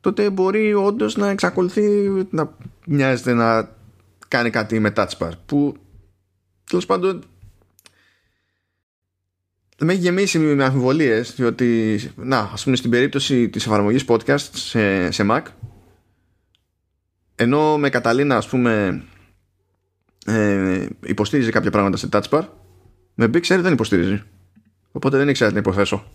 τότε 0.00 0.30
μπορεί 0.30 0.74
όντως 0.74 1.16
να 1.16 1.28
εξακολουθεί 1.28 2.08
να 2.30 2.56
μοιάζεται 2.86 3.32
να 3.32 3.76
κάνει 4.28 4.50
κάτι 4.50 4.80
με 4.80 4.92
touch 4.96 5.18
bar 5.18 5.30
που 5.46 5.76
τέλος 6.64 6.86
πάντων 6.86 7.24
με 9.78 9.92
έχει 9.92 10.00
γεμίσει 10.00 10.38
με 10.38 10.64
αμφιβολίες 10.64 11.34
διότι 11.34 12.00
να 12.16 12.50
ας 12.52 12.64
πούμε 12.64 12.76
στην 12.76 12.90
περίπτωση 12.90 13.48
της 13.48 13.66
εφαρμογής 13.66 14.04
podcast 14.08 14.48
σε, 14.52 15.10
σε 15.10 15.26
Mac 15.30 15.42
ενώ 17.38 17.78
με 17.78 17.88
Καταλήνα 17.88 18.36
ας 18.36 18.48
πούμε 18.48 19.02
ε, 20.26 20.86
υποστήριζε 21.00 21.50
κάποια 21.50 21.70
πράγματα 21.70 21.96
σε 21.96 22.08
touch 22.12 22.28
bar 22.30 22.42
με 23.14 23.30
Big 23.34 23.40
Sur 23.40 23.58
δεν 23.60 23.72
υποστηρίζει 23.72 24.22
οπότε 24.92 25.16
δεν 25.16 25.28
ήξερα 25.28 25.52
να 25.52 25.58
υποθέσω. 25.58 26.12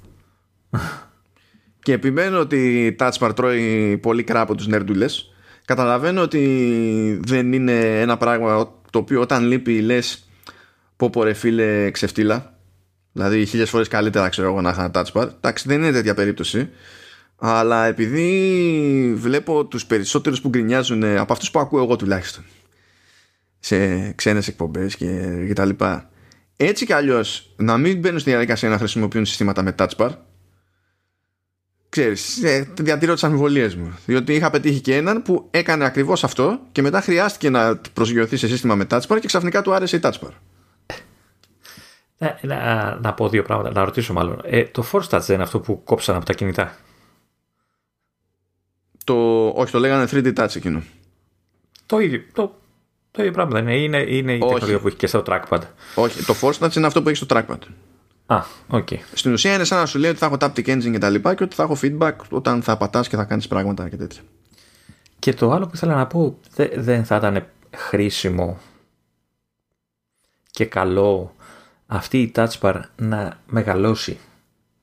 Και 1.83 1.93
επιμένω 1.93 2.39
ότι 2.39 2.85
η 2.85 2.95
Touch 2.99 3.17
Bar 3.19 3.31
τρώει 3.35 3.97
πολύ 3.97 4.23
κρά 4.23 4.41
από 4.41 4.55
τους 4.55 4.67
νερντούλες 4.67 5.33
καταλαβαίνω 5.65 6.21
ότι 6.21 7.19
δεν 7.25 7.53
είναι 7.53 8.01
ένα 8.01 8.17
πράγμα 8.17 8.71
το 8.89 8.99
οποίο 8.99 9.21
όταν 9.21 9.43
λείπει 9.43 9.81
λες 9.81 10.27
πω 10.95 11.09
πω 11.09 11.23
ρε 11.23 11.33
φίλε 11.33 11.91
ξεφτύλα 11.91 12.57
δηλαδή 13.11 13.45
χίλιες 13.45 13.69
φορές 13.69 13.87
καλύτερα 13.87 14.29
ξέρω 14.29 14.47
εγώ 14.47 14.61
να 14.61 14.69
είχα 14.69 14.83
ένα 14.83 14.91
touch 14.93 15.21
bar. 15.21 15.27
Εντάξει 15.35 15.67
δεν 15.67 15.81
είναι 15.81 15.91
τέτοια 15.91 16.13
περίπτωση 16.13 16.69
αλλά 17.35 17.85
επειδή 17.85 19.13
βλέπω 19.17 19.65
τους 19.65 19.85
περισσότερους 19.85 20.41
που 20.41 20.49
γκρινιάζουν 20.49 21.03
από 21.03 21.33
αυτούς 21.33 21.51
που 21.51 21.59
ακούω 21.59 21.83
εγώ 21.83 21.95
τουλάχιστον 21.95 22.43
σε 23.59 24.11
ξένες 24.11 24.47
εκπομπές 24.47 24.95
και, 24.95 25.43
και 25.47 25.53
τα 25.53 25.65
λοιπά 25.65 26.09
έτσι 26.57 26.85
κι 26.85 26.93
αλλιώς 26.93 27.53
να 27.55 27.77
μην 27.77 27.99
μπαίνουν 27.99 28.19
στη 28.19 28.29
διαδικασία 28.29 28.69
να 28.69 28.77
χρησιμοποιούν 28.77 29.25
συστήματα 29.25 29.63
με 29.63 29.75
touch 29.77 29.95
bar 29.97 30.09
ξέρεις, 31.93 32.43
ε, 32.43 32.73
διατηρώ 32.79 33.13
τις 33.13 33.23
αμφιβολίες 33.23 33.75
μου. 33.75 33.97
Διότι 34.05 34.33
είχα 34.33 34.49
πετύχει 34.49 34.81
και 34.81 34.95
έναν 34.95 35.21
που 35.21 35.47
έκανε 35.51 35.85
ακριβώς 35.85 36.23
αυτό 36.23 36.59
και 36.71 36.81
μετά 36.81 37.01
χρειάστηκε 37.01 37.49
να 37.49 37.77
προσγειωθεί 37.93 38.37
σε 38.37 38.47
σύστημα 38.47 38.75
με 38.75 38.85
touch 38.89 39.01
bar 39.07 39.17
και 39.19 39.27
ξαφνικά 39.27 39.61
του 39.61 39.73
άρεσε 39.73 39.95
η 39.95 39.99
touch 40.03 40.11
bar. 40.11 40.31
Να, 42.17 42.39
να, 42.41 42.95
να 43.01 43.13
πω 43.13 43.29
δύο 43.29 43.43
πράγματα, 43.43 43.71
να 43.71 43.83
ρωτήσω 43.83 44.13
μάλλον. 44.13 44.41
Ε, 44.43 44.63
το 44.63 44.85
Force 44.91 45.09
Touch 45.09 45.21
δεν 45.21 45.35
είναι 45.35 45.43
αυτό 45.43 45.59
που 45.59 45.83
κόψαν 45.83 46.15
από 46.15 46.25
τα 46.25 46.33
κινητά; 46.33 46.75
Το, 49.03 49.47
όχι, 49.47 49.71
το 49.71 49.79
λέγανε 49.79 50.07
3D 50.11 50.33
Touch 50.33 50.55
εκείνο. 50.55 50.83
Το 51.85 51.99
ίδιο, 51.99 52.21
το, 52.33 52.55
το 53.11 53.21
ίδιο 53.21 53.31
πράγμα 53.33 53.61
δεν 53.61 53.67
είναι. 53.67 53.77
Είναι, 53.77 53.97
είναι 53.97 54.33
η 54.33 54.39
τεχνολογία 54.39 54.79
που 54.79 54.87
έχει 54.87 54.95
και 54.95 55.07
στο 55.07 55.23
trackpad. 55.27 55.61
Όχι, 55.95 56.25
το 56.25 56.35
Force 56.41 56.65
Touch 56.65 56.75
είναι 56.75 56.87
αυτό 56.87 57.01
που 57.01 57.09
έχει 57.09 57.17
στο 57.17 57.25
trackpad. 57.29 57.57
Α, 58.25 58.43
okay. 58.71 58.97
Στην 59.13 59.33
ουσία 59.33 59.53
είναι 59.53 59.63
σαν 59.63 59.79
να 59.79 59.85
σου 59.85 59.99
λέει 59.99 60.09
ότι 60.09 60.19
θα 60.19 60.25
έχω 60.25 60.37
taptic 60.39 60.65
engine 60.65 60.91
και 60.91 60.97
τα 60.97 61.09
λοιπά 61.09 61.35
και 61.35 61.43
ότι 61.43 61.55
θα 61.55 61.63
έχω 61.63 61.77
feedback 61.81 62.13
όταν 62.29 62.61
θα 62.61 62.77
πατάς 62.77 63.07
και 63.07 63.15
θα 63.15 63.23
κάνεις 63.23 63.47
πράγματα 63.47 63.89
και 63.89 63.95
τέτοια. 63.95 64.21
Και 65.19 65.33
το 65.33 65.51
άλλο 65.51 65.65
που 65.65 65.71
ήθελα 65.75 65.95
να 65.95 66.07
πω, 66.07 66.39
δεν 66.75 67.05
θα 67.05 67.15
ήταν 67.15 67.45
χρήσιμο 67.75 68.59
και 70.51 70.65
καλό 70.65 71.35
αυτή 71.87 72.21
η 72.21 72.31
touch 72.35 72.59
bar 72.61 72.79
να 72.95 73.39
μεγαλώσει. 73.45 74.17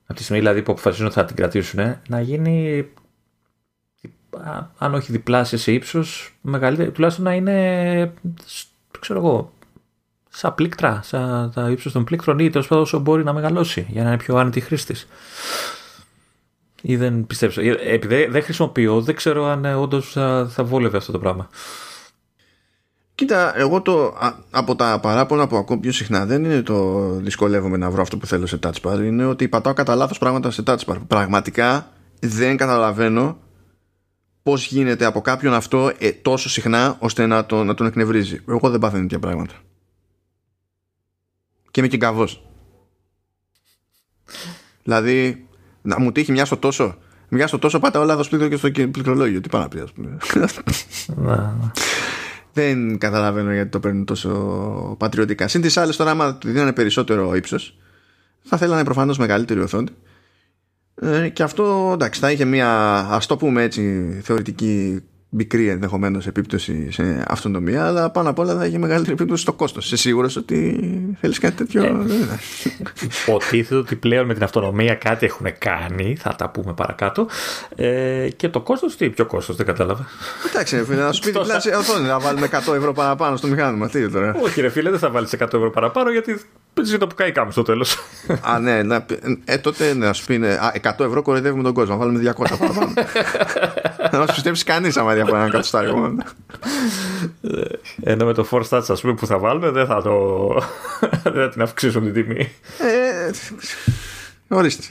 Από 0.05 0.18
τη 0.18 0.23
στιγμή 0.23 0.43
δηλαδή 0.43 0.62
που 0.62 0.73
αποφασίζουν 0.73 1.07
ότι 1.07 1.14
θα 1.14 1.25
την 1.25 1.37
κρατήσουν, 1.37 1.97
να 2.09 2.21
γίνει 2.21 2.89
αν 4.78 4.95
όχι 4.95 5.12
διπλάσια 5.12 5.59
σε 5.59 5.72
ύψος, 5.72 6.34
μεγαλύτερη, 6.41 6.91
τουλάχιστον 6.91 7.24
να 7.24 7.34
είναι, 7.34 8.12
ξέρω 9.01 9.18
εγώ, 9.18 9.53
σαν 10.30 10.55
πλήκτρα, 10.55 11.01
σαν 11.03 11.53
τα 11.55 11.70
ύψος 11.70 11.93
των 11.93 12.05
πλήκτρων 12.05 12.38
ή 12.38 12.51
τέλος 12.51 12.66
πάντων 12.66 12.84
όσο 12.84 12.99
μπορεί 12.99 13.24
να 13.24 13.32
μεγαλώσει 13.32 13.86
για 13.88 14.03
να 14.03 14.09
είναι 14.09 14.18
πιο 14.18 14.36
άνετη 14.36 14.61
χρήστη. 14.61 14.95
Ή 16.82 16.97
δεν 16.97 17.26
πιστέψω. 17.26 17.61
Ε, 17.61 17.76
επειδή 17.80 18.26
δεν 18.26 18.43
χρησιμοποιώ, 18.43 19.01
δεν 19.01 19.14
ξέρω 19.14 19.45
αν 19.45 19.64
ε, 19.64 19.74
όντως 19.74 20.12
θα, 20.12 20.49
θα 20.51 20.64
βόλευε 20.64 20.97
αυτό 20.97 21.12
το 21.12 21.18
πράγμα. 21.18 21.49
Κοίτα, 23.14 23.59
εγώ 23.59 23.82
το, 23.82 24.14
από 24.51 24.76
τα 24.76 24.99
παράπονα 25.03 25.47
που 25.47 25.57
ακούω 25.57 25.78
πιο 25.78 25.93
συχνά 25.93 26.26
δεν 26.26 26.45
είναι 26.45 26.62
το 26.62 27.09
δυσκολεύομαι 27.11 27.76
να 27.76 27.91
βρω 27.91 28.03
αυτό 28.03 28.16
που 28.16 28.26
θέλω 28.26 28.47
σε 28.47 28.59
touch 28.62 28.80
bar, 28.82 28.99
είναι 28.99 29.24
ότι 29.24 29.49
πατάω 29.49 29.72
κατά 29.72 29.95
λάθος 29.95 30.18
πράγματα 30.18 30.51
σε 30.51 30.62
touch 30.66 30.84
bar. 30.86 30.97
Πραγματικά 31.07 31.88
δεν 32.20 32.57
καταλαβαίνω 32.57 33.36
πώς 34.43 34.66
γίνεται 34.66 35.05
από 35.05 35.20
κάποιον 35.20 35.55
αυτό 35.55 35.93
ε, 35.99 36.12
τόσο 36.12 36.49
συχνά 36.49 36.97
ώστε 36.99 37.26
να, 37.26 37.47
το, 37.47 37.64
να 37.64 37.74
τον 37.74 37.86
εκνευρίζει. 37.86 38.41
Εγώ 38.49 38.70
δεν 38.70 38.80
πάθαινε 38.80 39.03
τέτοια 39.03 39.18
πράγματα 39.18 39.55
και 41.70 41.80
είμαι 41.80 41.88
και 41.88 41.97
γκαβό. 41.97 42.28
δηλαδή, 44.82 45.47
να 45.82 46.01
μου 46.01 46.12
τύχει 46.12 46.32
μια 46.32 46.45
στο 46.45 46.57
τόσο. 46.57 46.97
Μια 47.28 47.47
στο 47.47 47.59
τόσο 47.59 47.78
πάτα 47.78 48.01
όλα 48.01 48.12
εδώ 48.12 48.49
και 48.49 48.57
στο 48.57 48.70
πληκτρολόγιο. 48.70 49.41
Τι 49.41 49.49
πάει 49.49 49.62
να 49.62 49.68
πει, 49.68 49.78
ας 49.78 49.93
πούμε. 49.93 50.16
Δεν 52.53 52.99
καταλαβαίνω 52.99 53.53
γιατί 53.53 53.70
το 53.70 53.80
παίρνουν 53.80 54.05
τόσο 54.05 54.30
πατριωτικά. 54.99 55.49
Συν 55.49 55.61
τις 55.61 55.76
άλλες 55.76 55.97
τώρα, 55.97 56.11
άμα 56.11 56.34
του 56.34 56.49
δίνανε 56.49 56.72
περισσότερο 56.72 57.34
ύψος, 57.34 57.78
θα 58.43 58.57
θέλανε 58.57 58.84
προφανώς 58.84 59.18
μεγαλύτερη 59.18 59.61
οθόνη. 59.61 59.88
Ε, 61.03 61.28
και 61.28 61.42
αυτό 61.42 61.90
εντάξει, 61.94 62.20
θα 62.20 62.30
είχε 62.30 62.44
μια 62.44 62.98
ας 63.11 63.26
το 63.26 63.36
πούμε 63.36 63.62
έτσι 63.62 64.11
θεωρητική 64.22 65.03
μικρή 65.31 65.68
ενδεχομένως 65.68 66.26
επίπτωση 66.26 66.93
σε 66.93 67.24
αυτονομία, 67.28 67.87
αλλά 67.87 68.11
πάνω 68.11 68.31
απ' 68.31 68.39
όλα 68.39 68.55
θα 68.55 68.64
έχει 68.64 68.78
μεγαλύτερη 68.78 69.12
επίπτωση 69.12 69.43
στο 69.43 69.53
κόστος. 69.53 69.85
Είσαι 69.85 69.97
σίγουρος 69.97 70.37
ότι 70.37 70.81
θέλεις 71.20 71.39
κάτι 71.39 71.55
τέτοιο. 71.55 71.85
Ε, 71.85 71.93
υποτίθεται 73.26 73.81
ότι 73.81 73.97
πλέον 73.97 74.26
με 74.26 74.35
την 74.35 74.43
αυτονομία 74.43 74.95
κάτι 74.95 75.26
έχουν 75.26 75.47
κάνει, 75.59 76.16
θα 76.18 76.35
τα 76.35 76.49
πούμε 76.49 76.72
παρακάτω. 76.72 77.26
Ε, 77.76 78.28
και 78.37 78.49
το 78.49 78.61
κόστος, 78.61 78.97
τι 78.97 79.11
πιο 79.11 79.26
κόστος, 79.26 79.57
δεν 79.57 79.66
κατάλαβα. 79.66 80.07
Εντάξει, 80.49 80.85
φίλε, 80.85 81.03
να 81.03 81.12
σου 81.12 81.20
πει 81.20 81.31
διπλάσια 81.31 81.78
οθόνη, 81.78 82.07
να 82.07 82.18
βάλουμε 82.18 82.49
100 82.51 82.74
ευρώ 82.74 82.93
παραπάνω 82.93 83.37
στο 83.37 83.47
μηχάνημα. 83.47 83.89
Τι 83.89 84.11
τώρα; 84.11 84.35
Όχι, 84.43 84.61
ρε 84.61 84.68
φίλε, 84.68 84.91
δεν 84.91 84.99
θα 84.99 85.11
βάλεις 85.11 85.35
100 85.39 85.43
ευρώ 85.43 85.70
παραπάνω 85.70 86.11
γιατί 86.11 86.41
ζητώ 86.83 87.07
που 87.07 87.14
κάει 87.14 87.33
κάμου 87.33 87.51
στο 87.51 87.62
τέλος. 87.62 87.99
Α, 88.41 88.59
ναι, 88.59 88.83
να, 88.83 89.07
ε, 89.45 89.59
τότε 89.59 89.95
να 89.95 90.12
σου 90.12 90.26
πει 90.26 90.39
ναι, 90.39 90.57
100 90.83 91.05
ευρώ 91.05 91.22
κοροϊδεύουμε 91.22 91.62
τον 91.62 91.72
κόσμο, 91.72 91.95
να 91.95 92.01
βάλουμε 92.01 92.33
200 92.37 92.45
παραπάνω. 92.59 92.93
να 94.12 94.18
μας 94.18 94.35
πιστέψεις 94.35 94.64
κανείς 94.64 94.97
άμα 94.97 95.14
από 95.21 95.37
ένα 95.37 95.51
κατοστάριο 95.51 96.18
Ενώ 98.03 98.25
με 98.25 98.33
το 98.35 98.47
Force 98.51 98.68
Touch, 98.68 98.85
ας 98.89 99.01
πούμε, 99.01 99.14
που 99.14 99.27
θα 99.27 99.39
βάλουμε, 99.39 99.71
δεν 99.71 99.87
θα, 99.87 100.03
το... 100.03 100.49
δεν 101.23 101.33
θα 101.33 101.49
την 101.49 101.62
αυξήσουν 101.62 102.12
την 102.12 102.12
τιμή. 102.12 102.53
Ε, 102.79 103.31
ορίστε. 104.49 104.85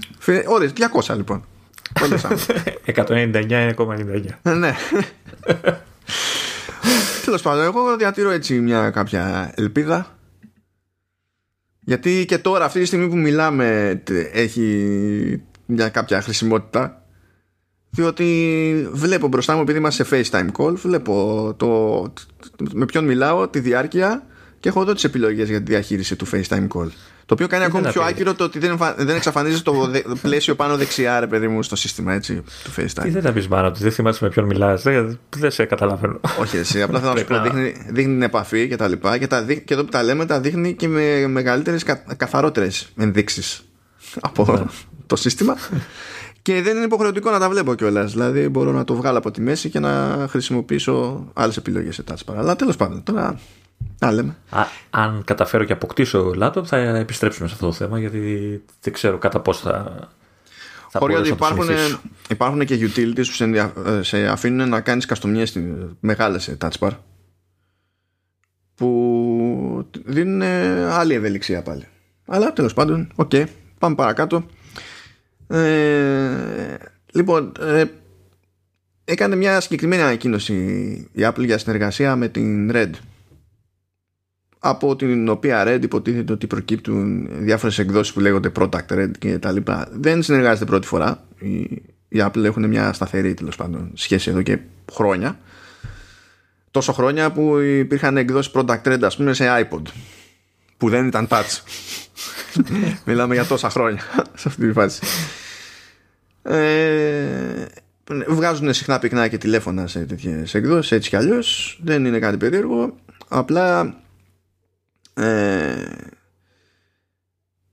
Ορίστε, 0.47 0.89
200 1.07 1.15
λοιπόν. 1.15 1.45
199,99. 2.85 4.25
Ε, 4.41 4.53
ναι. 4.53 4.75
Τέλος 7.25 7.41
πάντων, 7.41 7.63
εγώ 7.63 7.95
διατηρώ 7.97 8.29
έτσι 8.29 8.59
μια 8.59 8.89
κάποια 8.89 9.51
ελπίδα. 9.55 10.17
Γιατί 11.79 12.25
και 12.27 12.37
τώρα, 12.37 12.65
αυτή 12.65 12.79
τη 12.79 12.85
στιγμή 12.85 13.07
που 13.07 13.17
μιλάμε, 13.17 14.01
έχει 14.33 15.41
μια 15.65 15.89
κάποια 15.89 16.21
χρησιμότητα 16.21 17.03
διότι 17.89 18.89
βλέπω 18.91 19.27
μπροστά 19.27 19.55
μου 19.55 19.61
επειδή 19.61 19.77
είμαστε 19.77 20.03
σε 20.03 20.29
FaceTime 20.31 20.61
call 20.61 20.73
βλέπω 20.73 21.53
το, 21.57 22.13
με 22.73 22.85
ποιον 22.85 23.05
μιλάω, 23.05 23.47
τη 23.47 23.59
διάρκεια 23.59 24.23
και 24.59 24.69
έχω 24.69 24.81
εδώ 24.81 24.93
τις 24.93 25.03
επιλογές 25.03 25.49
για 25.49 25.57
τη 25.57 25.71
διαχείριση 25.71 26.15
του 26.15 26.27
FaceTime 26.27 26.67
call. 26.67 26.87
Το 27.25 27.35
οποίο 27.35 27.47
κάνει 27.47 27.63
ακόμη 27.63 27.89
πιο 27.89 28.01
άκυρο 28.01 28.33
το 28.33 28.43
ότι 28.43 28.59
δεν, 28.59 28.77
δεν 28.97 29.15
εξαφανίζει 29.15 29.61
το 29.61 29.91
πλαίσιο 30.21 30.55
πάνω 30.55 30.77
δεξιά 30.77 31.19
ρε 31.19 31.27
παιδί 31.27 31.47
μου 31.47 31.63
στο 31.63 31.75
σύστημα 31.75 32.13
έτσι 32.13 32.43
του 32.63 32.71
FaceTime. 32.77 33.01
Τι 33.01 33.09
δεν 33.09 33.23
τα 33.23 33.31
πεις 33.31 33.47
μάνα 33.47 33.67
ότι 33.67 33.83
δεν 33.83 33.91
θυμάσαι 33.91 34.23
με 34.23 34.29
ποιον 34.29 34.45
μιλάς 34.45 34.83
δεν, 34.83 35.19
δεν 35.37 35.51
σε 35.51 35.65
καταλαβαίνω. 35.65 36.19
Όχι 36.39 36.57
εσύ 36.57 36.81
απλά 36.81 36.99
θέλω 36.99 37.13
να 37.13 37.19
σου 37.19 37.25
πω 37.25 37.41
δείχνει, 37.41 37.73
δείχνει 37.89 38.13
την 38.13 38.21
επαφή 38.21 38.67
και 38.67 38.75
τα 38.75 38.87
λοιπά 38.87 39.17
και, 39.17 39.27
τα, 39.27 39.45
και 39.65 39.73
εδώ 39.73 39.83
που 39.83 39.89
τα 39.89 40.03
λέμε 40.03 40.25
τα 40.25 40.39
δείχνει 40.39 40.73
και 40.73 40.87
με 40.87 41.27
μεγαλύτερες 41.27 41.83
καθαρότερες 42.17 42.89
ενδείξεις 42.97 43.61
από 44.21 44.53
ναι. 44.53 44.63
το 45.07 45.15
σύστημα 45.15 45.57
και 46.41 46.61
δεν 46.61 46.75
είναι 46.75 46.85
υποχρεωτικό 46.85 47.31
να 47.31 47.39
τα 47.39 47.49
βλέπω 47.49 47.75
κιόλας. 47.75 48.11
Δηλαδή 48.11 48.49
μπορώ 48.49 48.71
να 48.71 48.83
το 48.83 48.95
βγάλω 48.95 49.17
από 49.17 49.31
τη 49.31 49.41
μέση 49.41 49.69
και 49.69 49.79
να 49.79 50.25
χρησιμοποιήσω 50.29 51.27
άλλες 51.33 51.57
επιλογές 51.57 51.95
σε 51.95 52.03
touchpad. 52.11 52.35
Αλλά 52.35 52.55
τέλος 52.55 52.75
πάντων, 52.75 53.03
τώρα 53.03 53.39
να 53.99 54.11
λέμε. 54.11 54.35
Α, 54.49 54.63
αν 54.89 55.23
καταφέρω 55.25 55.63
και 55.63 55.73
αποκτήσω 55.73 56.33
laptop, 56.41 56.65
θα 56.65 56.77
επιστρέψουμε 56.77 57.47
σε 57.47 57.53
αυτό 57.53 57.65
το 57.65 57.73
θέμα 57.73 57.99
γιατί 57.99 58.63
δεν 58.81 58.93
ξέρω 58.93 59.17
κατά 59.17 59.39
πώ 59.39 59.53
θα. 59.53 59.93
θα 60.89 60.99
Χώρια 60.99 61.15
ότι 61.15 61.29
υπάρχουν, 61.29 61.69
υπάρχουν 62.29 62.65
και 62.65 62.75
utilities 62.75 63.15
που 63.15 63.23
σε, 63.23 64.03
σε 64.03 64.27
αφήνουν 64.27 64.69
να 64.69 64.81
κάνεις 64.81 65.05
καστομιές 65.05 65.45
μεγάλες 65.99 66.43
σε 66.43 66.57
touchbar 66.61 66.91
που 68.75 69.89
δίνουν 70.05 70.41
άλλη 70.89 71.13
ευελιξία 71.13 71.61
πάλι. 71.61 71.87
Αλλά 72.25 72.53
τέλος 72.53 72.73
πάντων, 72.73 73.11
OK, 73.15 73.29
okay, 73.33 73.45
πάμε 73.79 73.95
παρακάτω. 73.95 74.45
Ε, 75.51 76.75
λοιπόν, 77.13 77.51
ε, 77.59 77.83
έκανε 79.05 79.35
μια 79.35 79.59
συγκεκριμένη 79.59 80.01
ανακοίνωση 80.01 80.53
η 81.11 81.21
Apple 81.21 81.45
για 81.45 81.57
συνεργασία 81.57 82.15
με 82.15 82.27
την 82.27 82.71
Red 82.73 82.89
από 84.59 84.95
την 84.95 85.29
οποία 85.29 85.63
Red 85.67 85.79
υποτίθεται 85.83 86.33
ότι 86.33 86.47
προκύπτουν 86.47 87.27
διάφορες 87.31 87.79
εκδόσεις 87.79 88.13
που 88.13 88.19
λέγονται 88.19 88.51
Product 88.55 88.87
Red 88.89 89.11
και 89.19 89.39
τα 89.39 89.51
λοιπά. 89.51 89.87
Δεν 89.91 90.23
συνεργάζεται 90.23 90.65
πρώτη 90.65 90.87
φορά. 90.87 91.23
Η, 91.39 91.59
η 92.07 92.17
Apple 92.17 92.43
έχουν 92.43 92.67
μια 92.67 92.93
σταθερή 92.93 93.33
τέλος 93.33 93.55
πάντων 93.55 93.91
σχέση 93.93 94.29
εδώ 94.29 94.41
και 94.41 94.59
χρόνια. 94.91 95.39
Τόσο 96.71 96.93
χρόνια 96.93 97.31
που 97.31 97.57
υπήρχαν 97.57 98.17
εκδόσεις 98.17 98.51
Product 98.55 98.83
Red 98.83 98.99
ας 99.01 99.15
πούμε 99.15 99.33
σε 99.33 99.45
iPod 99.47 99.81
που 100.77 100.89
δεν 100.89 101.07
ήταν 101.07 101.27
touch. 101.29 101.59
Μιλάμε 103.05 103.33
για 103.33 103.45
τόσα 103.45 103.69
χρόνια 103.69 104.01
σε 104.33 104.47
αυτή 104.47 104.67
τη 104.67 104.73
φάση. 104.73 105.01
Ε, 106.41 107.65
βγάζουν 108.27 108.73
συχνά 108.73 108.99
πυκνά 108.99 109.27
και 109.27 109.37
τηλέφωνα 109.37 109.87
σε 109.87 110.05
τέτοιες 110.05 110.53
εκδόσεις 110.53 110.91
έτσι 110.91 111.09
κι 111.09 111.15
αλλιώς. 111.15 111.79
Δεν 111.83 112.05
είναι 112.05 112.19
κάτι 112.19 112.37
περίεργο. 112.37 112.95
Απλά. 113.27 113.95
Ε, 115.13 115.85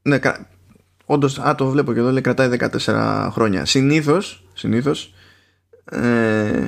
ναι, 0.03 0.19
όντως, 1.05 1.39
α, 1.39 1.55
το 1.55 1.71
βλέπω 1.71 1.93
και 1.93 1.99
εδώ 1.99 2.11
λέει 2.11 2.21
κρατάει 2.21 2.49
14 2.85 3.29
χρόνια. 3.33 3.65
Συνήθως, 3.65 4.45
συνήθως 4.53 5.15
ε, 5.85 6.63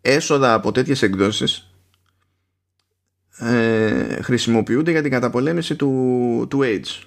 έσοδα 0.00 0.54
από 0.54 0.72
τέτοιες 0.72 1.02
εκδόσεις 1.02 1.74
ε, 3.38 4.22
χρησιμοποιούνται 4.22 4.90
για 4.90 5.02
την 5.02 5.10
καταπολέμηση 5.10 5.76
του, 5.76 6.46
του 6.50 6.60
AIDS. 6.62 7.04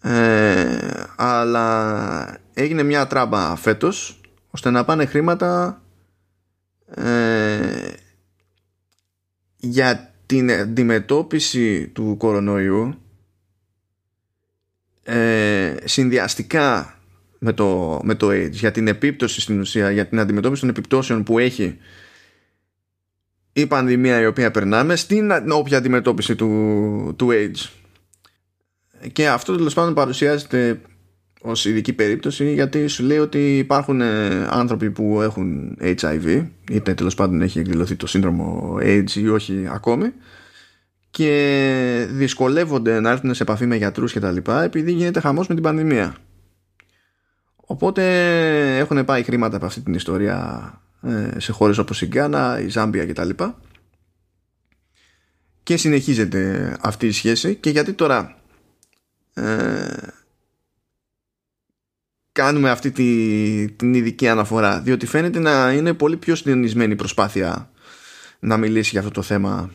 Ε, 0.00 0.93
αλλά 1.16 2.38
έγινε 2.54 2.82
μια 2.82 3.06
τράμπα 3.06 3.56
φέτος 3.56 4.20
ώστε 4.50 4.70
να 4.70 4.84
πάνε 4.84 5.04
χρήματα 5.04 5.82
ε, 6.94 7.92
για 9.56 10.14
την 10.26 10.50
αντιμετώπιση 10.50 11.88
του 11.88 12.16
κορονοϊού 12.18 12.94
ε, 15.02 15.74
συνδυαστικά 15.84 16.98
με 17.38 17.52
το, 17.52 18.00
με 18.02 18.14
το 18.14 18.28
AIDS. 18.28 18.50
Για 18.50 18.70
την 18.70 18.88
επίπτωση 18.88 19.40
στην 19.40 19.60
ουσία 19.60 19.90
για 19.90 20.06
την 20.06 20.18
αντιμετώπιση 20.18 20.60
των 20.60 20.70
επιπτώσεων 20.70 21.22
που 21.22 21.38
έχει 21.38 21.78
η 23.52 23.66
πανδημία 23.66 24.20
η 24.20 24.26
οποία 24.26 24.50
περνάμε 24.50 24.96
στην 24.96 25.30
όποια 25.50 25.78
αντιμετώπιση 25.78 26.34
του, 26.34 27.14
του 27.16 27.28
AIDS. 27.30 27.68
Και 29.12 29.28
αυτό 29.28 29.56
τέλος 29.56 29.74
πάντων 29.74 29.94
παρουσιάζεται 29.94 30.80
ως 31.46 31.64
ειδική 31.64 31.92
περίπτωση 31.92 32.52
γιατί 32.52 32.86
σου 32.86 33.04
λέει 33.04 33.18
ότι 33.18 33.58
υπάρχουν 33.58 34.00
ε, 34.00 34.46
άνθρωποι 34.50 34.90
που 34.90 35.22
έχουν 35.22 35.78
HIV 35.80 36.46
είτε 36.70 36.94
τέλος 36.94 37.14
πάντων 37.14 37.42
έχει 37.42 37.58
εκδηλωθεί 37.58 37.96
το 37.96 38.06
σύνδρομο 38.06 38.76
AIDS 38.80 39.10
ή 39.10 39.28
όχι 39.28 39.66
ακόμη 39.70 40.12
και 41.10 42.06
δυσκολεύονται 42.10 43.00
να 43.00 43.10
έρθουν 43.10 43.34
σε 43.34 43.42
επαφή 43.42 43.66
με 43.66 43.76
γιατρούς 43.76 44.12
και 44.12 44.20
τα 44.20 44.32
λοιπά 44.32 44.62
επειδή 44.62 44.92
γίνεται 44.92 45.20
χαμός 45.20 45.46
με 45.46 45.54
την 45.54 45.62
πανδημία. 45.62 46.16
Οπότε 47.56 48.02
έχουν 48.78 49.04
πάει 49.04 49.22
χρήματα 49.22 49.56
από 49.56 49.66
αυτή 49.66 49.80
την 49.80 49.94
ιστορία 49.94 50.70
ε, 51.02 51.40
σε 51.40 51.52
χώρες 51.52 51.78
όπως 51.78 52.02
η 52.02 52.06
Γκάνα, 52.06 52.60
η 52.60 52.68
Ζάμπια 52.68 53.06
και 53.06 53.12
τα 53.12 53.24
λοιπά. 53.24 53.60
Και 55.62 55.76
συνεχίζεται 55.76 56.76
αυτή 56.80 57.06
η 57.06 57.12
σχέση. 57.12 57.54
Και 57.54 57.70
γιατί 57.70 57.92
τώρα 57.92 58.36
ε, 59.34 59.42
κάνουμε 62.34 62.70
αυτή 62.70 62.90
τη, 62.90 63.70
την 63.76 63.94
ειδική 63.94 64.28
αναφορά 64.28 64.80
διότι 64.80 65.06
φαίνεται 65.06 65.38
να 65.38 65.72
είναι 65.72 65.94
πολύ 65.94 66.16
πιο 66.16 66.34
συντονισμένη 66.34 66.92
η 66.92 66.96
προσπάθεια 66.96 67.70
να 68.38 68.56
μιλήσει 68.56 68.90
για 68.90 69.00
αυτό 69.00 69.10
το 69.10 69.22
θέμα 69.22 69.70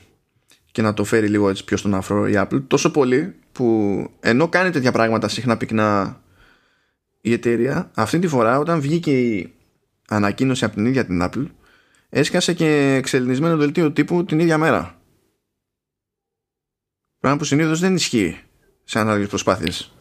και 0.72 0.82
να 0.82 0.94
το 0.94 1.04
φέρει 1.04 1.28
λίγο 1.28 1.50
έτσι 1.50 1.64
πιο 1.64 1.78
στον 1.78 1.94
αφρό 1.94 2.28
η 2.28 2.34
Apple 2.36 2.64
τόσο 2.68 2.92
πολύ 2.92 3.36
που 3.52 4.08
ενώ 4.20 4.48
κάνει 4.48 4.70
τέτοια 4.70 4.92
πράγματα 4.92 5.28
συχνά 5.28 5.58
πυκνά 5.58 6.22
η 7.22 7.34
εταιρεία 7.34 7.92
αυτή 7.94 8.20
τη 8.20 8.28
φορά 8.28 8.60
όταν 8.60 8.82
βγήκε 8.82 9.20
η 9.20 9.54
ανακοίνωση 10.08 10.66
από 10.66 10.76
την 10.76 10.86
ίδια 10.86 11.06
την 11.06 11.22
Apple 11.24 11.46
έσκασε 12.10 12.54
και 12.54 12.96
εξελινισμένο 12.98 13.58
δελτίο 13.58 13.92
τύπου 13.92 14.26
την 14.26 14.40
ίδια 14.40 14.58
μέρα 14.58 15.00
πράγμα 17.20 17.40
που 17.40 17.46
συνήθως 17.46 17.80
δεν 17.80 17.96
ισχύει 17.96 18.40
σε 18.84 19.00
ανάλογες 19.00 19.28
προσπάθειες. 19.28 19.94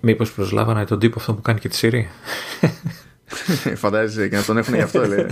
Μήπως 0.00 0.32
προσλάβανε 0.32 0.84
τον 0.84 0.98
τύπο 0.98 1.18
αυτό 1.18 1.34
που 1.34 1.40
κάνει 1.42 1.58
και 1.58 1.68
τη 1.68 1.76
Συρία. 1.76 2.06
Φαντάζεσαι 3.82 4.28
και 4.28 4.36
να 4.36 4.42
τον 4.42 4.58
έχουν 4.58 4.74
γι' 4.74 4.80
αυτό, 4.80 5.06
λέει. 5.06 5.26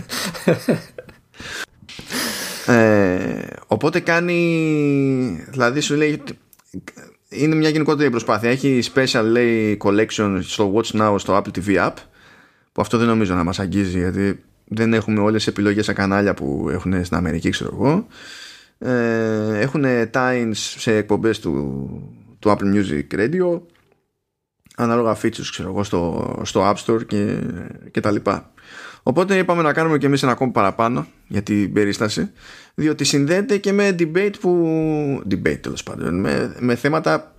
ε, 2.67 3.47
οπότε 3.67 4.01
κάνει. 4.01 5.45
Δηλαδή 5.51 5.81
σου 5.81 5.95
λέει. 5.95 6.23
Είναι 7.29 7.55
μια 7.55 7.69
γενικότερη 7.69 8.11
προσπάθεια. 8.11 8.51
Έχει 8.51 8.83
special 8.95 9.23
λέει 9.25 9.79
collection 9.85 10.39
στο 10.43 10.75
Watch 10.75 11.01
Now 11.01 11.15
στο 11.19 11.43
Apple 11.43 11.59
TV 11.59 11.87
App. 11.87 11.95
Που 12.73 12.81
αυτό 12.81 12.99
δεν 12.99 13.07
νομίζω 13.07 13.35
να 13.35 13.45
μας 13.45 13.59
αγγίζει 13.59 13.99
γιατί 13.99 14.43
δεν 14.65 14.93
έχουμε 14.95 15.21
όλες 15.21 15.45
τις 15.45 15.47
επιλογές 15.47 15.85
σε 15.85 15.93
κανάλια 15.93 16.35
που 16.35 16.69
έχουν 16.71 17.05
στην 17.05 17.17
Αμερική, 17.17 17.51
ξέρω 17.51 17.71
εγώ. 17.73 18.07
Ε, 18.79 19.59
έχουν 19.61 19.85
times 20.13 20.55
σε 20.55 20.97
εκπομπές 20.97 21.41
του 21.41 21.89
του 22.45 22.51
Apple 22.51 22.75
Music 22.75 23.19
Radio 23.21 23.61
ανάλογα 24.77 25.17
features 25.23 25.49
ξέρω 25.51 25.69
εγώ 25.69 25.85
στο, 25.85 26.41
στο 26.45 26.71
App 26.71 26.75
Store 26.85 27.07
και, 27.07 27.39
και 27.91 28.01
τα 28.01 28.11
λοιπά. 28.11 28.53
Οπότε 29.03 29.39
είπαμε 29.39 29.63
να 29.63 29.73
κάνουμε 29.73 29.99
και 29.99 30.07
εμείς 30.07 30.23
ένα 30.23 30.33
ακόμη 30.33 30.53
παραπάνω 30.53 31.07
για 31.29 31.43
την 31.43 31.73
περίσταση 31.73 32.31
διότι 32.75 33.05
συνδέεται 33.05 33.59
και 33.59 33.73
με 33.73 33.95
debate 33.99 34.35
που 34.41 35.23
debate 35.31 35.59
τέλος 35.61 35.83
πάντων 35.83 36.21
με, 36.21 36.57
με 36.59 36.75
θέματα 36.75 37.35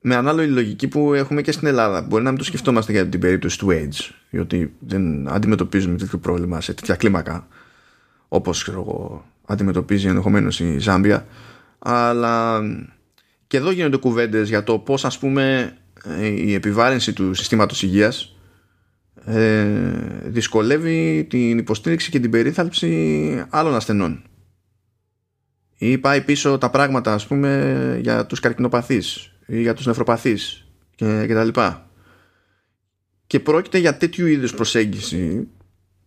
με 0.00 0.14
ανάλογη 0.14 0.50
λογική 0.50 0.88
που 0.88 1.14
έχουμε 1.14 1.42
και 1.42 1.52
στην 1.52 1.66
Ελλάδα. 1.68 2.00
Μπορεί 2.00 2.22
να 2.22 2.28
μην 2.30 2.38
το 2.38 2.44
σκεφτόμαστε 2.44 2.92
για 2.92 3.06
την 3.06 3.20
περίπτωση 3.20 3.58
του 3.58 3.68
AIDS 3.70 4.10
διότι 4.30 4.74
δεν 4.78 5.28
αντιμετωπίζουμε 5.28 5.96
τέτοιο 5.96 6.18
πρόβλημα 6.18 6.60
σε 6.60 6.74
τέτοια 6.74 6.94
κλίμακα 6.94 7.46
όπως 8.28 8.62
ξέρω 8.62 8.80
εγώ 8.80 9.24
αντιμετωπίζει 9.46 10.08
ενδεχομένως 10.08 10.60
η 10.60 10.78
Ζάμπια 10.78 11.26
αλλά 11.78 12.60
και 13.46 13.56
εδώ 13.56 13.70
γίνονται 13.70 13.96
κουβέντες 13.96 14.48
για 14.48 14.64
το 14.64 14.78
πώς 14.78 15.04
ας 15.04 15.18
πούμε 15.18 15.60
ε, 15.60 15.85
η 16.20 16.54
επιβάρυνση 16.54 17.12
του 17.12 17.34
συστήματος 17.34 17.82
υγείας 17.82 18.36
ε, 19.24 19.64
δυσκολεύει 20.24 21.26
την 21.30 21.58
υποστήριξη 21.58 22.10
και 22.10 22.20
την 22.20 22.30
περίθαλψη 22.30 23.44
άλλων 23.48 23.74
ασθενών. 23.74 24.22
Ή 25.78 25.98
πάει 25.98 26.20
πίσω 26.20 26.58
τα 26.58 26.70
πράγματα 26.70 27.14
ας 27.14 27.26
πούμε 27.26 27.98
για 28.02 28.26
τους 28.26 28.40
καρκινοπαθείς 28.40 29.32
ή 29.46 29.60
για 29.60 29.74
τους 29.74 29.86
νεφροπαθείς 29.86 30.66
και, 30.94 31.24
και 31.26 31.34
τα 31.34 31.44
λοιπά. 31.44 31.90
Και 33.26 33.40
πρόκειται 33.40 33.78
για 33.78 33.96
τέτοιου 33.96 34.26
είδους 34.26 34.54
προσέγγιση 34.54 35.48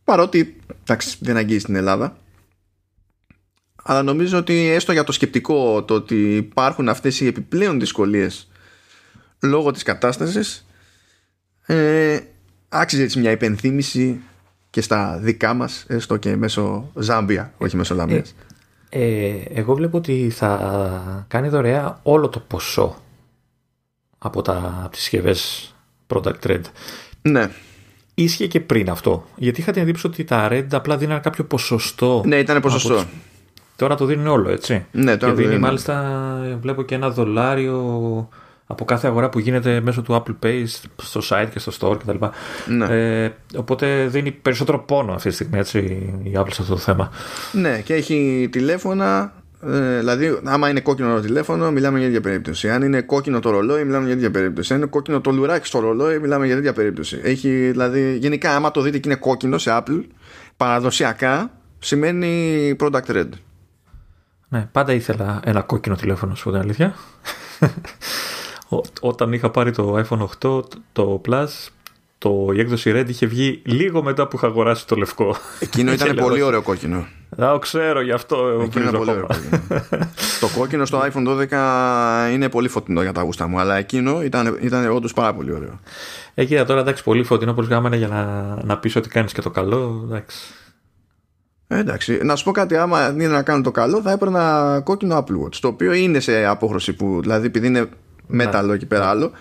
παρότι 0.03 0.59
εντάξει, 0.81 1.17
δεν 1.19 1.37
αγγίζει 1.37 1.59
στην 1.59 1.75
Ελλάδα. 1.75 2.17
Αλλά 3.83 4.03
νομίζω 4.03 4.37
ότι 4.37 4.67
έστω 4.67 4.91
για 4.91 5.03
το 5.03 5.11
σκεπτικό 5.11 5.83
το 5.83 5.93
ότι 5.93 6.35
υπάρχουν 6.35 6.89
αυτές 6.89 7.19
οι 7.19 7.27
επιπλέον 7.27 7.79
δυσκολίες 7.79 8.48
λόγω 9.41 9.71
της 9.71 9.83
κατάστασης 9.83 10.65
Ε, 11.65 12.19
άξιζε 12.69 13.03
έτσι 13.03 13.19
μια 13.19 13.31
υπενθύμηση 13.31 14.19
και 14.69 14.81
στα 14.81 15.17
δικά 15.21 15.53
μας, 15.53 15.85
έστω 15.87 16.17
και 16.17 16.35
μέσω 16.35 16.91
Ζάμπια, 16.95 17.53
όχι 17.57 17.75
μέσω 17.75 17.95
Λαμίας. 17.95 18.35
Ε, 18.89 19.29
εγώ 19.53 19.73
βλέπω 19.75 19.97
ότι 19.97 20.29
θα 20.29 21.25
κάνει 21.27 21.47
δωρεά 21.49 21.99
όλο 22.03 22.29
το 22.29 22.39
ποσό 22.39 22.95
από, 24.17 24.41
τα, 24.41 24.79
από 24.81 24.89
τις 24.89 24.99
συσκευές 25.01 25.73
Product 26.07 26.39
Red. 26.45 26.61
Ναι. 27.21 27.49
Ίσχυε 28.13 28.47
και 28.47 28.59
πριν 28.59 28.89
αυτό. 28.89 29.25
Γιατί 29.35 29.61
είχα 29.61 29.71
την 29.71 29.81
εντύπωση 29.81 30.07
ότι 30.07 30.23
τα 30.23 30.47
Red 30.51 30.65
απλά 30.71 30.97
δίνανε 30.97 31.19
κάποιο 31.19 31.43
ποσοστό. 31.43 32.23
Ναι, 32.25 32.35
ήταν 32.37 32.61
ποσοστό. 32.61 32.93
από- 32.99 33.09
Τώρα 33.75 33.95
το 33.95 34.05
δίνουν 34.05 34.27
όλο, 34.27 34.49
έτσι. 34.49 34.85
Ναι, 34.91 35.03
τώρα 35.03 35.17
και 35.17 35.25
το 35.25 35.33
δίνει 35.33 35.47
δίνουν. 35.47 35.61
μάλιστα, 35.61 36.57
βλέπω 36.61 36.83
και 36.83 36.95
ένα 36.95 37.09
δολάριο 37.09 38.29
από 38.71 38.85
κάθε 38.85 39.07
αγορά 39.07 39.29
που 39.29 39.39
γίνεται 39.39 39.81
μέσω 39.81 40.01
του 40.01 40.13
Apple 40.13 40.45
Pay 40.45 40.65
στο 40.95 41.21
site 41.29 41.47
και 41.51 41.59
στο 41.59 41.71
store 41.79 41.99
κτλ. 41.99 42.25
Ναι. 42.65 42.85
Ε, 43.23 43.31
οπότε 43.55 44.07
δίνει 44.07 44.31
περισσότερο 44.31 44.79
πόνο 44.79 45.13
αυτή 45.13 45.29
τη 45.29 45.35
στιγμή 45.35 45.59
έτσι, 45.59 45.79
η 46.23 46.31
Apple 46.35 46.51
σε 46.51 46.61
αυτό 46.61 46.73
το 46.73 46.79
θέμα. 46.79 47.11
Ναι, 47.51 47.81
και 47.81 47.93
έχει 47.93 48.49
τηλέφωνα. 48.51 49.33
Ε, 49.65 49.97
δηλαδή, 49.97 50.39
άμα 50.43 50.69
είναι 50.69 50.79
κόκκινο 50.79 51.13
το 51.13 51.21
τηλέφωνο, 51.21 51.71
μιλάμε 51.71 51.97
για 51.97 52.07
ίδια 52.07 52.21
περίπτωση. 52.21 52.69
Αν 52.69 52.81
είναι 52.81 53.01
κόκκινο 53.01 53.39
το 53.39 53.49
ρολόι, 53.49 53.83
μιλάμε 53.83 54.05
για 54.05 54.15
ίδια 54.15 54.31
περίπτωση. 54.31 54.73
Αν 54.73 54.79
είναι 54.79 54.89
κόκκινο 54.89 55.21
το 55.21 55.31
λουράκι 55.31 55.65
στο 55.65 55.79
ρολόι, 55.79 56.19
μιλάμε 56.19 56.45
για 56.45 56.55
ίδια 56.55 56.73
περίπτωση. 56.73 57.19
Έχει, 57.23 57.49
δηλαδή, 57.49 58.17
γενικά, 58.17 58.55
άμα 58.55 58.71
το 58.71 58.81
δείτε 58.81 58.97
και 58.97 59.09
είναι 59.09 59.17
κόκκινο 59.17 59.57
σε 59.57 59.69
Apple, 59.73 60.03
παραδοσιακά 60.57 61.51
σημαίνει 61.79 62.75
product 62.79 63.05
red. 63.07 63.29
Ναι, 64.49 64.67
πάντα 64.71 64.93
ήθελα 64.93 65.39
ένα 65.43 65.61
κόκκινο 65.61 65.95
τηλέφωνο, 65.95 66.35
σου 66.35 66.43
πω 66.43 66.51
την 66.51 66.59
αλήθεια. 66.59 66.95
Ό- 68.69 68.81
Όταν 69.01 69.33
είχα 69.33 69.49
πάρει 69.49 69.71
το 69.71 70.05
iPhone 70.09 70.27
8, 70.47 70.61
το 70.91 71.21
Plus, 71.27 71.47
το, 72.17 72.47
η 72.55 72.59
έκδοση 72.59 72.91
Red 72.95 73.05
είχε 73.07 73.25
βγει 73.25 73.61
λίγο 73.65 74.03
μετά 74.03 74.27
που 74.27 74.35
είχα 74.35 74.47
αγοράσει 74.47 74.87
το 74.87 74.95
λευκό. 74.95 75.35
Εκείνο 75.59 75.91
ήταν 75.93 76.07
Και 76.07 76.13
λέω, 76.13 76.23
πολύ 76.23 76.35
«Όχι, 76.35 76.43
ωραίο 76.47 76.61
κόκκινο. 76.61 76.97
Α, 76.97 77.51
το 77.51 77.59
ξέρω, 77.59 78.01
γι' 78.01 78.11
αυτό 78.11 78.35
Εκείνο 78.35 78.67
βρίζω 78.69 78.87
είναι 78.89 78.97
πολύ 78.97 79.09
ακόμα. 79.11 79.27
ωραίο 79.27 79.27
κόκκινο. 79.27 80.09
το 80.39 80.47
κόκκινο 80.59 80.85
στο 80.85 80.99
iPhone 81.01 81.47
12 82.29 82.33
είναι 82.33 82.49
πολύ 82.49 82.67
φωτεινό 82.67 83.01
για 83.01 83.11
τα 83.11 83.21
γούστα 83.21 83.47
μου, 83.47 83.59
αλλά 83.59 83.75
εκείνο 83.77 84.21
ήταν, 84.23 84.57
ήταν 84.61 84.89
όντως 84.91 85.13
πάρα 85.13 85.33
πολύ 85.33 85.53
ωραίο. 85.53 85.79
Ε, 86.33 86.45
κοίτα, 86.45 86.65
τώρα 86.65 86.79
εντάξει, 86.79 87.03
πολύ 87.03 87.23
φωτεινό 87.23 87.51
όπως 87.51 87.67
γάμανε 87.67 87.95
για 87.97 88.07
να, 88.07 88.23
να 88.63 88.77
πεις 88.77 88.95
ότι 88.95 89.09
κάνεις 89.09 89.33
και 89.33 89.41
το 89.41 89.49
καλό. 89.49 90.01
Εντάξει. 90.07 90.37
Ε, 91.67 91.77
εντάξει, 91.79 92.19
να 92.23 92.35
σου 92.35 92.43
πω 92.43 92.51
κάτι, 92.51 92.75
άμα 92.77 93.09
είναι 93.09 93.27
να 93.27 93.41
κάνω 93.43 93.61
το 93.61 93.71
καλό, 93.71 94.01
θα 94.01 94.11
έπαιρνα 94.11 94.81
κόκκινο 94.83 95.17
Apple 95.17 95.45
Watch. 95.45 95.55
Το 95.61 95.67
οποίο 95.67 95.93
είναι 95.93 96.19
σε 96.19 96.45
απόχρωση 96.45 96.93
που, 96.93 97.17
δηλαδή 97.21 97.45
επειδή 97.45 97.67
είναι 97.67 97.89
μέταλλο 98.31 98.73
εκεί 98.73 98.85
πέρα 98.85 99.09
άλλο, 99.09 99.31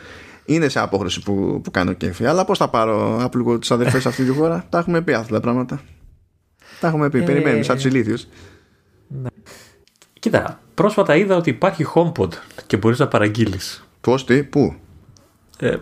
είναι 0.45 0.69
σε 0.69 0.79
απόχρωση 0.81 1.23
που, 1.23 1.61
που 1.65 1.71
κάνω 1.71 1.93
κέφι. 1.93 2.27
Αλλά 2.27 2.45
πώς 2.45 2.59
θα 2.59 2.69
πάρω 2.69 3.19
Apple 3.23 3.47
Watch 3.53 3.61
του 3.61 3.75
αδερφές 3.75 4.03
σε 4.03 4.09
αυτή 4.09 4.25
τη 4.25 4.31
χώρα, 4.31 4.67
τα 4.69 4.79
έχουμε 4.79 5.03
πει 5.03 5.13
αυτά 5.13 5.35
τα 5.35 5.41
πράγματα. 5.41 5.81
Τα 6.81 6.89
έχουμε 6.89 7.11
πει, 7.11 7.19
Ε, 7.19 7.23
περιμένουμε 7.23 7.63
σαν 7.63 7.75
τους 7.77 7.85
ηλίθιους. 7.85 8.27
Κοίτα, 10.21 10.61
πρόσφατα 10.75 11.17
είδα 11.17 11.37
ότι 11.37 11.51
υπάρχει 11.51 11.87
HomePod 11.95 12.29
και 12.67 12.77
μπορείς 12.77 12.99
να 12.99 13.09
παραγγείλεις. 13.09 13.85
Πώς, 14.01 14.25
τι, 14.25 14.43
πού; 14.43 14.75
Ε, 15.59 15.77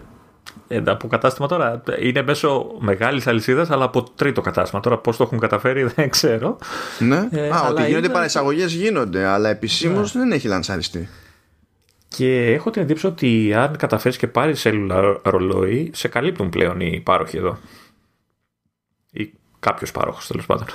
ε, 0.69 0.83
από 0.87 1.09
κατάστημα 1.09 1.49
τώρα 1.49 1.83
είναι 2.01 2.23
μέσω 2.23 2.67
μεγάλης 2.79 3.27
αλυσίδας, 3.27 3.71
αλλά 3.71 3.85
από 3.85 4.03
τρίτο 4.03 4.41
κατάστημα. 4.41 4.81
Τώρα 4.81 4.99
πώς 4.99 5.17
το 5.17 5.23
έχουν 5.23 5.39
καταφέρει 5.39 5.83
δεν 5.97 6.11
ξέρω. 6.11 6.59
Ναι. 6.99 7.29
Ε, 7.31 7.49
Α, 7.49 7.57
αλλά 7.59 7.69
ότι 7.69 7.83
γίνονται 7.83 8.05
είδα- 8.05 8.13
παραεισαγωγές 8.15 8.73
γίνονται, 8.73 9.25
αλλά 9.25 9.49
επισήμως 9.49 10.15
Ναι. 10.15 10.21
δεν 10.21 10.33
έχει 10.33 10.49
λανσαριστεί. 10.49 11.09
Και 12.17 12.53
έχω 12.53 12.71
την 12.71 12.83
εντύπωση 12.83 13.07
ότι 13.07 13.55
αν 13.55 13.77
καταφέρεις 13.77 14.17
και 14.19 14.27
πάρεις 14.27 14.62
cellular 14.67 15.17
ρολόι, 15.23 15.91
σε 15.95 16.09
καλύπτουν 16.09 16.49
πλέον 16.51 16.81
οι 16.81 17.01
πάροχοι 17.05 17.37
εδώ. 17.37 17.59
Ή 19.11 19.33
κάποιος 19.59 19.93
πάροχος 19.93 20.27
τέλος 20.27 20.47
πάντων. 20.47 20.67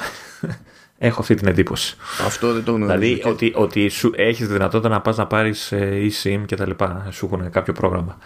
έχω 0.98 1.22
αυτή 1.22 1.36
την 1.36 1.48
εντύπωση. 1.48 1.96
Αυτό 2.26 2.54
δεν 2.54 2.64
το 2.64 2.72
γνωρίζω. 2.72 2.98
Δηλαδή 3.00 3.20
Και- 3.20 3.30
ότι, 3.30 3.52
ότι 3.56 3.90
σου 3.90 4.12
έχεις 4.16 4.48
δυνατότητα 4.48 4.90
να 4.90 5.02
πας 5.02 5.18
να 5.18 5.28
πάρεις 5.28 5.72
ε, 5.72 6.10
eSIM 6.10 6.44
και 6.46 6.56
τα 6.56 6.68
λοιπά. 6.68 7.08
Σου 7.12 7.26
έχουν 7.26 7.50
κάποιο 7.50 7.74
πρόγραμμα. 7.74 8.18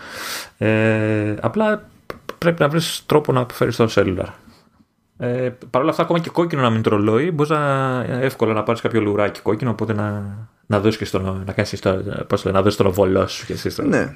Ε, 0.58 1.36
απλά 1.42 1.90
πρέπει 2.38 2.62
να 2.62 2.70
βρεις 2.70 3.04
τρόπο 3.06 3.32
να 3.32 3.46
φέρεις 3.54 3.76
το 3.76 3.88
cellular. 3.96 4.28
Ε, 5.18 5.50
Παρ' 5.70 5.82
όλα 5.82 5.90
αυτά, 5.92 6.04
ακόμα 6.04 6.20
και 6.20 6.30
κόκκινο 6.30 6.62
να 6.62 6.70
μην 6.70 6.82
το 6.82 6.90
ρολόι, 6.90 7.32
μπορείς 7.32 7.52
να, 7.52 8.04
εύκολα 8.04 8.54
να 8.54 8.64
πάρεις 8.64 8.82
κάποιο 8.82 9.02
λουράκι 9.02 9.42
κόκκινο, 9.42 9.72
οπότε 9.72 9.94
να, 9.94 10.24
να 10.66 10.80
δώσει 10.80 10.98
και 10.98 11.06
στον, 11.06 11.44
να 11.46 11.54
κάνεις 11.54 11.80
το, 11.80 12.04
πώς 12.28 12.46
λένε, 12.46 12.58
να 12.58 12.64
δώσεις 12.64 12.78
τον 12.78 12.86
οβολό 12.88 13.28
σου 13.28 13.46
και 13.46 13.54
εσύ 13.54 13.70
στο- 13.70 13.84
Ναι. 13.84 14.16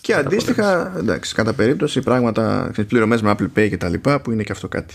Και 0.00 0.12
Στην 0.12 0.26
αντίστοιχα, 0.26 0.96
εντάξει, 0.98 1.34
κατά 1.34 1.52
περίπτωση 1.52 2.00
πράγματα, 2.00 2.72
πληρωμές 2.88 3.22
με 3.22 3.34
Apple 3.38 3.58
Pay 3.58 3.68
και 3.68 3.76
τα 3.76 3.88
λοιπά, 3.88 4.20
που 4.20 4.30
είναι 4.30 4.42
και 4.42 4.52
αυτό 4.52 4.68
κάτι. 4.68 4.94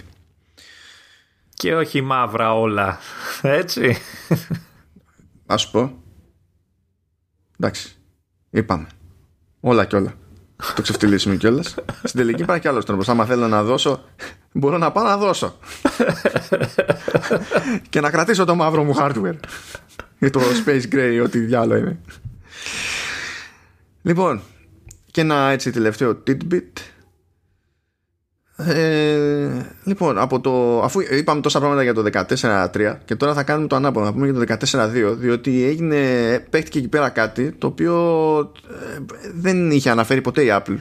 Και 1.54 1.76
όχι 1.76 2.02
μαύρα 2.02 2.54
όλα. 2.60 2.98
Έτσι. 3.42 3.98
Α 5.46 5.58
σου 5.58 5.72
πω. 5.72 5.92
Εντάξει. 7.60 7.96
Είπαμε. 8.50 8.88
Όλα 9.60 9.86
και 9.86 9.96
όλα. 9.96 10.14
Το 10.76 10.82
ξεφτυλίσουμε 10.82 11.36
κιόλας. 11.36 11.76
Στην 12.04 12.20
τελική 12.20 12.42
υπάρχει 12.42 12.62
κι 12.62 12.68
άλλος 12.68 12.86
τρόπος. 12.86 13.10
Άμα 13.10 13.26
θέλω 13.26 13.48
να 13.48 13.64
δώσω, 13.64 14.04
μπορώ 14.52 14.78
να 14.78 14.92
πάω 14.92 15.04
να 15.04 15.18
δώσω. 15.18 15.58
και 17.90 18.00
να 18.02 18.10
κρατήσω 18.10 18.46
το 18.46 18.56
μαύρο 18.56 18.84
μου 18.84 18.94
hardware. 18.98 19.36
Ή 20.26 20.30
το 20.36 20.42
space 20.66 20.94
gray, 20.94 21.22
ό,τι 21.24 21.40
διάλογο 21.40 21.80
είναι. 21.80 21.98
Λοιπόν, 24.02 24.42
και 25.12 25.22
ένα 25.22 25.50
έτσι 25.50 25.72
τελευταίο 25.72 26.24
tidbit. 26.28 26.72
Ε, 28.58 29.50
λοιπόν, 29.84 30.18
από 30.18 30.40
το, 30.40 30.82
αφού 30.82 31.00
είπαμε 31.00 31.42
τόσα 31.42 31.60
πράγματα 31.60 31.84
για 31.84 31.94
το 31.94 32.26
14.3 32.40 32.98
και 33.06 33.16
τώρα 33.16 33.34
θα 33.34 33.44
κάνουμε 33.44 33.68
το 33.68 33.76
ανάποδο, 33.76 34.06
να 34.06 34.14
πούμε 34.14 34.30
για 34.30 34.58
το 34.58 34.68
14.2 34.72 35.16
διότι 35.18 35.64
έγινε, 35.64 36.00
παίχτηκε 36.50 36.78
εκεί 36.78 36.88
πέρα 36.88 37.10
κάτι 37.10 37.52
το 37.52 37.68
οποίο 37.68 37.96
ε, 38.70 39.00
δεν 39.34 39.72
είχε 39.72 39.90
αναφέρει 39.90 40.22
ποτέ 40.22 40.44
η 40.44 40.48
Apple. 40.52 40.78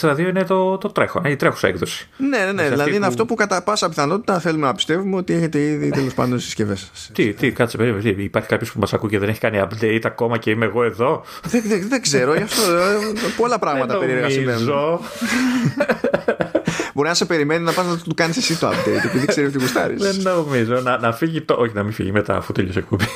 14-2 0.00 0.18
είναι 0.18 0.44
το, 0.44 0.78
το 0.78 0.88
τρέχον, 0.88 1.24
η 1.24 1.36
τρέχουσα 1.36 1.68
έκδοση. 1.68 2.08
ναι, 2.16 2.38
ναι, 2.38 2.44
ναι, 2.52 2.60
αυτή 2.62 2.70
δηλαδή 2.72 2.90
είναι 2.90 2.98
που- 2.98 3.06
αυτό 3.06 3.26
που 3.26 3.34
κατά 3.34 3.62
πάσα 3.62 3.88
πιθανότητα 3.88 4.38
θέλουμε 4.40 4.66
να 4.66 4.74
πιστεύουμε 4.74 5.16
ότι 5.16 5.32
έχετε 5.32 5.60
ήδη 5.60 5.90
τέλος 5.90 6.14
πάντων 6.14 6.32
στις 6.32 6.44
συσκευές 6.44 6.90
σας. 6.92 7.10
Τι, 7.12 7.32
τι, 7.32 7.50
κάτσε, 7.52 7.76
περίμενε. 7.76 8.12
τι, 8.12 8.22
Υπάρχει 8.22 8.48
κάποιος 8.48 8.72
που 8.72 8.80
μας 8.80 8.92
ακούει 8.92 9.10
και 9.10 9.18
δεν 9.18 9.28
έχει 9.28 9.40
κάνει 9.40 9.62
update 9.70 10.00
ακόμα 10.04 10.38
και 10.38 10.50
είμαι 10.50 10.64
εγώ 10.64 10.84
εδώ; 10.84 11.22
δεν, 11.48 11.62
δεν, 11.66 11.86
δεν 11.88 12.02
ξέρω, 12.02 12.34
γι' 12.34 12.42
αυτό 12.42 12.60
ε, 12.72 12.96
πολλά 13.36 13.58
πράγματα 13.58 13.98
Δεν 13.98 13.98
περίεργα 14.06 14.30
συμβαίνουν. 14.30 14.64
νομίζω. 14.64 15.00
Μπορεί 16.94 17.08
να 17.08 17.14
σε 17.14 17.24
περιμένει 17.24 17.64
να 17.64 17.72
πας 17.72 17.86
να 17.86 17.96
του 17.98 18.14
κάνεις 18.14 18.36
εσύ 18.36 18.58
το 18.58 18.68
update 18.68 19.04
επειδή 19.04 19.26
ξέρεις 19.26 19.48
ότι 19.50 19.58
γουστάρεις. 19.58 20.02
Δεν 20.02 20.34
νομίζω. 20.34 20.80
Να, 20.80 20.98
να 20.98 21.12
φύγει 21.12 21.40
το. 21.42 21.54
Όχι, 21.58 21.72
να 21.74 21.82
μην 21.82 21.92
φύγει 21.92 22.12
μετά 22.12 22.36
αφού 22.36 22.52
τέλειωσε 22.52 22.78
η 22.78 22.82
εκπομπή. 22.82 23.04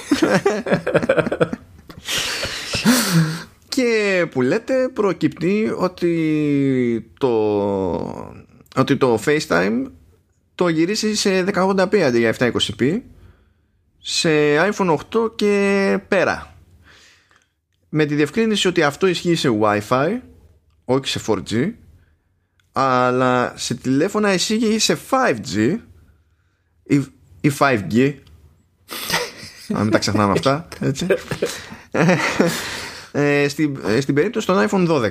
Και 3.80 4.26
που 4.30 4.42
λέτε 4.42 4.88
προκύπτει 4.88 5.72
ότι 5.76 7.12
το, 7.18 7.34
ότι 8.76 8.96
το 8.96 9.20
FaceTime 9.26 9.84
το 10.54 10.68
γυρίσει 10.68 11.14
σε 11.14 11.44
1080p 11.54 11.96
αντί 11.96 12.18
για 12.18 12.36
720p 12.38 13.00
σε 13.98 14.30
iPhone 14.70 14.96
8 14.96 15.36
και 15.36 15.98
πέρα. 16.08 16.54
Με 17.88 18.04
τη 18.04 18.14
διευκρίνηση 18.14 18.68
ότι 18.68 18.82
αυτό 18.82 19.06
ισχύει 19.06 19.34
σε 19.34 19.58
Wi-Fi, 19.60 20.18
όχι 20.84 21.06
σε 21.06 21.20
4G, 21.26 21.72
αλλά 22.72 23.52
σε 23.56 23.74
τηλέφωνα 23.74 24.32
ισχύει 24.32 24.78
σε 24.78 24.98
5G 25.10 25.76
ή, 26.82 26.96
ή 27.40 27.52
5G. 27.58 28.14
Να 29.68 29.82
μην 29.82 29.90
τα 29.90 29.98
ξεχνάμε 29.98 30.32
αυτά, 30.32 30.68
έτσι. 30.80 31.06
ε, 33.12 33.48
στην, 33.48 33.78
ε, 33.86 34.00
στην 34.00 34.14
περίπτωση 34.14 34.46
των 34.46 34.68
iPhone 34.68 34.88
12. 34.88 35.10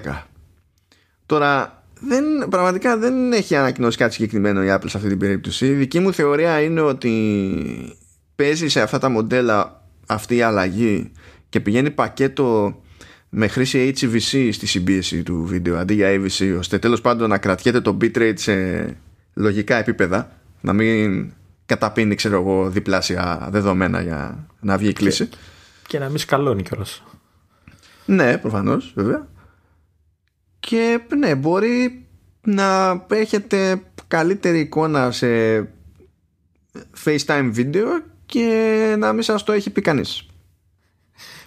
Τώρα, 1.26 1.84
δεν, 2.00 2.24
πραγματικά 2.50 2.98
δεν 2.98 3.34
έχει 3.34 3.56
ανακοινώσει 3.56 3.98
κάτι 3.98 4.14
συγκεκριμένο 4.14 4.64
η 4.64 4.68
Apple 4.70 4.86
σε 4.86 4.98
αυτή 4.98 5.10
την 5.10 5.18
περίπτωση. 5.18 5.66
Η 5.66 5.74
δική 5.74 6.00
μου 6.00 6.14
θεωρία 6.14 6.62
είναι 6.62 6.82
ότι 6.82 7.98
παίζει 8.36 8.68
σε 8.68 8.82
αυτά 8.82 8.98
τα 9.00 9.10
μοντέλα 9.10 9.84
αυτή 10.08 10.36
η 10.36 10.42
αλλαγή 10.42 11.12
και 11.50 11.60
πηγαίνει 11.60 11.92
πακέτο 11.92 12.80
με 13.30 13.48
χρήση 13.48 13.94
HEVC 13.96 14.50
στη 14.52 14.68
συμπίεση 14.68 15.24
του 15.24 15.44
βίντεο 15.46 15.78
αντί 15.78 15.94
για 15.94 16.10
AVC 16.10 16.56
ώστε 16.60 16.80
τέλος 16.80 17.02
πάντων 17.02 17.30
να 17.30 17.38
κρατιέται 17.38 17.82
το 17.82 17.98
bitrate 18.02 18.34
σε 18.36 18.56
λογικά 19.34 19.76
επίπεδα 19.76 20.32
να 20.62 20.74
μην 20.74 21.32
καταπίνει 21.66 22.16
ξέρω 22.16 22.36
εγώ 22.36 22.70
διπλάσια 22.70 23.48
δεδομένα 23.52 24.02
για 24.02 24.48
να 24.60 24.78
βγει 24.78 24.90
η 24.90 24.94
κλίση. 24.94 25.30
και 25.88 26.00
να 26.00 26.10
μην 26.10 26.18
σκαλώνει 26.18 26.64
κιόλας. 26.64 27.04
Ναι, 28.10 28.38
προφανώς, 28.38 28.92
βέβαια. 28.96 29.28
Και 30.60 31.00
ναι, 31.18 31.36
μπορεί 31.36 32.08
να 32.42 33.02
έχετε 33.10 33.82
καλύτερη 34.08 34.60
εικόνα 34.60 35.12
σε 35.12 35.28
FaceTime 37.06 37.50
βίντεο 37.52 37.88
και 38.26 38.96
να 39.00 39.14
μην 39.14 39.24
σας 39.24 39.44
το 39.44 39.52
έχει 39.52 39.70
πει 39.70 39.82
κανείς. 39.82 40.28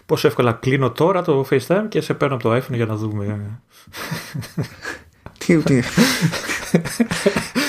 Πόσο 0.06 0.26
εύκολα 0.26 0.52
κλείνω 0.52 0.90
τώρα 0.90 1.22
το 1.22 1.46
FaceTime 1.50 1.86
και 1.88 2.00
σε 2.00 2.14
παίρνω 2.14 2.34
από 2.34 2.42
το 2.42 2.56
iPhone 2.56 2.74
για 2.74 2.86
να 2.86 2.96
δούμε. 2.96 3.60
Τι, 5.38 5.58
τι. 5.58 5.82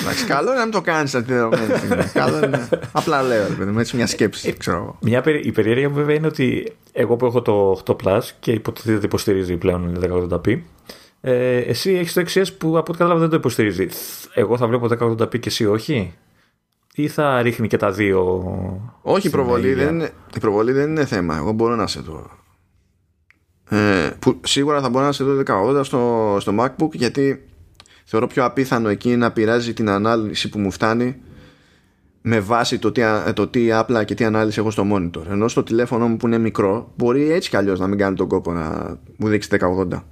Εντάξει, 0.00 0.24
καλό 0.26 0.48
είναι 0.48 0.58
να 0.58 0.62
μην 0.62 0.72
το 0.72 0.80
κάνεις 0.80 1.14
αυτή 1.14 1.32
τη 1.32 2.08
Καλό 2.20 2.44
είναι. 2.44 2.68
Απλά 2.92 3.22
λέω, 3.22 3.46
με 3.58 3.80
έτσι 3.80 3.96
μια 3.96 4.06
σκέψη, 4.06 4.52
ξέρω 4.52 4.98
Μια, 5.00 5.22
η 5.42 5.52
περιέργεια 5.52 5.88
μου 5.88 5.94
βέβαια 5.94 6.14
είναι 6.14 6.26
ότι 6.26 6.72
εγώ 6.92 7.16
που 7.16 7.26
έχω 7.26 7.42
το 7.42 7.82
8 7.86 7.96
Plus 8.04 8.22
και 8.40 8.52
υποτίθεται 8.52 8.96
ότι 8.96 9.06
υποστηρίζει 9.06 9.56
πλέον 9.56 9.98
1080p, 10.30 10.58
ε, 11.20 11.58
εσύ 11.58 11.92
έχεις 11.92 12.12
το 12.12 12.22
XS 12.22 12.56
που 12.58 12.68
από 12.68 12.78
ό,τι 12.78 12.92
κατάλαβα 12.92 13.20
δεν 13.20 13.28
το 13.28 13.36
υποστηρίζει. 13.36 13.88
Εγώ 14.34 14.56
θα 14.56 14.66
βλέπω 14.66 14.88
1080p 15.00 15.40
και 15.40 15.48
εσύ 15.48 15.66
όχι; 15.66 16.14
Ή 16.94 17.08
θα 17.08 17.42
ρίχνει 17.42 17.66
και 17.66 17.76
τα 17.76 17.90
δύο. 17.90 18.42
Όχι, 19.02 19.26
η 19.26 19.30
προβολή, 19.30 19.74
δεν 19.74 19.94
είναι, 19.94 20.10
η 20.34 20.38
προβολή 20.38 20.72
δεν 20.72 20.90
είναι 20.90 21.04
θέμα. 21.04 21.36
Εγώ 21.36 21.52
μπορώ 21.52 21.74
να 21.74 21.86
σε 21.86 22.02
το. 22.02 22.30
Ε, 23.68 24.10
που 24.18 24.40
σίγουρα 24.44 24.80
θα 24.80 24.88
μπορώ 24.88 25.04
να 25.04 25.12
σε 25.12 25.24
δω 25.24 25.42
1080 25.78 25.84
στο, 25.84 26.36
στο 26.40 26.54
MacBook 26.58 26.90
γιατί 26.92 27.44
θεωρώ 28.04 28.26
πιο 28.26 28.44
απίθανο 28.44 28.88
εκεί 28.88 29.16
να 29.16 29.32
πειράζει 29.32 29.72
την 29.72 29.88
ανάλυση 29.88 30.48
που 30.48 30.58
μου 30.58 30.70
φτάνει 30.70 31.16
με 32.26 32.40
βάση 32.40 32.78
το 32.78 32.92
τι, 32.92 33.02
το 33.34 33.48
τι 33.48 33.72
απλά 33.72 34.04
και 34.04 34.14
τι 34.14 34.24
ανάλυση 34.24 34.60
έχω 34.60 34.70
στο 34.70 34.86
monitor. 34.92 35.26
Ενώ 35.30 35.48
στο 35.48 35.62
τηλέφωνο 35.62 36.08
μου 36.08 36.16
που 36.16 36.26
είναι 36.26 36.38
μικρό 36.38 36.92
μπορεί 36.96 37.30
έτσι 37.30 37.50
κι 37.50 37.56
αλλιώς 37.56 37.78
να 37.78 37.86
μην 37.86 37.98
κάνει 37.98 38.16
τον 38.16 38.28
κόπο 38.28 38.52
να 38.52 38.98
μου 39.16 39.28
δείξει 39.28 39.48
1080. 39.60 40.02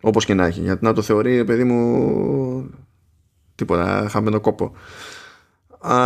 Όπως 0.00 0.24
και 0.24 0.34
να 0.34 0.46
έχει. 0.46 0.60
Γιατί 0.60 0.84
να 0.84 0.92
το 0.92 1.02
θεωρεί 1.02 1.44
παιδί 1.44 1.64
μου 1.64 2.70
τίποτα 3.54 4.06
χαμένο 4.10 4.40
κόπο. 4.40 4.72
Α, 5.78 5.96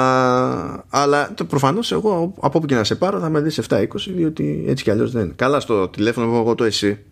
αλλά 0.88 1.34
προφανώς 1.48 1.92
εγώ 1.92 2.34
από 2.40 2.58
όπου 2.58 2.66
και 2.66 2.74
να 2.74 2.84
σε 2.84 2.94
πάρω 2.94 3.20
θα 3.20 3.28
με 3.28 3.40
δεις 3.40 3.60
7-20 3.68 3.86
διότι 4.06 4.64
έτσι 4.66 4.84
κι 4.84 4.90
αλλιώς 4.90 5.10
δεν. 5.10 5.32
Καλά 5.36 5.60
στο 5.60 5.88
τηλέφωνο 5.88 6.26
που 6.26 6.32
έχω 6.32 6.42
εγώ 6.42 6.54
το 6.54 6.64
εσύ 6.64 7.04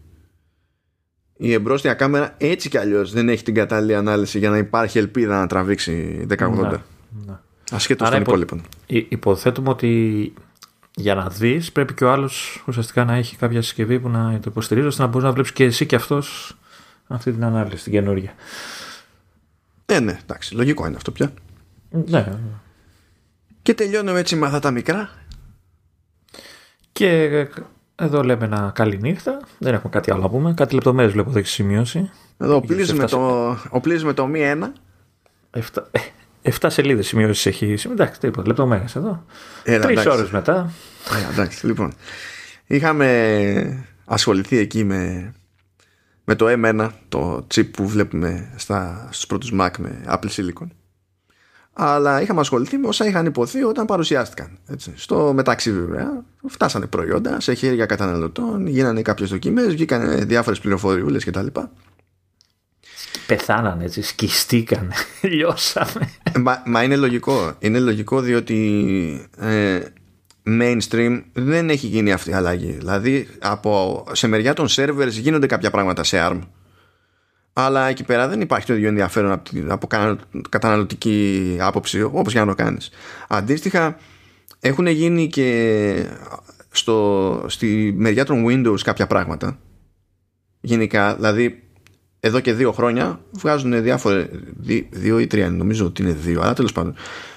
η 1.44 1.52
εμπρόστια 1.52 1.94
κάμερα 1.94 2.34
έτσι 2.38 2.68
κι 2.68 2.78
αλλιώς 2.78 3.12
δεν 3.12 3.28
έχει 3.28 3.42
την 3.42 3.54
κατάλληλη 3.54 3.94
ανάλυση 3.94 4.38
για 4.38 4.50
να 4.50 4.56
υπάρχει 4.56 4.98
ελπίδα 4.98 5.38
να 5.38 5.46
τραβήξει 5.46 6.26
1080. 6.30 6.36
Ναι, 6.50 6.68
ναι. 7.26 7.38
Ασχέτως 7.70 8.10
των 8.10 8.20
υπόλοιπων. 8.20 8.62
Υποθέτουμε 8.86 9.68
ότι 9.68 10.32
για 10.94 11.14
να 11.14 11.28
δεις 11.28 11.72
πρέπει 11.72 11.94
και 11.94 12.04
ο 12.04 12.12
άλλος 12.12 12.64
ουσιαστικά 12.66 13.04
να 13.04 13.14
έχει 13.14 13.36
κάποια 13.36 13.62
συσκευή 13.62 14.00
που 14.00 14.08
να 14.08 14.32
το 14.32 14.50
υποστηρίζει 14.50 14.86
ώστε 14.86 15.02
να 15.02 15.08
μπορείς 15.08 15.24
να 15.26 15.32
βλέπεις 15.32 15.52
και 15.52 15.64
εσύ 15.64 15.86
και 15.86 15.96
αυτός 15.96 16.56
αυτή 17.06 17.32
την 17.32 17.44
ανάλυση, 17.44 17.82
την 17.82 17.92
καινούργια. 17.92 18.34
Ε, 19.86 20.00
ναι, 20.00 20.18
εντάξει, 20.22 20.54
λογικό 20.54 20.86
είναι 20.86 20.96
αυτό 20.96 21.10
πια. 21.10 21.32
Ναι. 21.90 22.38
Και 23.62 23.74
τελειώνουμε 23.74 24.18
έτσι 24.18 24.36
με 24.36 24.46
αυτά 24.46 24.58
τα 24.58 24.70
μικρά. 24.70 25.10
Και 26.92 27.28
εδώ 27.96 28.22
λέμε 28.22 28.44
ένα 28.44 28.72
καλή 28.74 28.98
νύχτα. 29.00 29.40
Δεν 29.58 29.74
έχουμε 29.74 29.92
κάτι 29.92 30.10
άλλο 30.10 30.20
να 30.20 30.28
πούμε. 30.28 30.54
Κάτι 30.54 30.74
λεπτομέρειες 30.74 31.12
βλέπω 31.12 31.30
εδώ 31.30 31.38
έχεις 31.38 31.50
σημειώσει. 31.52 32.10
Εδώ 32.38 32.56
οπλίζουμε 32.56 33.06
το, 33.06 33.56
οπλίζουμε 33.70 34.12
το 34.12 34.26
μη 34.26 34.40
ένα. 34.40 34.72
7 36.42 36.66
σελίδες 36.66 37.06
σημειώσεις 37.06 37.46
έχει. 37.46 37.76
Εντάξει, 37.90 38.20
τίποτα. 38.20 38.46
Λεπτομέρειες 38.46 38.96
εδώ. 38.96 39.24
Τρεις 39.62 40.06
ώρες 40.06 40.30
μετά. 40.30 40.72
Ε, 41.10 41.32
εντάξει, 41.32 41.66
λοιπόν. 41.66 41.92
Είχαμε 42.66 43.86
ασχοληθεί 44.04 44.58
εκεί 44.58 44.84
με, 44.84 45.32
με 46.24 46.34
το 46.34 46.46
M1, 46.48 46.90
το 47.08 47.46
chip 47.54 47.70
που 47.70 47.88
βλέπουμε 47.88 48.52
στα, 48.56 49.08
στους 49.10 49.26
πρώτους 49.26 49.52
Mac 49.60 49.70
με 49.78 50.04
Apple 50.06 50.28
Silicon 50.36 50.66
αλλά 51.74 52.22
είχαμε 52.22 52.40
ασχοληθεί 52.40 52.76
με 52.76 52.86
όσα 52.86 53.06
είχαν 53.06 53.26
υποθεί 53.26 53.62
όταν 53.62 53.86
παρουσιάστηκαν. 53.86 54.58
Έτσι. 54.66 54.92
Στο 54.96 55.32
μεταξύ 55.34 55.72
βέβαια 55.72 56.24
φτάσανε 56.48 56.86
προϊόντα 56.86 57.40
σε 57.40 57.54
χέρια 57.54 57.86
καταναλωτών, 57.86 58.66
γίνανε 58.66 59.02
κάποιες 59.02 59.28
δοκιμές, 59.30 59.66
βγήκαν 59.66 60.26
διάφορες 60.26 60.58
πληροφοριούλες 60.58 61.24
κτλ. 61.24 61.46
Πεθάνανε 63.26 63.84
έτσι, 63.84 64.02
σκιστήκανε, 64.02 64.94
λιώσανε. 65.22 66.10
Μα, 66.38 66.62
μα 66.66 66.82
είναι 66.82 66.96
λογικό. 66.96 67.52
Είναι 67.58 67.78
λογικό 67.78 68.20
διότι 68.20 69.28
ε, 69.38 69.80
mainstream 70.46 71.22
δεν 71.32 71.70
έχει 71.70 71.86
γίνει 71.86 72.12
αυτή 72.12 72.30
η 72.30 72.32
αλλαγή. 72.32 72.70
Δηλαδή 72.70 73.28
από, 73.40 74.04
σε 74.12 74.26
μεριά 74.26 74.54
των 74.54 74.66
servers 74.70 75.10
γίνονται 75.10 75.46
κάποια 75.46 75.70
πράγματα 75.70 76.04
σε 76.04 76.18
ARM 76.20 76.40
αλλά 77.56 77.88
εκεί 77.88 78.04
πέρα 78.04 78.28
δεν 78.28 78.40
υπάρχει 78.40 78.66
το 78.66 78.74
ίδιο 78.74 78.88
ενδιαφέρον 78.88 79.42
από 79.68 79.86
καταναλωτική 80.48 81.56
άποψη 81.60 82.02
όπως 82.02 82.32
για 82.32 82.44
να 82.44 82.54
το 82.54 82.62
κάνεις 82.62 82.90
αντίστοιχα 83.28 83.96
έχουν 84.60 84.86
γίνει 84.86 85.28
και 85.28 86.06
στο, 86.70 87.44
στη 87.48 87.94
μεριά 87.96 88.24
των 88.24 88.44
Windows 88.48 88.80
κάποια 88.80 89.06
πράγματα 89.06 89.58
γενικά 90.60 91.14
δηλαδή 91.14 91.64
εδώ 92.24 92.40
και 92.40 92.52
δύο 92.52 92.72
χρόνια 92.72 93.20
βγάζουν 93.30 93.82
διάφορε. 93.82 94.28
Δύο 94.90 95.18
ή 95.18 95.26
τρία, 95.26 95.50
νομίζω 95.50 95.86
ότι 95.86 96.02
είναι 96.02 96.12
δύο, 96.12 96.40
αλλά 96.40 96.52
τέλος 96.52 96.72
πάντων. 96.72 96.94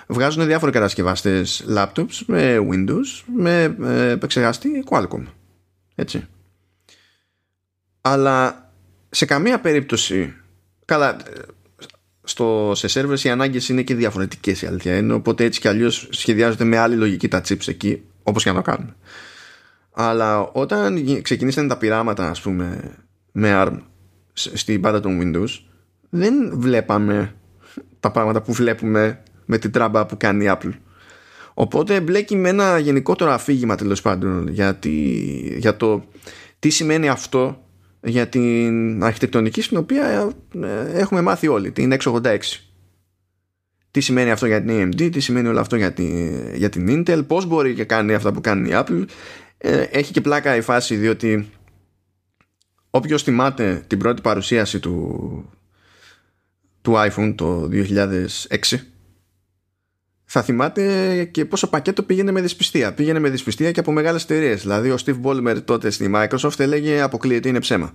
Βγάζουν 0.07 0.45
διάφοροι 0.45 0.71
κατασκευαστές 0.71 1.65
laptops 1.75 2.21
με 2.25 2.67
Windows 2.71 3.23
με 3.35 3.75
ε, 3.83 4.09
επεξεργαστή 4.09 4.83
Qualcomm. 4.89 5.23
Έτσι. 5.95 6.27
Αλλά 8.01 8.66
σε 9.09 9.25
καμία 9.25 9.59
περίπτωση 9.59 10.35
καλά 10.85 11.17
στο, 12.23 12.71
σε 12.75 12.87
servers 12.93 13.19
οι 13.19 13.29
ανάγκες 13.29 13.69
είναι 13.69 13.81
και 13.81 13.95
διαφορετικές 13.95 14.61
η 14.61 14.65
αλήθεια 14.65 14.97
είναι 14.97 15.13
οπότε 15.13 15.43
έτσι 15.43 15.59
κι 15.59 15.67
αλλιώς 15.67 16.07
σχεδιάζονται 16.11 16.63
με 16.63 16.77
άλλη 16.77 16.95
λογική 16.95 17.27
τα 17.27 17.41
chips 17.47 17.67
εκεί 17.67 18.03
όπως 18.23 18.43
και 18.43 18.49
να 18.49 18.55
το 18.55 18.61
κάνουν. 18.61 18.95
Αλλά 19.91 20.39
όταν 20.39 21.21
ξεκινήσαν 21.21 21.67
τα 21.67 21.77
πειράματα 21.77 22.29
ας 22.29 22.41
πούμε 22.41 22.95
με 23.31 23.51
ARM 23.53 23.77
στην 24.33 24.81
πάντα 24.81 24.99
των 24.99 25.19
Windows 25.21 25.49
δεν 26.09 26.59
βλέπαμε 26.59 27.35
τα 27.99 28.11
πράγματα 28.11 28.41
που 28.41 28.53
βλέπουμε 28.53 29.23
με 29.45 29.57
την 29.57 29.71
τράμπα 29.71 30.05
που 30.05 30.17
κάνει 30.17 30.45
η 30.45 30.49
Apple. 30.51 30.71
Οπότε 31.53 32.01
μπλέκει 32.01 32.35
με 32.35 32.49
ένα 32.49 32.77
γενικότερο 32.77 33.31
αφήγημα 33.31 33.75
τέλος 33.75 34.01
πάντων 34.01 34.47
για 35.57 35.77
το 35.77 36.05
τι 36.59 36.69
σημαίνει 36.69 37.09
αυτό 37.09 37.66
για 38.03 38.27
την 38.27 39.03
αρχιτεκτονική 39.03 39.61
στην 39.61 39.77
οποία 39.77 40.33
ε, 40.63 40.99
έχουμε 40.99 41.21
μάθει 41.21 41.47
όλοι, 41.47 41.71
την 41.71 41.93
686. 42.03 42.37
Τι 43.91 44.01
σημαίνει 44.01 44.31
αυτό 44.31 44.45
για 44.45 44.63
την 44.63 44.69
AMD, 44.71 45.09
τι 45.11 45.19
σημαίνει 45.19 45.47
όλο 45.47 45.59
αυτό 45.59 45.75
για 45.75 45.93
την, 45.93 46.37
για 46.55 46.69
την 46.69 46.87
Intel, 46.89 47.23
πώς 47.27 47.45
μπορεί 47.45 47.73
και 47.73 47.83
κάνει 47.83 48.13
αυτά 48.13 48.31
που 48.31 48.41
κάνει 48.41 48.69
η 48.69 48.71
Apple. 48.73 49.05
Ε, 49.57 49.81
έχει 49.81 50.11
και 50.11 50.21
πλάκα 50.21 50.55
η 50.55 50.61
φάση 50.61 50.95
διότι 50.95 51.49
όποιος 52.89 53.23
θυμάται 53.23 53.83
την 53.87 53.97
πρώτη 53.97 54.21
παρουσίαση 54.21 54.79
του, 54.79 55.49
του 56.81 56.93
iPhone 56.95 57.33
το 57.37 57.69
2006 57.71 58.77
θα 60.29 60.41
θυμάται 60.41 61.23
και 61.23 61.45
πόσο 61.45 61.69
πακέτο 61.69 62.03
πήγαινε 62.03 62.31
με 62.31 62.41
δυσπιστία. 62.41 62.93
Πήγαινε 62.93 63.19
με 63.19 63.29
δυσπιστία 63.29 63.71
και 63.71 63.79
από 63.79 63.91
μεγάλες 63.91 64.23
εταιρείες. 64.23 64.61
Δηλαδή, 64.61 64.91
ο 64.91 64.97
Steve 65.05 65.21
Ballmer 65.23 65.57
τότε 65.65 65.89
στη 65.89 66.11
Microsoft 66.15 66.59
έλεγε 66.59 67.01
Αποκλείεται, 67.01 67.49
είναι 67.49 67.59
ψέμα. 67.59 67.93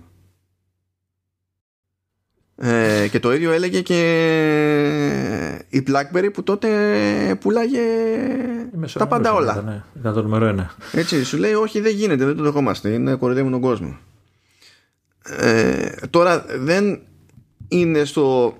Ε, 2.55 3.07
και 3.11 3.19
το 3.19 3.33
ίδιο 3.33 3.51
έλεγε 3.51 3.81
και 3.81 3.99
η 5.69 5.83
Blackberry 5.87 6.29
που 6.33 6.43
τότε 6.43 6.69
πουλάγε 7.39 7.81
τα 8.93 9.07
πάντα 9.07 9.33
όλα. 9.33 9.61
Ναι. 9.61 9.83
Ήταν 9.99 10.13
το 10.13 10.21
νούμερο 10.21 10.45
ένα. 10.45 10.75
Έτσι, 10.91 11.23
σου 11.23 11.37
λέει 11.37 11.53
όχι 11.53 11.79
δεν 11.79 11.95
γίνεται, 11.95 12.25
δεν 12.25 12.35
το 12.35 12.43
δεχόμαστε, 12.43 12.89
είναι 12.89 13.15
κοροϊδεύουν 13.15 13.51
τον 13.51 13.61
κόσμο. 13.61 13.97
Ε, 15.23 15.89
τώρα 16.09 16.45
δεν 16.57 16.99
είναι 17.67 18.03
στο 18.05 18.57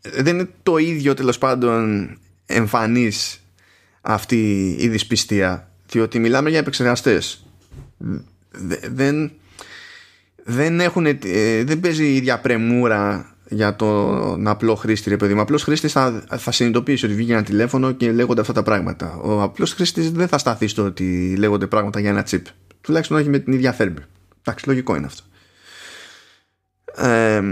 δεν 0.00 0.38
είναι 0.38 0.48
το 0.62 0.76
ίδιο 0.76 1.14
τέλος 1.14 1.38
πάντων 1.38 2.08
εμφανής 2.46 3.40
αυτή 4.00 4.68
η 4.78 4.88
δυσπιστία 4.88 5.70
διότι 5.88 6.18
μιλάμε 6.18 6.50
για 6.50 6.58
επεξεργαστές. 6.58 7.46
Δεν 8.90 9.32
δεν, 10.44 10.80
έχουν, 10.80 11.06
ε, 11.06 11.64
δεν 11.64 11.80
παίζει 11.80 12.04
η 12.04 12.16
ίδια 12.16 12.38
πρεμούρα 12.38 13.34
για 13.48 13.76
τον 13.76 14.48
απλό 14.48 14.74
χρήστη 14.74 15.08
ρε 15.08 15.16
παιδί 15.16 15.34
μου. 15.34 15.40
Απλός 15.40 15.62
χρήστης 15.62 15.92
θα, 15.92 16.24
θα 16.38 16.50
συνειδητοποιήσει 16.50 17.04
ότι 17.04 17.14
βγήκε 17.14 17.32
ένα 17.32 17.42
τηλέφωνο 17.42 17.92
και 17.92 18.12
λέγονται 18.12 18.40
αυτά 18.40 18.52
τα 18.52 18.62
πράγματα. 18.62 19.16
Ο 19.16 19.42
απλός 19.42 19.72
χρήστης 19.72 20.10
δεν 20.10 20.28
θα 20.28 20.38
σταθεί 20.38 20.66
στο 20.66 20.84
ότι 20.84 21.36
λέγονται 21.38 21.66
πράγματα 21.66 22.00
για 22.00 22.10
ένα 22.10 22.26
chip 22.30 22.42
τουλάχιστον 22.80 23.16
όχι 23.16 23.28
με 23.28 23.38
την 23.38 23.52
ίδια 23.52 23.72
θέρμη. 23.72 23.98
Εντάξει 24.40 24.68
λογικό 24.68 24.96
είναι 24.96 25.06
αυτό. 25.06 25.22
Ε, 27.08 27.42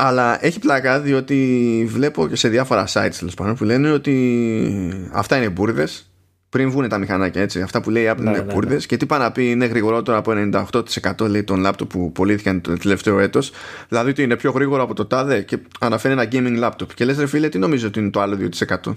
αλλά 0.00 0.44
έχει 0.44 0.58
πλάκα 0.58 1.00
διότι 1.00 1.84
βλέπω 1.88 2.28
και 2.28 2.36
σε 2.36 2.48
διάφορα 2.48 2.86
sites 2.92 3.28
πάντων, 3.36 3.54
που 3.54 3.64
λένε 3.64 3.90
ότι 3.90 5.08
αυτά 5.12 5.36
είναι 5.36 5.48
μπουρδες 5.48 6.10
πριν 6.48 6.70
βγουν 6.70 6.88
τα 6.88 6.98
μηχανάκια 6.98 7.42
έτσι. 7.42 7.60
Αυτά 7.60 7.80
που 7.80 7.90
λέει 7.90 8.02
η 8.04 8.10
Apple 8.10 8.20
ναι, 8.20 8.30
είναι 8.30 8.38
ναι, 8.38 8.52
μπουρδες. 8.52 8.80
Ναι. 8.80 8.86
Και 8.86 8.96
τι 8.96 9.06
πάει 9.06 9.18
να 9.18 9.32
πει 9.32 9.50
είναι 9.50 9.66
γρηγορότερο 9.66 10.16
από 10.16 10.32
98% 11.20 11.28
λέει 11.28 11.44
των 11.44 11.66
laptop 11.66 11.88
που 11.88 12.12
πωλήθηκαν 12.12 12.60
το 12.60 12.76
τελευταίο 12.76 13.18
έτος. 13.18 13.52
Δηλαδή 13.88 14.10
ότι 14.10 14.22
είναι 14.22 14.36
πιο 14.36 14.50
γρήγορο 14.50 14.82
από 14.82 14.94
το 14.94 15.06
τάδε 15.06 15.42
και 15.42 15.58
αναφέρει 15.80 16.14
ένα 16.14 16.28
gaming 16.32 16.64
laptop. 16.64 16.92
Και 16.94 17.04
λες, 17.04 17.18
ρε 17.18 17.26
φίλε, 17.26 17.48
τι 17.48 17.58
νομίζω 17.58 17.86
ότι 17.86 17.98
είναι 17.98 18.10
το 18.10 18.20
άλλο 18.20 18.36
2%. 18.36 18.76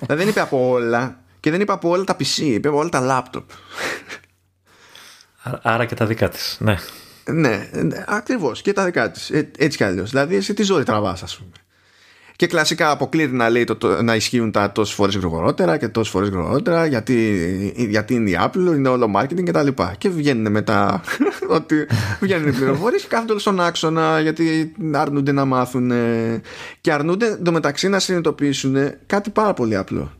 δηλαδή 0.00 0.22
δεν 0.22 0.28
είπε 0.28 0.40
από 0.40 0.68
όλα 0.70 1.20
και 1.40 1.50
δεν 1.50 1.60
είπε 1.60 1.72
από 1.72 1.88
όλα 1.88 2.04
τα 2.04 2.16
PC, 2.16 2.36
είπε 2.36 2.68
από 2.68 2.78
όλα 2.78 2.88
τα 2.88 3.24
laptop. 3.32 3.44
Άρα 5.62 5.84
και 5.84 5.94
τα 5.94 6.06
δικά 6.06 6.28
της, 6.28 6.56
ναι. 6.60 6.76
Ναι, 7.30 7.68
ακριβώς 8.06 8.62
και 8.62 8.72
τα 8.72 8.84
δικά 8.84 9.10
της. 9.10 9.30
Έτσι 9.58 9.76
κι 9.76 9.84
αλλιώς. 9.84 10.10
Δηλαδή, 10.10 10.36
εσύ 10.36 10.54
τι 10.54 10.62
ζωή 10.62 10.82
τραβάς, 10.82 11.22
ας 11.22 11.36
πούμε. 11.36 11.50
Και 12.36 12.46
κλασικά 12.46 12.90
αποκλείεται 12.90 13.34
να, 13.34 13.50
λέει 13.50 13.64
το, 13.64 14.02
να 14.02 14.14
ισχύουν 14.14 14.50
τα 14.50 14.72
τόσες 14.72 14.94
φορές 14.94 15.16
γρηγορότερα 15.16 15.76
και 15.76 15.88
τόσες 15.88 16.12
φορές 16.12 16.28
γρηγορότερα 16.28 16.86
γιατί, 16.86 17.74
γιατί 17.88 18.14
είναι 18.14 18.30
η 18.30 18.36
Apple, 18.40 18.74
είναι 18.74 18.88
όλο 18.88 19.12
marketing 19.16 19.44
κτλ. 19.44 19.66
Και, 19.66 19.84
και 19.98 20.08
βγαίνουν 20.08 20.52
μετά 20.52 21.00
ότι 21.56 21.86
βγαίνουν 22.20 22.48
οι 22.48 22.52
πληροφορίες 22.52 23.02
και 23.02 23.08
κάθονται 23.08 23.38
στον 23.38 23.60
άξονα 23.60 24.20
γιατί 24.20 24.72
αρνούνται 24.92 25.32
να 25.32 25.44
μάθουν 25.44 25.92
και 26.80 26.92
αρνούνται 26.92 27.26
εντωμεταξύ 27.26 27.88
να 27.88 27.98
συνειδητοποιήσουν 27.98 28.76
κάτι 29.06 29.30
πάρα 29.30 29.54
πολύ 29.54 29.76
απλό. 29.76 30.12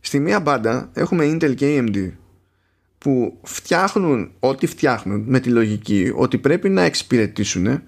Στη 0.00 0.20
μία 0.20 0.40
μπάντα 0.40 0.90
έχουμε 0.92 1.30
Intel 1.32 1.54
και 1.54 1.78
AMD 1.78 2.10
που 3.00 3.38
φτιάχνουν 3.42 4.30
ό,τι 4.40 4.66
φτιάχνουν 4.66 5.24
με 5.26 5.40
τη 5.40 5.48
λογική 5.48 6.12
ότι 6.16 6.38
πρέπει 6.38 6.68
να 6.68 6.82
εξυπηρετήσουν 6.82 7.82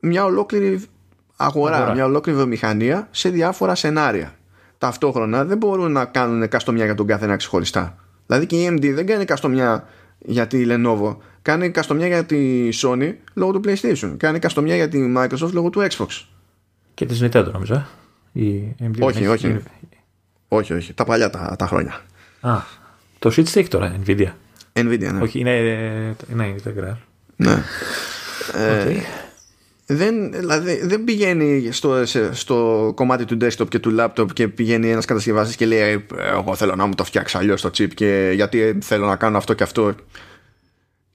μια 0.00 0.24
ολόκληρη 0.24 0.82
αγορά, 1.36 1.92
μια 1.92 2.04
ολόκληρη 2.04 2.38
βιομηχανία 2.38 3.08
σε 3.10 3.28
διάφορα 3.28 3.74
σενάρια. 3.74 4.34
Ταυτόχρονα 4.78 5.44
δεν 5.44 5.58
μπορούν 5.58 5.92
να 5.92 6.04
κάνουν 6.04 6.48
καστομιά 6.48 6.84
για 6.84 6.94
τον 6.94 7.06
καθένα 7.06 7.36
ξεχωριστά. 7.36 7.96
Δηλαδή 8.26 8.46
και 8.46 8.62
η 8.62 8.68
AMD 8.70 8.92
δεν 8.94 9.06
κάνει 9.06 9.24
καστομιά 9.24 9.88
για 10.18 10.46
τη 10.46 10.64
Lenovo, 10.68 11.16
κάνει 11.42 11.70
καστομιά 11.70 12.06
για 12.06 12.24
τη 12.24 12.68
Sony 12.72 13.14
λόγω 13.34 13.52
του 13.52 13.60
PlayStation, 13.64 14.14
κάνει 14.16 14.38
καστομιά 14.38 14.76
για 14.76 14.88
τη 14.88 15.14
Microsoft 15.16 15.52
λόγω 15.52 15.70
του 15.70 15.86
Xbox. 15.90 16.24
Και 16.94 17.06
της 17.06 17.22
Nintendo 17.22 17.48
νομίζω. 17.52 17.74
Ε; 17.74 17.84
Η 18.32 18.76
AMD 18.82 18.98
όχι, 19.00 19.26
όχι. 19.26 19.62
Όχι, 20.48 20.72
όχι. 20.72 20.94
Τα 20.94 21.04
παλιά 21.04 21.30
τα, 21.30 21.56
τα 21.58 21.66
χρόνια. 21.66 22.00
Α, 22.40 22.58
το 23.18 23.28
Switch 23.28 23.48
τι 23.52 23.60
έχει 23.60 23.68
τώρα, 23.68 23.96
Nvidia. 24.06 24.30
Nvidia, 24.72 25.12
ναι. 25.12 25.20
Όχι, 25.22 25.38
είναι, 25.38 25.56
είναι 26.32 26.54
Integral. 26.58 26.96
Ναι. 27.36 27.62
Okay. 28.52 28.96
Ε, 29.86 29.94
δεν, 29.94 30.32
δηλαδή, 30.32 30.86
δεν 30.86 31.04
πηγαίνει 31.04 31.68
στο, 31.72 32.02
στο 32.32 32.92
κομμάτι 32.94 33.24
του 33.24 33.36
desktop 33.40 33.68
και 33.68 33.78
του 33.78 33.96
laptop 33.98 34.26
και 34.32 34.48
πηγαίνει 34.48 34.90
ένας 34.90 35.04
κατασκευαστής 35.04 35.56
και 35.56 35.66
λέει 35.66 36.06
εγώ 36.18 36.54
θέλω 36.54 36.74
να 36.74 36.86
μου 36.86 36.94
το 36.94 37.04
φτιάξει 37.04 37.36
αλλιώς 37.36 37.60
το 37.60 37.70
chip 37.78 37.88
και 37.94 38.32
γιατί 38.34 38.78
θέλω 38.82 39.06
να 39.06 39.16
κάνω 39.16 39.36
αυτό 39.36 39.54
και 39.54 39.62
αυτό 39.62 39.94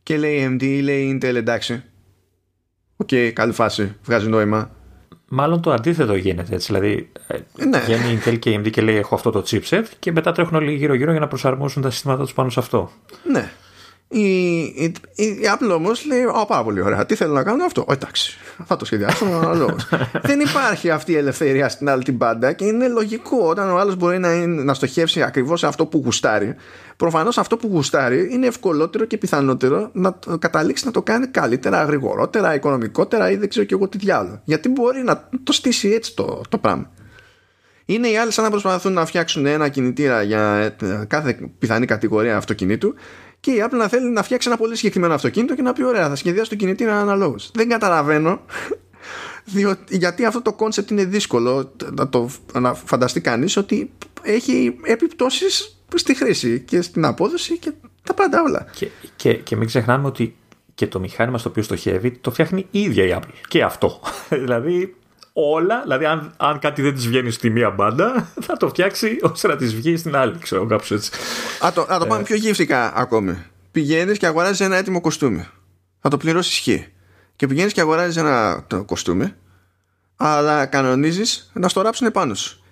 και 0.04 0.18
λέει 0.18 0.48
AMD 0.50 0.80
λέει 0.84 1.20
Intel 1.22 1.36
εντάξει 1.36 1.84
OK, 3.02 3.08
okay, 3.12 3.32
καλή 3.34 3.54
φάση, 3.54 3.96
βγάζει 4.04 4.28
νόημα 4.28 4.72
Μάλλον 5.34 5.62
το 5.62 5.72
αντίθετο 5.72 6.16
γίνεται 6.16 6.56
έτσι. 6.56 6.68
Δηλαδή, 6.68 7.10
ε, 7.28 7.66
ναι. 7.66 7.80
βγαίνει 7.80 8.12
η 8.12 8.20
Intel 8.20 8.40
και 8.40 8.50
η 8.50 8.62
AMD 8.64 8.70
και 8.70 8.82
λέει: 8.82 8.96
Έχω 8.96 9.16
αυτό 9.16 9.32
το 9.32 9.44
chipset, 9.48 9.84
και 10.00 10.12
μετά 10.12 10.32
τρέχουν 10.32 10.56
όλοι 10.56 10.74
γύρω-γύρω 10.74 11.12
για 11.12 11.20
να 11.20 11.28
προσαρμόσουν 11.28 11.82
τα 11.82 11.90
συστήματα 11.90 12.24
τους 12.24 12.34
πάνω 12.34 12.50
σε 12.50 12.60
αυτό. 12.60 12.92
Ναι. 13.24 13.52
Η, 14.14 14.58
η, 14.60 14.94
η, 15.16 15.24
η 15.26 15.42
Apple 15.44 15.76
όμως 15.76 16.06
λέει: 16.06 16.24
Ω, 16.24 16.46
πάρα 16.48 16.64
πολύ 16.64 16.82
ωραία. 16.82 17.06
Τι 17.06 17.16
θέλω 17.16 17.34
να 17.34 17.44
κάνω 17.44 17.64
αυτό; 17.64 17.86
Ο, 17.88 17.94
εντάξει, 17.94 18.38
θα 18.66 18.76
το 18.76 18.86
σχεδιάσω 18.86 19.26
με 19.26 19.48
άλλο 19.48 19.76
Δεν 20.30 20.40
υπάρχει 20.40 20.90
αυτή 20.90 21.12
η 21.12 21.16
ελευθερία 21.16 21.70
στην 21.70 21.90
άλλη 21.90 22.04
την 22.04 22.18
πάντα 22.18 22.54
και 22.54 22.66
είναι 22.66 22.88
λογικό 22.88 23.38
όταν 23.38 23.70
ο 23.70 23.78
άλλος 23.78 23.96
μπορεί 23.96 24.20
να, 24.20 24.48
να 24.48 24.74
στοχεύσει 24.74 25.22
ακριβώς 25.22 25.60
σε 25.60 25.68
αυτό 25.68 25.86
που 25.86 26.02
γουστάρει. 26.04 26.56
Προφανώς 26.98 27.38
αυτό 27.38 27.58
που 27.58 27.68
γουστάρει 27.68 28.28
είναι 28.32 28.48
ευκολότερο 28.48 29.06
και 29.06 29.18
πιθανότερο 29.18 29.90
να 29.94 30.20
καταλήξει 30.40 30.86
να 30.86 30.92
το 30.92 31.02
κάνει 31.02 31.28
καλύτερα, 31.28 31.84
γρηγορότερα, 31.84 32.56
οικονομικότερα 32.56 33.32
ή 33.32 33.36
δεν 33.36 33.50
ξέρω 33.50 33.66
και 33.66 33.74
εγώ 33.74 33.88
τι 33.88 33.98
διάολο. 33.98 34.42
Γιατί 34.44 34.70
μπορεί 34.70 35.04
να 35.04 35.30
το 35.44 35.52
στήσει 35.52 35.90
έτσι 35.90 36.16
το, 36.16 36.42
το 36.50 36.58
πράγμα. 36.58 36.90
Είναι 37.86 38.08
οι 38.08 38.18
άλλοι 38.18 38.32
σαν 38.32 38.44
να 38.44 38.50
προσπαθούν 38.50 38.94
να 38.94 39.06
φτιάξουν 39.06 39.46
ένα 39.46 39.70
κινητήρα 39.70 40.22
για 40.22 40.76
ε, 40.82 41.06
κάθε 41.08 41.38
πιθανή 41.60 41.86
κατηγορία 41.86 42.38
αυτοκινήτου 42.38 42.94
και 43.42 43.52
η 43.52 43.64
Apple 43.66 43.78
να 43.78 43.88
θέλει 43.88 44.10
να 44.10 44.24
φτιάξει 44.24 44.48
ένα 44.48 44.58
πολύ 44.58 44.76
συγκεκριμένο 44.76 45.14
αυτοκίνητο 45.14 45.56
και 45.56 45.62
να 45.62 45.74
πει: 45.74 45.84
Ωραία, 45.84 46.10
θα 46.10 46.16
σχεδιάσει 46.16 46.50
το 46.50 46.56
κινητήρα 46.56 47.00
αναλόγως. 47.00 47.52
Δεν 47.54 47.70
καταλαβαίνω. 47.70 48.42
Διότι, 49.54 49.98
γιατί 49.98 50.26
αυτό 50.26 50.42
το 50.42 50.54
κόνσεπτ 50.54 50.90
είναι 50.90 51.06
δύσκολο 51.06 51.74
να 51.92 52.10
το 52.10 52.30
να 52.54 52.74
φανταστεί 52.74 53.22
κανείς 53.22 53.58
ότι 53.58 53.92
έχει 54.22 54.78
επιπτώσεις 54.84 55.78
στη 55.96 56.16
χρήση 56.16 56.60
και 56.60 56.82
στην 56.82 57.06
απόδοση 57.06 57.58
και 57.58 57.72
τα 58.04 58.14
πάντα 58.14 58.42
όλα. 58.42 58.66
Και, 58.76 58.88
και, 59.16 59.34
και 59.34 59.56
μην 59.56 59.68
ξεχνάμε 59.68 60.08
ότι 60.08 60.36
και 60.74 60.88
το 60.88 61.00
μηχάνημα 61.00 61.38
στο 61.38 61.50
οποίο 61.50 61.64
στοχεύει 61.64 62.12
το 62.12 62.32
φτιάχνει 62.32 62.68
η 62.72 62.82
ίδια 62.82 63.06
η 63.06 63.20
Apple. 63.20 63.34
Και 63.48 63.64
αυτό. 63.64 64.02
δηλαδή 64.44 64.96
όλα, 65.34 65.82
δηλαδή 65.82 66.06
αν, 66.06 66.34
αν 66.38 66.60
κάτι 66.60 66.82
δεν 66.82 66.94
της 66.94 67.08
βγαίνει 67.08 67.32
στη 67.32 67.50
μία 67.50 67.70
μπάντα, 67.70 68.28
θα 68.46 68.58
το 68.58 68.68
φτιάξει 68.68 69.18
ώστε 69.22 69.48
να 69.48 69.56
της 69.56 69.76
βγει 69.76 69.98
στην 69.98 70.16
άλλη, 70.16 70.38
ξέρω 70.38 70.66
κάπως 70.66 70.92
έτσι. 70.92 71.12
Α 71.66 71.72
το, 71.74 71.86
το 72.00 72.06
πάμε 72.06 72.22
ε. 72.22 72.24
πιο 72.24 72.36
γύφτικα 72.36 72.94
ακόμη. 72.96 73.38
Πηγαίνεις 73.72 74.18
και 74.18 74.26
αγοράζεις 74.26 74.60
ένα 74.60 74.78
έτοιμο 74.78 75.02
κοστούμι. 75.02 75.48
Θα 76.00 76.10
το 76.10 76.18
πληρώσεις 76.18 76.60
χ. 76.60 76.68
Και 77.36 77.48
πηγαίνεις 77.48 77.74
και 77.74 77.82
αγοράζεις 77.82 78.18
ένα 78.18 78.64
το 78.68 78.84
κοστούμι, 78.84 79.34
αλλά 80.16 80.66
κανονίζεις 80.66 81.52
να 81.54 81.70
στο 81.70 81.82
ράψουν 81.82 82.08
επάνω 82.08 82.34
σου. 82.34 82.64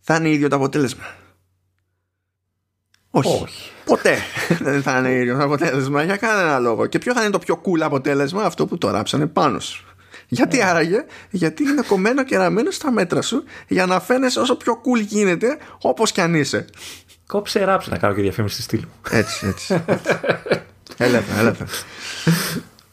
Θα 0.00 0.16
είναι 0.16 0.28
ίδιο 0.28 0.48
το 0.48 0.56
αποτέλεσμα. 0.56 1.04
Όχι. 3.10 3.42
Όχι. 3.42 3.70
Ποτέ 3.84 4.18
δεν 4.70 4.82
θα 4.82 4.98
είναι 4.98 5.12
ίδιο 5.12 5.38
το 5.38 5.44
αποτέλεσμα 5.44 6.02
για 6.02 6.16
κανένα 6.16 6.58
λόγο. 6.58 6.86
Και 6.86 6.98
ποιο 6.98 7.14
θα 7.14 7.20
είναι 7.22 7.30
το 7.30 7.38
πιο 7.38 7.60
cool 7.64 7.80
αποτέλεσμα, 7.80 8.42
αυτό 8.42 8.66
που 8.66 8.78
το 8.78 8.90
ράψανε 8.90 9.26
πάνω 9.26 9.60
σου. 9.60 9.87
Γιατί 10.28 10.58
yeah. 10.60 10.66
άραγε, 10.66 11.04
γιατί 11.30 11.62
είναι 11.62 11.82
κομμένο 11.86 12.24
και 12.24 12.36
ραμμένο 12.36 12.70
στα 12.70 12.90
μέτρα 12.90 13.22
σου 13.22 13.44
για 13.68 13.86
να 13.86 14.00
φαίνεσαι 14.00 14.40
όσο 14.40 14.56
πιο 14.56 14.80
cool 14.84 15.00
γίνεται 15.00 15.58
όπως 15.82 16.12
κι 16.12 16.20
αν 16.20 16.34
είσαι. 16.34 16.64
Κόψε 17.26 17.64
ράψε 17.64 17.90
να 17.90 17.98
κάνω 17.98 18.14
και 18.14 18.22
διαφήμιση 18.22 18.54
στη 18.54 18.62
στήλη 18.62 18.82
μου. 18.82 19.18
Έτσι, 19.18 19.46
έτσι. 19.46 19.82
έλατε, 20.96 21.32
έλατε. 21.38 21.64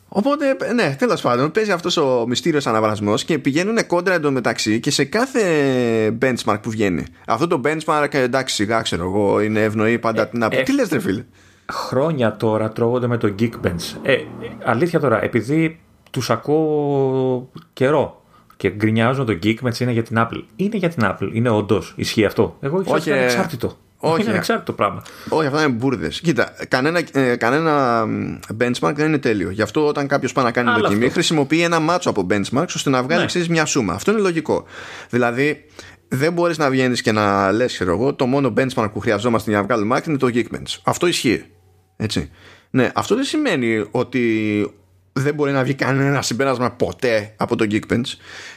Οπότε, 0.08 0.58
ναι, 0.74 0.96
τέλος 1.00 1.22
πάντων, 1.22 1.52
παίζει 1.52 1.72
αυτός 1.72 1.98
ο 1.98 2.26
μυστήριος 2.28 2.68
αναβρασμός 2.68 3.24
και 3.24 3.40
πηγαίνουν 3.40 3.88
κόντρα 3.88 4.14
εντωμεταξύ 4.14 4.80
και 4.80 4.92
σε 4.92 5.04
κάθε 5.04 5.42
benchmark 6.22 6.58
που 6.62 6.70
βγαίνει. 6.70 7.06
Αυτό 7.28 7.48
το 7.48 7.62
benchmark, 7.64 8.14
εντάξει, 8.14 8.56
σιγά 8.56 8.82
ξέρω 8.82 9.04
εγώ, 9.04 9.42
είναι 9.42 9.64
ευνοεί 9.64 10.00
πάντα 10.00 10.22
ε, 10.22 10.26
την 10.26 10.44
Apple. 10.44 10.54
Ε, 10.54 10.64
Τι 10.64 10.74
λες, 10.74 10.90
ρε 10.90 11.00
φίλε; 11.00 11.26
Χρόνια 11.72 12.36
τώρα 12.36 12.70
τρώγονται 12.70 13.08
με 13.08 13.18
το 13.18 13.36
Geekbench. 13.40 13.98
Ε, 14.02 14.18
αλήθεια 14.64 15.00
τώρα, 15.00 15.24
επειδή 15.24 15.80
τους 16.16 16.30
ακούω 16.30 17.50
καιρό 17.74 18.24
και 18.58 18.70
γκρινιάζω 18.70 19.24
το 19.24 19.38
Geekbench 19.44 19.80
είναι 19.80 19.92
για 19.92 20.04
την 20.04 20.18
Apple. 20.20 20.44
Είναι 20.56 20.78
για 20.78 20.90
την 20.90 21.04
Apple, 21.06 21.30
είναι 21.34 21.50
όντως, 21.50 21.94
ισχύει 21.96 22.26
αυτό. 22.26 22.58
Εγώ 22.60 22.80
ήξερα 22.80 22.98
ότι 22.98 23.10
είναι 23.10 23.24
εξάρτητο. 23.24 23.78
Όχι, 23.98 24.22
είναι 24.22 24.30
ανεξάρτητο 24.30 24.74
πράγμα. 24.74 25.04
Όχι, 25.30 25.48
αυτά 25.48 25.64
είναι 25.64 25.74
μπουρδες. 25.74 26.20
Κοίτα, 26.22 26.54
κανένα, 26.68 27.02
ε, 27.12 27.36
κανένα 27.36 28.04
benchmark 28.60 28.94
δεν 28.96 29.08
είναι 29.08 29.18
τέλειο. 29.18 29.50
Γι' 29.50 29.62
αυτό 29.62 29.88
όταν 29.88 30.08
κάποιος 30.08 30.32
πάει 30.32 30.46
να 30.46 30.52
κάνει 30.52 30.70
Αλλά 30.70 30.78
δοκιμή, 30.78 31.02
αυτό. 31.02 31.14
χρησιμοποιεί 31.14 31.62
ένα 31.62 31.80
μάτσο 31.80 32.10
από 32.10 32.28
benchmarks 32.30 32.74
ώστε 32.76 32.90
να 32.90 33.04
βγάλει 33.04 33.26
ναι. 33.34 33.46
μια 33.50 33.66
σούμα. 33.66 33.94
Αυτό 33.94 34.12
είναι 34.12 34.22
λογικό. 34.22 34.66
Δηλαδή, 35.10 35.66
δεν 36.08 36.34
μπορείς 36.34 36.58
να 36.58 36.70
βγαίνεις 36.70 37.02
και 37.02 37.12
να 37.12 37.52
λες, 37.52 37.74
ξέρω 37.74 37.92
εγώ, 37.92 38.14
το 38.14 38.26
μόνο 38.26 38.54
benchmark 38.58 38.90
που 38.94 39.00
χρειαζόμαστε 39.00 39.50
για 39.50 39.60
να 39.60 39.66
βγάλουμε 39.66 39.96
άκρη 39.96 40.10
είναι 40.10 40.20
το 40.20 40.30
Geekbench. 40.34 40.80
Αυτό 40.84 41.08
ισχύει. 41.08 41.46
Έτσι. 41.98 42.30
Ναι, 42.70 42.92
αυτό 42.96 43.16
δεν 43.16 43.24
σημαίνει 43.24 43.86
ότι 43.92 44.22
δεν 45.18 45.34
μπορεί 45.34 45.52
να 45.52 45.64
βγει 45.64 45.74
κανένα 45.74 46.22
συμπέρασμα 46.22 46.72
ποτέ 46.72 47.34
από 47.38 47.56
το 47.56 47.68
Geekbench 47.72 48.06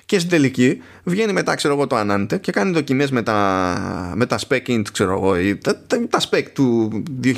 και 0.06 0.18
στην 0.18 0.30
τελική 0.30 0.82
βγαίνει 1.04 1.32
μετά 1.32 1.54
ξέρω 1.54 1.74
εγώ 1.74 1.86
το 1.86 1.96
Anante 2.00 2.40
και 2.40 2.52
κάνει 2.52 2.72
δοκιμές 2.72 3.10
με 3.10 3.22
τα, 3.22 4.12
με 4.16 4.26
τα 4.26 4.38
spec 4.48 4.68
int 4.68 4.82
ξέρω 4.92 5.12
εγώ 5.12 5.38
ή 5.38 5.56
τα, 5.56 5.82
τα, 5.86 6.20
spec 6.30 6.42
του 6.52 6.90
2006 7.24 7.30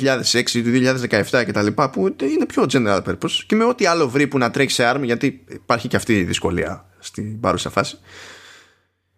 του 0.51 0.71
2017 1.31 1.45
και 1.45 1.51
τα 1.51 1.61
λοιπά 1.61 1.89
που 1.89 2.15
είναι 2.21 2.45
πιο 2.45 2.65
general 2.71 3.01
purpose 3.05 3.31
και 3.45 3.55
με 3.55 3.63
ό,τι 3.63 3.85
άλλο 3.85 4.09
βρει 4.09 4.27
που 4.27 4.37
να 4.37 4.51
τρέχει 4.51 4.71
σε 4.71 4.91
ARM 4.93 5.01
γιατί 5.03 5.43
υπάρχει 5.49 5.87
και 5.87 5.95
αυτή 5.95 6.17
η 6.17 6.23
δυσκολία 6.23 6.85
στην 6.99 7.39
παρούσα 7.39 7.69
φάση 7.69 7.97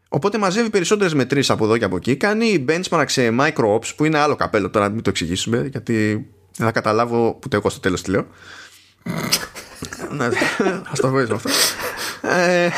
Οπότε 0.07 0.37
μαζεύει 0.37 0.69
περισσότερες 0.69 1.13
μετρήσεις 1.13 1.49
από 1.49 1.65
εδώ 1.65 1.77
και 1.77 1.85
από 1.85 1.95
εκεί. 1.95 2.15
Κάνει 2.15 2.65
benchmark 2.67 3.05
σε 3.07 3.35
micro-ops 3.39 3.95
που 3.95 4.05
είναι 4.05 4.17
άλλο 4.17 4.35
καπέλο 4.35 4.69
τώρα, 4.69 4.89
μην 4.89 5.01
το 5.01 5.09
εξηγήσουμε, 5.09 5.67
γιατί 5.71 5.93
δεν 6.55 6.65
θα 6.65 6.71
καταλάβω 6.71 7.39
ούτε 7.45 7.57
εγώ 7.57 7.69
στο 7.69 7.79
τέλος 7.79 8.01
τι 8.01 8.11
λέω. 8.11 8.27
Ναι, 10.13 10.27
ας 10.91 10.99
το 10.99 11.09
βοηθήσω 11.09 11.35
αυτό. 11.35 11.49
Ε, 12.21 12.69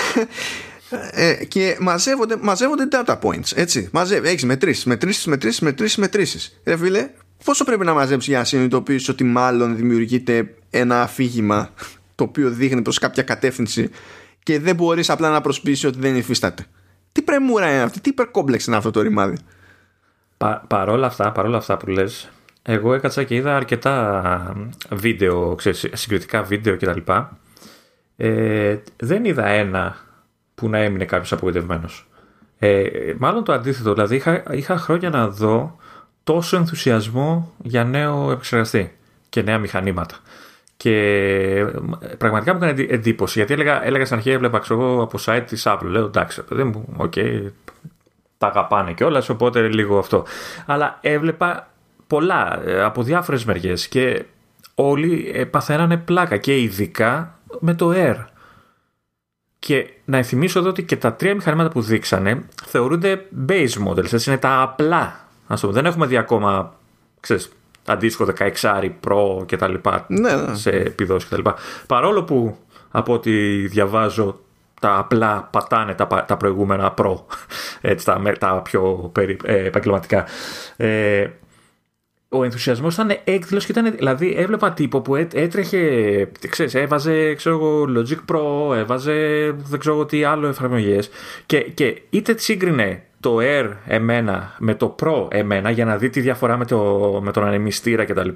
ε, 1.11 1.45
και 1.45 1.77
μαζεύονται, 1.79 2.35
μαζεύονται 2.41 2.87
data 2.91 3.19
points. 3.19 3.51
Έτσι. 3.55 3.89
Μαζεύει, 3.91 4.27
έχεις 4.27 4.43
μετρήσεις, 4.45 4.85
μετρήσεις, 4.85 5.25
μετρήσεις, 5.25 5.59
μετρήσεις, 5.59 5.97
μετρήσεις. 5.97 6.59
Ρε 6.65 6.77
φίλε, 6.77 7.09
πόσο 7.43 7.63
πρέπει 7.63 7.85
να 7.85 7.93
μαζέψεις 7.93 8.29
για 8.29 8.37
να 8.37 8.43
συνειδητοποιήσεις 8.43 9.09
ότι 9.09 9.23
μάλλον 9.23 9.75
δημιουργείται 9.75 10.55
ένα 10.69 11.01
αφήγημα 11.01 11.69
το 12.15 12.23
οποίο 12.23 12.49
δείχνει 12.49 12.81
προς 12.81 12.99
κάποια 12.99 13.23
κατεύθυνση 13.23 13.89
και 14.43 14.59
δεν 14.59 14.75
μπορείς 14.75 15.09
απλά 15.09 15.29
να 15.29 15.41
προσπίσει 15.41 15.87
ότι 15.87 15.99
δεν 15.99 16.15
υφίσταται; 16.15 16.65
Τι 17.11 17.21
πρεμούρα 17.21 17.71
είναι 17.71 17.81
αυτή, 17.81 18.01
τι 18.01 18.09
υπερκόμπλεξ 18.09 18.65
είναι 18.65 18.75
αυτό 18.75 18.91
το 18.91 19.01
ρημάδι; 19.01 19.37
Πα, 20.37 20.65
παρόλα 20.67 21.07
αυτά, 21.07 21.31
παρόλα 21.31 21.57
αυτά 21.57 21.77
που 21.77 21.87
λες, 21.87 22.29
εγώ 22.67 22.93
έκατσα 22.93 23.23
και 23.23 23.35
είδα 23.35 23.55
αρκετά 23.55 24.55
βίντεο, 24.89 25.55
ξέρεις, 25.55 25.87
συγκριτικά 25.93 26.43
βίντεο 26.43 26.77
κτλ. 26.77 27.11
Ε, 28.17 28.77
δεν 28.97 29.25
είδα 29.25 29.45
ένα 29.45 29.95
που 30.55 30.69
να 30.69 30.77
έμεινε 30.77 31.05
κάποιος 31.05 31.31
απογοητευμένος. 31.31 32.07
Ε, 32.59 32.87
μάλλον 33.17 33.43
το 33.43 33.53
αντίθετο, 33.53 33.93
δηλαδή 33.93 34.15
είχα, 34.15 34.43
είχα 34.51 34.77
χρόνια 34.77 35.09
να 35.09 35.27
δω 35.27 35.75
τόσο 36.23 36.57
ενθουσιασμό 36.57 37.53
για 37.63 37.83
νέο 37.83 38.31
επεξεργαστή 38.31 38.95
και 39.29 39.41
νέα 39.41 39.57
μηχανήματα. 39.57 40.15
Και 40.77 41.65
πραγματικά 42.17 42.53
μου 42.53 42.63
έκανε 42.63 42.85
εντύπωση 42.89 43.39
γιατί 43.39 43.53
έλεγα, 43.53 43.85
έλεγα 43.85 44.05
στην 44.05 44.17
αρχή 44.17 44.29
έβλεπα 44.29 44.59
ξέρω, 44.59 45.01
από 45.01 45.17
site 45.25 45.43
της 45.47 45.63
Apple. 45.67 45.85
Λέω 45.85 46.05
εντάξει, 46.05 46.43
παιδί 46.43 46.63
μου, 46.63 46.93
OK, 46.97 47.13
okay, 47.15 47.51
τα 48.37 48.47
αγαπάνε 48.47 48.93
κιόλας, 48.93 49.29
οπότε 49.29 49.67
λίγο 49.67 49.97
αυτό. 49.97 50.25
Αλλά 50.65 50.97
έβλεπα 51.01 51.67
πολλά 52.07 52.61
ε, 52.65 52.83
από 52.83 53.03
διάφορες 53.03 53.45
μεριές 53.45 53.87
και 53.87 54.25
όλοι 54.75 55.47
παθαίνανε 55.51 55.97
πλάκα 55.97 56.37
και 56.37 56.61
ειδικά 56.61 57.39
με 57.59 57.73
το 57.73 57.91
Air. 57.95 58.25
Και 59.59 59.89
να 60.05 60.17
ενθυμίσω 60.17 60.59
εδώ 60.59 60.69
ότι 60.69 60.83
και 60.83 60.95
τα 60.97 61.13
τρία 61.13 61.35
μηχανήματα 61.35 61.69
που 61.69 61.81
δείξανε 61.81 62.45
θεωρούνται 62.65 63.25
base 63.47 63.87
models, 63.87 64.13
έτσι 64.13 64.29
είναι 64.29 64.39
τα 64.39 64.61
απλά. 64.61 65.19
Ας 65.47 65.61
πούμε. 65.61 65.73
Δεν 65.73 65.85
έχουμε 65.85 66.05
δει 66.05 66.17
ακόμα, 66.17 66.73
ξέρεις, 67.19 67.51
αντίστοιχο 67.85 68.27
16 68.61 68.91
Pro 69.07 69.45
και 69.45 69.57
τα 69.57 69.67
λοιπά 69.67 70.05
ναι, 70.07 70.35
ναι. 70.35 70.55
σε 70.55 70.69
επιδόσεις 70.69 71.23
και 71.23 71.29
τα 71.29 71.37
λοιπά. 71.37 71.55
Παρόλο 71.87 72.23
που 72.23 72.57
από 72.91 73.13
ό,τι 73.13 73.31
διαβάζω 73.67 74.39
τα 74.81 74.97
απλά 74.97 75.47
πατάνε 75.51 75.93
τα, 75.93 76.25
τα 76.27 76.37
προηγούμενα 76.37 76.93
Pro, 76.97 77.15
έτσι, 77.81 78.05
τα, 78.05 78.21
τα 78.39 78.61
πιο 78.63 79.09
περι, 79.13 79.37
ε, 79.43 79.65
επαγγελματικά. 79.65 80.25
Ε, 80.77 81.27
ο 82.37 82.43
ενθουσιασμός 82.43 82.93
ήταν 82.93 83.17
έκδηλος 83.23 83.65
και 83.65 83.71
ήταν. 83.71 83.95
Δηλαδή, 83.95 84.33
έβλεπα 84.37 84.71
τύπο 84.71 85.01
που 85.01 85.15
έτρεχε. 85.15 85.79
Ξέρεις, 86.49 86.75
έβαζε 86.75 87.33
ξέρω 87.33 87.55
εγώ, 87.55 87.85
Logic 87.95 88.33
Pro, 88.33 88.75
έβαζε 88.75 89.13
δεν 89.57 89.79
ξέρω 89.79 90.05
τι 90.05 90.23
άλλο 90.23 90.47
εφαρμογές. 90.47 91.09
Και, 91.45 91.59
και 91.59 92.01
είτε 92.09 92.37
σύγκρινε 92.37 93.03
το 93.19 93.37
Air 93.41 93.69
εμένα 93.87 94.55
με 94.59 94.75
το 94.75 94.95
Pro 95.01 95.27
εμένα 95.29 95.69
για 95.69 95.85
να 95.85 95.97
δει 95.97 96.09
τη 96.09 96.19
διαφορά 96.19 96.57
με, 96.57 96.65
το, 96.65 97.19
με 97.23 97.31
τον 97.31 97.43
ανεμιστήρα 97.45 98.05
κτλ. 98.05 98.29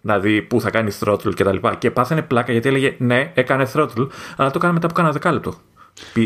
Να 0.00 0.18
δει 0.18 0.42
πού 0.42 0.60
θα 0.60 0.70
κάνει 0.70 0.90
throttle 1.00 1.34
κτλ. 1.34 1.56
Και, 1.56 1.76
και 1.78 1.90
πάθανε 1.90 2.22
πλάκα 2.22 2.52
γιατί 2.52 2.68
έλεγε 2.68 2.94
ναι, 2.98 3.30
έκανε 3.34 3.66
throttle, 3.74 4.08
αλλά 4.36 4.50
το 4.50 4.54
έκανε 4.56 4.72
μετά 4.72 4.86
από 4.86 4.94
κάνα 4.94 5.10
δεκάλεπτο. 5.10 5.54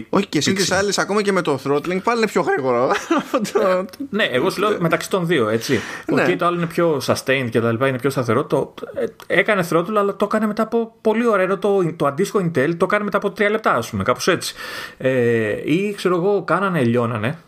Όχι 0.09 0.27
και 0.27 0.39
εσύ 0.39 0.53
τη 0.53 0.75
άλλη, 0.75 0.93
ακόμα 0.97 1.23
και 1.23 1.33
με 1.33 1.43
το 1.43 1.59
throttling, 1.65 2.03
πάλι 2.03 2.19
είναι 2.19 2.27
πιο 2.27 2.43
γρήγορο. 2.43 2.91
ναι, 4.11 4.25
εγώ 4.25 4.51
σου 4.51 4.61
λέω 4.61 4.77
μεταξύ 4.81 5.11
των 5.11 5.27
δύο, 5.27 5.49
έτσι. 5.49 5.81
Ναι. 6.07 6.25
Okay, 6.27 6.37
το 6.39 6.47
άλλο 6.47 6.57
είναι 6.57 6.67
πιο 6.67 7.01
sustained 7.07 7.49
και 7.51 7.61
τα 7.61 7.73
λοιπά, 7.73 7.89
είναι 7.89 7.99
πιο 7.99 8.11
σταθερό. 8.11 8.45
Το, 8.45 8.75
ε, 8.95 9.05
έκανε 9.39 9.67
throttle, 9.71 9.95
αλλά 9.97 10.17
το 10.17 10.25
έκανε 10.25 10.47
μετά 10.47 10.63
από 10.63 10.95
πολύ 11.01 11.27
ωραίο. 11.27 11.59
Το, 11.59 11.95
το 11.97 12.07
αντίστοιχο 12.07 12.39
Intel 12.39 12.75
το 12.77 12.85
έκανε 12.85 13.05
μετά 13.05 13.17
από 13.17 13.31
τρία 13.31 13.51
λεπτά, 13.51 13.75
ας 13.75 13.91
πούμε, 13.91 14.03
κάπως 14.03 14.29
έτσι. 14.29 14.55
Ε, 14.99 15.73
ή 15.73 15.95
ξέρω 15.97 16.17
εγώ, 16.17 16.45
κάνανε, 16.45 16.83
λιώνανε 16.83 17.39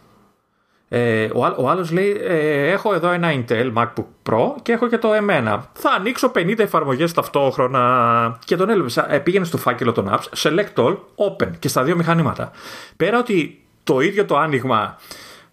ε, 0.88 1.24
ο, 1.34 1.54
ο 1.56 1.68
άλλος 1.68 1.90
λέει: 1.90 2.20
ε, 2.24 2.70
Έχω 2.70 2.94
εδώ 2.94 3.10
ένα 3.10 3.32
Intel 3.32 3.72
MacBook 3.74 4.04
Pro 4.30 4.54
και 4.62 4.72
έχω 4.72 4.88
και 4.88 4.98
το 4.98 5.12
εμένα. 5.12 5.70
Θα 5.72 5.90
ανοίξω 5.90 6.32
50 6.34 6.58
εφαρμογές 6.58 7.12
ταυτόχρονα. 7.12 8.38
Και 8.44 8.56
τον 8.56 8.70
έλειψα. 8.70 9.12
Ε, 9.12 9.18
πήγαινε 9.18 9.44
στο 9.44 9.56
φάκελο 9.56 9.92
των 9.92 10.10
apps, 10.10 10.38
select 10.42 10.84
all, 10.84 10.96
open 11.16 11.50
και 11.58 11.68
στα 11.68 11.82
δύο 11.82 11.96
μηχανήματα. 11.96 12.50
Πέρα 12.96 13.18
ότι 13.18 13.60
το 13.84 14.00
ίδιο 14.00 14.24
το 14.24 14.36
άνοιγμα 14.36 14.96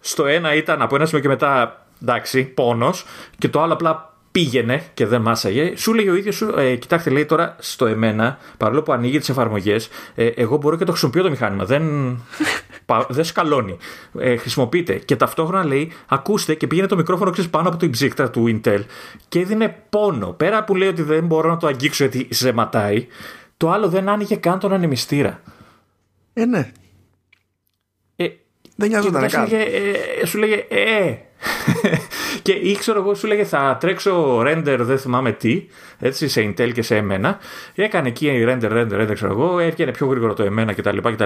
στο 0.00 0.26
ένα 0.26 0.54
ήταν 0.54 0.82
από 0.82 0.94
ένα 0.94 1.06
σημείο 1.06 1.22
και 1.22 1.28
μετά 1.28 1.78
εντάξει, 2.02 2.44
πόνος, 2.44 3.04
και 3.38 3.48
το 3.48 3.62
άλλο 3.62 3.72
απλά 3.72 4.14
πήγαινε 4.34 4.82
και 4.94 5.06
δεν 5.06 5.20
μάσαγε, 5.20 5.76
σου 5.76 5.94
λέει 5.94 6.08
ο 6.08 6.14
ίδιος 6.14 6.34
σου, 6.34 6.54
ε, 6.58 6.74
κοιτάξτε, 6.76 7.10
λέει 7.10 7.24
τώρα 7.24 7.56
στο 7.58 7.86
εμένα, 7.86 8.38
παρόλο 8.56 8.82
που 8.82 8.92
ανοίγει 8.92 9.18
τις 9.18 9.28
εφαρμογές, 9.28 9.88
ε, 10.14 10.26
εγώ 10.26 10.56
μπορώ 10.56 10.76
και 10.76 10.84
το 10.84 10.90
χρησιμοποιώ 10.90 11.22
το 11.22 11.30
μηχάνημα. 11.30 11.64
Δεν, 11.64 11.82
δεν 13.08 13.24
σκαλώνει. 13.24 13.76
Ε, 14.18 14.36
χρησιμοποιείται. 14.36 14.94
Και 14.94 15.16
ταυτόχρονα 15.16 15.64
λέει, 15.64 15.92
ακούστε 16.08 16.54
και 16.54 16.66
πήγαινε 16.66 16.86
το 16.86 16.96
μικρόφωνο 16.96 17.30
ξέρεις, 17.30 17.50
πάνω 17.50 17.68
από 17.68 17.76
την 17.76 17.90
ψύχτρα 17.90 18.30
του 18.30 18.44
Intel 18.64 18.84
και 19.28 19.38
έδινε 19.40 19.76
πόνο. 19.90 20.32
Πέρα 20.32 20.64
που 20.64 20.76
λέει 20.76 20.88
ότι 20.88 21.02
δεν 21.02 21.26
μπορώ 21.26 21.48
να 21.48 21.56
το 21.56 21.66
αγγίξω 21.66 22.04
γιατί 22.04 22.28
ζεματάει, 22.30 23.06
το 23.56 23.70
άλλο 23.70 23.88
δεν 23.88 24.08
άνοιγε 24.08 24.36
καν 24.36 24.58
τον 24.58 24.72
ανεμιστήρα. 24.72 25.40
Ε, 26.32 26.44
ναι. 26.44 26.72
Ε, 28.16 28.28
δεν 28.76 28.88
νοιάζονταν 28.88 29.28
καν. 29.28 29.48
Ε, 29.50 30.26
σου 30.26 30.38
λέγε, 30.38 30.54
ε, 30.68 31.16
και 32.42 32.52
ήξερα 32.52 32.98
εγώ, 32.98 33.14
σου 33.14 33.26
λέγε 33.26 33.44
θα 33.44 33.76
τρέξω 33.80 34.40
render, 34.40 34.76
δεν 34.80 34.98
θυμάμαι 34.98 35.32
τι, 35.32 35.66
έτσι 35.98 36.28
σε 36.28 36.40
Intel 36.42 36.72
και 36.72 36.82
σε 36.82 36.96
εμένα. 36.96 37.38
Έκανε 37.74 38.08
εκεί 38.08 38.44
render, 38.48 38.72
render, 38.72 39.00
render, 39.00 39.10
ξέρω 39.14 39.32
εγώ, 39.32 39.58
έρχεται 39.58 39.90
πιο 39.90 40.06
γρήγορο 40.06 40.34
το 40.34 40.42
εμένα 40.42 40.72
κτλ. 40.72 40.96
Και, 40.98 41.16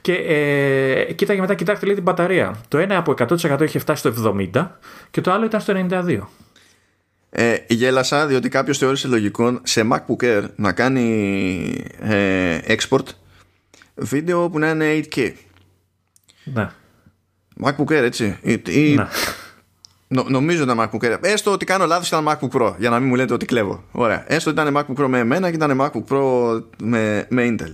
και 0.00 0.12
ε, 0.12 1.12
κοίταγε 1.12 1.40
μετά, 1.40 1.54
κοιτάξτε 1.54 1.86
λέει 1.86 1.94
την 1.94 2.04
μπαταρία. 2.04 2.60
Το 2.68 2.78
ένα 2.78 2.96
από 2.96 3.14
100% 3.18 3.60
είχε 3.62 3.78
φτάσει 3.78 4.12
στο 4.12 4.34
70 4.52 4.66
και 5.10 5.20
το 5.20 5.32
άλλο 5.32 5.44
ήταν 5.44 5.60
στο 5.60 5.86
92. 5.90 6.18
Ε, 7.36 7.56
γέλασα 7.68 8.26
διότι 8.26 8.48
κάποιος 8.48 8.78
θεώρησε 8.78 9.08
λογικό 9.08 9.60
σε 9.62 9.88
MacBook 9.92 10.24
Air 10.24 10.42
να 10.56 10.72
κάνει 10.72 11.86
ε, 12.00 12.58
export 12.66 13.06
βίντεο 13.94 14.50
που 14.50 14.58
να 14.58 14.68
είναι 14.70 15.00
8K. 15.14 15.32
Ναι. 16.44 16.70
MacBook 17.64 17.86
Air 17.86 18.02
έτσι. 18.02 18.38
Ή, 18.42 18.94
ναι. 18.94 19.06
Νο, 20.06 20.24
νομίζω 20.28 20.62
ήταν 20.62 20.78
MacBook 20.80 21.04
Air. 21.04 21.18
Έστω 21.20 21.52
ότι 21.52 21.64
κάνω 21.64 21.86
λάθος 21.86 22.08
ήταν 22.08 22.28
MacBook 22.28 22.60
Pro, 22.60 22.74
για 22.78 22.90
να 22.90 22.98
μην 23.00 23.08
μου 23.08 23.14
λέτε 23.14 23.32
ότι 23.32 23.46
κλέβω. 23.46 23.84
Ωραία. 23.92 24.24
Έστω 24.26 24.50
ότι 24.50 24.60
ήταν 24.60 24.76
MacBook 24.76 25.02
Pro 25.02 25.06
με 25.08 25.18
εμένα 25.18 25.50
και 25.50 25.56
ήταν 25.56 25.80
MacBook 25.80 26.04
Pro 26.08 26.62
με, 26.82 27.26
με 27.30 27.46
Intel. 27.48 27.72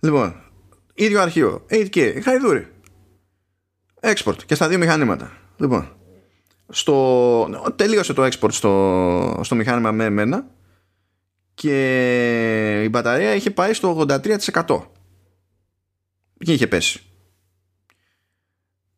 Λοιπόν, 0.00 0.34
ίδιο 0.94 1.20
αρχείο. 1.20 1.66
8K, 1.70 2.20
χαϊδούρι. 2.22 2.68
Export 4.00 4.36
και 4.46 4.54
στα 4.54 4.68
δύο 4.68 4.78
μηχανήματα. 4.78 5.32
Λοιπόν, 5.56 5.96
στο, 6.68 7.72
τελείωσε 7.76 8.12
το 8.12 8.24
export 8.24 8.52
στο, 8.52 9.40
στο 9.42 9.54
μηχάνημα 9.54 9.92
με 9.92 10.04
εμένα 10.04 10.46
και 11.54 12.82
η 12.82 12.88
μπαταρία 12.88 13.34
είχε 13.34 13.50
πάει 13.50 13.72
στο 13.72 14.06
83%. 14.08 14.80
Και 16.38 16.52
είχε 16.52 16.66
πέσει. 16.66 17.00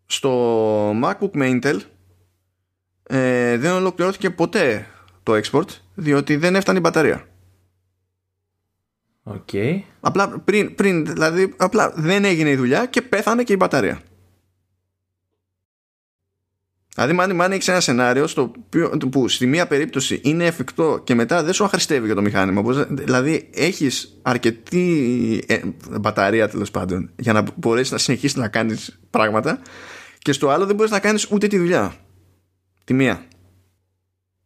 Στο 0.06 0.90
MacBook 0.90 1.30
με 1.32 1.50
Intel 1.52 1.80
ε, 3.10 3.56
δεν 3.56 3.72
ολοκληρώθηκε 3.72 4.30
ποτέ 4.30 4.86
το 5.22 5.40
export 5.42 5.68
διότι 5.94 6.36
δεν 6.36 6.54
έφτανε 6.54 6.78
η 6.78 6.80
μπαταρία. 6.84 7.28
Οκ. 9.22 9.48
Απλά 10.00 10.28
πριν, 10.28 10.74
πριν, 10.74 11.06
δηλαδή, 11.06 11.54
απλά 11.56 11.92
δεν 11.96 12.24
έγινε 12.24 12.50
η 12.50 12.56
δουλειά 12.56 12.86
και 12.86 13.02
πέθανε 13.02 13.42
και 13.42 13.52
η 13.52 13.56
μπαταρία. 13.58 14.00
Δηλαδή, 16.94 17.12
μάλλον 17.12 17.40
αν 17.40 17.52
έχεις 17.52 17.68
ένα 17.68 17.80
σενάριο 17.80 18.26
στο 18.26 18.52
που 19.10 19.28
στη 19.28 19.46
μία 19.46 19.66
περίπτωση 19.66 20.20
είναι 20.24 20.46
εφικτό 20.46 21.00
και 21.04 21.14
μετά 21.14 21.42
δεν 21.42 21.52
σου 21.52 21.64
αχρηστεύει 21.64 22.06
για 22.06 22.14
το 22.14 22.20
μηχάνημα. 22.20 22.86
δηλαδή, 22.88 23.50
έχεις 23.54 24.18
αρκετή 24.22 25.44
ε, 25.46 25.60
μπαταρία 26.00 26.48
τέλος 26.48 26.70
πάντων 26.70 27.10
για 27.16 27.32
να 27.32 27.44
μπορέσεις 27.54 27.92
να 27.92 27.98
συνεχίσεις 27.98 28.36
να 28.36 28.48
κάνεις 28.48 28.98
πράγματα 29.10 29.60
και 30.18 30.32
στο 30.32 30.48
άλλο 30.48 30.66
δεν 30.66 30.74
μπορείς 30.74 30.90
να 30.90 30.98
κάνεις 30.98 31.30
ούτε 31.30 31.46
τη 31.46 31.58
δουλειά. 31.58 31.94
Τη 32.88 32.94
μία. 32.94 33.22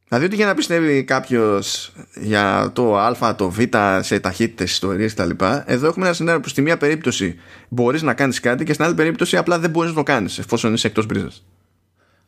Δηλαδή, 0.08 0.26
ό,τι 0.26 0.36
για 0.36 0.46
να 0.46 0.54
πιστεύει 0.54 1.04
κάποιος 1.04 1.92
για 2.14 2.70
το 2.72 2.98
Α, 2.98 3.34
το 3.34 3.50
Β 3.50 3.58
σε 4.00 4.20
ταχύτητες, 4.20 4.70
ιστορίες 4.70 5.14
κτλ. 5.14 5.30
Εδώ 5.64 5.86
έχουμε 5.86 6.04
ένα 6.04 6.14
σενάριο 6.14 6.40
που 6.40 6.48
στη 6.48 6.62
μία 6.62 6.76
περίπτωση 6.76 7.38
μπορείς 7.68 8.02
να 8.02 8.14
κάνεις 8.14 8.40
κάτι 8.40 8.64
και 8.64 8.72
στην 8.72 8.84
άλλη 8.84 8.94
περίπτωση 8.94 9.36
απλά 9.36 9.58
δεν 9.58 9.70
μπορείς 9.70 9.90
να 9.90 9.96
το 9.96 10.02
κάνεις 10.02 10.38
εφόσον 10.38 10.72
είσαι 10.72 10.86
εκτός 10.86 11.06
μπρίζας. 11.06 11.44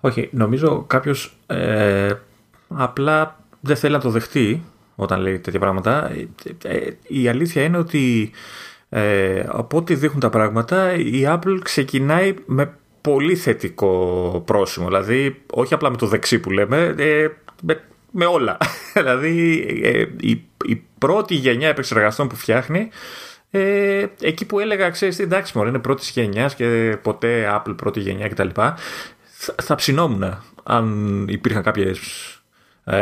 Όχι, 0.01 0.28
νομίζω 0.32 0.84
κάποιος 0.86 1.36
ε, 1.47 2.12
απλά 2.68 3.40
δεν 3.60 3.76
θέλει 3.76 3.93
να 3.93 4.01
το 4.01 4.10
δεχτεί 4.10 4.62
όταν 4.94 5.20
λέει 5.20 5.39
τέτοια 5.39 5.60
πράγματα. 5.60 6.10
Ε, 6.10 6.28
ε, 6.76 6.90
η 7.06 7.28
αλήθεια 7.28 7.62
είναι 7.62 7.78
ότι 7.78 8.30
ε, 8.89 9.44
από 9.48 9.76
ό,τι 9.76 9.94
δείχνουν 9.94 10.20
τα 10.20 10.30
πράγματα 10.30 10.94
η 10.94 11.22
Apple 11.26 11.59
ξεκινάει 11.62 12.34
με 12.47 12.74
πολύ 13.10 13.36
θετικό 13.36 14.43
πρόσημο. 14.47 14.86
Δηλαδή, 14.86 15.43
όχι 15.51 15.74
απλά 15.74 15.90
με 15.90 15.97
το 15.97 16.06
δεξί 16.06 16.39
που 16.39 16.51
λέμε, 16.51 16.94
ε, 16.98 17.28
με, 18.10 18.24
όλα. 18.24 18.59
δηλαδή, 18.94 19.66
ε, 19.82 20.06
η, 20.20 20.44
η 20.64 20.82
πρώτη 20.98 21.35
γενιά 21.35 21.68
επεξεργαστών 21.68 22.28
που 22.28 22.36
φτιάχνει, 22.36 22.89
ε, 23.51 24.06
εκεί 24.20 24.44
που 24.44 24.59
έλεγα, 24.59 24.90
ξέρεις, 24.90 25.18
εντάξει, 25.18 25.52
μωρέ, 25.56 25.68
είναι 25.68 25.78
πρώτης 25.78 26.10
γενιάς 26.10 26.55
και 26.55 26.98
ποτέ 27.02 27.48
Apple 27.55 27.76
πρώτη 27.76 28.01
γενιά 28.01 28.28
κτλ. 28.28 28.48
Θα, 29.22 29.55
θα 29.62 29.74
ψινόμουν 29.74 30.39
αν 30.62 31.26
υπήρχαν 31.28 31.62
κάποιες 31.62 31.98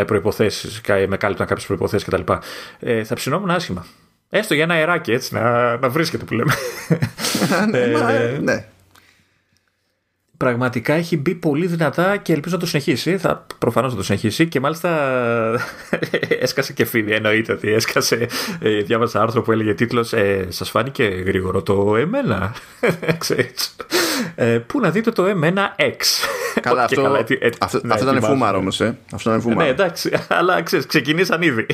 προποθέσει, 0.06 0.80
με 1.08 1.16
κάλυπταν 1.16 1.46
κάποιες 1.46 1.66
προποθέσει 1.66 2.04
κτλ. 2.04 2.32
Ε, 2.78 3.04
θα 3.04 3.14
ψινόμουν 3.14 3.50
άσχημα. 3.50 3.86
Έστω 4.30 4.54
για 4.54 4.62
ένα 4.62 4.74
αεράκι 4.74 5.12
έτσι 5.12 5.34
να, 5.34 5.76
να 5.76 5.88
βρίσκεται 5.88 6.24
που 6.24 6.34
λέμε. 6.34 6.52
ε, 7.72 8.38
ναι 8.38 8.66
πραγματικά 10.42 10.94
έχει 10.94 11.16
μπει 11.16 11.34
πολύ 11.34 11.66
δυνατά 11.66 12.16
και 12.16 12.32
ελπίζω 12.32 12.54
να 12.54 12.60
το 12.60 12.66
συνεχίσει. 12.66 13.18
Θα 13.18 13.46
προφανώς 13.58 13.90
να 13.90 13.96
το 13.96 14.04
συνεχίσει 14.04 14.48
και 14.48 14.60
μάλιστα 14.60 14.90
έσκασε 16.44 16.72
και 16.72 16.84
φίδι. 16.84 17.12
Εννοείται 17.12 17.52
ότι 17.52 17.72
έσκασε. 17.72 18.28
Ε, 18.60 18.82
διάβασα 18.82 19.22
άρθρο 19.22 19.42
που 19.42 19.52
έλεγε 19.52 19.74
τίτλος 19.74 20.12
ε, 20.12 20.46
Σας 20.48 20.70
φάνηκε 20.70 21.04
γρήγορο 21.04 21.62
το 21.62 21.96
εμένα; 21.96 22.54
ε, 24.34 24.58
πού 24.58 24.80
να 24.80 24.90
δείτε 24.90 25.10
το 25.10 25.24
εμένα 25.24 25.74
X; 25.78 26.04
Καλά, 26.60 26.84
αυτό, 26.84 27.02
καλά, 27.02 27.24
αυτό, 27.58 27.80
ναι, 27.82 27.94
αυτό 27.94 28.10
ήταν 28.10 28.22
φούμαρο 28.22 28.58
όμως. 28.58 28.80
Ε. 28.80 28.98
Αυτό 29.12 29.30
ήταν 29.30 29.42
φούμαρο. 29.42 29.60
Ναι, 29.60 29.68
εντάξει, 29.68 30.10
αλλά 30.28 30.62
ξέρεις, 30.62 30.86
ξεκινήσαν 30.86 31.42
ήδη. 31.42 31.66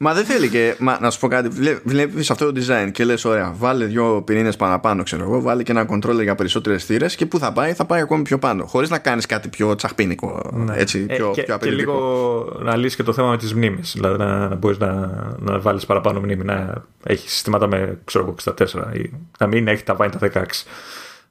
Μα 0.00 0.14
δεν 0.14 0.24
θέλει 0.24 0.48
και. 0.48 0.74
Μα, 0.78 0.98
να 1.00 1.10
σου 1.10 1.20
πω 1.20 1.28
κάτι. 1.28 1.48
Βλέπεις 1.84 2.30
αυτό 2.30 2.52
το 2.52 2.60
design 2.60 2.90
και 2.92 3.04
λες: 3.04 3.24
Ωραία, 3.24 3.54
βάλε 3.58 3.84
δύο 3.84 4.22
πυρήνες 4.22 4.56
παραπάνω, 4.56 5.02
ξέρω 5.02 5.22
εγώ. 5.22 5.40
Βάλε 5.40 5.62
και 5.62 5.72
ένα 5.72 5.86
controller 5.90 6.22
για 6.22 6.34
περισσότερες 6.34 6.84
θύρες. 6.84 7.14
Και 7.14 7.26
πού 7.26 7.38
θα 7.38 7.52
πάει, 7.52 7.72
θα 7.72 7.84
πάει 7.84 8.00
ακόμη 8.00 8.22
πιο 8.22 8.38
πάνω. 8.38 8.64
Χωρίς 8.64 8.90
να 8.90 8.98
κάνεις 8.98 9.26
κάτι 9.26 9.48
πιο 9.48 9.74
τσαχπίνικο. 9.74 10.50
Ναι. 10.52 10.76
Έτσι, 10.76 11.06
ε, 11.08 11.14
πιο, 11.14 11.30
και, 11.34 11.42
πιο 11.42 11.58
και 11.58 11.70
λίγο 11.70 12.58
να 12.62 12.76
λύσεις 12.76 12.96
και 12.96 13.02
το 13.02 13.12
θέμα 13.12 13.30
με 13.30 13.36
τις 13.36 13.54
μνήμες. 13.54 13.92
Δηλαδή 13.94 14.18
να, 14.18 14.48
να 14.48 14.54
μπορείς 14.54 14.78
να, 14.78 14.90
να 15.38 15.60
βάλεις 15.60 15.86
παραπάνω 15.86 16.20
μνήμη. 16.20 16.44
Να 16.44 16.84
έχεις 17.04 17.32
συστήματα 17.32 17.66
με 17.66 17.98
ξέρω, 18.04 18.34
64 18.44 18.52
ή 18.94 19.10
να 19.38 19.46
μην 19.46 19.68
έχει 19.68 19.82
τα 19.82 19.94
βάνη 19.94 20.12
τα 20.18 20.30
16 20.34 20.44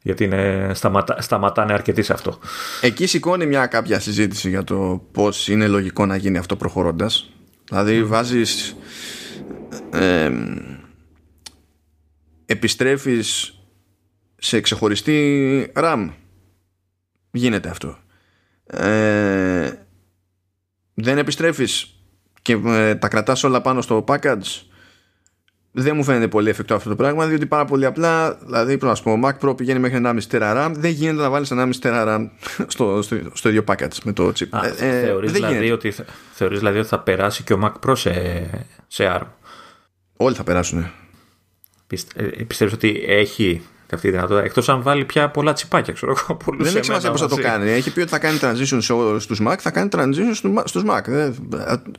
γιατί 0.02 0.24
είναι, 0.24 0.72
σταματά, 0.74 1.22
σταματάνε 1.22 1.74
αρκετοί 1.74 2.02
σε 2.02 2.14
αυτό. 2.14 2.40
Εκεί 2.82 3.08
σηκώνει 3.08 3.46
μια 3.46 3.66
κάποια 3.66 4.00
συζήτηση 4.00 4.50
για 4.50 4.64
το 4.64 5.02
πώς 5.12 5.48
είναι 5.48 5.68
λογικό 5.68 6.06
να 6.06 6.16
γίνει 6.16 6.38
αυτό 6.38 6.56
προχωρώντας. 6.56 7.32
Δηλαδή 7.70 8.02
mm. 8.02 8.06
βάζεις 8.08 8.76
ε, 9.92 10.32
επιστρέφεις 12.46 13.60
σε 14.38 14.62
ξεχωριστή 14.62 15.72
RAM. 15.76 16.10
Γίνεται 17.32 17.70
αυτό. 17.70 17.98
Ε, 18.66 19.72
δεν 20.94 21.18
επιστρέφεις 21.18 22.00
και 22.42 22.54
ε, 22.66 22.96
τα 22.96 23.08
κρατάς 23.08 23.44
όλα 23.44 23.62
πάνω 23.62 23.82
στο 23.82 24.04
package; 24.08 24.62
Δεν 25.80 25.96
μου 25.96 26.04
φαίνεται 26.04 26.28
πολύ 26.28 26.50
εφικτό 26.50 26.76
αυτό 26.76 26.90
το 26.90 26.96
πράγμα, 26.96 27.26
διότι 27.26 27.46
πάρα 27.46 27.66
πολύ 27.66 27.86
απλά, 27.86 28.38
δηλαδή, 28.46 28.66
πρέπει 28.66 28.86
να 28.86 28.96
σου 28.96 29.04
πω, 29.04 29.12
ο 29.12 29.20
Mac 29.24 29.48
Pro 29.48 29.58
πηγαίνει 29.58 29.80
μέχρι 29.80 30.02
1,5 30.06 30.18
τερα 30.28 30.66
RAM, 30.66 30.72
δεν 30.76 30.92
γίνεται 30.92 31.22
να 31.22 31.30
βάλεις 31.30 31.52
1,5 31.54 31.70
τερα 31.80 32.04
RAM 32.08 32.30
στο, 32.68 33.02
στο, 33.02 33.18
στο, 33.34 33.50
ίδιο 33.50 33.64
package 33.68 33.98
με 34.04 34.14
το 34.14 34.32
chip. 34.40 34.48
Α, 34.50 34.66
ε, 34.66 34.72
θεωρείς, 34.72 35.32
δηλαδή 35.32 35.72
ότι, 35.72 35.94
θεωρείς 36.32 36.58
δηλαδή 36.58 36.80
ότι 36.80 36.88
θα 36.88 37.00
περάσει 37.00 37.44
και 37.44 37.54
ο 37.54 37.60
Mac 37.64 37.90
Pro 37.90 37.98
σε, 37.98 38.14
σε 38.88 39.18
ARM; 39.18 39.28
Όλοι 40.18 40.36
θα 40.36 40.44
περάσουν. 40.44 40.92
Ε, 42.16 42.44
πιστεύεις 42.44 42.74
ότι 42.74 43.04
έχει 43.08 43.62
αυτή 43.94 44.08
τη 44.08 44.14
δυνατότητα. 44.14 44.46
Εκτός 44.46 44.70
αν 44.70 44.82
βάλει 44.82 45.06
πια 45.06 45.30
πολλά 45.30 45.54
τσιπάκια, 45.54 45.94
ξέρω 45.94 46.16
εγώ. 46.18 46.38
Δεν 46.64 46.76
έχει 46.76 46.86
σημασία 46.86 47.12
πώ 47.12 47.18
θα 47.18 47.28
το 47.28 47.36
κάνει. 47.36 47.70
Έχει 47.70 47.94
πει 47.94 48.00
ότι 48.00 48.10
θα 48.10 48.20
κάνει 48.20 48.38
transition 48.42 48.80
στους 49.20 49.42
Mac, 49.48 49.56
θα 49.60 49.72
κάνει 49.72 49.90
transition 49.92 50.50
στους 50.66 50.84
Mac. 50.88 51.02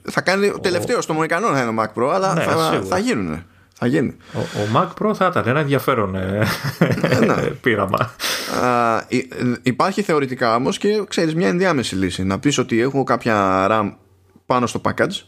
Θα 0.02 0.20
κάνει 0.20 0.52
τελευταίο 0.60 1.00
στο 1.00 1.12
μονικανό 1.12 1.48
θα 1.52 1.60
είναι 1.62 1.80
ο 1.80 1.82
Mac 1.82 2.02
Pro, 2.02 2.10
αλλά 2.12 2.34
ναι, 2.34 2.42
θα, 2.42 2.82
θα 2.88 2.98
γίνουν. 2.98 3.44
Θα 3.80 3.86
γίνει. 3.86 4.16
Ο, 4.34 4.38
ο 4.38 4.68
Mac 4.74 4.88
Pro 5.02 5.14
θα 5.14 5.26
ήταν 5.26 5.46
ένα 5.46 5.60
ενδιαφέρον 5.60 6.14
ε, 6.14 6.46
ε 6.78 7.18
ναι. 7.18 7.42
πείραμα. 7.62 8.10
Α, 8.62 9.02
υπάρχει 9.62 10.02
θεωρητικά 10.02 10.54
όμως 10.54 10.78
και 10.78 11.04
ξέρεις 11.08 11.34
μια 11.34 11.48
ενδιάμεση 11.48 11.94
λύση. 11.94 12.24
Να 12.24 12.38
πεις 12.38 12.58
ότι 12.58 12.80
έχω 12.80 13.04
κάποια 13.04 13.66
RAM 13.70 13.92
πάνω 14.46 14.66
στο 14.66 14.80
package 14.84 15.22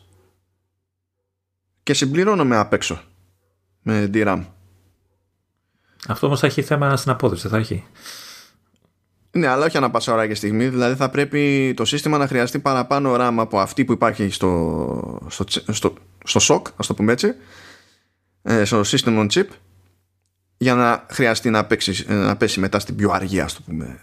και 1.82 1.94
συμπληρώνω 1.94 2.44
με 2.44 2.56
απ' 2.56 2.72
έξω 2.72 3.00
με 3.82 4.10
DRAM. 4.14 4.42
Αυτό 6.08 6.26
όμως 6.26 6.40
θα 6.40 6.46
έχει 6.46 6.62
θέμα 6.62 6.96
στην 6.96 7.10
απόδοση, 7.10 7.48
θα 7.48 7.56
έχει. 7.56 7.84
Ναι, 9.30 9.46
αλλά 9.46 9.66
όχι 9.66 9.76
ανά 9.76 9.90
πάσα 9.90 10.12
ώρα 10.12 10.26
και 10.26 10.34
στιγμή. 10.34 10.68
Δηλαδή 10.68 10.94
θα 10.94 11.10
πρέπει 11.10 11.72
το 11.76 11.84
σύστημα 11.84 12.18
να 12.18 12.26
χρειαστεί 12.26 12.58
παραπάνω 12.58 13.14
RAM 13.14 13.34
από 13.36 13.58
αυτή 13.58 13.84
που 13.84 13.92
υπάρχει 13.92 14.30
στο, 14.30 15.26
στο, 15.28 15.44
στο, 15.72 15.94
στο 16.24 16.40
SOC, 16.54 16.62
ας 16.76 16.86
το 16.86 16.94
πούμε 16.94 17.12
έτσι, 17.12 17.26
ε, 17.26 17.32
στο 18.64 18.80
system 18.80 19.18
on 19.18 19.26
chip 19.28 19.46
για 20.56 20.74
να 20.74 21.06
χρειαστεί 21.10 21.50
να, 21.50 21.64
παίξει, 21.64 22.04
ε, 22.08 22.14
να 22.14 22.36
πέσει 22.36 22.60
μετά 22.60 22.78
στην 22.78 22.96
πιο 22.96 23.10
αργή 23.10 23.40
ας 23.40 23.54
το 23.54 23.60
πούμε 23.66 24.00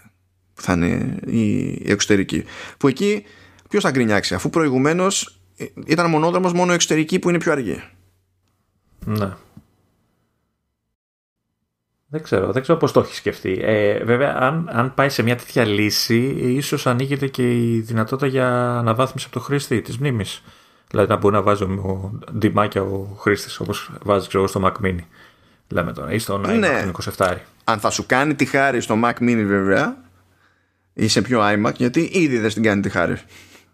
που 0.54 0.62
θα 0.62 0.72
είναι 0.72 1.18
η 1.26 1.82
εξωτερική 1.86 2.44
που 2.78 2.88
εκεί 2.88 3.24
ποιος 3.68 3.82
θα 3.82 3.90
γκρινιάξει 3.90 4.34
αφού 4.34 4.50
προηγουμένως 4.50 5.40
ε, 5.56 5.64
ήταν 5.86 6.10
μονόδρομος 6.10 6.52
μόνο 6.52 6.72
εξωτερική 6.72 7.18
που 7.18 7.28
είναι 7.28 7.38
πιο 7.38 7.52
αργή 7.52 7.82
ναι 9.04 9.30
δεν 12.10 12.22
ξέρω, 12.22 12.52
δεν 12.52 12.62
ξέρω 12.62 12.78
πώς 12.78 12.92
το 12.92 13.00
έχεις 13.00 13.16
σκεφτεί. 13.16 13.58
Ε, 13.62 14.04
βέβαια, 14.04 14.36
αν, 14.38 14.68
αν 14.72 14.94
πάει 14.94 15.08
σε 15.08 15.22
μια 15.22 15.36
τέτοια 15.36 15.64
λύση, 15.64 16.18
ίσως 16.38 16.86
ανοίγεται 16.86 17.26
και 17.26 17.52
η 17.52 17.80
δυνατότητα 17.80 18.26
για 18.26 18.78
αναβάθμιση 18.78 19.26
από 19.28 19.38
το 19.38 19.44
χρήστη 19.44 19.80
της 19.80 19.98
μνήμης. 19.98 20.42
Δηλαδή 20.90 21.08
να 21.10 21.16
μπορεί 21.16 21.34
να 21.34 21.42
βάζει 21.42 21.62
ο, 21.62 22.12
ντυμάκια 22.38 22.82
ο 22.82 23.16
χρήστης 23.18 23.60
όπως 23.60 23.90
βάζεις 24.02 24.28
ξέρω, 24.28 24.46
στο 24.46 24.60
Mac 24.64 24.86
Mini. 24.86 25.00
Λέμε 25.68 25.92
τώρα, 25.92 26.12
ή 26.12 26.18
στο 26.18 26.38
ναι. 26.38 26.90
27. 27.16 27.36
Αν 27.64 27.78
θα 27.78 27.90
σου 27.90 28.06
κάνει 28.06 28.34
τη 28.34 28.44
χάρη 28.44 28.80
στο 28.80 28.94
Mac 29.04 29.12
Mini, 29.12 29.44
βέβαια, 29.46 29.96
ή 30.92 31.08
σε 31.08 31.22
πιο 31.22 31.40
iMac, 31.42 31.74
γιατί 31.76 32.10
ήδη 32.12 32.38
δεν 32.38 32.52
την 32.52 32.62
κάνει 32.62 32.80
τη 32.80 32.88
χάρη. 32.88 33.16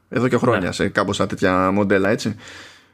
Εδώ 0.09 0.29
και 0.29 0.37
χρόνια 0.37 0.67
ναι. 0.67 0.73
σε 0.73 0.89
κάπως 0.89 1.17
τέτοια 1.17 1.71
μοντέλα, 1.71 2.09
έτσι. 2.09 2.35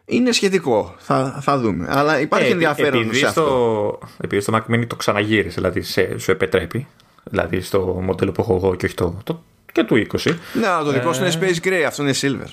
Είναι 0.05 0.33
σχετικό, 0.33 0.95
θα, 0.99 1.39
θα 1.43 1.59
δούμε. 1.59 1.87
Αλλά 1.89 2.21
υπάρχει 2.21 2.49
ε, 2.49 2.53
ενδιαφέρον 2.53 3.01
επειδή 3.01 3.17
σε 3.17 3.27
αυτό. 3.27 3.43
Στο, 3.43 3.99
επειδή 4.21 4.43
στο 4.43 4.53
Mac 4.57 4.75
Mini 4.75 4.87
το 4.87 4.97
ξαναγύρισε, 4.97 5.55
δηλαδή 5.55 5.83
σε, 5.83 6.19
σου 6.19 6.31
επιτρέπει. 6.31 6.87
Δηλαδή 7.25 7.61
στο 7.61 8.01
μοντέλο 8.03 8.33
που 8.33 8.41
έχω 8.43 8.55
εγώ 8.55 8.75
και 8.75 8.87
όχι 8.87 8.95
το, 8.95 9.21
το 9.25 9.43
και 9.73 9.85
του 9.85 9.95
20. 9.95 10.35
Ναι, 10.53 10.67
το 10.85 10.91
δικό 10.91 11.13
σου 11.13 11.25
είναι 11.25 11.33
ε, 11.33 11.39
Space 11.41 11.67
Gray, 11.67 11.83
αυτό 11.87 12.03
είναι 12.03 12.15
Silver. 12.21 12.49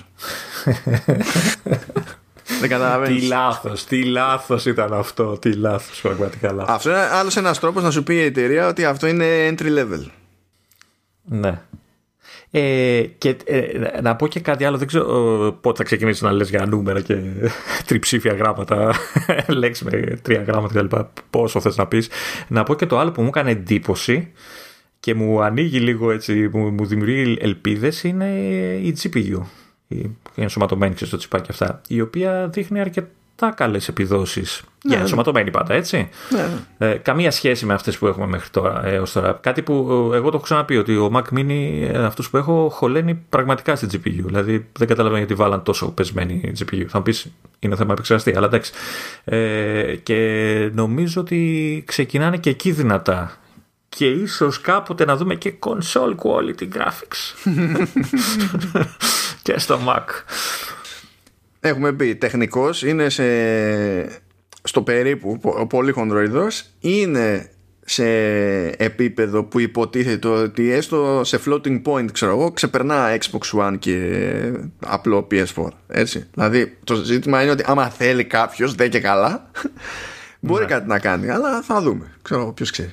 Δεν 2.60 2.68
καταλαβαίνεις. 2.68 3.20
Τι 3.20 3.26
λάθος, 3.26 3.84
τι 3.84 4.04
λάθος 4.04 4.66
ήταν 4.66 4.92
αυτό. 4.92 5.38
Τι 5.38 5.52
λάθος, 5.52 6.00
πραγματικά 6.00 6.52
λάθος. 6.52 6.74
Αυτό 6.74 6.90
είναι 6.90 6.98
άλλος 6.98 7.36
ένας 7.36 7.58
τρόπος 7.58 7.82
να 7.82 7.90
σου 7.90 8.02
πει 8.02 8.14
η 8.14 8.22
εταιρεία 8.22 8.68
ότι 8.68 8.84
αυτό 8.84 9.06
είναι 9.06 9.48
entry 9.48 9.78
level. 9.78 10.06
Ναι. 11.22 11.60
Ε, 12.50 13.02
και 13.18 13.36
ε, 13.44 14.00
να 14.02 14.16
πω 14.16 14.26
και 14.26 14.40
κάτι 14.40 14.64
άλλο, 14.64 14.78
δεν 14.78 14.86
ξέρω 14.86 15.58
πότε 15.60 15.76
θα 15.76 15.84
ξεκινήσει 15.84 16.24
να 16.24 16.32
λες 16.32 16.48
για 16.48 16.66
νούμερα 16.66 17.00
και 17.00 17.18
τριψήφια 17.86 18.32
γράμματα, 18.32 18.94
λέξεις 19.46 19.86
με 19.90 20.18
τρία 20.22 20.42
γράμματα 20.42 20.80
κλπ. 20.80 20.92
Πόσο 21.30 21.60
θες 21.60 21.76
να 21.76 21.86
πεις. 21.86 22.08
Να 22.48 22.62
πω 22.62 22.74
και 22.74 22.86
το 22.86 22.98
άλλο 22.98 23.10
που 23.10 23.22
μου 23.22 23.28
έκανε 23.28 23.50
εντύπωση 23.50 24.32
και 25.00 25.14
μου 25.14 25.42
ανοίγει 25.42 25.78
λίγο 25.78 26.10
έτσι, 26.10 26.50
μου, 26.52 26.70
μου 26.70 26.86
δημιουργεί 26.86 27.38
ελπίδες 27.40 28.04
είναι 28.04 28.26
η 28.82 28.96
GPU 29.02 29.40
η 29.88 30.10
ενσωματωμένη 30.34 30.94
στο 30.96 31.16
τσιπάκι 31.16 31.50
αυτά 31.50 31.80
η 31.88 32.00
οποία 32.00 32.48
δείχνει 32.48 32.80
αρκετά 32.80 33.52
καλές 33.54 33.88
επιδόσεις. 33.88 34.62
Ναι, 34.84 34.92
για 34.92 35.00
ενσωματωμένη 35.00 35.50
πάντα 35.50 35.74
έτσι. 35.74 36.08
Ναι. 36.30 36.86
ε, 36.86 36.94
καμία 36.94 37.30
σχέση 37.30 37.66
με 37.66 37.74
αυτές 37.74 37.98
που 37.98 38.06
έχουμε 38.06 38.26
μέχρι 38.26 38.48
τώρα, 38.50 38.86
ε, 38.86 39.02
τώρα. 39.12 39.38
Κάτι 39.42 39.62
που 39.62 39.72
ε, 40.12 40.16
εγώ 40.16 40.24
το 40.24 40.36
έχω 40.36 40.44
ξαναπεί 40.44 40.76
ότι 40.76 40.96
ο 40.96 41.10
Mac 41.14 41.38
Mini 41.38 41.88
ε, 41.92 42.04
αυτούς 42.04 42.30
που 42.30 42.36
έχω 42.36 42.68
χωλαίνει 42.68 43.14
πραγματικά 43.28 43.76
στην 43.76 43.88
GPU 43.92 44.22
δηλαδή 44.24 44.66
δεν 44.78 44.88
καταλαβαίνω 44.88 45.18
γιατί 45.18 45.34
βάλαν 45.34 45.62
τόσο 45.62 45.90
πεσμένη 45.90 46.52
GPU 46.58 46.84
θα 46.88 46.98
μου 46.98 47.04
πεις 47.04 47.26
είναι 47.58 47.76
θέμα 47.76 47.92
επεξεργαστή 47.92 48.36
αλλά 48.36 48.46
εντάξει. 48.46 48.72
Ε, 49.24 49.96
και 50.02 50.70
νομίζω 50.74 51.20
ότι 51.20 51.82
ξεκινάνε 51.86 52.36
και 52.36 52.50
εκεί 52.50 52.70
δυνατά 52.72 53.38
και 53.88 54.06
ίσως 54.06 54.60
κάποτε 54.60 55.04
να 55.04 55.16
δούμε 55.16 55.34
και 55.34 55.54
console 55.58 56.14
quality 56.14 56.68
graphics 56.74 57.52
και 59.42 59.58
στο 59.58 59.80
Mac. 59.86 60.04
Έχουμε 61.60 61.92
πει 61.92 62.16
τεχνικός 62.16 62.82
είναι 62.82 63.08
σε... 63.08 63.24
στο 64.62 64.82
περίπου 64.82 65.40
πολύ 65.68 65.92
χονδροειδός 65.92 66.64
είναι 66.80 67.50
σε 67.90 68.04
επίπεδο 68.66 69.44
που 69.44 69.60
υποτίθεται 69.60 70.28
ότι 70.28 70.70
έστω 70.70 71.20
σε 71.24 71.40
floating 71.46 71.82
point 71.82 72.12
ξέρω 72.12 72.30
εγώ 72.30 72.50
ξεπερνά 72.50 73.18
Xbox 73.18 73.60
One 73.60 73.74
και 73.78 74.52
απλό 74.86 75.26
PS4 75.30 75.68
έτσι 75.88 76.26
δηλαδή 76.34 76.76
το 76.84 76.94
ζήτημα 76.94 77.42
είναι 77.42 77.50
ότι 77.50 77.64
άμα 77.66 77.88
θέλει 77.88 78.24
κάποιος 78.24 78.74
δεν 78.74 78.90
και 78.90 79.00
καλά 79.00 79.50
μπορεί 80.40 80.62
ναι. 80.62 80.70
κάτι 80.70 80.88
να 80.88 80.98
κάνει 80.98 81.30
αλλά 81.30 81.62
θα 81.62 81.80
δούμε 81.80 82.12
ξέρω 82.22 82.52
ποιος 82.52 82.70
ξέρει 82.70 82.90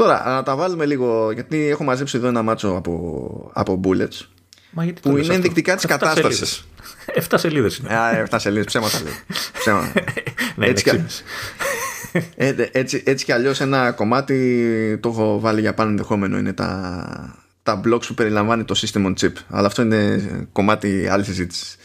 Τώρα, 0.00 0.22
να 0.26 0.42
τα 0.42 0.56
βάλουμε 0.56 0.86
λίγο, 0.86 1.30
γιατί 1.30 1.68
έχω 1.68 1.84
μαζέψει 1.84 2.16
εδώ 2.16 2.26
ένα 2.26 2.42
μάτσο 2.42 2.68
από, 2.68 3.50
από 3.52 3.80
bullets. 3.84 4.26
Μα 4.70 4.84
γιατί 4.84 5.00
που 5.00 5.16
είναι 5.16 5.34
ενδεικτικά 5.34 5.74
της 5.74 5.84
κατάστασης. 5.84 6.68
Εφτά 7.06 7.38
σελίδες 7.38 7.76
είναι. 7.76 7.94
Α, 7.94 8.18
εφτά 8.18 8.38
σελίδες, 8.38 8.64
ψέματα 8.64 9.00
λέει. 9.02 9.12
Ψέματα. 9.58 9.92
ναι, 10.56 10.66
έτσι, 10.66 10.84
κι, 10.84 11.02
ε, 12.36 12.54
έτσι, 12.72 13.02
έτσι 13.06 13.24
κι 13.24 13.32
αλλιώς 13.32 13.60
ένα 13.60 13.90
κομμάτι 13.92 14.98
το 15.02 15.08
έχω 15.08 15.40
βάλει 15.40 15.60
για 15.60 15.74
πάνω 15.74 15.90
ενδεχόμενο 15.90 16.38
είναι 16.38 16.52
τα, 16.52 17.36
τα 17.62 17.80
blocks 17.84 18.06
που 18.06 18.14
περιλαμβάνει 18.14 18.64
το 18.64 18.80
system 18.82 19.06
on 19.06 19.14
chip. 19.20 19.32
Αλλά 19.48 19.66
αυτό 19.66 19.82
είναι 19.82 20.20
κομμάτι 20.52 21.08
άλλη 21.10 21.24
συζήτηση. 21.24 21.76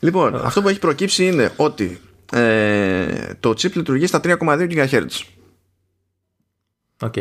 Λοιπόν, 0.00 0.40
αυτό 0.44 0.62
που 0.62 0.68
έχει 0.68 0.78
προκύψει 0.78 1.26
είναι 1.26 1.52
ότι 1.56 2.00
ε, 2.32 3.06
το 3.40 3.50
chip 3.50 3.72
λειτουργεί 3.72 4.06
στα 4.06 4.20
3,2 4.24 4.36
GHz. 4.70 5.06
OK. 7.02 7.14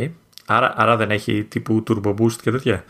Άρα, 0.45 0.73
άρα 0.77 0.97
δεν 0.97 1.11
έχει 1.11 1.43
τύπου 1.43 1.83
turbo 1.87 2.15
boost 2.15 2.35
και 2.41 2.51
τέτοια. 2.51 2.83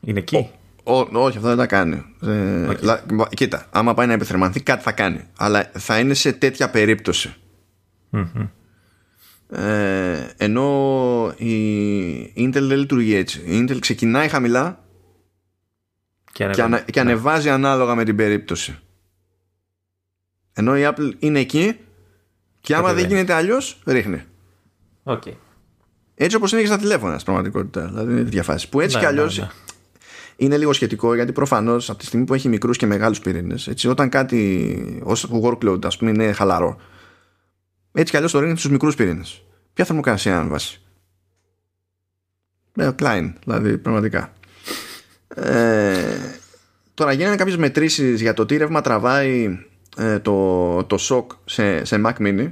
Είναι 0.00 0.18
εκεί. 0.18 0.50
Ο, 0.84 0.92
όχι, 1.12 1.36
αυτό 1.36 1.48
δεν 1.48 1.56
τα 1.56 1.66
κάνει. 1.66 2.04
Ε, 2.22 2.74
κοίτα, 3.34 3.66
άμα 3.70 3.94
πάει 3.94 4.06
να 4.06 4.12
επιθερμανθεί, 4.12 4.60
κάτι 4.60 4.82
θα 4.82 4.92
κάνει. 4.92 5.24
Αλλά 5.36 5.70
θα 5.72 5.98
είναι 5.98 6.14
σε 6.14 6.32
τέτοια 6.32 6.70
Ε, 9.52 10.26
ενώ 10.36 11.32
η 11.36 12.32
Intel 12.36 12.52
δεν 12.52 12.78
λειτουργεί 12.78 13.14
έτσι. 13.14 13.42
Η 13.44 13.64
Intel 13.64 13.78
ξεκινάει 13.80 14.28
χαμηλά 14.28 14.84
και, 16.32 16.46
και, 16.46 16.62
ανα, 16.62 16.80
και 16.80 17.00
ανεβάζει 17.00 17.50
ανάλογα 17.50 17.94
με 17.94 18.04
την 18.04 18.16
περίπτωση. 18.16 18.78
Ενώ 20.52 20.76
η 20.76 20.82
Apple 20.84 21.12
είναι 21.18 21.38
εκεί 21.38 21.76
και 22.60 22.74
άμα 22.74 22.92
δεν 22.92 23.06
γίνεται 23.06 23.32
αλλιώς, 23.32 23.80
ρίχνει. 23.84 24.22
Okay. 25.04 25.32
Έτσι 26.22 26.36
όπως 26.36 26.52
είναι 26.52 26.60
και 26.60 26.66
στα 26.66 26.78
τηλέφωνα 26.78 27.12
στην 27.12 27.24
πραγματικότητα. 27.24 27.86
Δηλαδή 27.86 28.12
είναι 28.12 28.22
τέτοια 28.22 28.42
φάση. 28.42 28.68
Που 28.68 28.80
έτσι 28.80 28.96
ναι, 28.96 29.02
κι 29.02 29.08
αλλιώς 29.08 29.38
ναι, 29.38 29.44
ναι. 29.44 29.50
είναι 30.36 30.56
λίγο 30.56 30.72
σχετικό 30.72 31.14
γιατί 31.14 31.32
προφανώς 31.32 31.90
από 31.90 31.98
τη 31.98 32.04
στιγμή 32.06 32.24
που 32.24 32.34
έχει 32.34 32.48
μικρούς 32.48 32.76
και 32.76 32.86
μεγάλους 32.86 33.20
πυρήνες, 33.20 33.84
όταν 33.88 34.08
κάτι 34.08 35.00
ως 35.02 35.30
workload 35.42 35.84
ας 35.84 35.96
πούμε 35.96 36.10
είναι 36.10 36.32
χαλαρό, 36.32 36.80
έτσι 37.92 38.10
κι 38.10 38.16
αλλιώς 38.16 38.32
το 38.32 38.38
ρίχνει 38.38 38.58
στους 38.58 38.70
μικρούς 38.70 38.94
πυρήνες. 38.94 39.42
Ποια 39.74 39.84
θερμοκρασία 39.84 40.38
αν 40.38 40.48
βάσει. 40.48 40.80
Ε, 42.76 42.90
Klein, 42.98 43.32
δηλαδή 43.44 43.78
πραγματικά. 43.78 44.32
Ε, 45.34 46.02
τώρα 46.94 47.12
γίνανε 47.12 47.36
κάποιες 47.36 47.56
μετρήσεις 47.56 48.20
για 48.20 48.34
το 48.34 48.46
τι 48.46 48.56
ρεύμα 48.56 48.80
τραβάει 48.80 49.58
ε, 49.96 50.18
το, 50.18 50.84
το 50.84 50.96
SOC 51.00 51.26
σε, 51.44 51.84
σε 51.84 52.00
Mac 52.04 52.14
Mini 52.18 52.50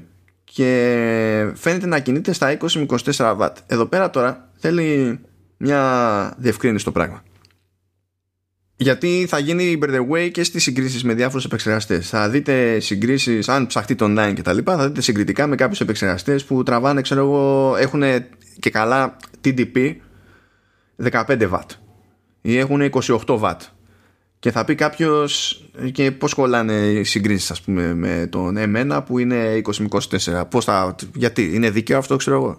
και 0.59 1.52
φαίνεται 1.55 1.86
να 1.86 1.98
κινείται 1.98 2.32
στα 2.32 2.59
20 2.60 2.72
με 2.72 2.86
24 2.89 3.36
W. 3.39 3.48
Εδώ 3.66 3.86
πέρα 3.86 4.10
τώρα 4.10 4.51
θέλει 4.59 5.18
μια 5.56 6.35
διευκρίνηση 6.39 6.85
το 6.85 6.93
πράγμα. 6.93 7.22
Γιατί 8.76 9.26
θα 9.28 9.39
γίνει 9.39 9.78
by 9.82 9.89
the 9.89 10.09
way 10.10 10.30
και 10.30 10.43
στις 10.43 10.62
συγκρίσεις 10.62 11.05
με 11.05 11.14
διάφορους 11.14 11.44
επεξεργαστές. 11.44 12.09
Θα 12.09 12.28
δείτε 12.28 12.80
συγκρίσεις, 12.80 13.48
αν 13.48 13.66
ψαχτείτε 13.66 14.05
online 14.05 14.32
και 14.35 14.43
τα 14.43 14.52
λοιπά, 14.52 14.76
θα 14.76 14.86
δείτε 14.86 15.01
συγκριτικά 15.01 15.47
με 15.47 15.56
κάποιους 15.56 15.80
επεξεργαστές 15.80 16.44
που 16.44 16.62
τραβάνε, 16.62 17.01
ξέρω 17.01 17.20
εγώ, 17.20 17.76
έχουν 17.76 18.02
και 18.59 18.70
καλά 18.70 19.16
TDP 19.44 19.97
15 21.10 21.24
W 21.26 21.60
ή 22.40 22.59
έχουν 22.59 22.90
28 22.90 23.18
W 23.26 23.55
και 24.39 24.51
θα 24.51 24.65
πει 24.65 24.74
κάποιος 24.74 25.62
και 25.93 26.12
πώς 26.12 26.35
κολλάνε 26.35 26.73
οι 26.73 27.05
συγκρίσει, 27.05 27.52
ας 27.52 27.60
πούμε, 27.60 27.94
με 27.94 28.27
τον 28.31 28.56
εμένα 28.56 29.02
που 29.02 29.19
είναι 29.19 29.60
20 29.65 29.89
24. 29.89 30.43
Πώς 30.51 30.65
θα, 30.65 30.94
γιατί, 31.15 31.55
είναι 31.55 31.70
δίκαιο 31.70 31.98
αυτό, 31.98 32.16
ξέρω 32.16 32.36
εγώ. 32.36 32.59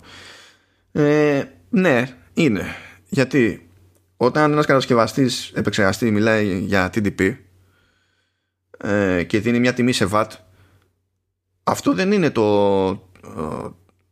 Ε, 0.91 1.43
ναι, 1.69 2.17
είναι. 2.33 2.65
Γιατί 3.09 3.69
όταν 4.17 4.51
ένας 4.51 4.65
κατασκευαστής 4.65 5.51
επεξεργαστή 5.55 6.11
μιλάει 6.11 6.59
για 6.59 6.89
TDP 6.93 7.35
ε, 8.77 9.23
και 9.23 9.39
δίνει 9.39 9.59
μια 9.59 9.73
τιμή 9.73 9.91
σε 9.91 10.07
VAT, 10.11 10.27
αυτό 11.63 11.93
δεν 11.93 12.11
είναι 12.11 12.29
το, 12.29 12.89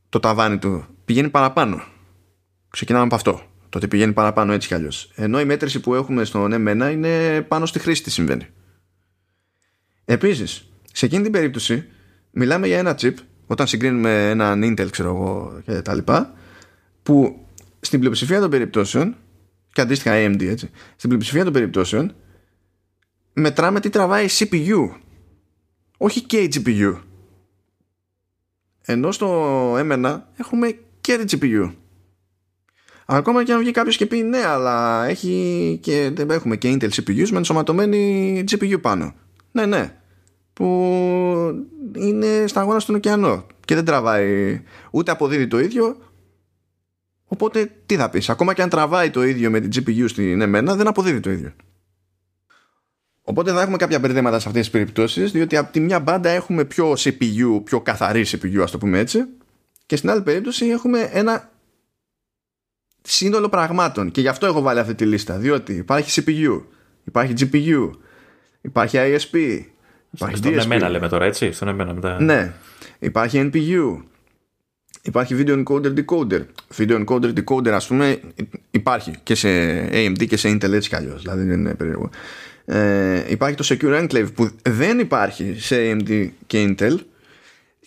το 0.09 0.19
ταβάνι 0.19 0.57
του. 0.57 0.85
Πηγαίνει 1.05 1.29
παραπάνω. 1.29 1.83
Ξεκινάμε 2.69 3.05
από 3.05 3.15
αυτό. 3.15 3.41
Το 3.69 3.77
ότι 3.77 3.87
πηγαίνει 3.87 4.13
παραπάνω 4.13 4.53
έτσι 4.53 4.67
κι 4.67 4.73
αλλιώς. 4.73 5.11
Ενώ 5.15 5.39
η 5.39 5.45
μέτρηση 5.45 5.79
που 5.79 5.95
έχουμε 5.95 6.23
στον 6.23 6.53
M1 6.53 6.89
είναι 6.91 7.41
πάνω 7.41 7.65
στη 7.65 7.79
χρήση 7.79 8.03
τι 8.03 8.11
συμβαίνει. 8.11 8.47
Επίσης, 10.05 10.71
σε 10.93 11.05
εκείνη 11.05 11.23
την 11.23 11.31
περίπτωση, 11.31 11.85
μιλάμε 12.31 12.67
για 12.67 12.77
ένα 12.77 12.97
chip, 13.01 13.13
όταν 13.47 13.67
συγκρίνουμε 13.67 14.29
έναν 14.29 14.63
Intel, 14.63 14.87
ξέρω 14.91 15.09
εγώ, 15.09 15.61
και 15.65 15.81
τα 15.81 15.93
λοιπά, 15.93 16.33
που 17.03 17.45
στην 17.79 17.99
πλειοψηφία 17.99 18.39
των 18.39 18.49
περιπτώσεων, 18.49 19.15
και 19.73 19.81
αντίστοιχα 19.81 20.11
AMD, 20.15 20.41
έτσι, 20.41 20.69
στην 20.95 21.09
πλειοψηφία 21.09 21.43
των 21.43 21.53
περιπτώσεων, 21.53 22.15
μετράμε 23.33 23.79
τι 23.79 23.89
τραβάει 23.89 24.27
CPU. 24.29 24.89
Όχι 25.97 26.21
και 26.21 26.49
GPU. 26.53 26.99
Ενώ 28.81 29.11
στο 29.11 29.73
M1 29.77 30.19
έχουμε 30.37 30.79
και 31.01 31.25
GPU. 31.29 31.71
Ακόμα 33.09 33.43
και 33.43 33.53
αν 33.53 33.59
βγει 33.59 33.71
κάποιος 33.71 33.97
και 33.97 34.05
πει 34.05 34.21
ναι, 34.21 34.45
αλλά 34.45 35.05
έχει 35.05 35.79
και, 35.81 36.13
έχουμε 36.29 36.55
και 36.55 36.77
Intel 36.79 36.89
CPUs 36.89 37.29
με 37.29 37.37
ενσωματωμένη 37.37 38.43
GPU 38.51 38.81
πάνω. 38.81 39.13
Ναι, 39.51 39.65
ναι. 39.65 39.93
Που 40.53 40.65
είναι 41.95 42.47
στα 42.47 42.61
αγώνα 42.61 42.79
στον 42.79 42.95
ωκεανό 42.95 43.45
και 43.65 43.75
δεν 43.75 43.85
τραβάει 43.85 44.61
ούτε 44.91 45.11
αποδίδει 45.11 45.47
το 45.47 45.59
ίδιο. 45.59 45.97
Οπότε 47.25 47.71
τι 47.85 47.95
θα 47.95 48.09
πεις, 48.09 48.29
ακόμα 48.29 48.53
και 48.53 48.61
αν 48.61 48.69
τραβάει 48.69 49.09
το 49.09 49.23
ίδιο 49.23 49.49
με 49.49 49.59
την 49.59 49.83
GPU 49.83 50.05
στην 50.09 50.41
εμένα, 50.41 50.75
δεν 50.75 50.87
αποδίδει 50.87 51.19
το 51.19 51.31
ίδιο. 51.31 51.53
Οπότε 53.21 53.51
θα 53.51 53.61
έχουμε 53.61 53.77
κάποια 53.77 53.99
μπερδέματα 53.99 54.39
σε 54.39 54.47
αυτές 54.47 54.61
τις 54.61 54.71
περιπτώσεις, 54.71 55.31
διότι 55.31 55.57
από 55.57 55.71
τη 55.71 55.79
μια 55.79 55.99
μπάντα 55.99 56.29
έχουμε 56.29 56.65
πιο 56.65 56.91
CPU, 56.91 57.61
πιο 57.63 57.81
καθαρή 57.81 58.25
CPU, 58.27 58.59
ας 58.61 58.71
το 58.71 58.77
πούμε 58.77 58.99
έτσι, 58.99 59.25
και 59.85 59.95
στην 59.95 60.09
άλλη 60.09 60.21
περίπτωση 60.21 60.65
έχουμε 60.65 61.09
ένα 61.13 61.51
σύνολο 63.09 63.49
πραγμάτων 63.49 64.11
και 64.11 64.21
γι' 64.21 64.27
αυτό 64.27 64.45
έχω 64.45 64.61
βάλει 64.61 64.79
αυτή 64.79 64.95
τη 64.95 65.05
λίστα 65.05 65.37
διότι 65.37 65.73
υπάρχει 65.73 66.21
CPU, 66.25 66.61
υπάρχει 67.03 67.33
GPU 67.39 67.89
υπάρχει 68.61 68.97
ISP 68.99 69.59
υπάρχει 70.11 70.37
Στον 70.37 70.53
DSP. 70.53 70.57
εμένα 70.57 70.89
λέμε 70.89 71.09
τώρα 71.09 71.25
έτσι 71.25 71.51
Στον 71.51 71.67
εμένα 71.67 71.93
μετά. 71.93 72.21
Ναι 72.21 72.53
Υπάρχει 72.99 73.49
NPU 73.53 74.03
Υπάρχει 75.01 75.35
video 75.39 75.63
encoder 75.63 75.93
decoder 75.93 76.45
Video 76.77 77.05
encoder 77.05 77.33
decoder 77.33 77.69
ας 77.69 77.87
πούμε 77.87 78.19
υπάρχει 78.71 79.13
και 79.23 79.35
σε 79.35 79.49
AMD 79.91 80.27
και 80.27 80.37
σε 80.37 80.49
Intel 80.49 80.71
έτσι 80.71 80.89
κι 80.89 80.95
αλλιώς 80.95 81.21
δηλαδή 81.21 81.43
δεν 81.43 81.59
είναι 81.59 81.73
περίεργο 81.73 82.09
ε, 82.65 83.23
υπάρχει 83.27 83.55
το 83.55 83.67
Secure 83.67 84.03
Enclave 84.03 84.27
που 84.33 84.49
δεν 84.61 84.99
υπάρχει 84.99 85.55
σε 85.57 85.75
AMD 85.79 86.29
και 86.47 86.75
Intel 86.79 86.95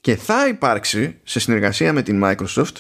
και 0.01 0.17
θα 0.17 0.49
υπάρξει 0.49 1.17
σε 1.23 1.41
συνεργασία 1.41 1.93
με 1.93 2.03
την 2.03 2.23
Microsoft 2.25 2.75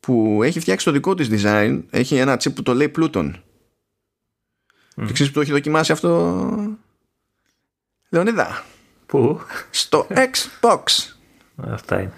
που 0.00 0.42
έχει 0.42 0.60
φτιάξει 0.60 0.84
το 0.84 0.90
δικό 0.90 1.14
της 1.14 1.28
design 1.30 1.82
έχει 1.90 2.16
ένα 2.16 2.34
chip 2.34 2.54
που 2.54 2.62
το 2.62 2.74
λέει 2.74 2.92
Pluton 2.96 3.32
mm. 4.96 5.04
και 5.06 5.12
ξέρεις 5.12 5.26
που 5.26 5.32
το 5.32 5.40
έχει 5.40 5.52
δοκιμάσει 5.52 5.92
αυτό; 5.92 6.76
Λεωνίδα. 8.10 8.64
Πού; 9.06 9.40
Στο 9.70 10.06
Xbox 10.10 10.82
Αυτά 11.56 12.00
είναι. 12.00 12.12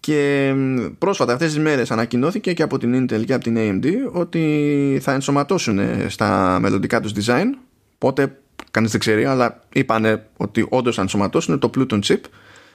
Και 0.00 0.54
πρόσφατα 0.98 1.32
αυτές 1.32 1.52
τις 1.52 1.62
μέρες 1.62 1.90
ανακοινώθηκε 1.90 2.52
και 2.52 2.62
από 2.62 2.78
την 2.78 2.94
Intel 2.94 3.24
και 3.24 3.32
από 3.32 3.44
την 3.44 3.56
AMD 3.58 4.10
ότι 4.12 4.98
θα 5.02 5.12
ενσωματώσουν 5.12 5.80
στα 6.10 6.58
μελλοντικά 6.60 7.00
τους 7.00 7.12
design. 7.14 7.46
Πότε 7.98 8.38
κανείς 8.70 8.90
δεν 8.90 9.00
ξέρει 9.00 9.24
αλλά 9.24 9.62
είπανε 9.72 10.28
ότι 10.36 10.66
όντως 10.68 10.94
θα 10.94 11.02
ενσωματώσουν 11.02 11.58
το 11.58 11.70
Pluton 11.74 12.00
chip 12.02 12.20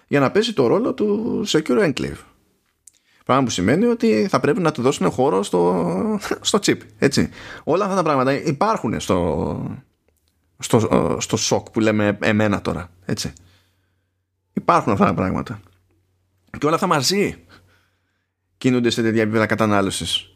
για 0.07 0.19
να 0.19 0.31
παίζει 0.31 0.53
το 0.53 0.67
ρόλο 0.67 0.93
του 0.93 1.41
Secure 1.47 1.93
Enclave 1.93 2.17
Πράγμα 3.23 3.43
που 3.43 3.49
σημαίνει 3.49 3.85
ότι 3.85 4.27
θα 4.29 4.39
πρέπει 4.39 4.59
να 4.59 4.71
του 4.71 4.81
δώσουν 4.81 5.09
χώρο 5.11 5.43
στο, 5.43 6.19
στο 6.41 6.59
chip. 6.65 6.77
Έτσι. 6.97 7.29
Όλα 7.63 7.83
αυτά 7.83 7.95
τα 7.95 8.03
πράγματα 8.03 8.33
υπάρχουν 8.33 8.99
στο, 8.99 9.77
στο, 10.59 11.17
στο 11.19 11.37
σοκ 11.37 11.69
που 11.69 11.79
λέμε 11.79 12.17
εμένα 12.21 12.61
τώρα. 12.61 12.89
Έτσι. 13.05 13.33
Υπάρχουν 14.53 14.91
αυτά 14.91 15.05
τα 15.05 15.13
πράγματα. 15.13 15.59
Και 16.57 16.65
όλα 16.65 16.75
αυτά 16.75 16.87
μαζί 16.87 17.45
κινούνται 18.57 18.89
σε 18.89 19.01
τέτοια 19.01 19.21
επίπεδα 19.21 19.45
κατανάλωσης. 19.45 20.33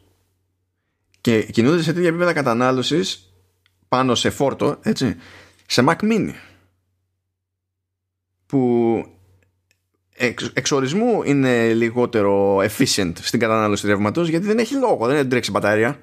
Και 1.22 1.43
κινούνται 1.43 1.81
σε 1.81 1.93
τέτοια 1.93 2.09
επίπεδα 2.09 2.34
κατανάλωσης 2.34 3.34
πάνω 3.88 4.15
σε 4.15 4.30
φόρτο, 4.30 4.77
έτσι, 4.81 5.15
σε 5.65 5.84
Mac 5.88 5.95
Mini. 6.01 6.31
Που 8.45 9.16
εξ, 10.18 10.52
εξορισμού 10.53 11.23
είναι 11.23 11.73
λιγότερο 11.73 12.57
efficient 12.57 13.14
στην 13.22 13.39
κατανάλωση 13.39 13.88
ρεύματος 13.88 14.27
γιατί 14.27 14.45
δεν 14.45 14.57
έχει 14.57 14.76
λόγο, 14.76 15.07
δεν 15.07 15.30
τρέξει 15.30 15.52
μπαταρία. 15.52 15.99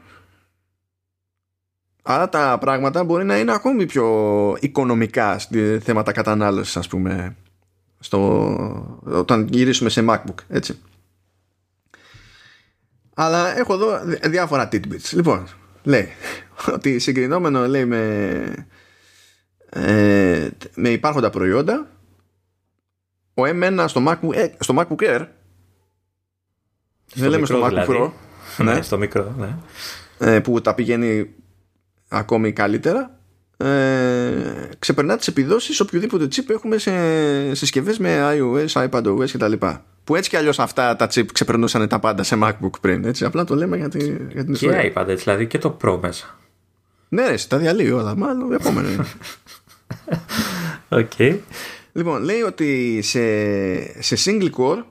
Άρα 2.03 2.29
τα 2.29 2.59
πράγματα 2.61 3.05
μπορεί 3.05 3.25
να 3.25 3.39
είναι 3.39 3.53
ακόμη 3.53 3.87
πιο 3.87 4.07
οικονομικά 4.61 5.39
στη 5.39 5.79
θέματα 5.79 6.13
κατανάλωσης, 6.13 6.77
ας 6.77 6.89
πούμε, 6.89 7.37
στο, 8.01 9.01
όταν 9.05 9.49
γυρίσουμε 9.51 9.91
σε 9.91 10.05
MacBook, 10.09 10.35
έτσι. 10.49 10.79
Αλλά 13.15 13.59
έχω 13.59 13.75
εδώ 13.75 14.01
διάφορα 14.23 14.69
tidbits. 14.73 15.11
Λοιπόν, 15.13 15.47
λέει 15.83 16.09
ότι 16.75 16.99
συγκρινόμενο 16.99 17.67
λέει 17.67 17.85
με, 17.85 18.67
ε, 19.69 20.49
με 20.75 20.89
υπάρχοντα 20.89 21.31
προϊόντα 21.31 21.94
ο 23.35 23.43
M1 23.43 23.85
στο 23.89 24.05
MacBook, 24.09 24.35
ε, 24.35 24.49
στο 24.59 24.75
MacBook 24.79 25.03
Air 25.03 25.27
δεν 27.15 27.31
λέμε 27.31 27.47
στο 27.47 27.65
MacBook 27.65 27.69
δηλαδή. 27.69 27.93
Pro 27.93 28.11
ναι, 28.65 28.83
στο 28.83 28.99
μικρό 28.99 29.35
ναι. 29.39 29.57
ε, 30.19 30.41
που 30.41 30.61
τα 30.61 30.75
πηγαίνει 30.75 31.31
ακόμη 32.09 32.53
καλύτερα 32.53 33.19
ε, 33.57 34.69
ξεπερνά 34.79 35.17
τις 35.17 35.27
επιδόσεις 35.27 35.81
οποιοδήποτε 35.81 36.25
chip 36.25 36.51
έχουμε 36.51 36.79
σε 36.79 37.55
συσκευές 37.55 37.99
με 37.99 38.39
iOS, 38.39 38.89
iPadOS 38.89 39.31
κτλ. 39.33 39.53
Που 40.05 40.17
έτσι 40.17 40.31
κι 40.31 40.37
αλλιώς 40.37 40.59
αυτά 40.59 40.97
τα 40.97 41.09
chip 41.15 41.27
ξεπερνούσαν 41.33 41.89
τα 41.89 41.99
πάντα 41.99 42.23
σε 42.23 42.39
MacBook 42.43 42.81
πριν. 42.81 43.05
Έτσι, 43.05 43.25
απλά 43.25 43.45
το 43.45 43.55
λέμε 43.55 43.77
για, 43.77 43.89
τη, 43.89 43.99
για 44.33 44.45
την 44.45 44.53
ιστορία. 44.53 44.83
Και 44.83 44.93
iPad, 44.97 45.17
δηλαδή 45.17 45.47
και 45.47 45.59
το 45.59 45.77
Pro 45.85 45.99
μέσα. 46.01 46.39
Ναι, 47.09 47.29
ρε, 47.29 47.35
τα 47.49 47.59
διαλύει 47.59 47.91
όλα. 47.95 48.17
Μάλλον 48.17 48.53
επόμενο 48.53 48.89
είναι. 48.89 49.05
OK. 50.89 51.11
Okay. 51.19 51.39
Λοιπόν, 51.97 52.23
λέει 52.23 52.41
ότι 52.41 53.01
σε, 53.03 54.03
σε 54.03 54.17
single 54.25 54.51
core 54.51 54.85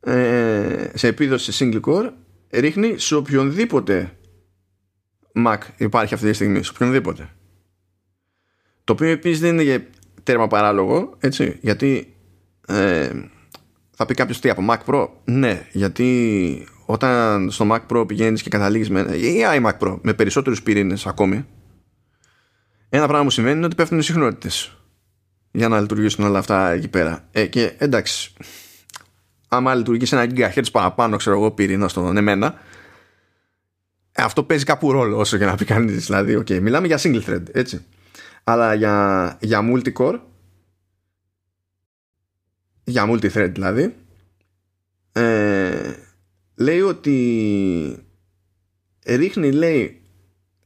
ε, 0.00 0.90
σε 0.94 1.06
επίδοση 1.06 1.52
σε 1.52 1.64
single 1.64 1.80
core 1.80 2.10
ρίχνει 2.50 2.98
σε 2.98 3.14
οποιονδήποτε 3.14 4.16
Mac 5.46 5.58
υπάρχει 5.76 6.14
αυτή 6.14 6.26
τη 6.28 6.32
στιγμή, 6.32 6.62
σε 6.62 6.70
οποιονδήποτε. 6.74 7.30
Το 8.84 8.92
οποίο 8.92 9.08
επίσης 9.08 9.40
δεν 9.40 9.58
είναι 9.58 9.86
τέρμα 10.22 10.46
παράλογο, 10.46 11.14
έτσι, 11.18 11.58
γιατί 11.60 12.14
ε, 12.66 13.10
θα 13.90 14.06
πει 14.06 14.14
κάποιος 14.14 14.40
τι 14.40 14.50
από 14.50 14.62
Mac 14.68 14.78
Pro; 14.86 15.08
Ναι, 15.24 15.66
γιατί 15.72 16.66
όταν 16.86 17.50
στο 17.50 17.66
Mac 17.70 17.80
Pro 17.86 18.04
πηγαίνεις 18.08 18.42
και 18.42 18.50
καταλήγεις 18.50 18.90
με. 18.90 19.00
ή 19.00 19.42
iMac 19.58 19.78
Pro 19.78 19.98
με 20.02 20.14
περισσότερους 20.14 20.62
πυρήνες 20.62 21.06
ακόμη, 21.06 21.46
ένα 22.88 23.06
πράγμα 23.06 23.24
που 23.24 23.30
συμβαίνει 23.30 23.56
είναι 23.56 23.66
ότι 23.66 23.74
πέφτουν 23.74 23.98
οι 23.98 24.02
συχνότητες 24.02 24.76
για 25.52 25.68
να 25.68 25.80
λειτουργήσουν 25.80 26.24
όλα 26.24 26.38
αυτά 26.38 26.70
εκεί 26.70 26.88
πέρα. 26.88 27.28
Ε, 27.32 27.46
και 27.46 27.72
εντάξει, 27.78 28.32
άμα 29.48 29.74
λειτουργήσει 29.74 30.16
ένα 30.16 30.32
GHz 30.34 30.70
παραπάνω, 30.72 31.16
ξέρω 31.16 31.36
εγώ, 31.36 31.50
πυρήνα 31.50 31.88
στον 31.88 32.16
εμένα, 32.16 32.54
αυτό 34.16 34.44
παίζει 34.44 34.64
κάπου 34.64 34.92
ρόλο 34.92 35.18
όσο 35.18 35.38
και 35.38 35.44
να 35.44 35.54
πει 35.54 35.64
κανείς. 35.64 36.06
Δηλαδή, 36.06 36.36
okay, 36.36 36.60
μιλάμε 36.60 36.86
για 36.86 36.98
single 37.02 37.22
thread, 37.26 37.42
έτσι. 37.52 37.84
Αλλά 38.44 38.74
για, 38.74 39.36
για 39.40 39.60
multi-core, 39.72 40.20
για 42.84 43.10
multi-thread 43.10 43.50
δηλαδή, 43.52 43.94
ε, 45.12 45.92
λέει 46.54 46.80
ότι 46.80 48.06
ρίχνει, 49.06 49.52
λέει, 49.52 50.02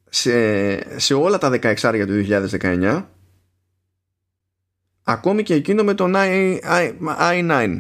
σε, 0.09 0.99
σε 0.99 1.15
όλα 1.15 1.39
τα 1.39 1.51
16 1.63 2.05
του 2.07 2.27
2019 2.61 3.05
ακόμη 5.09 5.43
και 5.43 5.55
εκείνο 5.55 5.85
με 5.85 5.95
τον 5.95 6.13
I, 6.17 6.59
I, 6.65 6.93
I9 7.19 7.79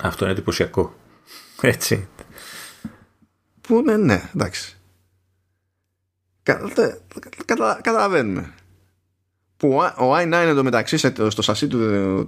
αυτό 0.00 0.24
είναι 0.24 0.32
εντυπωσιακό. 0.32 0.94
Έτσι. 1.60 2.08
Που 3.60 3.82
ναι, 3.82 3.96
ναι, 3.96 4.30
εντάξει. 4.34 4.76
Κατα, 6.42 7.80
καταλαβαίνουμε. 7.82 8.54
Που 9.56 9.74
ο 9.98 10.16
i9 10.16 10.32
εντωμεταξύ 10.32 10.96
στο 11.28 11.42
σασί 11.42 11.66
του 11.66 12.26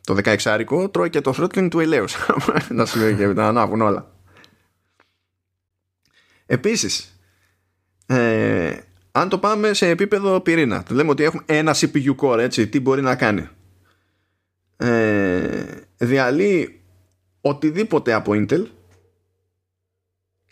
το 0.00 0.14
16 0.14 0.36
άρικο 0.44 0.88
τρώει 0.88 1.10
και 1.10 1.20
το 1.20 1.34
throttling 1.36 1.68
του 1.70 1.80
ελαίους 1.80 2.16
να 2.68 2.86
σου 2.86 2.98
λέει 2.98 3.14
και 3.14 3.26
να 3.26 3.48
ανάβουν 3.48 3.80
όλα. 3.80 4.10
Επίσης 6.46 7.20
ε, 8.06 8.76
αν 9.16 9.28
το 9.28 9.38
πάμε 9.38 9.72
σε 9.72 9.88
επίπεδο 9.88 10.40
πυρήνα 10.40 10.84
λέμε 10.90 11.10
ότι 11.10 11.22
έχουμε 11.22 11.42
ένα 11.46 11.74
CPU 11.74 12.14
core 12.16 12.38
έτσι 12.38 12.68
τι 12.68 12.80
μπορεί 12.80 13.02
να 13.02 13.16
κάνει. 13.16 13.48
Ε, 14.76 15.64
διαλύει 15.96 16.80
οτιδήποτε 17.40 18.12
από 18.12 18.32
Intel 18.34 18.66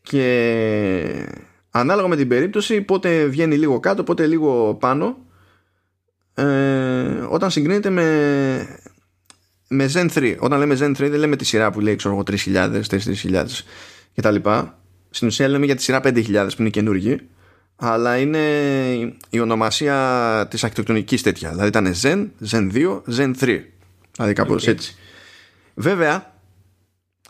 και 0.03 1.29
ανάλογα 1.71 2.09
με 2.09 2.17
την 2.17 2.29
περίπτωση 2.29 2.81
πότε 2.81 3.25
βγαίνει 3.25 3.57
λίγο 3.57 3.81
κάτω 3.81 4.05
πότε 4.05 4.27
λίγο 4.27 4.75
πάνω 4.75 5.17
ε, 6.35 6.45
όταν 7.29 7.51
συγκρίνεται 7.51 7.91
με 7.91 8.79
με 9.69 9.91
Zen 9.95 10.09
3 10.15 10.37
όταν 10.39 10.59
λέμε 10.59 10.77
Zen 10.81 10.91
3 10.91 10.95
δεν 10.95 11.15
λέμε 11.15 11.37
τη 11.37 11.45
σειρά 11.45 11.71
που 11.71 11.81
λέει 11.81 11.97
ξέρω 11.97 12.23
3.000, 12.27 12.81
4.000 12.91 13.45
και 14.13 14.23
τα 14.23 14.31
λοιπά. 14.31 14.79
Στην 15.11 15.29
ουσία 15.29 15.49
λέμε 15.49 15.65
για 15.65 15.75
τη 15.75 15.83
σειρά 15.83 16.01
5.000 16.05 16.49
που 16.49 16.57
είναι 16.59 16.71
καινούργη 16.71 17.29
αλλά 17.77 18.17
είναι 18.17 18.39
η 19.31 19.41
ονομασία 19.41 20.47
της 20.51 20.65
αρχιτεκτονικής 20.65 21.23
τέτοια. 21.23 21.51
Δηλαδή 21.51 21.69
ήταν 21.69 21.95
Zen, 22.03 22.29
Zen 22.51 22.73
2, 22.73 23.01
Zen 23.17 23.35
3 23.41 23.61
δηλαδή 24.17 24.33
κάπως 24.33 24.67
έτσι. 24.67 24.97
Βέβαια 25.75 26.33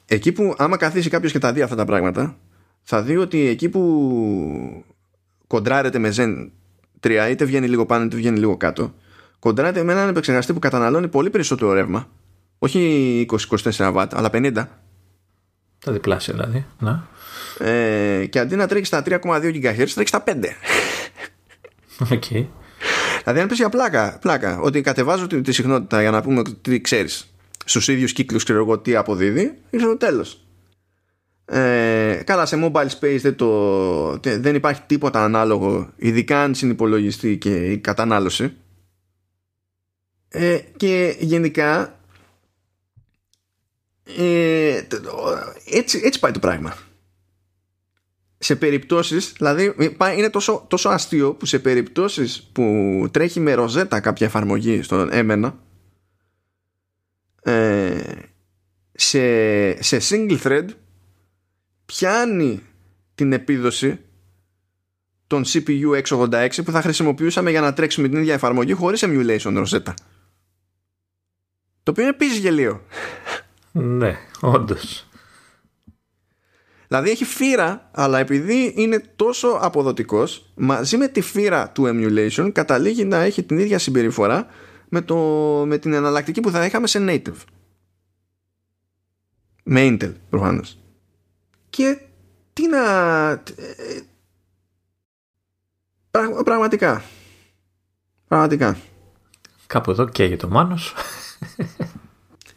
εκεί 0.07 0.33
που 0.33 0.55
άμα 0.59 0.77
καθίσει 0.77 1.11
κάποιος 1.11 1.33
και 1.33 1.39
τα 1.39 1.53
δει 1.53 1.63
αυτά 1.63 1.77
τα 1.77 1.85
πράγματα 1.85 2.37
θα 2.83 3.03
δει 3.03 3.17
ότι 3.17 3.47
εκεί 3.47 3.69
που 3.69 4.85
κοντράρεται 5.47 5.99
με 5.99 6.13
Zen 6.17 6.51
3 7.01 7.29
είτε 7.31 7.45
βγαίνει 7.45 7.69
λίγο 7.69 7.87
πάνω 7.87 8.05
είτε 8.05 8.17
βγαίνει 8.17 8.39
λίγο 8.39 8.57
κάτω 8.57 8.95
κοντράρεται 9.39 9.83
με 9.83 9.93
έναν 9.93 10.09
επεξεργαστή 10.09 10.53
που 10.53 10.59
καταναλώνει 10.59 11.09
πολύ 11.09 11.31
περισσότερο 11.31 11.73
ρεύμα 11.73 12.09
όχι 12.59 13.27
20-24 13.49 13.71
W 13.71 14.07
αλλά 14.13 14.31
50 14.33 14.67
τα 15.85 15.93
διπλάσια 15.93 16.35
δηλαδή. 16.35 16.67
Να. 16.79 17.07
Ε, 17.59 18.27
και 18.31 18.39
αντί 18.39 18.57
να 18.57 18.67
τρέχει 18.67 18.85
στα 18.85 19.03
3,2 19.07 19.19
GHz 19.23 19.89
τρέχει 19.95 20.09
στα 20.09 20.25
5 20.27 20.33
okay. 22.11 22.47
Δηλαδή 23.23 23.41
αν 23.41 23.49
πεις 23.49 23.59
για 23.59 23.69
πλάκα, 23.69 24.19
πλάκα 24.21 24.59
ότι 24.61 24.81
κατεβάζω 24.81 25.27
τη, 25.27 25.41
τη 25.41 25.53
συχνότητα 25.53 26.01
για 26.01 26.11
να 26.11 26.23
πούμε 26.23 26.43
τι 26.61 26.81
ξέρεις 26.81 27.35
στους 27.65 27.89
ίδιους 27.89 28.13
κύκλους 28.13 28.45
ξέρω 28.45 28.59
εγώ 28.59 28.79
τι 28.79 28.97
αποδίδει 28.97 29.59
ήρθε 29.71 29.87
το 29.87 29.97
τέλος. 29.97 30.39
Ε, 31.47 32.21
καλά 32.25 32.47
σε 32.47 32.59
mobile 32.63 32.89
space 33.01 33.19
δεν, 33.21 33.37
το, 33.37 34.17
δεν 34.21 34.55
υπάρχει 34.55 34.81
τίποτα 34.87 35.25
ανάλογο 35.25 35.91
ειδικά 35.97 36.43
αν 36.43 36.55
συνυπολογιστεί 36.55 37.39
και 37.39 37.71
η 37.71 37.79
κατανάλωση. 37.79 38.53
Ε, 40.29 40.59
και 40.77 41.17
γενικά 41.19 41.99
ε, 44.19 44.81
έτσι, 45.71 46.01
έτσι 46.05 46.21
πάει 46.21 46.33
το 46.33 46.39
πράγμα 46.39 46.77
σε 48.45 48.57
περιπτώσεις 48.57 49.33
δηλαδή 49.37 49.75
είναι 50.17 50.31
τόσο, 50.31 50.65
τόσο 50.69 50.89
αστείο 50.89 51.35
που 51.35 51.47
σε 51.47 51.59
περιπτώσεις 51.59 52.43
που 52.53 53.07
τρέχει 53.11 53.41
με 53.41 53.55
ροζέτα 53.55 54.01
κάποια 54.01 54.27
εφαρμογή 54.27 54.83
στον 54.83 55.13
έμενα 55.13 55.59
ε, 57.43 58.03
σε, 58.93 59.83
σε 59.83 59.99
single 60.01 60.39
thread 60.43 60.65
πιάνει 61.87 62.63
την 63.15 63.33
επίδοση 63.33 64.01
των 65.27 65.45
CPU 65.45 66.03
x86 66.03 66.49
που 66.65 66.71
θα 66.71 66.83
χρησιμοποιούσαμε 66.83 67.51
για 67.51 67.61
να 67.61 67.73
τρέξουμε 67.73 68.09
την 68.09 68.19
ίδια 68.19 68.35
εφαρμογή 68.35 68.73
χωρίς 68.73 69.05
emulation 69.07 69.53
ροζέτα. 69.55 69.95
Το 71.83 71.91
οποίο 71.91 72.03
είναι 72.03 72.13
επίσης 72.13 72.39
γελίο. 72.39 72.83
Ναι 73.73 74.19
όντως 74.41 75.09
Δηλαδή 76.89 77.11
έχει 77.11 77.25
φύρα, 77.25 77.91
αλλά 77.93 78.19
επειδή 78.19 78.73
είναι 78.77 79.03
τόσο 79.17 79.49
αποδοτικός, 79.49 80.53
μαζί 80.55 80.97
με 80.97 81.09
τη 81.09 81.21
φύρα 81.21 81.71
του 81.71 81.85
emulation 81.87 82.51
καταλήγει 82.53 83.05
να 83.05 83.17
έχει 83.17 83.43
την 83.43 83.59
ίδια 83.59 83.79
συμπεριφορά 83.79 84.47
με, 84.89 85.03
το, 85.03 85.17
με 85.67 85.79
την 85.79 85.93
εναλλακτική 85.93 86.41
που 86.41 86.51
θα 86.51 86.65
είχαμε 86.65 86.87
σε 86.87 87.05
native. 87.09 87.37
Με 89.63 89.87
Intel 89.87 90.13
προφανώς. 90.31 90.79
Και 91.71 91.99
τι 92.53 92.69
να... 92.69 93.43
πραγματικά. 96.45 97.05
Πραγματικά. 98.29 98.77
Κάπου 99.67 99.91
εδώ 99.91 100.09
και 100.09 100.25
για 100.25 100.37
το 100.37 100.49
Μάνος. 100.49 100.95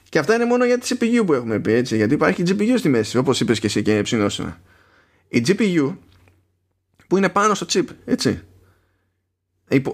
Και 0.10 0.20
αυτά 0.20 0.36
είναι 0.36 0.46
μόνο 0.46 0.66
για 0.66 0.78
τη 0.78 0.96
CPU 1.00 1.26
που 1.26 1.34
έχουμε 1.34 1.60
πει 1.60 1.72
έτσι. 1.72 1.96
Γιατί 1.96 2.14
υπάρχει 2.14 2.44
GPU 2.48 2.74
στη 2.78 2.90
μέση, 2.90 3.18
όπως 3.18 3.40
είπες 3.40 3.60
και 3.60 3.68
εσύ 3.68 3.82
και 3.82 4.02
ψινόσημα. 4.02 4.60
Η 5.28 5.44
GPU 5.48 5.96
που 7.08 7.18
είναι 7.18 7.30
πάνω 7.30 7.54
στο 7.54 7.66
chip, 7.70 7.86
έτσι. 8.06 8.42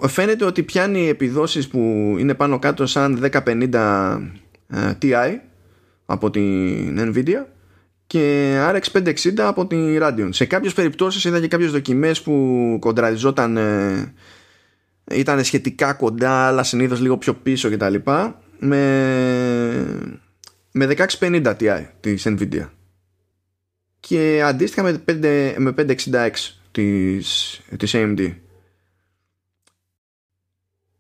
Φαίνεται 0.08 0.46
ότι 0.46 0.64
πιάνει 0.64 1.08
επιδόσεις 1.08 1.68
που 1.68 1.80
είναι 2.20 2.34
πάνω 2.34 2.60
κάτω 2.60 2.86
σαν 2.86 3.30
1050 3.46 4.20
ε, 4.68 4.92
Ti 5.02 5.36
από 6.06 6.30
την 6.30 7.00
Nvidia 7.00 7.46
και 8.08 8.56
RX 8.72 9.02
560 9.04 9.14
από 9.38 9.68
την 9.68 10.00
Radeon. 10.02 10.30
Σε 10.30 10.46
κάποιες 10.46 10.74
περιπτώσεις 10.74 11.24
είδα 11.24 11.40
και 11.40 11.48
κάποιες 11.48 11.72
δοκιμές 11.72 12.22
που 12.22 12.78
κοντραριζόταν 12.80 13.58
ε, 13.58 14.14
ήταν 15.12 15.44
σχετικά 15.44 15.94
κοντά 15.94 16.32
αλλά 16.32 16.64
συνήθως 16.64 17.00
λίγο 17.02 17.18
πιο 17.18 17.34
πίσω 17.34 17.70
κτλ 17.70 17.96
με, 18.60 20.22
με 20.72 20.96
1650 21.20 21.56
Ti 21.60 21.86
της 22.00 22.24
Nvidia. 22.26 22.70
Και 24.00 24.42
αντίστοιχα 24.46 24.84
με, 24.84 25.04
5, 25.10 25.56
με 25.58 25.74
566 25.78 26.30
της, 26.72 27.62
της 27.78 27.92
AMD 27.96 28.34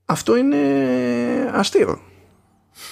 αυτό 0.05 0.35
είναι 0.35 0.57
αστείο. 1.51 1.99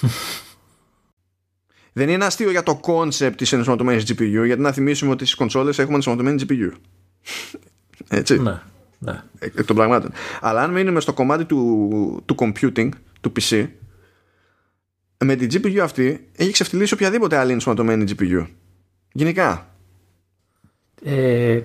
Δεν 1.92 2.08
είναι 2.08 2.24
αστείο 2.24 2.50
για 2.50 2.62
το 2.62 2.80
concept 2.84 3.32
της 3.36 3.52
ενσωματωμένης 3.52 4.12
GPU 4.12 4.44
γιατί 4.44 4.60
να 4.60 4.72
θυμίσουμε 4.72 5.10
ότι 5.10 5.24
στις 5.24 5.36
κονσόλες 5.36 5.78
έχουμε 5.78 5.94
ενσωματωμένη 5.94 6.42
GPU 6.48 6.70
έτσι. 8.18 8.38
Ναι, 8.38 8.60
ναι. 8.98 9.22
εκ 9.38 9.64
των 9.64 9.76
πραγμάτων. 9.76 10.12
Αλλά 10.40 10.62
αν 10.62 10.70
μείνουμε 10.70 11.00
στο 11.00 11.12
κομμάτι 11.12 11.44
του, 11.44 12.22
του 12.24 12.34
computing 12.38 12.88
του 13.20 13.32
PC 13.40 13.68
με 15.24 15.36
την 15.36 15.48
GPU 15.52 15.78
αυτή 15.78 16.28
έχει 16.36 16.50
ξεφτυλίσει 16.50 16.94
οποιαδήποτε 16.94 17.36
άλλη 17.36 17.52
ενσωματωμένη 17.52 18.04
GPU. 18.08 18.46
Γενικά. 19.12 19.66
Ε, 21.04 21.60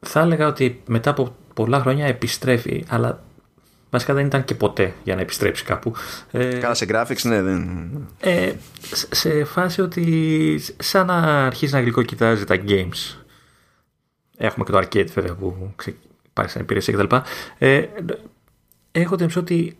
θα 0.00 0.20
έλεγα 0.20 0.46
ότι 0.46 0.82
μετά 0.86 1.10
από 1.10 1.36
πολλά 1.54 1.80
χρόνια 1.80 2.06
επιστρέφει, 2.06 2.84
αλλά 2.88 3.24
βασικά 3.90 4.14
δεν 4.14 4.26
ήταν 4.26 4.44
και 4.44 4.54
ποτέ 4.54 4.94
για 5.04 5.14
να 5.14 5.20
επιστρέψει 5.20 5.64
κάπου. 5.64 5.92
Ε, 6.30 6.58
Καλά 6.58 6.74
σε 6.74 6.86
graphics, 6.88 7.22
ναι, 7.22 7.42
δεν. 7.42 7.88
Ε, 8.20 8.52
σε 9.10 9.44
φάση 9.44 9.80
ότι 9.80 10.60
σαν 10.78 11.06
να 11.06 11.46
αρχίζει 11.46 11.72
να 11.72 11.80
γλυκό 11.80 12.04
τα 12.04 12.36
games. 12.48 13.16
Έχουμε 14.36 14.64
και 14.64 14.72
το 14.72 14.78
arcade 14.78 15.10
βέβαια 15.14 15.34
που 15.34 15.74
υπάρχει 16.28 16.50
σαν 16.50 16.62
υπηρεσία 16.62 16.94
κτλ. 16.94 17.16
Ε, 17.58 17.86
έχω 18.92 19.16
την 19.16 19.30
ότι 19.36 19.76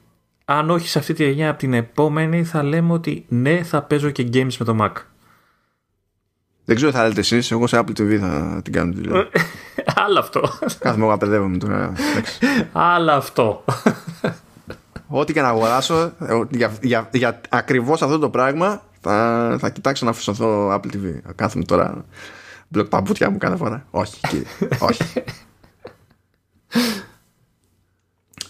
αν 0.51 0.71
όχι 0.71 0.89
σε 0.89 0.99
αυτή 0.99 1.13
τη 1.13 1.25
γενιά 1.25 1.51
από 1.51 1.59
την 1.59 1.75
επόμενη 1.75 2.45
θα 2.45 2.63
λέμε 2.63 2.93
ότι 2.93 3.25
ναι 3.29 3.63
θα 3.63 3.83
παίζω 3.83 4.11
και 4.11 4.29
games 4.33 4.57
με 4.59 4.65
το 4.65 4.77
Mac. 4.81 4.93
Δεν 6.65 6.77
ξέρω 6.77 6.91
τι 6.91 6.97
θα 6.97 7.09
λέτε 7.09 7.21
εσείς, 7.21 7.51
εγώ 7.51 7.67
σε 7.67 7.79
Apple 7.79 8.01
TV 8.01 8.19
θα 8.19 8.61
την 8.65 8.73
κάνω 8.73 8.93
τη 8.93 9.01
δουλειά. 9.01 9.29
Άλλο 10.05 10.19
αυτό. 10.19 10.41
Κάθομαι 10.79 11.05
εγώ 11.05 11.13
απαιδεύομαι 11.13 11.59
τώρα. 11.59 11.93
Άλλο 12.73 13.11
αυτό. 13.11 13.65
Ό,τι 15.07 15.33
και 15.33 15.41
να 15.41 15.49
αγοράσω, 15.49 16.13
ε, 16.19 16.41
για, 16.51 16.77
για, 16.83 17.09
για 17.13 17.41
ακριβώς 17.49 18.03
αυτό 18.03 18.19
το 18.19 18.31
πράγμα 18.31 18.83
θα, 19.01 19.57
θα 19.61 19.71
κοιτάξω 19.71 20.05
να 20.05 20.11
αφισωθώ 20.11 20.75
Apple 20.75 20.95
TV. 20.95 21.33
Κάθομαι 21.35 21.65
τώρα 21.65 22.05
μπλοκ 22.69 22.89
παπούτια 22.89 23.31
μου 23.31 23.39
κάθε 23.39 23.57
φορά. 23.57 23.87
Όχι, 23.91 24.21
κύριε. 24.29 24.47
Όχι. 24.79 25.05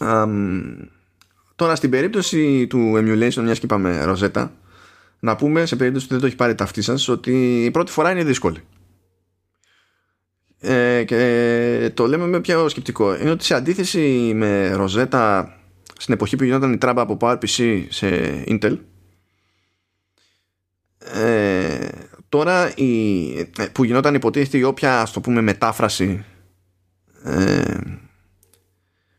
Um, 0.00 0.97
τώρα 1.58 1.74
στην 1.74 1.90
περίπτωση 1.90 2.66
του 2.66 2.92
emulation, 2.96 3.42
μιας 3.42 3.58
και 3.58 3.64
είπαμε 3.64 4.04
ροζέτα, 4.04 4.52
να 5.18 5.36
πούμε 5.36 5.66
σε 5.66 5.76
περίπτωση 5.76 6.06
που 6.06 6.12
δεν 6.12 6.20
το 6.20 6.26
έχει 6.26 6.36
πάρει 6.36 6.54
ταυτή 6.54 6.82
σας 6.82 7.08
ότι 7.08 7.64
η 7.64 7.70
πρώτη 7.70 7.92
φορά 7.92 8.10
είναι 8.10 8.24
δύσκολη. 8.24 8.60
Ε, 10.60 11.04
και 11.04 11.90
το 11.94 12.06
λέμε 12.06 12.26
με 12.26 12.40
ποιο 12.40 12.68
σκεπτικό. 12.68 13.20
Είναι 13.20 13.30
ότι 13.30 13.44
σε 13.44 13.54
αντίθεση 13.54 14.32
με 14.34 14.72
ροζέτα 14.72 15.52
στην 15.98 16.14
εποχή 16.14 16.36
που 16.36 16.44
γινόταν 16.44 16.72
η 16.72 16.78
τράμπα 16.78 17.02
από 17.02 17.16
PowerPC 17.20 17.84
σε 17.88 18.08
Intel 18.46 18.78
ε, 21.14 21.88
τώρα 22.28 22.72
η, 22.74 23.30
ε, 23.38 23.66
που 23.72 23.84
γινόταν 23.84 24.14
υποτίθεται 24.14 24.58
η 24.58 24.62
όποια 24.62 25.00
ας 25.00 25.12
το 25.12 25.20
πούμε 25.20 25.40
μετάφραση 25.40 26.24
ε, 27.24 27.74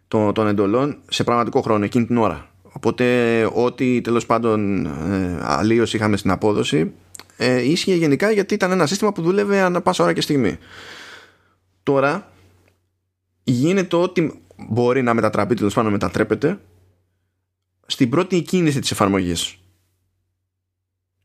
των, 0.09 0.33
των 0.33 0.47
εντολών 0.47 0.97
σε 1.09 1.23
πραγματικό 1.23 1.61
χρόνο 1.61 1.83
εκείνη 1.83 2.05
την 2.05 2.17
ώρα. 2.17 2.49
Οπότε 2.61 3.45
ό,τι 3.53 4.01
τέλος 4.01 4.25
πάντων 4.25 4.85
ε, 4.85 5.39
αλλίως 5.41 5.93
είχαμε 5.93 6.17
στην 6.17 6.31
απόδοση 6.31 6.93
ε, 7.37 7.69
ίσχυε 7.69 7.95
γενικά 7.95 8.31
γιατί 8.31 8.53
ήταν 8.53 8.71
ένα 8.71 8.85
σύστημα 8.85 9.11
που 9.11 9.21
δούλευε 9.21 9.59
ανά 9.59 9.81
πάσα 9.81 10.03
ώρα 10.03 10.13
και 10.13 10.21
στιγμή. 10.21 10.57
Τώρα 11.83 12.31
γίνεται 13.43 13.95
ότι 13.95 14.41
μπορεί 14.55 15.01
να 15.01 15.13
μετατραπεί 15.13 15.55
τέλος 15.55 15.73
πάντων 15.73 15.91
μετατρέπεται 15.91 16.59
στην 17.85 18.09
πρώτη 18.09 18.41
κίνηση 18.41 18.79
της 18.79 18.91
εφαρμογής. 18.91 19.57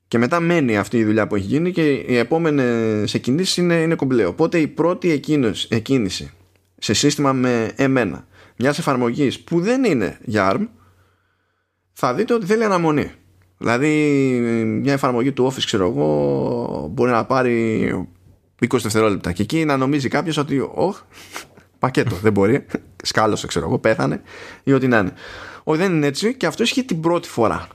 Και 0.08 0.18
μετά 0.18 0.40
μένει 0.40 0.78
αυτή 0.78 0.98
η 0.98 1.04
δουλειά 1.04 1.26
που 1.26 1.34
έχει 1.34 1.46
γίνει 1.46 1.72
και 1.72 1.92
οι 1.92 2.16
επόμενες 2.16 3.14
εκκινήσεις 3.14 3.56
είναι, 3.56 3.74
είναι 3.74 3.94
κομπλέ. 3.94 4.24
Οπότε 4.24 4.58
η 4.58 4.68
πρώτη 4.68 5.10
εκκίνηση 5.68 6.30
σε 6.78 6.92
σύστημα 6.92 7.32
με 7.32 7.72
εμένα 7.76 8.26
μιας 8.56 8.78
εφαρμογής 8.78 9.40
που 9.40 9.60
δεν 9.60 9.84
είναι 9.84 10.18
για 10.24 10.52
ARM 10.52 10.66
θα 11.92 12.14
δείτε 12.14 12.34
ότι 12.34 12.46
θέλει 12.46 12.64
αναμονή. 12.64 13.12
Δηλαδή 13.58 13.88
μια 14.82 14.92
εφαρμογή 14.92 15.32
του 15.32 15.52
Office 15.52 15.64
ξέρω 15.64 15.86
εγώ 15.86 16.88
μπορεί 16.90 17.10
να 17.10 17.24
πάρει 17.24 18.08
20 18.60 18.66
δευτερόλεπτα 18.82 19.32
και 19.32 19.42
εκεί 19.42 19.64
να 19.64 19.76
νομίζει 19.76 20.08
κάποιος 20.08 20.36
ότι 20.36 20.70
όχι 20.74 21.00
πακέτο 21.78 22.16
δεν 22.16 22.32
μπορεί 22.32 22.66
σκάλωσε 23.02 23.46
ξέρω 23.46 23.66
εγώ 23.66 23.78
πέθανε 23.78 24.22
ή 24.62 24.72
ό,τι 24.72 24.86
να 24.86 24.98
είναι. 24.98 25.12
Όχι 25.64 25.78
δεν 25.78 25.94
είναι 25.94 26.06
έτσι 26.06 26.36
και 26.36 26.46
αυτό 26.46 26.62
ισχύει 26.62 26.84
την 26.84 27.00
πρώτη 27.00 27.28
φορά 27.28 27.68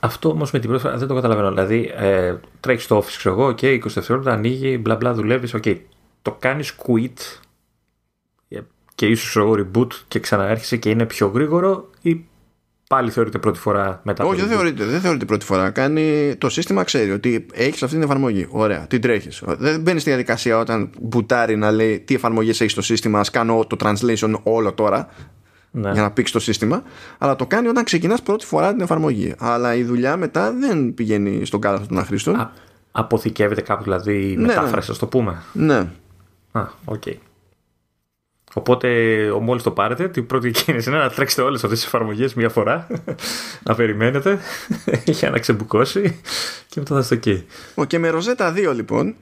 αυτό 0.00 0.28
όμως 0.28 0.50
με 0.50 0.58
την 0.58 0.68
πρώτη 0.68 0.82
φορά 0.82 0.96
δεν 0.96 1.08
το 1.08 1.14
καταλαβαίνω. 1.14 1.48
Δηλαδή, 1.48 1.92
ε, 1.94 2.36
τρέχεις 2.60 2.84
στο 2.84 2.98
office, 2.98 3.14
ξέρω 3.16 3.34
εγώ, 3.34 3.46
OK, 3.46 3.62
20 3.62 3.80
δευτερόλεπτα 3.80 4.32
ανοίγει, 4.32 4.78
μπλα 4.78 4.96
μπλα, 4.96 5.14
δουλεύεις, 5.14 5.54
OK. 5.54 5.76
Το 6.22 6.36
κάνεις 6.38 6.74
quit 6.76 7.16
ε, 7.16 7.49
και 9.00 9.06
ίσως 9.06 9.28
ξέρω 9.28 9.46
εγώ 9.46 9.66
reboot 9.72 9.92
και 10.08 10.20
ξαναέρχεσαι 10.20 10.76
και 10.76 10.90
είναι 10.90 11.06
πιο 11.06 11.26
γρήγορο 11.26 11.90
ή 12.02 12.24
πάλι 12.88 13.10
θεωρείται 13.10 13.38
πρώτη 13.38 13.58
φορά 13.58 14.00
μετά. 14.04 14.24
Όχι, 14.24 14.40
δεν 14.40 14.48
θεωρείται, 14.48 14.84
δεν 14.84 15.00
θεωρείται 15.00 15.24
πρώτη 15.24 15.44
φορά. 15.44 15.70
Κάνει, 15.70 16.34
το 16.38 16.48
σύστημα 16.48 16.84
ξέρει 16.84 17.10
ότι 17.10 17.46
έχεις 17.52 17.82
αυτή 17.82 17.94
την 17.94 18.04
εφαρμογή. 18.04 18.46
Ωραία, 18.50 18.86
την 18.86 19.00
τρέχεις. 19.00 19.42
Δεν 19.46 19.80
μπαίνεις 19.80 20.00
στη 20.00 20.10
διαδικασία 20.10 20.58
όταν 20.58 20.90
μπουτάρει 21.00 21.56
να 21.56 21.70
λέει 21.70 22.00
τι 22.00 22.14
εφαρμογές 22.14 22.60
έχεις 22.60 22.72
στο 22.72 22.82
σύστημα, 22.82 23.20
ας 23.20 23.30
κάνω 23.30 23.66
το 23.66 23.76
translation 23.80 24.34
όλο 24.42 24.72
τώρα 24.72 25.08
ναι. 25.70 25.90
για 25.92 26.02
να 26.02 26.10
πήξεις 26.10 26.34
το 26.34 26.40
σύστημα. 26.40 26.82
Αλλά 27.18 27.36
το 27.36 27.46
κάνει 27.46 27.68
όταν 27.68 27.84
ξεκινάς 27.84 28.22
πρώτη 28.22 28.46
φορά 28.46 28.72
την 28.72 28.80
εφαρμογή. 28.80 29.34
Αλλά 29.38 29.74
η 29.74 29.82
δουλειά 29.82 30.16
μετά 30.16 30.52
δεν 30.52 30.94
πηγαίνει 30.94 31.44
στον 31.44 31.60
κάλαθο 31.60 31.86
των 31.86 31.98
αχρήστων. 31.98 32.50
αποθηκεύεται 32.92 33.60
κάπου 33.60 33.82
δηλαδή 33.82 34.30
η 34.30 34.36
ναι, 34.36 34.46
μετάφραση, 34.46 34.90
ναι. 34.90 34.96
το 34.96 35.06
πούμε. 35.06 35.42
Ναι. 35.52 35.88
Α, 36.52 36.66
OK. 36.84 37.02
Okay. 37.06 37.14
Οπότε, 38.54 38.88
μόλις 39.40 39.62
το 39.62 39.70
πάρετε, 39.70 40.08
την 40.08 40.26
πρώτη 40.26 40.50
κίνηση 40.50 40.90
είναι 40.90 40.98
να 40.98 41.10
τρέξετε 41.10 41.42
όλες 41.42 41.64
αυτές 41.64 41.78
τις 41.78 41.86
εφαρμογές 41.88 42.34
μία 42.34 42.48
φορά, 42.48 42.86
να 43.66 43.74
περιμένετε 43.74 44.38
για 45.18 45.30
να 45.30 45.38
ξεμπουκώσει 45.38 46.20
και 46.68 46.80
μετά 46.80 46.94
θα 46.94 47.00
είστε 47.00 47.14
εκεί. 47.14 47.46
Okay. 47.74 47.86
Και 47.86 47.98
με 47.98 48.10
Rosetta 48.14 48.68
2 48.68 48.74
λοιπόν, 48.74 49.14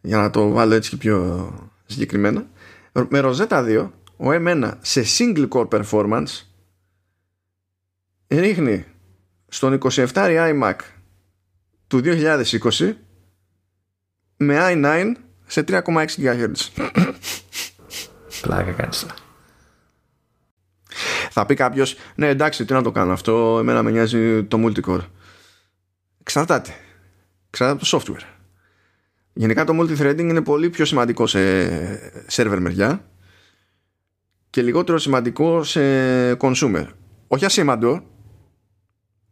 για 0.00 0.18
να 0.18 0.30
το 0.30 0.48
βάλω 0.48 0.74
έτσι 0.74 0.90
και 0.90 0.96
πιο 0.96 1.48
συγκεκριμένα, 1.86 2.46
με 2.92 3.20
Rosetta 3.24 3.64
2 3.66 3.88
ο 4.16 4.26
M1 4.30 4.72
σε 4.80 5.04
single 5.18 5.48
core 5.48 5.68
performance 5.68 6.42
ρίχνει 8.28 8.84
στον 9.48 9.78
27 9.82 10.06
iMac 10.14 10.74
του 11.86 12.00
2020 12.04 12.94
με 14.36 14.56
i9 14.60 15.12
σε 15.46 15.64
3,6 15.68 16.06
GHz. 16.16 16.88
Πλάκα 18.40 18.72
κάνεις 18.72 19.06
Θα 21.30 21.46
πει 21.46 21.54
κάποιος, 21.54 21.96
ναι 22.14 22.28
εντάξει, 22.28 22.64
τι 22.64 22.72
να 22.72 22.82
το 22.82 22.92
κάνω 22.92 23.12
αυτό, 23.12 23.58
εμένα 23.58 23.82
με 23.82 23.90
νοιάζει 23.90 24.44
το 24.44 24.58
multicore. 24.64 25.04
Εξαρτάται. 26.20 26.74
Εξαρτάται 27.48 27.80
από 27.82 27.90
το 27.90 27.98
software. 27.98 28.24
Γενικά 29.32 29.64
το 29.64 29.80
multithreading 29.80 30.18
είναι 30.18 30.42
πολύ 30.42 30.70
πιο 30.70 30.84
σημαντικό 30.84 31.26
σε 31.26 31.40
server 32.30 32.58
μεριά 32.60 33.04
και 34.50 34.62
λιγότερο 34.62 34.98
σημαντικό 34.98 35.62
σε 35.62 35.80
consumer. 36.32 36.86
Όχι 37.28 37.44
ασήμαντο, 37.44 38.02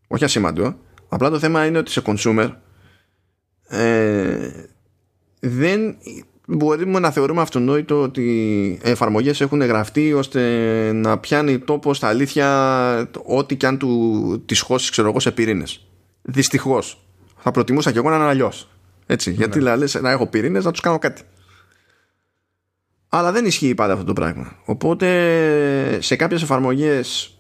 όχι 0.07 0.25
ασήμαντο, 0.25 0.79
απλά 1.09 1.31
το 1.31 1.39
θέμα 1.39 1.67
είναι 1.67 1.79
ότι 1.79 1.91
σε 1.91 2.03
consumer 2.07 2.51
ε, 3.69 4.51
δεν 5.41 5.97
μπορούμε 6.47 6.99
να 6.99 7.11
θεωρούμε 7.11 7.41
αυτονόητο 7.41 8.03
ότι 8.03 8.79
εφαρμογές 8.83 9.41
έχουν 9.41 9.63
γραφτεί 9.63 10.13
ώστε 10.13 10.41
να 10.93 11.19
πιάνει 11.19 11.59
τόπο 11.59 11.95
στα 11.95 12.09
αλήθεια 12.09 13.11
ό,τι 13.25 13.57
και 13.57 13.67
αν 13.67 13.79
του 13.79 14.43
τις 14.47 14.61
χώσεις 14.61 14.91
ξέρω 14.91 15.09
εγώ 15.09 15.21
σε 15.21 15.31
πυρήνες. 15.31 15.87
Δυστυχώς. 16.23 17.01
Θα 17.37 17.51
προτιμούσα 17.51 17.93
και 17.93 17.99
εγώ 17.99 18.11
να 18.11 18.17
είναι 18.17 18.25
αλλιώς. 18.25 18.69
Έτσι, 19.07 19.31
ναι. 19.31 19.37
γιατί 19.37 19.61
λες 19.61 19.95
να 19.95 20.11
έχω 20.11 20.27
πυρήνες 20.27 20.65
να 20.65 20.71
τους 20.71 20.81
κάνω 20.81 20.99
κάτι. 20.99 21.23
Αλλά 23.09 23.33
δεν 23.33 23.45
ισχύει 23.45 23.75
πάντα 23.75 23.93
αυτό 23.93 24.05
το 24.05 24.13
πράγμα. 24.13 24.57
Οπότε 24.65 25.99
σε 26.01 26.17
κάποιες 26.17 26.43
εφαρμογές 26.43 27.39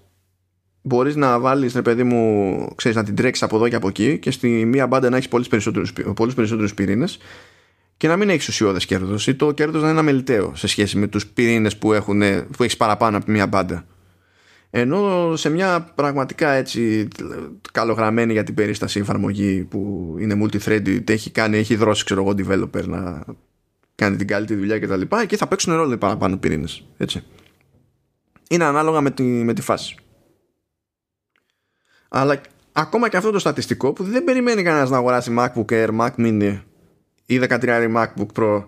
μπορείς 0.83 1.16
να 1.16 1.39
βάλεις 1.39 1.74
ρε 1.74 1.83
παιδί 1.83 2.03
μου 2.03 2.69
ξέρεις, 2.74 2.97
να 2.97 3.05
την 3.05 3.15
τρέξεις 3.15 3.43
από 3.43 3.57
εδώ 3.57 3.69
και 3.69 3.77
από 3.77 3.89
εκεί 3.89 4.19
και 4.19 4.31
στη 4.31 4.49
μία 4.49 4.87
μπάντα 4.87 5.11
να 5.11 5.16
έχεις 5.16 5.28
πολλούς 5.28 5.49
περισσότερους, 5.49 5.93
πολλούς 6.15 6.35
περισσότερους 6.35 6.74
πυρήνες 6.74 7.19
και 7.97 8.09
να 8.09 8.16
μην 8.16 8.28
έχεις 8.28 8.48
ουσιώδες 8.48 8.86
κέρδος 8.86 9.27
ή 9.27 9.35
το 9.35 9.52
κέρδος 9.52 9.82
να 9.82 9.90
είναι 9.90 9.98
αμεληταίο 9.98 10.52
σε 10.55 10.66
σχέση 10.66 10.98
με 10.98 11.06
τους 11.06 11.27
πυρήνες 11.27 11.77
που, 11.77 11.93
έχουν, 11.93 12.20
που 12.56 12.62
έχεις 12.62 12.77
παραπάνω 12.77 13.16
από 13.16 13.31
μια 13.31 13.47
μπάντα. 13.47 13.86
Ενώ 14.70 15.32
σε 15.36 15.48
μια 15.48 15.93
πραγματικά 15.94 16.51
έτσι 16.51 17.09
καλογραμμένη 17.73 18.32
για 18.32 18.44
την 18.44 18.55
περίσταση 18.55 19.01
εφαρμογή 19.01 19.64
που 19.64 20.14
είναι 20.18 20.40
multi-threaded, 20.43 21.10
έχει, 21.10 21.31
κάνει, 21.31 21.56
έχει 21.56 21.74
δρώσει 21.77 22.05
ξέρω 22.05 22.23
εγώ 22.23 22.31
developer 22.31 22.85
να 22.85 23.24
κάνει 23.94 24.16
την 24.16 24.27
καλύτερη 24.27 24.59
δουλειά 24.59 24.78
κτλ. 24.78 25.01
Εκεί 25.20 25.36
θα 25.36 25.47
παίξουν 25.47 25.74
ρόλο 25.74 25.93
οι 25.93 25.97
παραπάνω 25.97 26.36
πυρήνες. 26.36 26.85
Έτσι. 26.97 27.23
Είναι 28.48 28.64
ανάλογα 28.64 29.01
με 29.01 29.10
τη, 29.10 29.23
με 29.23 29.52
τη 29.52 29.62
φάση. 29.62 29.94
Αλλά 32.09 32.40
ακόμα 32.73 33.09
και 33.09 33.16
αυτό 33.16 33.31
το 33.31 33.39
στατιστικό 33.39 33.93
που 33.93 34.05
δεν 34.05 34.24
περιμένει 34.24 34.62
κανένας 34.62 34.90
να 34.90 34.97
αγοράσει 34.97 35.35
MacBook 35.39 35.73
Air, 35.73 35.89
Mac 35.98 36.10
Mini 36.16 36.59
ή 37.27 37.40
13 37.43 37.94
MacBook 37.97 38.27
Pro 38.36 38.65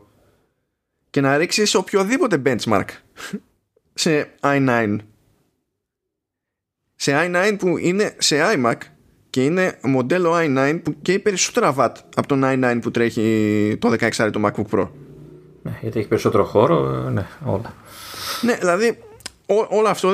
και 1.11 1.21
να 1.21 1.37
ρίξεις 1.37 1.75
οποιοδήποτε 1.75 2.43
benchmark 2.45 2.89
σε 3.95 4.35
i9 4.41 4.97
σε 6.95 7.13
i9 7.17 7.57
που 7.59 7.79
είναι 7.79 8.15
σε 8.19 8.37
iMac 8.55 8.77
και 9.31 9.45
είναι 9.45 9.79
μοντέλο 9.83 10.33
i9 10.35 10.81
που 10.83 10.95
καίει 11.03 11.19
περισσότερα 11.19 11.75
watt 11.79 11.95
από 12.17 12.29
τον 12.29 12.43
i9 12.45 12.79
που 12.83 12.91
τρέχει 12.91 13.77
το 13.81 13.97
16 14.01 14.31
το 14.33 14.41
MacBook 14.45 14.79
Pro 14.79 14.89
ναι, 15.63 15.79
γιατί 15.81 15.99
έχει 15.99 16.09
περισσότερο 16.09 16.45
χώρο, 16.45 17.09
ναι, 17.11 17.27
όλα. 17.45 17.75
Ναι, 18.43 18.55
δηλαδή 18.55 18.99
όλο 19.69 19.89
αυτό 19.89 20.13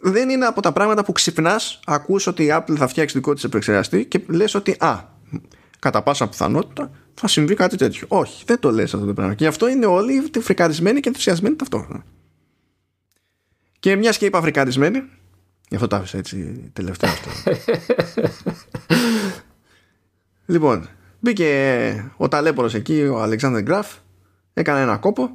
δεν 0.00 0.28
είναι 0.28 0.46
από 0.46 0.60
τα 0.60 0.72
πράγματα 0.72 1.04
που 1.04 1.12
ξυπνάς, 1.12 1.80
ακούς 1.86 2.26
ότι 2.26 2.44
η 2.44 2.48
Apple 2.50 2.74
θα 2.76 2.86
φτιάξει 2.86 3.16
δικό 3.16 3.34
της 3.34 3.44
επεξεργαστή 3.44 4.04
και 4.04 4.24
λες 4.26 4.54
ότι 4.54 4.76
α, 4.78 4.98
κατά 5.78 6.02
πάσα 6.02 6.28
πιθανότητα 6.28 6.90
θα 7.14 7.28
συμβεί 7.28 7.54
κάτι 7.54 7.76
τέτοιο. 7.76 8.06
Όχι, 8.10 8.44
δεν 8.46 8.58
το 8.58 8.70
λες 8.70 8.94
αυτό 8.94 9.06
το 9.06 9.14
πράγμα. 9.14 9.34
Και 9.34 9.44
γι' 9.44 9.50
αυτό 9.50 9.68
είναι 9.68 9.86
όλοι 9.86 10.30
φρικαρισμένοι 10.40 11.00
και 11.00 11.08
ενθουσιασμένοι 11.08 11.56
ταυτόχρονα. 11.56 12.04
Και 13.80 13.96
μια 13.96 14.10
και 14.10 14.26
είπα 14.26 14.38
αφρικανισμένη, 14.38 15.04
γι' 15.68 15.74
αυτό 15.74 15.86
το 15.86 15.96
άφησα 15.96 16.18
έτσι 16.18 16.70
τελευταίο 16.72 17.10
αυτό. 17.10 17.30
λοιπόν, 20.54 20.88
μπήκε 21.20 22.12
ο 22.16 22.28
ταλέπορος 22.28 22.74
εκεί, 22.74 23.02
ο 23.02 23.22
Αλεξάνδρ 23.22 23.60
Γκραφ, 23.60 23.96
έκανε 24.52 24.80
ένα 24.80 24.96
κόπο 24.96 25.30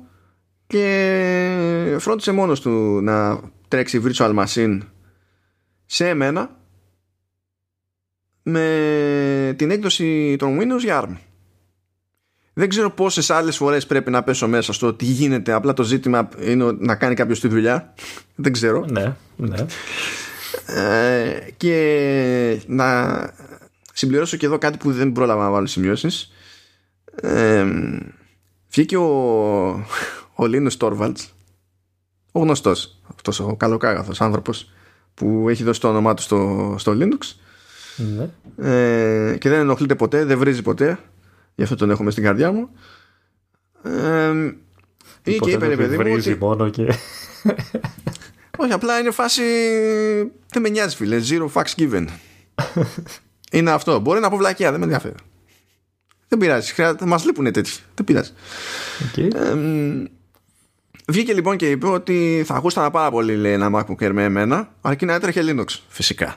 και 0.67 1.95
φρόντισε 1.99 2.31
μόνος 2.31 2.61
του 2.61 3.01
να 3.01 3.39
τρέξει 3.67 4.01
virtual 4.05 4.45
machine 4.45 4.79
σε 5.85 6.09
εμένα 6.09 6.57
με 8.43 9.53
την 9.57 9.71
έκδοση 9.71 10.35
των 10.39 10.59
Windows 10.59 10.79
για 10.79 11.03
ARM. 11.03 11.28
Δεν 12.59 12.69
ξέρω 12.69 12.89
πόσες 12.89 13.29
άλλες 13.29 13.57
φορές 13.57 13.85
πρέπει 13.85 14.11
να 14.11 14.23
πέσω 14.23 14.47
μέσα 14.47 14.73
στο 14.73 14.93
τι 14.93 15.05
γίνεται. 15.05 15.51
Απλά 15.51 15.73
το 15.73 15.83
ζήτημα 15.83 16.29
είναι 16.41 16.71
να 16.79 16.95
κάνει 16.95 17.15
κάποιος 17.15 17.39
τη 17.39 17.47
δουλειά. 17.47 17.93
Δεν 18.35 18.51
ξέρω. 18.51 18.85
Ναι, 18.89 19.15
ναι. 19.35 19.65
Ε, 20.65 21.51
και 21.57 22.61
να 22.67 23.19
συμπληρώσω 23.93 24.37
και 24.37 24.45
εδώ 24.45 24.57
κάτι 24.57 24.77
που 24.77 24.91
δεν 24.91 25.11
πρόλαβα 25.11 25.43
να 25.43 25.49
βάλω 25.49 25.67
σημειώσεις. 25.67 26.31
Ε, 27.21 27.65
βγήκε 28.69 28.97
ο, 28.97 29.07
ο 30.33 30.45
Λίνος 30.45 30.77
Τόρβαλτς, 30.77 31.33
ο 32.31 32.39
γνωστός, 32.39 32.99
αυτός 33.15 33.39
ο 33.39 33.55
καλοκάγαθος 33.55 34.21
άνθρωπος 34.21 34.71
που 35.13 35.49
έχει 35.49 35.63
δώσει 35.63 35.79
το 35.79 35.87
όνομά 35.87 36.13
του 36.13 36.21
στο, 36.21 36.75
στο 36.77 36.97
Linux. 36.99 37.35
Ναι. 37.97 38.29
Ε, 38.69 39.37
και 39.37 39.49
δεν 39.49 39.59
ενοχλείται 39.59 39.95
ποτέ, 39.95 40.25
δεν 40.25 40.37
βρίζει 40.37 40.61
ποτέ 40.61 40.99
Γι' 41.59 41.65
αυτό 41.65 41.75
τον 41.75 41.89
έχουμε 41.89 42.11
στην 42.11 42.23
καρδιά 42.23 42.51
μου. 42.51 42.69
Ε, 43.83 44.31
ή 45.23 45.37
και 45.37 45.51
είπε, 45.51 45.75
παιδί 45.75 45.97
μου. 45.97 46.13
Ότι... 46.13 46.37
μόνο 46.39 46.69
και. 46.69 46.83
Όχι, 48.57 48.71
απλά 48.71 48.99
είναι 48.99 49.11
φάση. 49.11 49.41
Δεν 50.51 50.61
με 50.61 50.69
νοιάζει, 50.69 50.95
φίλε. 50.95 51.21
Zero 51.29 51.47
facts 51.53 51.73
given. 51.77 52.05
είναι 53.51 53.71
αυτό. 53.71 53.99
Μπορεί 53.99 54.19
να 54.19 54.29
πω 54.29 54.37
βλακία, 54.37 54.69
δεν 54.69 54.79
με 54.79 54.85
ενδιαφέρει. 54.85 55.15
Δεν 56.27 56.39
πειράζει. 56.39 56.73
Χρειάζεται, 56.73 57.05
μας 57.05 57.25
λείπουν 57.25 57.51
τέτοιοι. 57.51 57.71
Δεν 57.95 58.05
πειράζει. 58.05 58.31
Okay. 59.15 59.33
Ε, 59.35 59.55
βγήκε 61.07 61.33
λοιπόν 61.33 61.57
και 61.57 61.69
είπε 61.69 61.87
ότι 61.87 62.43
θα 62.45 62.55
ακούστανα 62.55 62.91
πάρα 62.91 63.11
πολύ 63.11 63.35
λέει, 63.35 63.53
ένα 63.53 63.69
MacBook 63.73 64.07
Air 64.07 64.11
με 64.11 64.23
εμένα, 64.23 64.73
αρκεί 64.81 65.05
να 65.05 65.13
έτρεχε 65.13 65.41
Linux. 65.43 65.79
Φυσικά. 65.87 66.35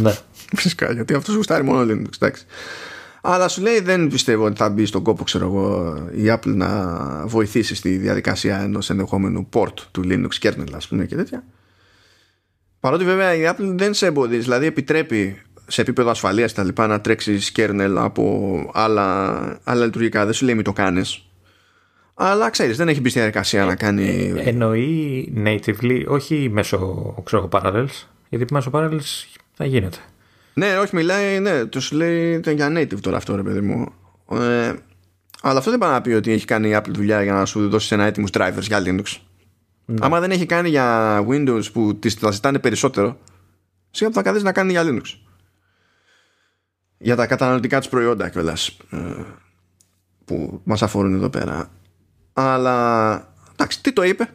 Ναι. 0.00 0.14
Φυσικά, 0.56 0.92
γιατί 0.92 1.14
αυτός 1.14 1.34
γουστάρει 1.34 1.64
μόνο 1.64 1.92
Linux. 1.92 2.14
Εντάξει. 2.14 2.46
Αλλά 3.24 3.48
σου 3.48 3.62
λέει 3.62 3.80
δεν 3.80 4.08
πιστεύω 4.08 4.44
ότι 4.44 4.56
θα 4.56 4.68
μπει 4.68 4.86
στον 4.86 5.02
κόπο 5.02 5.24
ξέρω 5.24 5.44
εγώ, 5.44 5.96
η 6.14 6.24
Apple 6.26 6.54
να 6.54 7.00
βοηθήσει 7.26 7.74
στη 7.74 7.96
διαδικασία 7.96 8.60
ενός 8.60 8.90
ενδεχόμενου 8.90 9.48
port 9.52 9.74
του 9.90 10.02
Linux 10.04 10.46
kernel 10.46 10.72
ας 10.74 10.88
πούμε 10.88 11.06
και 11.06 11.16
τέτοια. 11.16 11.44
Παρότι 12.80 13.04
βέβαια 13.04 13.34
η 13.34 13.42
Apple 13.46 13.74
δεν 13.76 13.94
σε 13.94 14.06
εμποδίζει, 14.06 14.42
δηλαδή 14.42 14.66
επιτρέπει 14.66 15.42
σε 15.66 15.80
επίπεδο 15.80 16.10
ασφαλείας 16.10 16.52
τα 16.52 16.64
λοιπά 16.64 16.86
να 16.86 17.00
τρέξεις 17.00 17.52
kernel 17.56 17.94
από 17.96 18.70
άλλα, 18.72 19.60
άλλα 19.64 19.84
λειτουργικά. 19.84 20.24
Δεν 20.24 20.34
σου 20.34 20.44
λέει 20.44 20.54
μην 20.54 20.64
το 20.64 20.72
κάνεις. 20.72 21.24
Αλλά 22.14 22.50
ξέρεις, 22.50 22.76
δεν 22.76 22.88
έχει 22.88 23.00
μπει 23.00 23.08
στη 23.08 23.18
διαδικασία 23.18 23.64
να 23.64 23.74
κάνει. 23.74 24.32
Ε, 24.36 24.48
εννοεί 24.48 25.32
natively, 25.44 26.04
όχι 26.06 26.48
μέσω 26.52 27.14
ξέρω, 27.24 27.48
parallels. 27.52 28.06
Γιατί 28.28 28.52
μέσω 28.52 28.70
parallels 28.72 29.24
θα 29.54 29.64
γίνεται. 29.64 29.98
Ναι, 30.54 30.78
όχι, 30.78 30.94
μιλάει, 30.94 31.40
ναι, 31.40 31.64
τους 31.64 31.92
λέει 31.92 32.40
για 32.46 32.72
native 32.76 33.00
τώρα 33.00 33.16
αυτό, 33.16 33.36
ρε 33.36 33.42
παιδί 33.42 33.60
μου. 33.60 33.92
Ε, 34.30 34.74
αλλά 35.42 35.58
αυτό 35.58 35.70
δεν 35.70 35.78
πάει 35.78 35.90
να 35.90 36.00
πει 36.00 36.10
ότι 36.10 36.32
έχει 36.32 36.44
κάνει 36.44 36.68
η 36.68 36.76
Apple 36.76 36.90
δουλειά 36.90 37.22
για 37.22 37.32
να 37.32 37.44
σου 37.44 37.68
δώσει 37.68 37.94
ένα 37.94 38.04
έτοιμους 38.04 38.30
drivers 38.32 38.60
για 38.60 38.82
Linux. 38.84 39.04
Ναι. 39.84 39.96
Άμα 40.00 40.20
δεν 40.20 40.30
έχει 40.30 40.46
κάνει 40.46 40.68
για 40.68 41.18
Windows 41.28 41.72
που 41.72 41.98
τις 41.98 42.14
θα 42.14 42.30
ζητάνε 42.30 42.58
περισσότερο, 42.58 43.18
σίγουρα 43.90 44.16
θα 44.16 44.22
καθίσει 44.22 44.44
να 44.44 44.52
κάνει 44.52 44.70
για 44.70 44.82
Linux. 44.84 45.02
Για 46.98 47.16
τα 47.16 47.26
καταναλωτικά 47.26 47.78
τους 47.78 47.88
προϊόντα 47.88 48.28
κιόλας 48.28 48.76
ε, 48.90 48.98
που 50.24 50.60
μας 50.64 50.82
αφορούν 50.82 51.14
εδώ 51.14 51.28
πέρα. 51.28 51.70
Αλλά 52.32 53.14
εντάξει, 53.52 53.82
τι 53.82 53.92
το 53.92 54.02
είπε. 54.02 54.28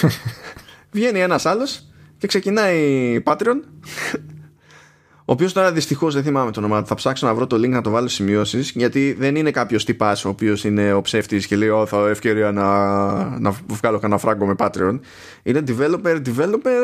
Βγαίνει 0.92 1.20
ένας 1.20 1.46
άλλος 1.46 1.86
και 2.18 2.26
ξεκινάει 2.26 3.22
Patreon 3.26 3.60
ο 5.28 5.32
οποίος 5.32 5.52
τώρα 5.52 5.72
δυστυχώς 5.72 6.14
δεν 6.14 6.22
θυμάμαι 6.22 6.50
το 6.50 6.60
όνομα. 6.60 6.84
Θα 6.84 6.94
ψάξω 6.94 7.26
να 7.26 7.34
βρω 7.34 7.46
το 7.46 7.56
link 7.56 7.68
να 7.68 7.80
το 7.80 7.90
βάλω 7.90 8.08
σημειώσεις. 8.08 8.70
Γιατί 8.70 9.16
δεν 9.18 9.36
είναι 9.36 9.50
κάποιος 9.50 9.84
τυπάς 9.84 10.24
ο 10.24 10.28
οποίος 10.28 10.64
είναι 10.64 10.92
ο 10.92 11.00
ψεύτης 11.00 11.46
και 11.46 11.56
λέει: 11.56 11.68
Ω, 11.68 11.86
θα 11.86 12.08
ευκαιρία 12.08 12.52
να, 12.52 13.38
να 13.38 13.54
βγάλω 13.66 13.98
κανένα 13.98 14.20
φράγκο 14.20 14.46
με 14.46 14.54
Patreon. 14.58 14.98
Είναι 15.42 15.62
developer, 15.66 16.22
developer, 16.26 16.80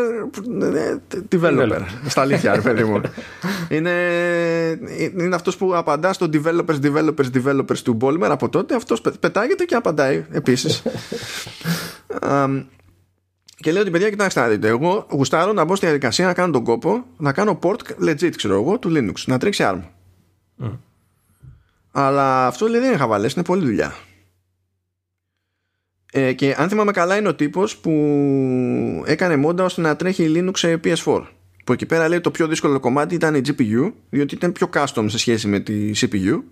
developer. 1.29 1.81
Στα 2.07 2.21
αλήθεια, 2.21 2.55
ρε 2.55 2.61
παιδί 2.61 2.85
μου. 2.85 3.01
είναι 3.77 3.93
είναι 5.17 5.35
αυτός 5.35 5.57
που 5.57 5.77
απαντά 5.77 6.13
στο 6.13 6.29
developers, 6.33 6.81
developers, 6.83 7.31
developers 7.43 7.79
του 7.85 7.97
Bolmer 8.01 8.29
από 8.31 8.49
τότε. 8.49 8.75
Αυτός 8.75 9.01
πετάγεται 9.21 9.65
και 9.65 9.75
απαντάει 9.75 10.25
επίσης. 10.31 10.83
Και 13.63 13.73
λέω 13.73 13.83
ότι 13.83 13.91
παιδιά, 13.91 14.11
κοιτάξτε 14.11 14.41
να 14.41 14.49
δείτε. 14.49 14.69
Εγώ 14.69 15.07
γουστάρω 15.11 15.53
να 15.53 15.65
μπω 15.65 15.77
στη 15.77 15.87
διαδικασία 15.87 16.27
να 16.27 16.35
κάνω 16.35 16.53
τον 16.53 16.65
κόπο, 16.65 17.05
να 17.17 17.33
κάνω 17.33 17.59
port 17.63 18.09
legit, 18.09 18.37
ξέρω 18.37 18.55
εγώ, 18.55 18.79
του 18.79 18.93
Linux, 18.95 19.15
να 19.27 19.39
τρέξει 19.39 19.65
ARM. 19.67 19.83
Mm. 20.63 20.79
Αλλά 21.91 22.47
αυτό 22.47 22.67
λέει 22.67 22.81
δεν 22.81 22.89
είναι 22.89 22.99
χαβαλέ, 22.99 23.29
είναι 23.35 23.45
πολλή 23.45 23.65
δουλειά. 23.65 23.95
Ε, 26.13 26.33
και 26.33 26.55
αν 26.59 26.69
θυμάμαι 26.69 26.93
καλά, 26.93 27.17
είναι 27.17 27.29
ο 27.29 27.35
τύπος 27.35 27.77
που 27.77 27.91
έκανε 29.07 29.37
μόντα 29.37 29.65
ώστε 29.65 29.81
να 29.81 29.97
τρέχει 29.97 30.33
Linux 30.37 30.57
σε 30.57 30.81
PS4. 30.85 31.23
Που 31.65 31.73
εκεί 31.73 31.87
πέρα 31.87 32.09
λέει 32.09 32.21
το 32.21 32.31
πιο 32.31 32.47
δύσκολο 32.47 32.81
κομμάτι 32.81 33.15
ήταν 33.15 33.35
η 33.35 33.41
GPU, 33.47 33.93
διότι 34.11 34.35
ήταν 34.35 34.53
πιο 34.53 34.69
custom 34.75 35.05
σε 35.07 35.19
σχέση 35.19 35.49
με 35.49 35.61
τη 35.61 35.91
CPU. 35.95 36.43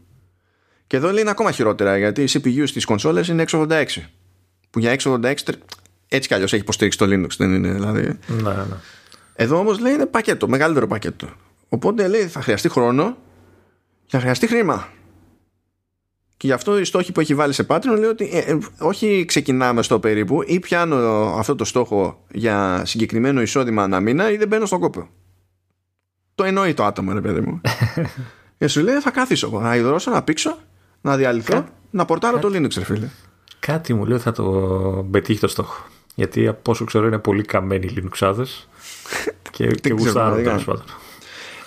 Και 0.87 0.97
εδώ 0.97 1.11
λέει 1.11 1.21
είναι 1.21 1.31
ακόμα 1.31 1.51
χειρότερα, 1.51 1.99
γιατί 1.99 2.23
η 2.23 2.29
CPU 2.33 2.63
στις 2.67 2.85
κονσόλες 2.85 3.29
είναι 3.29 3.45
686. 3.51 3.85
Που 4.71 4.79
για 4.79 4.97
686 5.03 5.35
έτσι 6.13 6.29
κι 6.29 6.35
αλλιώς 6.35 6.53
έχει 6.53 6.63
υποστήριξει 6.63 6.99
το 6.99 7.05
Linux, 7.05 7.37
δεν 7.37 7.55
είναι 7.55 7.73
δηλαδή. 7.73 8.19
Ναι, 8.27 8.53
ναι. 8.53 8.65
Εδώ 9.35 9.59
όμως 9.59 9.79
λέει 9.79 9.93
είναι 9.93 10.07
πακέτο, 10.07 10.49
μεγαλύτερο 10.49 10.87
πακέτο. 10.87 11.29
Οπότε 11.69 12.09
λέει 12.09 12.27
θα 12.27 12.43
χρειαστεί 12.43 12.69
χρόνο 12.69 13.17
και 14.07 14.17
θα 14.17 14.21
χρειαστεί 14.21 14.47
χρήμα. 14.47 14.89
Και 16.37 16.47
γι' 16.47 16.53
αυτό 16.53 16.79
οι 16.79 16.85
στόχοι 16.85 17.13
που 17.13 17.21
έχει 17.21 17.35
βάλει 17.35 17.53
σε 17.53 17.67
Patreon 17.69 17.97
λέει 17.99 18.09
ότι 18.09 18.31
ε, 18.33 18.39
ε, 18.39 18.59
όχι 18.79 19.25
ξεκινάμε 19.25 19.83
στο 19.83 20.01
περίπου 20.01 20.43
ή 20.47 20.61
πιάνω 20.61 20.97
αυτό 21.39 21.55
το 21.55 21.65
στόχο 21.65 22.25
για 22.31 22.83
συγκεκριμένο 22.85 23.43
εισόδημα 23.43 23.83
ανά 23.83 24.01
μήνα 24.01 24.31
ή 24.31 24.37
δεν 24.37 24.49
μπαίνω 24.49 24.67
στον 24.67 24.81
κόπο. 24.81 25.09
Το 26.35 26.45
εννοεί 26.45 26.75
το 26.75 26.85
άτομο, 26.85 27.13
ρε 27.13 27.21
παιδί 27.21 27.41
μου. 27.41 27.61
και 28.59 28.69
σου 28.69 28.81
λέει 28.81 28.95
θα 28.95 29.11
κάθισω 29.11 29.51
να 29.51 29.77
υδρώσω, 29.77 30.11
να 30.11 30.23
πήξω, 30.23 30.59
να 31.01 31.17
διαλυθώ, 31.17 31.65
να 31.91 32.05
πορτάρω 32.05 32.39
το 32.39 32.49
Linux, 32.49 32.75
ρε 32.75 32.85
φίλε. 32.85 33.09
Κάτι 33.59 33.95
μου 33.95 34.07
λέει 34.07 34.19
θα 34.19 34.33
το 34.33 34.45
πετύχει 35.11 35.41
το 35.41 35.49
στόχο. 35.49 35.85
Γιατί 36.21 36.47
από 36.47 36.71
όσο 36.71 36.85
ξέρω 36.85 37.07
είναι 37.07 37.19
πολύ 37.19 37.43
καμένοι 37.43 37.87
οι 37.87 37.95
Linuxάδε 37.97 38.45
και, 39.51 39.67
και 39.67 39.93
γουστάρουν 39.93 40.43
τέλος 40.43 40.65
πάντων. 40.65 40.85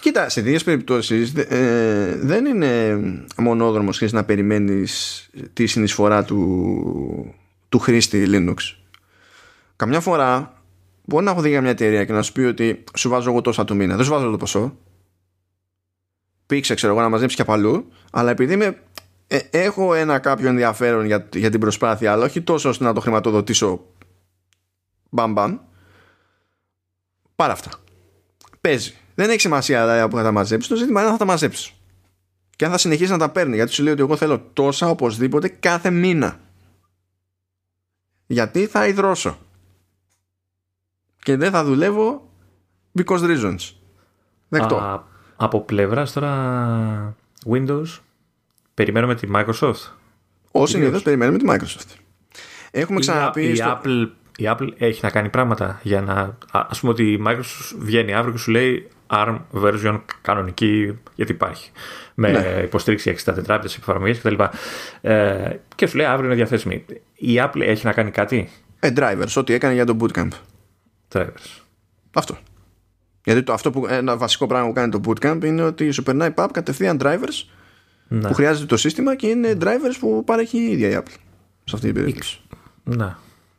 Κοίτα, 0.02 0.30
σε 0.30 0.42
τέτοιε 0.42 0.60
περιπτώσεις 0.60 1.34
ε, 1.36 2.20
δεν 2.22 2.46
είναι 2.46 3.02
μονόδρομος 3.38 4.02
να 4.12 4.24
περιμένεις 4.24 5.30
τη 5.54 5.66
συνεισφορά 5.66 6.24
του, 6.24 7.36
του 7.70 7.80
χρήστη 7.80 8.26
Linux. 8.28 8.56
Καμιά 9.76 10.00
φορά 10.00 10.62
μπορεί 11.06 11.26
να 11.26 11.32
έχω 11.32 11.42
δει 11.42 11.50
για 11.50 11.62
μια 11.62 11.70
εταιρεία 11.70 12.06
και 12.06 12.14
να 12.14 12.22
σου 12.22 12.32
πει 12.32 12.42
ότι 12.42 12.84
σου 12.96 13.10
βάζω 13.10 13.30
εγώ 13.30 13.42
τόσα 13.42 13.64
το 13.64 13.74
μήνα. 13.74 13.96
Δεν 13.96 14.06
σου 14.06 14.12
βάζω 14.12 14.30
το 14.30 14.38
ποσό. 14.38 14.78
Πήξε, 16.46 16.74
ξέρω 16.74 16.94
εγώ, 16.94 17.02
να 17.02 17.10
μαζέψεις 17.10 17.36
και 17.36 17.42
από 17.42 17.54
αλλού, 17.54 17.88
αλλά 18.12 18.32
επειδή 18.32 18.54
είμαι, 18.54 18.78
ε, 19.28 19.40
έχω 19.50 19.94
ένα 19.94 20.20
κάποιο 20.20 20.48
ενδιαφέρον 20.48 21.06
για, 21.06 21.28
για 21.34 21.50
την 21.50 21.60
προσπάθεια, 21.60 22.12
αλλά 22.12 22.26
όχι 22.26 22.42
τόσο 22.42 22.70
ώστε 22.70 22.84
να 22.84 22.94
το 22.94 23.00
χρηματοδοτήσω 23.00 23.86
μπαμ 25.14 25.58
Πάρα 27.36 27.54
αυτά. 27.54 27.72
Παίζει. 28.62 28.94
Δεν 29.16 29.30
έχει 29.30 29.40
σημασία 29.40 29.82
δηλαδή, 29.82 30.10
που 30.10 30.16
θα 30.16 30.24
τα 30.24 30.32
μαζέψεις. 30.32 30.70
Το 30.70 30.76
ζήτημα 30.76 31.00
είναι 31.00 31.10
αν 31.10 31.18
θα 31.18 31.26
τα 31.26 31.32
μαζέψεις. 31.32 31.74
Και 32.56 32.66
αν 32.66 32.72
θα 32.72 32.78
συνεχίσει 32.78 33.12
να 33.12 33.18
τα 33.18 33.30
παίρνει. 33.30 33.56
Γιατί 33.56 33.72
σου 33.72 33.84
λέει 33.84 33.94
ότι 33.94 34.02
εγώ 34.02 34.16
θέλω 34.16 34.40
τόσα 34.54 34.90
οπωσδήποτε 34.90 35.48
κάθε 35.48 35.90
μήνα. 35.90 36.40
Γιατί 38.26 38.66
θα 38.66 38.88
υδρώσω. 38.88 39.38
Και 41.24 41.38
δεν 41.38 41.52
θα 41.52 41.64
δουλεύω 41.64 42.30
because 42.98 43.20
reasons. 43.20 43.72
Δεκτό. 44.50 44.76
Α, 44.78 45.04
από 45.36 45.62
πλευράς 45.62 46.12
τώρα 46.12 47.16
Windows 47.50 48.00
περιμένουμε 48.74 49.16
τη 49.16 49.28
Microsoft. 49.36 49.74
Ω 50.52 50.66
συνήθω 50.66 51.00
περιμένουμε 51.00 51.38
τη 51.38 51.46
Microsoft. 51.48 51.98
Έχουμε 52.72 53.00
ξαναπεί. 53.00 53.44
Η, 53.44 53.56
στο... 53.56 53.80
Apple 53.84 54.08
η 54.38 54.44
Apple 54.48 54.68
έχει 54.78 55.00
να 55.04 55.10
κάνει 55.10 55.30
πράγματα 55.30 55.80
για 55.84 56.02
να. 56.02 56.38
Α 56.52 56.78
πούμε 56.80 56.92
ότι 56.92 57.12
η 57.12 57.24
Microsoft 57.28 57.76
βγαίνει 57.78 58.14
αύριο 58.14 58.32
και 58.34 58.40
σου 58.40 58.52
λέει 58.52 58.88
ARM 59.08 59.40
version 59.64 60.02
κανονική, 60.22 61.00
γιατί 61.16 61.32
υπάρχει. 61.32 61.72
Με 62.14 62.32
ναι. 62.32 62.62
υποστήριξη 62.64 63.16
64 63.26 63.34
bits 63.46 63.66
εφαρμογέ 63.66 64.14
κτλ. 64.14 64.44
Ε, 65.02 65.56
και 65.76 65.88
σου 65.88 65.98
λέει 65.98 66.06
αύριο 66.06 66.26
είναι 66.26 66.36
διαθέσιμη. 66.36 66.86
Η 67.14 67.36
Apple 67.38 67.60
έχει 67.62 67.86
να 67.86 67.94
κάνει 67.94 68.12
κάτι; 68.12 68.50
Ε, 68.80 68.90
drivers, 68.96 69.34
ό,τι 69.36 69.54
έκανε 69.54 69.74
για 69.74 69.86
το 69.86 69.98
bootcamp. 70.00 70.30
drivers. 71.12 71.62
Αυτό. 72.14 72.38
Γιατί 73.24 73.44
το, 73.44 73.54
αυτό 73.54 73.72
που, 73.72 73.88
ένα 73.88 74.18
βασικό 74.18 74.48
πράγμα 74.48 74.68
που 74.68 74.74
κάνει 74.74 74.92
το 74.92 75.02
bootcamp 75.06 75.44
είναι 75.44 75.64
ότι 75.64 75.92
σου 75.92 76.04
περνάει 76.04 76.34
pub 76.36 76.48
κατευθείαν 76.54 76.98
drivers 77.02 77.48
Ναι. 78.08 78.28
που 78.28 78.34
χρειάζεται 78.34 78.66
το 78.66 78.78
σύστημα 78.78 79.16
και 79.16 79.28
είναι 79.28 79.58
drivers 79.62 79.96
που 80.00 80.24
παρέχει 80.24 80.58
η 80.58 80.72
ίδια 80.72 80.90
η 80.90 80.94
Apple. 80.98 81.16
Σε 81.64 81.76
αυτή 81.76 81.92
την 81.92 81.96
περίπτωση. 81.96 82.42
Ναι. 82.84 83.16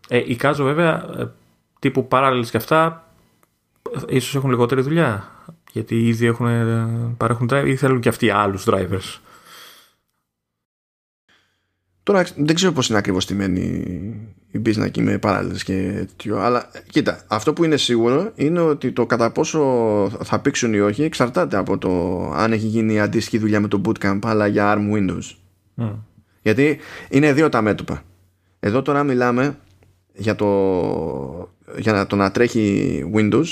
Ε, 0.09 0.23
εικάζω 0.27 0.65
βέβαια 0.65 1.07
ε, 1.19 1.31
τύπου 1.79 2.09
parallels 2.11 2.47
και 2.51 2.57
αυτά 2.57 3.09
ε, 4.09 4.17
ίσως 4.17 4.35
έχουν 4.35 4.51
λιγότερη 4.51 4.81
δουλειά. 4.83 5.29
Γιατί 5.73 6.07
ήδη 6.07 6.27
έχουν, 6.27 6.47
ε, 6.47 7.15
παρέχουν 7.17 7.49
driver 7.51 7.65
ή 7.67 7.77
θέλουν 7.77 8.01
και 8.01 8.09
αυτοί 8.09 8.31
άλλους 8.31 8.65
drivers. 8.67 9.19
Τώρα 12.03 12.27
δεν 12.37 12.55
ξέρω 12.55 12.73
πώς 12.73 12.89
είναι 12.89 12.99
ακριβώς 12.99 13.23
στημένη 13.23 13.61
η 14.51 14.63
business 14.67 14.85
εκεί 14.85 15.03
με 15.03 15.19
παράλληλες 15.19 15.65
και 15.65 15.93
τέτοιο, 15.97 16.39
αλλά 16.39 16.71
κοίτα, 16.91 17.25
αυτό 17.27 17.53
που 17.53 17.65
είναι 17.65 17.77
σίγουρο 17.77 18.33
είναι 18.35 18.61
ότι 18.61 18.93
το 18.93 19.07
κατά 19.07 19.31
πόσο 19.31 19.61
θα 20.23 20.41
πήξουν 20.41 20.75
ή 20.75 20.81
όχι 20.81 21.03
εξαρτάται 21.03 21.57
από 21.57 21.79
το 21.79 21.91
αν 22.37 22.53
έχει 22.53 22.67
γίνει 22.67 23.01
αντίστοιχη 23.01 23.39
δουλειά 23.39 23.61
με 23.61 23.69
το 23.69 23.81
bootcamp 23.85 24.19
αλλά 24.25 24.47
για 24.47 24.75
ARM 24.75 24.95
Windows. 24.97 25.31
Mm. 25.77 25.97
Γιατί 26.43 26.79
είναι 27.09 27.33
δύο 27.33 27.49
τα 27.49 27.63
μέτωπα. 27.63 28.03
Εδώ 28.61 28.83
τώρα 28.83 29.03
μιλάμε 29.03 29.57
για 30.15 30.35
το, 30.35 31.55
για 31.77 31.93
να, 31.93 32.07
το 32.07 32.17
να 32.17 32.31
τρέχει 32.31 33.05
Windows. 33.15 33.47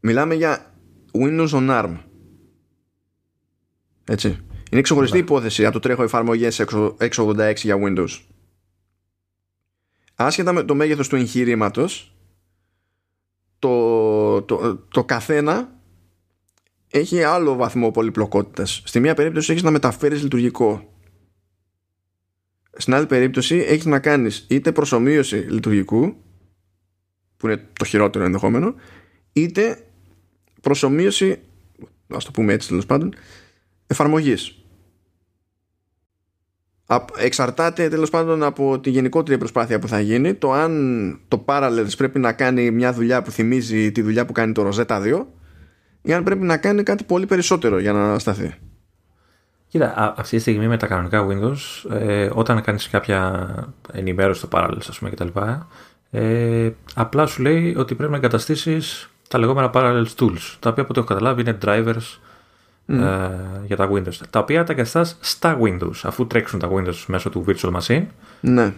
Μιλάμε 0.00 0.34
για 0.34 0.74
Windows 1.12 1.48
on 1.48 1.70
ARM. 1.70 1.96
Έτσι. 4.04 4.38
Είναι 4.70 4.80
ξεχωριστή 4.80 5.18
υπόθεση 5.18 5.64
από 5.64 5.72
το 5.72 5.78
τρέχω 5.78 6.02
εφαρμογές 6.02 6.64
x86 6.98 7.54
για 7.56 7.78
Windows. 7.80 8.20
Άσχετα 10.14 10.52
με 10.52 10.62
το 10.62 10.74
μέγεθος 10.74 11.08
του 11.08 11.16
εγχειρήματος, 11.16 12.16
το, 13.58 14.42
το, 14.42 14.76
το 14.76 15.04
καθένα 15.04 15.72
έχει 16.90 17.22
άλλο 17.22 17.54
βαθμό 17.54 17.90
πολυπλοκότητας. 17.90 18.82
Στη 18.84 19.00
μία 19.00 19.14
περίπτωση 19.14 19.50
έχεις 19.50 19.62
να 19.62 19.70
μεταφέρεις 19.70 20.22
λειτουργικό. 20.22 20.93
Στην 22.76 22.94
άλλη 22.94 23.06
περίπτωση 23.06 23.56
έχεις 23.56 23.84
να 23.84 23.98
κάνεις 23.98 24.46
είτε 24.48 24.72
προσωμείωση 24.72 25.36
λειτουργικού, 25.36 26.16
που 27.36 27.46
είναι 27.46 27.68
το 27.78 27.84
χειρότερο 27.84 28.24
ενδεχόμενο, 28.24 28.74
είτε 29.32 29.86
προσωμείωση, 30.60 31.38
ας 32.08 32.24
το 32.24 32.30
πούμε 32.30 32.52
έτσι 32.52 32.68
τέλος 32.68 32.86
πάντων, 32.86 33.14
εφαρμογής. 33.86 34.58
Εξαρτάται 37.18 37.88
τέλος 37.88 38.10
πάντων 38.10 38.42
από 38.42 38.80
τη 38.80 38.90
γενικότερη 38.90 39.38
προσπάθεια 39.38 39.78
που 39.78 39.88
θα 39.88 40.00
γίνει 40.00 40.34
το 40.34 40.52
αν 40.52 41.20
το 41.28 41.44
Parallels 41.46 41.96
πρέπει 41.96 42.18
να 42.18 42.32
κάνει 42.32 42.70
μια 42.70 42.92
δουλειά 42.92 43.22
που 43.22 43.30
θυμίζει 43.30 43.92
τη 43.92 44.02
δουλειά 44.02 44.26
που 44.26 44.32
κάνει 44.32 44.52
το 44.52 44.68
Rosetta 44.68 45.02
2 45.02 45.26
ή 46.02 46.12
αν 46.12 46.24
πρέπει 46.24 46.44
να 46.44 46.56
κάνει 46.56 46.82
κάτι 46.82 47.04
πολύ 47.04 47.26
περισσότερο 47.26 47.78
για 47.78 47.92
να 47.92 48.18
σταθεί. 48.18 48.54
Κοίτα, 49.74 49.86
α, 49.96 50.14
αυτή 50.16 50.36
τη 50.36 50.40
στιγμή 50.42 50.68
με 50.68 50.76
τα 50.76 50.86
κανονικά 50.86 51.26
Windows, 51.28 51.90
ε, 51.90 52.30
όταν 52.32 52.62
κάνεις 52.62 52.88
κάποια 52.88 53.48
ενημέρωση 53.92 54.38
στο 54.38 54.48
Parallels, 54.52 54.86
ας 54.88 54.98
πούμε, 54.98 55.10
κτλ. 55.10 55.26
Ε, 56.10 56.70
απλά 56.94 57.26
σου 57.26 57.42
λέει 57.42 57.74
ότι 57.78 57.94
πρέπει 57.94 58.10
να 58.10 58.16
εγκαταστήσεις 58.16 59.08
τα 59.28 59.38
λεγόμενα 59.38 59.70
Parallels 59.74 60.14
Tools, 60.18 60.56
τα 60.58 60.70
οποία 60.70 60.82
από 60.82 60.86
ό,τι 60.88 60.98
έχω 60.98 61.04
καταλάβει 61.04 61.40
είναι 61.40 61.58
drivers 61.64 62.18
Mm. 62.88 62.94
ε, 62.94 63.30
για 63.66 63.76
τα 63.76 63.90
Windows, 63.92 64.20
τα 64.30 64.38
οποία 64.38 64.64
τα 64.64 64.72
εγκαταστάς 64.72 65.16
στα 65.20 65.58
Windows, 65.62 66.00
αφού 66.02 66.26
τρέξουν 66.26 66.58
τα 66.58 66.70
Windows 66.72 67.04
μέσω 67.06 67.30
του 67.30 67.44
Virtual 67.48 67.72
Machine, 67.80 68.04
Ναι. 68.40 68.72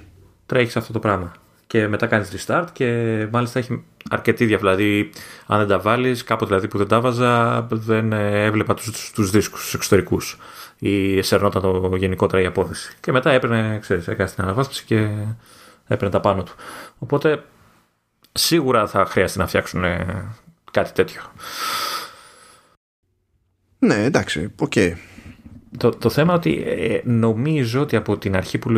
τρέχεις 0.46 0.76
αυτό 0.76 0.92
το 0.92 0.98
πράγμα. 0.98 1.32
Και 1.66 1.88
μετά 1.88 2.06
κάνεις 2.06 2.46
restart 2.46 2.64
και 2.72 3.26
μάλιστα 3.30 3.58
έχει 3.58 3.82
αρκετή 4.10 4.44
διαφορά. 4.44 4.74
Δηλαδή, 4.74 5.10
αν 5.46 5.58
δεν 5.58 5.68
τα 5.68 5.78
βάλεις, 5.78 6.24
κάποτε 6.24 6.46
δηλαδή 6.46 6.68
που 6.68 6.78
δεν 6.78 6.88
τα 6.88 7.00
βάζα, 7.00 7.66
δεν 7.70 8.12
ε, 8.12 8.44
έβλεπα 8.44 8.74
τους, 8.74 9.10
τους 9.14 9.30
δίσκους, 9.30 9.60
τους 9.62 9.74
εξωτερικούς. 9.74 10.38
Ή 10.78 11.22
σερνόταν 11.22 11.62
το 11.62 11.96
γενικότερα 11.96 12.42
η 12.42 12.46
απόδοση. 12.46 12.96
Και 13.00 13.12
μετά 13.12 13.30
έπαιρνε, 13.30 13.78
ξέρεις, 13.80 14.08
έκανε 14.08 14.30
την 14.30 14.44
αναβάθμιση 14.44 14.84
και 14.84 15.08
έπαιρνε 15.86 16.10
τα 16.10 16.20
πάνω 16.20 16.42
του. 16.42 16.52
Οπότε, 16.98 17.44
σίγουρα 18.32 18.86
θα 18.86 19.06
χρειαστεί 19.06 19.38
να 19.38 19.46
φτιάξουν 19.46 19.84
ε, 19.84 20.24
κάτι 20.70 20.92
τέτοιο. 20.92 21.22
Ναι, 23.78 24.04
εντάξει, 24.04 24.52
οκ. 24.58 24.72
Το, 25.76 25.90
το 25.90 26.10
θέμα 26.10 26.34
ότι 26.34 26.62
ε, 26.66 27.00
νομίζω 27.04 27.80
ότι 27.80 27.96
από 27.96 28.18
την 28.18 28.36
αρχή 28.36 28.58
που 28.58 28.70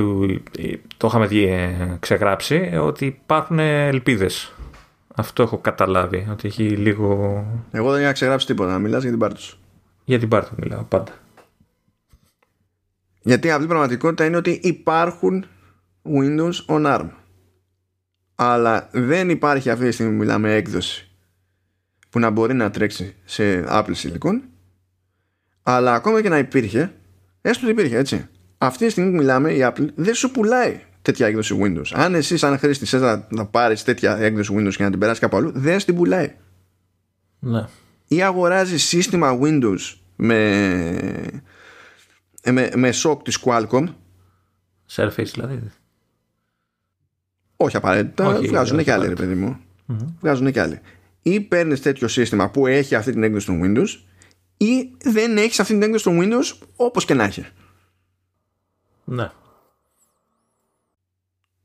ε, 0.59 0.75
το 0.97 1.07
είχαμε 1.07 1.27
δει, 1.27 1.45
ε, 1.45 1.97
ξεγράψει 2.01 2.77
ότι 2.81 3.07
υπάρχουν 3.07 3.59
ελπίδες. 3.59 4.53
Αυτό 5.15 5.43
έχω 5.43 5.59
καταλάβει, 5.59 6.27
ότι 6.31 6.49
έχει 6.49 6.63
λίγο... 6.63 7.45
Εγώ 7.71 7.93
δεν 7.93 8.03
είχα 8.03 8.13
ξεγράψει 8.13 8.47
τίποτα, 8.47 8.79
μιλάς 8.79 9.03
για 9.03 9.11
την 9.11 9.21
πάρτι 9.21 9.41
σου. 9.41 9.59
Για 10.05 10.19
την 10.19 10.29
πάρτι 10.29 10.51
μιλάω 10.57 10.83
πάντα. 10.83 11.13
Γιατί 13.29 13.47
η 13.47 13.51
απλή 13.51 13.67
πραγματικότητα 13.67 14.25
είναι 14.25 14.37
ότι 14.37 14.61
υπάρχουν 14.63 15.45
Windows 16.03 16.65
on 16.67 16.87
ARM. 16.87 17.09
Αλλά 18.35 18.89
δεν 18.93 19.31
υπάρχει 19.31 19.71
αυτή 19.71 19.85
τη 19.85 19.93
στιγμή 19.93 20.13
μιλάμε 20.13 20.55
έκδοση 20.55 21.11
που 22.11 22.19
να 22.19 22.31
μπορεί 22.31 22.55
να 22.55 22.71
τρέξει 22.71 23.15
σε 23.25 23.65
Apple 23.69 23.95
Silicon 24.03 24.41
αλλά 25.63 25.95
ακόμα 25.95 26.23
και 26.23 26.29
να 26.29 26.39
υπήρχε 26.39 26.93
έστω 27.41 27.67
ότι 27.67 27.73
υπήρχε 27.81 27.97
έτσι 27.97 28.29
αυτή 28.59 28.85
τη 28.85 28.91
στιγμή 28.91 29.11
που 29.11 29.17
μιλάμε 29.17 29.53
η 29.53 29.59
Apple 29.63 29.87
δεν 29.95 30.15
σου 30.15 30.31
πουλάει 30.31 30.81
τέτοια 31.03 31.27
έκδοση 31.27 31.59
Windows 31.63 31.91
αν 31.93 32.15
εσύ 32.15 32.37
σαν 32.37 32.59
χρήστη 32.59 32.87
θες 32.87 33.01
να, 33.01 33.27
να 33.31 33.47
πάρεις 33.47 33.83
τέτοια 33.83 34.17
έκδοση 34.17 34.55
Windows 34.57 34.75
και 34.77 34.83
να 34.83 34.91
την 34.91 34.99
περάσεις 34.99 35.21
κάπου 35.21 35.37
αλλού 35.37 35.53
δεν 35.55 35.81
στην 35.81 35.95
πουλάει 35.95 36.35
Ναι. 37.39 37.65
ή 38.09 38.23
αγοράζει 38.23 38.79
σύστημα 38.79 39.39
Windows 39.43 39.97
με, 40.17 41.43
με, 42.53 42.71
με 42.75 42.93
σοκ 42.93 43.23
της 43.23 43.39
Qualcomm 43.45 43.95
Surface 44.91 45.31
δηλαδή. 45.33 45.71
όχι 47.57 47.77
απαραίτητα 47.77 48.27
Όχι, 48.27 48.47
βγάζουν 48.47 48.77
όχι 48.77 48.85
και 48.85 48.93
άλλοι 48.93 49.07
ρε 49.07 49.13
απαραίτητα. 49.13 49.37
παιδί 49.37 49.47
μου 49.47 49.61
βγάζουν 50.21 50.53
και 50.53 50.61
άλλοι 50.61 50.81
ή 51.23 51.41
παίρνεις 51.41 51.83
τέτοιο 51.83 52.09
σύστημα 52.09 52.51
που 52.51 52.67
έχει 52.67 52.95
αυτή 52.95 53.13
την 53.13 53.23
έκδοση 53.23 53.47
των 53.47 53.61
Windows 53.65 53.89
ή 54.57 54.91
δεν 55.03 55.37
έχεις 55.39 55.61
αυτή 55.61 55.73
την 55.73 55.83
έκδοση 55.83 56.05
των 56.05 56.19
Windows 56.21 56.67
όπως 56.77 57.05
και 57.05 57.15
να 57.15 57.25
έχει 57.25 57.47
Ναι. 59.05 59.31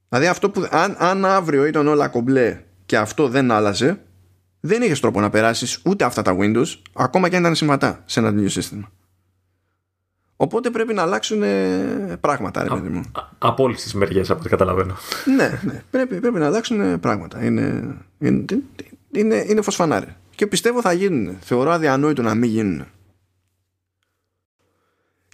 Δηλαδή 0.10 0.28
αυτό 0.28 0.50
που 0.50 0.68
αν, 0.72 0.96
αν 1.00 1.26
αύριο 1.26 1.66
ήταν 1.66 1.88
όλα 1.88 2.08
κομπλέ 2.08 2.64
και 2.86 2.98
αυτό 2.98 3.28
δεν 3.28 3.52
άλλαζε, 3.52 4.02
δεν 4.60 4.82
είχες 4.82 5.00
τρόπο 5.00 5.22
να 5.22 5.30
περάσεις 5.30 5.82
ούτε 5.86 6.04
αυτά 6.04 6.22
τα 6.22 6.36
Windows, 6.40 6.66
ακόμα 6.94 7.30
και 7.30 7.36
αν 7.36 7.42
ήταν 7.42 7.56
συμβατά 7.56 8.04
σε 8.06 8.20
ένα 8.20 8.34
τέτοιο 8.34 8.50
σύστημα. 8.50 8.92
Οπότε 10.36 10.70
πρέπει 10.70 10.94
να 10.94 11.02
αλλάξουν 11.02 11.44
ε, 11.44 12.18
πράγματα, 12.22 12.64
ρε 12.64 12.70
παιδί 12.70 12.88
μου. 12.88 13.00
Α- 13.00 13.30
από 13.38 13.64
όλες 13.64 13.82
τις 13.82 13.94
μεριές 13.94 14.30
από 14.30 14.40
ό,τι 14.40 14.50
καταλαβαίνω. 14.50 14.96
ναι, 15.36 15.60
ναι. 15.64 15.84
Πρέπει, 15.92 16.20
πρέπει 16.20 16.40
να 16.40 16.46
αλλάξουν 16.46 16.82
ε, 16.82 16.98
πράγματα. 16.98 17.44
Είναι, 17.46 17.96
είναι, 18.20 18.46
είναι, 19.12 19.46
είναι 19.48 19.62
φωσφανάρι. 19.62 20.16
Και 20.36 20.48
πιστεύω 20.48 20.82
θα 20.82 20.94
γίνουν. 20.94 21.38
Θεωρώ 21.42 21.72
αδιανόητο 21.72 22.22
να 22.22 22.36
μην 22.36 22.50
γίνουν. 22.50 22.86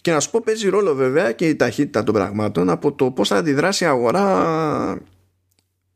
Και 0.01 0.11
να 0.11 0.19
σου 0.19 0.29
πω 0.31 0.41
παίζει 0.45 0.69
ρόλο 0.69 0.95
βέβαια 0.95 1.31
και 1.31 1.47
η 1.49 1.55
ταχύτητα 1.55 2.03
των 2.03 2.13
πραγμάτων 2.13 2.69
από 2.69 2.91
το 2.91 3.11
πώς 3.11 3.27
θα 3.27 3.35
αντιδράσει 3.35 3.83
η 3.83 3.87
αγορά 3.87 4.97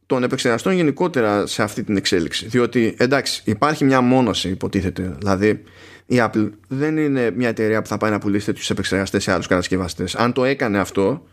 των 0.06 0.24
επεξεργαστών 0.24 0.74
γενικότερα 0.74 1.46
σε 1.46 1.64
αυτή 1.64 1.84
την 1.84 1.98
εξέλιξη. 1.98 2.48
Διότι 2.48 2.96
εντάξει 2.98 3.42
υπάρχει 3.46 3.84
μια 3.86 4.02
μόνωση 4.02 4.50
υποτίθεται. 4.50 5.16
Δηλαδή 5.18 5.64
η 6.06 6.16
Apple 6.20 6.50
δεν 6.68 6.98
είναι 6.98 7.32
μια 7.32 7.48
εταιρεία 7.48 7.82
που 7.82 7.88
θα 7.88 7.98
πάει 7.98 8.12
να 8.12 8.20
πουλήσει 8.20 8.46
τέτοιους 8.46 8.70
επεξεργαστές 8.70 9.24
σε 9.24 9.32
άλλους 9.32 9.48
κατασκευαστές. 9.48 10.16
Αν 10.16 10.34
το 10.34 10.44
έκανε 10.44 10.80
αυτό 10.80 11.28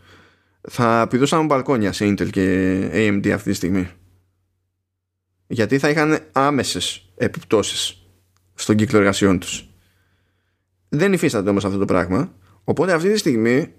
θα 0.61 1.07
πηδούσαμε 1.11 1.45
μπαλκόνια 1.45 1.93
σε 1.93 2.05
Intel 2.09 2.31
και 2.31 2.79
AMD 2.93 3.29
αυτή 3.29 3.51
τη 3.51 3.57
στιγμή. 3.57 3.91
Γιατί 5.47 5.79
θα 5.79 5.89
είχαν 5.89 6.19
άμεσες 6.33 7.13
επιπτώσεις 7.17 8.07
στον 8.55 8.77
κύκλο 8.77 8.99
εργασιών 8.99 9.39
τους. 9.39 9.69
Δεν 10.89 11.13
υφίσταται 11.13 11.51
όμως 11.51 11.65
αυτό 11.65 11.79
το 11.79 11.85
πράγμα. 11.85 12.33
Οπότε 12.65 12.93
αυτή 12.93 13.13
τη 13.13 13.19
στιγμή 13.19 13.73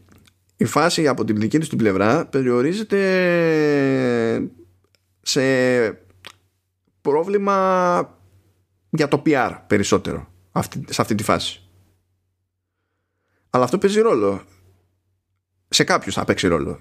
η 0.55 0.65
φάση 0.65 1.07
από 1.07 1.23
την 1.23 1.35
δική 1.35 1.59
τους 1.59 1.69
την 1.69 1.77
πλευρά 1.77 2.25
περιορίζεται 2.25 2.99
σε 5.21 5.41
πρόβλημα 7.01 8.19
για 8.89 9.07
το 9.07 9.21
PR 9.25 9.57
περισσότερο 9.67 10.30
αυτή, 10.51 10.83
σε 10.89 11.01
αυτή 11.01 11.15
τη 11.15 11.23
φάση. 11.23 11.61
Αλλά 13.49 13.63
αυτό 13.63 13.77
παίζει 13.77 13.99
ρόλο. 13.99 14.41
Σε 15.69 15.83
κάποιους 15.83 16.13
θα 16.13 16.25
παίξει 16.25 16.47
ρόλο. 16.47 16.79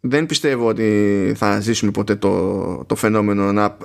Δεν 0.00 0.26
πιστεύω 0.26 0.66
ότι 0.66 1.32
θα 1.36 1.60
ζήσουμε 1.60 1.90
ποτέ 1.90 2.16
το, 2.16 2.84
το 2.84 2.94
φαινόμενο 2.94 3.52
να 3.52 3.76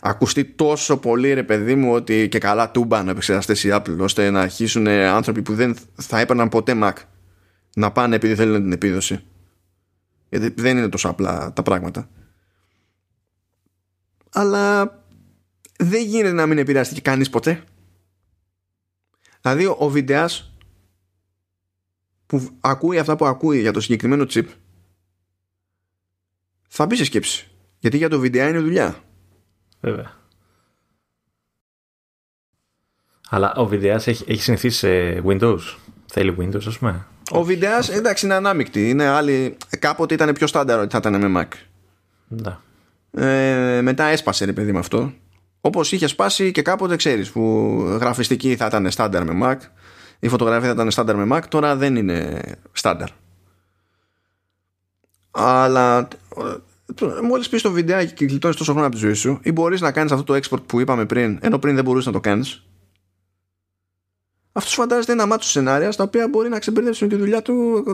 ακουστεί 0.00 0.44
τόσο 0.44 0.96
πολύ 0.96 1.32
ρε 1.32 1.42
παιδί 1.42 1.74
μου 1.74 1.92
ότι 1.92 2.28
και 2.28 2.38
καλά 2.38 2.70
τούμπα 2.70 3.02
να 3.02 3.10
επεξεργαστές 3.10 3.64
η 3.64 3.68
Apple 3.72 3.96
ώστε 3.98 4.30
να 4.30 4.40
αρχίσουν 4.40 4.88
άνθρωποι 4.88 5.42
που 5.42 5.54
δεν 5.54 5.76
θα 5.94 6.20
έπαιρναν 6.20 6.48
ποτέ 6.48 6.72
Mac 6.82 6.92
να 7.76 7.92
πάνε 7.92 8.16
επειδή 8.16 8.34
θέλουν 8.34 8.62
την 8.62 8.72
επίδοση 8.72 9.24
γιατί 10.28 10.62
δεν 10.62 10.76
είναι 10.76 10.88
τόσο 10.88 11.08
απλά 11.08 11.52
τα 11.52 11.62
πράγματα 11.62 12.08
αλλά 14.34 14.94
δεν 15.78 16.04
γίνεται 16.06 16.32
να 16.34 16.46
μην 16.46 16.58
επηρεαστεί 16.58 17.00
κανείς 17.00 17.30
ποτέ. 17.30 17.62
Δηλαδή 19.44 19.66
ο 19.78 19.88
βιντεάς 19.88 20.52
που 22.26 22.48
ακούει 22.60 22.98
αυτά 22.98 23.16
που 23.16 23.26
ακούει 23.26 23.60
για 23.60 23.72
το 23.72 23.80
συγκεκριμένο 23.80 24.26
chip 24.28 24.44
θα 26.68 26.86
μπει 26.86 26.96
σε 26.96 27.04
σκέψη. 27.04 27.48
Γιατί 27.78 27.96
για 27.96 28.08
το 28.08 28.18
βιντεά 28.18 28.48
είναι 28.48 28.58
δουλειά. 28.58 28.96
Βέβαια. 29.80 30.12
Αλλά 33.28 33.54
ο 33.54 33.66
βιντεάς 33.66 34.06
έχει, 34.06 34.24
έχει 34.26 34.42
συνηθίσει 34.42 34.78
σε 34.78 35.22
Windows. 35.26 35.60
Θέλει 36.06 36.36
Windows, 36.38 36.66
ας 36.66 36.78
πούμε. 36.78 37.06
Ο 37.30 37.44
βιντεάς, 37.44 37.88
εντάξει, 37.88 38.24
είναι 38.24 38.34
ανάμεικτη. 38.34 38.90
Είναι 38.90 39.06
άλλη... 39.06 39.56
Κάποτε 39.78 40.14
ήταν 40.14 40.32
πιο 40.32 40.46
στάνταρ 40.46 40.78
ότι 40.78 40.90
θα 40.90 40.98
ήταν 40.98 41.30
με 41.30 41.40
Mac. 41.40 41.56
Ναι. 42.28 42.56
Ε, 43.10 43.80
μετά 43.82 44.04
έσπασε, 44.04 44.44
ρε 44.44 44.52
παιδί 44.52 44.72
με 44.72 44.78
αυτό. 44.78 45.12
Όπως 45.66 45.92
είχε 45.92 46.06
σπάσει 46.06 46.52
και 46.52 46.62
κάποτε, 46.62 46.96
ξέρεις, 46.96 47.30
που 47.30 47.40
γραφιστική 48.00 48.56
θα 48.56 48.66
ήταν 48.66 48.90
στάνταρ 48.90 49.24
με 49.24 49.38
Mac, 49.42 49.56
η 50.18 50.28
φωτογραφία 50.28 50.66
θα 50.66 50.74
ήταν 50.74 50.90
στάνταρ 50.90 51.16
με 51.16 51.36
Mac, 51.36 51.42
τώρα 51.48 51.76
δεν 51.76 51.96
είναι 51.96 52.40
στάνταρ. 52.72 53.08
Αλλά 55.30 56.08
μόλις 57.22 57.48
πεις 57.48 57.62
το 57.62 57.70
βιντεάκι 57.70 58.12
και 58.12 58.24
γλιτώσει 58.24 58.58
τόσο 58.58 58.72
χρόνο 58.72 58.86
από 58.86 58.94
τη 58.94 59.00
ζωή 59.00 59.12
σου, 59.12 59.38
ή 59.42 59.52
μπορείς 59.52 59.80
να 59.80 59.92
κάνεις 59.92 60.12
αυτό 60.12 60.24
το 60.24 60.40
export 60.42 60.62
που 60.66 60.80
είπαμε 60.80 61.06
πριν, 61.06 61.38
ενώ 61.42 61.58
πριν 61.58 61.74
δεν 61.74 61.84
μπορούσες 61.84 62.06
να 62.06 62.12
το 62.12 62.20
κάνεις, 62.20 62.66
αυτός 64.52 64.74
φαντάζεται 64.74 65.12
ένα 65.12 65.26
μάτσο 65.26 65.48
σενάρια 65.48 65.92
στα 65.92 66.04
οποία 66.04 66.28
μπορεί 66.28 66.48
να 66.48 66.58
ξεμπερδέψουν 66.58 67.08
τη 67.08 67.16
δουλειά 67.16 67.42
του 67.42 67.84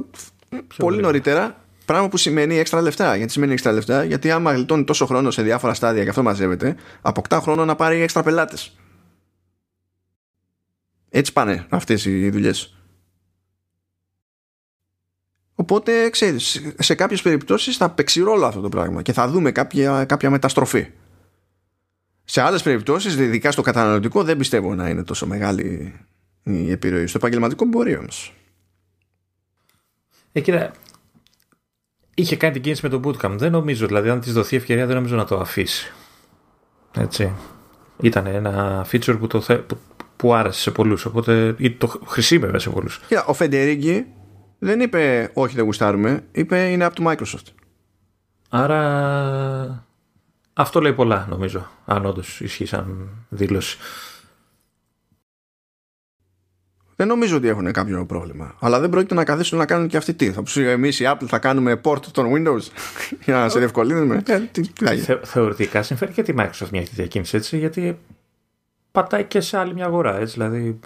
πολύ 0.77 1.01
νωρίτερα. 1.01 1.65
Πράγμα 1.85 2.09
που 2.09 2.17
σημαίνει 2.17 2.59
έξτρα 2.59 2.81
λεφτά. 2.81 3.17
Γιατί 3.17 3.33
σημαίνει 3.33 3.53
έξτρα 3.53 3.73
λεφτά, 3.73 4.05
γιατί 4.05 4.31
άμα 4.31 4.53
γλιτώνει 4.53 4.85
τόσο 4.85 5.07
χρόνο 5.07 5.31
σε 5.31 5.43
διάφορα 5.43 5.75
στάδια 5.75 6.03
και 6.03 6.09
αυτό 6.09 6.23
μαζεύεται, 6.23 6.77
αποκτά 7.01 7.41
χρόνο 7.41 7.65
να 7.65 7.77
πάρει 7.77 8.01
έξτρα 8.01 8.23
πελάτες. 8.23 8.77
Έτσι 11.09 11.33
πάνε 11.33 11.67
αυτές 11.69 12.05
οι 12.05 12.31
δουλειές. 12.31 12.75
Οπότε, 15.55 16.11
ξέρεις, 16.11 16.75
σε 16.79 16.95
κάποιες 16.95 17.23
περιπτώσεις 17.23 17.77
θα 17.77 17.91
παίξει 17.91 18.21
ρόλο 18.21 18.47
αυτό 18.47 18.61
το 18.61 18.69
πράγμα 18.69 19.03
και 19.03 19.13
θα 19.13 19.29
δούμε 19.29 19.53
κάποια, 19.53 20.05
κάποια 20.05 20.31
μεταστροφή. 20.31 20.87
Σε 22.25 22.41
άλλες 22.41 22.63
περιπτώσεις, 22.63 23.15
ειδικά 23.15 23.51
στο 23.51 23.63
καταναλωτικό, 23.63 24.25
δεν 24.25 24.37
πιστεύω 24.37 24.75
να 24.75 24.89
είναι 24.89 25.05
τόσο 25.05 25.27
μεγάλη 25.27 25.95
η 26.43 26.71
επιρροή. 26.71 27.07
Στο 27.07 27.19
επαγγελματικό 27.19 27.65
μπορεί 27.65 27.97
όμως. 27.97 28.35
Ε, 30.33 30.41
κοίτα, 30.41 30.73
είχε 32.21 32.37
κάνει 32.37 32.53
την 32.53 32.63
κίνηση 32.63 32.89
με 32.89 32.99
το 32.99 33.01
bootcamp. 33.05 33.35
Δεν 33.37 33.53
νομίζω, 33.53 33.87
δηλαδή, 33.87 34.09
αν 34.09 34.21
της 34.21 34.33
δοθεί 34.33 34.57
ευκαιρία, 34.57 34.87
δεν 34.87 34.95
νομίζω 34.95 35.17
να 35.17 35.25
το 35.25 35.39
αφήσει. 35.39 35.93
Έτσι. 36.99 37.33
Ήταν 38.01 38.27
ένα 38.27 38.87
feature 38.93 39.17
που, 39.19 39.27
το 39.27 39.41
θε, 39.41 39.55
που, 39.57 39.79
που 40.17 40.35
άρεσε 40.35 40.61
σε 40.61 40.71
πολλούς. 40.71 41.05
Οπότε 41.05 41.55
ή 41.59 41.71
το 41.71 42.01
χρησιμεύε 42.07 42.59
σε 42.59 42.71
πολλούς. 42.71 43.01
Ο 43.27 43.33
Φεντερίγκη 43.33 44.07
δεν 44.59 44.81
είπε 44.81 45.31
Όχι, 45.35 45.55
δεν 45.55 45.65
γουστάρουμε. 45.65 46.25
Είπε 46.33 46.59
Είναι 46.71 46.85
από 46.85 46.95
το 46.95 47.11
Microsoft. 47.11 47.53
Άρα. 48.49 49.85
Αυτό 50.53 50.81
λέει 50.81 50.93
πολλά, 50.93 51.27
νομίζω. 51.31 51.67
Αν 51.85 52.07
όντως 52.07 52.41
ισχύει 52.41 52.67
σαν 52.67 53.09
δήλωση. 53.29 53.79
Δεν 57.01 57.09
νομίζω 57.09 57.37
ότι 57.37 57.49
έχουν 57.49 57.73
κάποιο 57.73 58.07
πρόβλημα. 58.07 58.55
Αλλά 58.61 58.81
δεν 58.81 58.91
πρόκειται 58.91 59.15
να 59.15 59.25
καθίσουν 59.25 59.59
να 59.59 59.67
κάνουν 59.67 59.89
και 59.89 59.97
αυτοί 59.97 60.15
τι. 60.15 60.33
Θα 60.33 60.43
πει 60.43 60.69
εμείς 60.69 61.01
η 61.01 61.05
Apple 61.07 61.27
θα 61.27 61.39
κάνουμε 61.39 61.81
port 61.85 62.05
των 62.05 62.27
Windows 62.33 62.61
για 63.25 63.35
να 63.35 63.49
σε 63.49 63.59
διευκολύνουμε. 63.59 64.23
Ε, 64.27 64.39
τι, 64.39 64.63
Θε, 64.97 65.17
θεωρητικά 65.23 65.83
συμφέρει 65.83 66.13
και 66.13 66.23
τη 66.23 66.33
Microsoft 66.37 66.69
μια 66.71 66.83
τέτοια 66.83 67.07
κίνηση 67.07 67.37
έτσι, 67.37 67.59
γιατί 67.59 67.99
πατάει 68.93 69.25
και 69.25 69.41
σε 69.41 69.59
άλλη 69.59 69.75
μια 69.75 69.85
αγορά. 69.85 70.19
Έτσι, 70.19 70.33
δηλαδή 70.33 70.81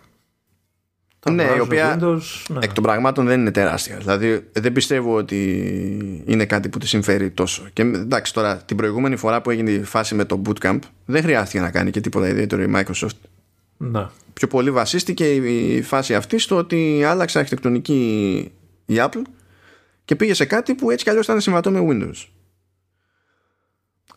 ναι, 1.30 1.52
η 1.56 1.60
οποία 1.60 1.98
Windows, 1.98 2.20
ναι. 2.48 2.58
εκ 2.62 2.72
των 2.72 2.82
πραγμάτων 2.82 3.26
δεν 3.26 3.40
είναι 3.40 3.50
τεράστια. 3.50 3.96
Δηλαδή 3.96 4.48
δεν 4.52 4.72
πιστεύω 4.72 5.16
ότι 5.16 6.22
είναι 6.26 6.44
κάτι 6.44 6.68
που 6.68 6.78
τη 6.78 6.86
συμφέρει 6.86 7.30
τόσο. 7.30 7.66
Και 7.72 7.82
εντάξει, 7.82 8.34
τώρα 8.34 8.56
την 8.56 8.76
προηγούμενη 8.76 9.16
φορά 9.16 9.42
που 9.42 9.50
έγινε 9.50 9.70
η 9.70 9.82
φάση 9.82 10.14
με 10.14 10.24
το 10.24 10.42
Bootcamp 10.46 10.78
δεν 11.04 11.22
χρειάστηκε 11.22 11.60
να 11.60 11.70
κάνει 11.70 11.90
και 11.90 12.00
τίποτα 12.00 12.28
ιδιαίτερο 12.28 12.62
η 12.62 12.72
Microsoft. 12.74 13.34
Ναι. 13.76 14.06
Πιο 14.32 14.48
πολύ 14.48 14.70
βασίστηκε 14.70 15.34
η 15.34 15.82
φάση 15.82 16.14
αυτή 16.14 16.38
στο 16.38 16.56
ότι 16.56 17.05
άλλαξε 17.05 17.38
αρχιτεκτονική 17.38 18.52
η 18.86 18.94
Apple 18.96 19.22
και 20.05 20.16
πήγε 20.16 20.34
σε 20.34 20.44
κάτι 20.44 20.74
που 20.74 20.90
έτσι 20.90 21.05
κι 21.05 21.10
αλλιώς 21.10 21.24
ήταν 21.24 21.40
συμβατό 21.40 21.70
με 21.70 21.80
Windows. 21.90 22.26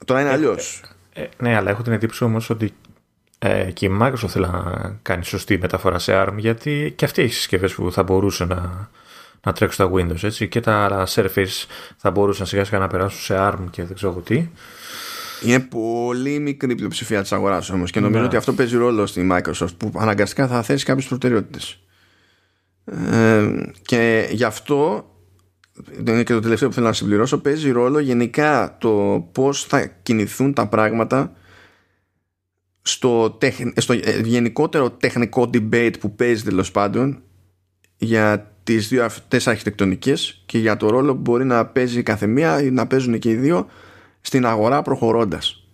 Τώρα 0.06 0.22
είναι 0.22 0.30
ε, 0.30 0.34
αλλιώς. 0.34 0.82
Ε, 1.14 1.22
ε, 1.22 1.30
ναι, 1.38 1.56
αλλά 1.56 1.70
έχω 1.70 1.82
την 1.82 1.92
εντύπωση 1.92 2.24
όμως 2.24 2.50
ότι 2.50 2.74
ε, 3.40 3.72
και 3.72 3.86
η 3.86 3.98
Microsoft 4.02 4.28
θέλει 4.28 4.46
να 4.46 5.00
κάνει 5.02 5.26
σωστή 5.26 5.58
μεταφορά 5.58 6.00
σε 6.00 6.12
ARM 6.16 6.34
γιατί 6.38 6.94
και 6.96 7.06
αυτή 7.06 7.22
έχει 7.22 7.34
συσκευές 7.34 7.74
που 7.74 7.92
θα 7.92 8.04
μπορούσε 8.04 8.46
να, 8.46 8.90
να 9.44 9.54
τρέξουν 9.54 9.86
στα 9.86 9.96
Windows 9.96 10.24
έτσι, 10.24 10.48
και 10.48 10.60
τα 10.60 11.08
Surface 11.08 11.66
θα 11.98 12.12
μπορούσαν 12.12 12.46
σιγά 12.46 12.64
σιγά 12.64 12.80
να 12.80 12.88
περάσουν 12.88 13.20
σε 13.20 13.36
ARM 13.38 13.66
και 13.70 13.84
δεν 13.84 13.96
ξέρω 13.96 14.14
τι. 14.14 14.50
Είναι 15.44 15.60
πολύ 15.60 16.40
μικρή 16.40 16.76
πλειοψηφία 16.76 17.22
της 17.22 17.32
αγοράς 17.32 17.70
όμως 17.70 17.92
και 17.92 18.00
νομίζω 18.00 18.20
ναι. 18.20 18.26
ότι 18.26 18.36
αυτό 18.36 18.54
παίζει 18.54 18.78
ρόλο 18.78 19.06
στη 19.06 19.28
Microsoft 19.32 19.78
που 19.78 19.92
αναγκαστικά 19.96 20.48
θα 20.48 20.62
θέσει 20.62 20.86
κάποιες 20.86 21.06
προτεραιότητες. 21.06 21.80
Ε, 22.86 23.48
και 23.82 24.28
γι' 24.32 24.44
αυτό 24.44 25.12
είναι 26.08 26.24
και 26.24 26.34
το 26.34 26.40
τελευταίο 26.40 26.68
που 26.68 26.74
θέλω 26.74 26.88
να 26.88 26.94
συμπληρώσω 26.94 27.38
παίζει 27.38 27.72
ρόλο 27.72 28.00
γενικά 28.00 28.78
το 28.80 29.28
πώς 29.32 29.64
θα 29.64 29.86
κινηθούν 29.86 30.54
τα 30.54 30.68
πράγματα 30.68 31.34
στο, 32.82 33.38
στο 33.76 33.94
ε, 33.94 34.20
γενικότερο 34.24 34.92
τεχνικό 34.92 35.50
debate 35.54 35.94
που 36.00 36.16
παίζει 36.16 36.44
τέλος 36.44 36.72
πάντων 36.72 37.22
για 37.98 38.52
τις 38.64 38.88
δύο 38.88 39.06
αυτές 39.06 39.48
αρχιτεκτονικές 39.48 40.44
και 40.46 40.58
για 40.58 40.78
το 40.78 40.90
ρόλο 40.90 41.16
που 41.16 41.22
μπορεί 41.22 41.46
να 41.46 41.66
παίζει 41.66 42.04
κάθε 42.04 42.28
μία 42.28 42.62
ή 42.62 42.72
να 42.72 42.88
παίζουν 42.88 43.20
και 43.20 43.30
οι 43.30 43.36
δύο 43.36 43.68
στην 44.28 44.46
αγορά 44.46 44.82
προχωρώντας. 44.82 45.68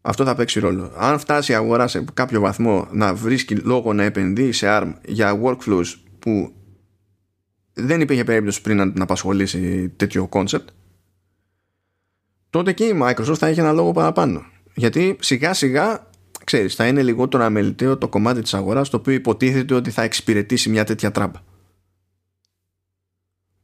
Αυτό 0.00 0.24
θα 0.24 0.34
παίξει 0.34 0.60
ρόλο. 0.60 0.92
Αν 0.96 1.18
φτάσει 1.18 1.52
η 1.52 1.54
αγορά 1.54 1.88
σε 1.88 2.04
κάποιο 2.14 2.40
βαθμό 2.40 2.88
να 2.90 3.14
βρίσκει 3.14 3.54
λόγο 3.56 3.92
να 3.92 4.02
επενδύει 4.02 4.52
σε 4.52 4.66
ARM 4.70 4.92
για 5.04 5.40
workflows 5.42 5.94
που 6.18 6.52
δεν 7.72 8.00
υπήρχε 8.00 8.24
περίπτωση 8.24 8.60
πριν 8.60 8.76
να 8.76 8.92
την 8.92 9.02
απασχολήσει 9.02 9.88
τέτοιο 9.88 10.28
concept, 10.32 10.64
τότε 12.50 12.72
και 12.72 12.84
η 12.84 12.98
Microsoft 13.02 13.36
θα 13.36 13.46
έχει 13.46 13.60
ένα 13.60 13.72
λόγο 13.72 13.92
παραπάνω. 13.92 14.44
Γιατί 14.74 15.16
σιγά 15.20 15.54
σιγά, 15.54 16.10
ξέρεις, 16.44 16.74
θα 16.74 16.86
είναι 16.86 17.02
λιγότερο 17.02 17.44
αμεληταίο 17.44 17.98
το 17.98 18.08
κομμάτι 18.08 18.42
της 18.42 18.54
αγοράς 18.54 18.90
το 18.90 18.96
οποίο 18.96 19.12
υποτίθεται 19.12 19.74
ότι 19.74 19.90
θα 19.90 20.02
εξυπηρετήσει 20.02 20.68
μια 20.68 20.84
τέτοια 20.84 21.10
τράμπα. 21.10 21.38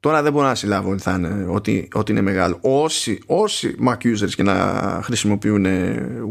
Τώρα 0.02 0.22
δεν 0.22 0.32
μπορώ 0.32 0.46
να 0.46 0.54
συλλάβω 0.54 0.90
ότι, 0.90 1.02
θα 1.02 1.12
είναι, 1.12 1.46
ότι, 1.48 1.88
ότι 1.92 2.12
είναι 2.12 2.20
μεγάλο. 2.20 2.58
Όσοι, 2.60 3.22
όσοι 3.26 3.76
Mac 3.86 3.96
users 3.96 4.30
και 4.30 4.42
να 4.42 4.54
χρησιμοποιούν 5.02 5.64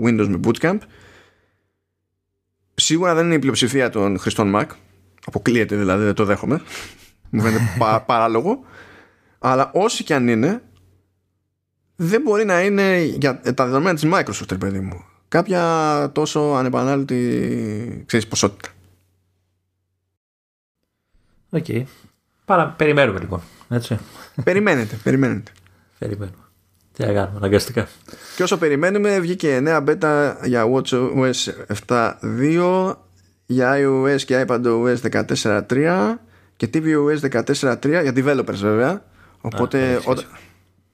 Windows 0.03 0.27
με 0.27 0.39
Bootcamp, 0.43 0.77
σίγουρα 2.73 3.13
δεν 3.13 3.25
είναι 3.25 3.35
η 3.35 3.39
πλειοψηφία 3.39 3.89
των 3.89 4.19
χρηστών 4.19 4.53
Mac. 4.55 4.65
Αποκλείεται 5.25 5.75
δηλαδή, 5.75 6.03
δεν 6.03 6.13
το 6.13 6.25
δέχομαι. 6.25 6.61
Μου 7.29 7.41
φαίνεται 7.41 7.63
παράλογο. 8.05 8.63
Αλλά 9.39 9.71
όσοι 9.73 10.03
και 10.03 10.13
αν 10.13 10.27
είναι, 10.27 10.63
δεν 11.95 12.21
μπορεί 12.21 12.45
να 12.45 12.61
είναι 12.61 13.01
για 13.01 13.39
τα 13.39 13.65
δεδομένα 13.65 13.93
της 13.95 14.09
Microsoft, 14.13 14.59
παιδί 14.59 14.79
μου. 14.79 15.03
Κάποια 15.27 16.11
τόσο 16.13 16.39
ανεπανάληπτη, 16.39 18.03
ξέρεις, 18.05 18.27
ποσότητα. 18.27 18.69
OK. 21.49 21.65
Okay. 21.67 21.83
Περιμένουμε 22.77 23.19
λοιπόν. 23.19 23.41
Έτσι. 23.71 23.97
Περιμένετε, 24.43 24.95
περιμένετε. 25.03 25.51
Περιμένουμε. 25.99 26.37
Τι 26.93 27.05
να 27.05 27.13
κάνουμε, 27.13 27.37
αναγκαστικά. 27.37 27.87
Και 28.35 28.43
όσο 28.43 28.57
περιμένουμε, 28.57 29.19
βγήκε 29.19 29.59
νέα 29.59 29.83
beta 29.87 30.35
για 30.43 30.65
WatchOS 30.73 31.31
7.2, 31.87 32.95
για 33.45 33.75
iOS 33.77 34.21
και 34.21 34.45
iPadOS 34.47 34.95
14.3 35.11 36.13
και 36.55 36.69
tvOS 36.73 37.43
14.3 37.43 37.77
για 37.89 38.13
developers 38.15 38.55
βέβαια. 38.55 39.03
Οπότε. 39.41 39.93
Α, 39.93 40.01
όταν... 40.05 40.25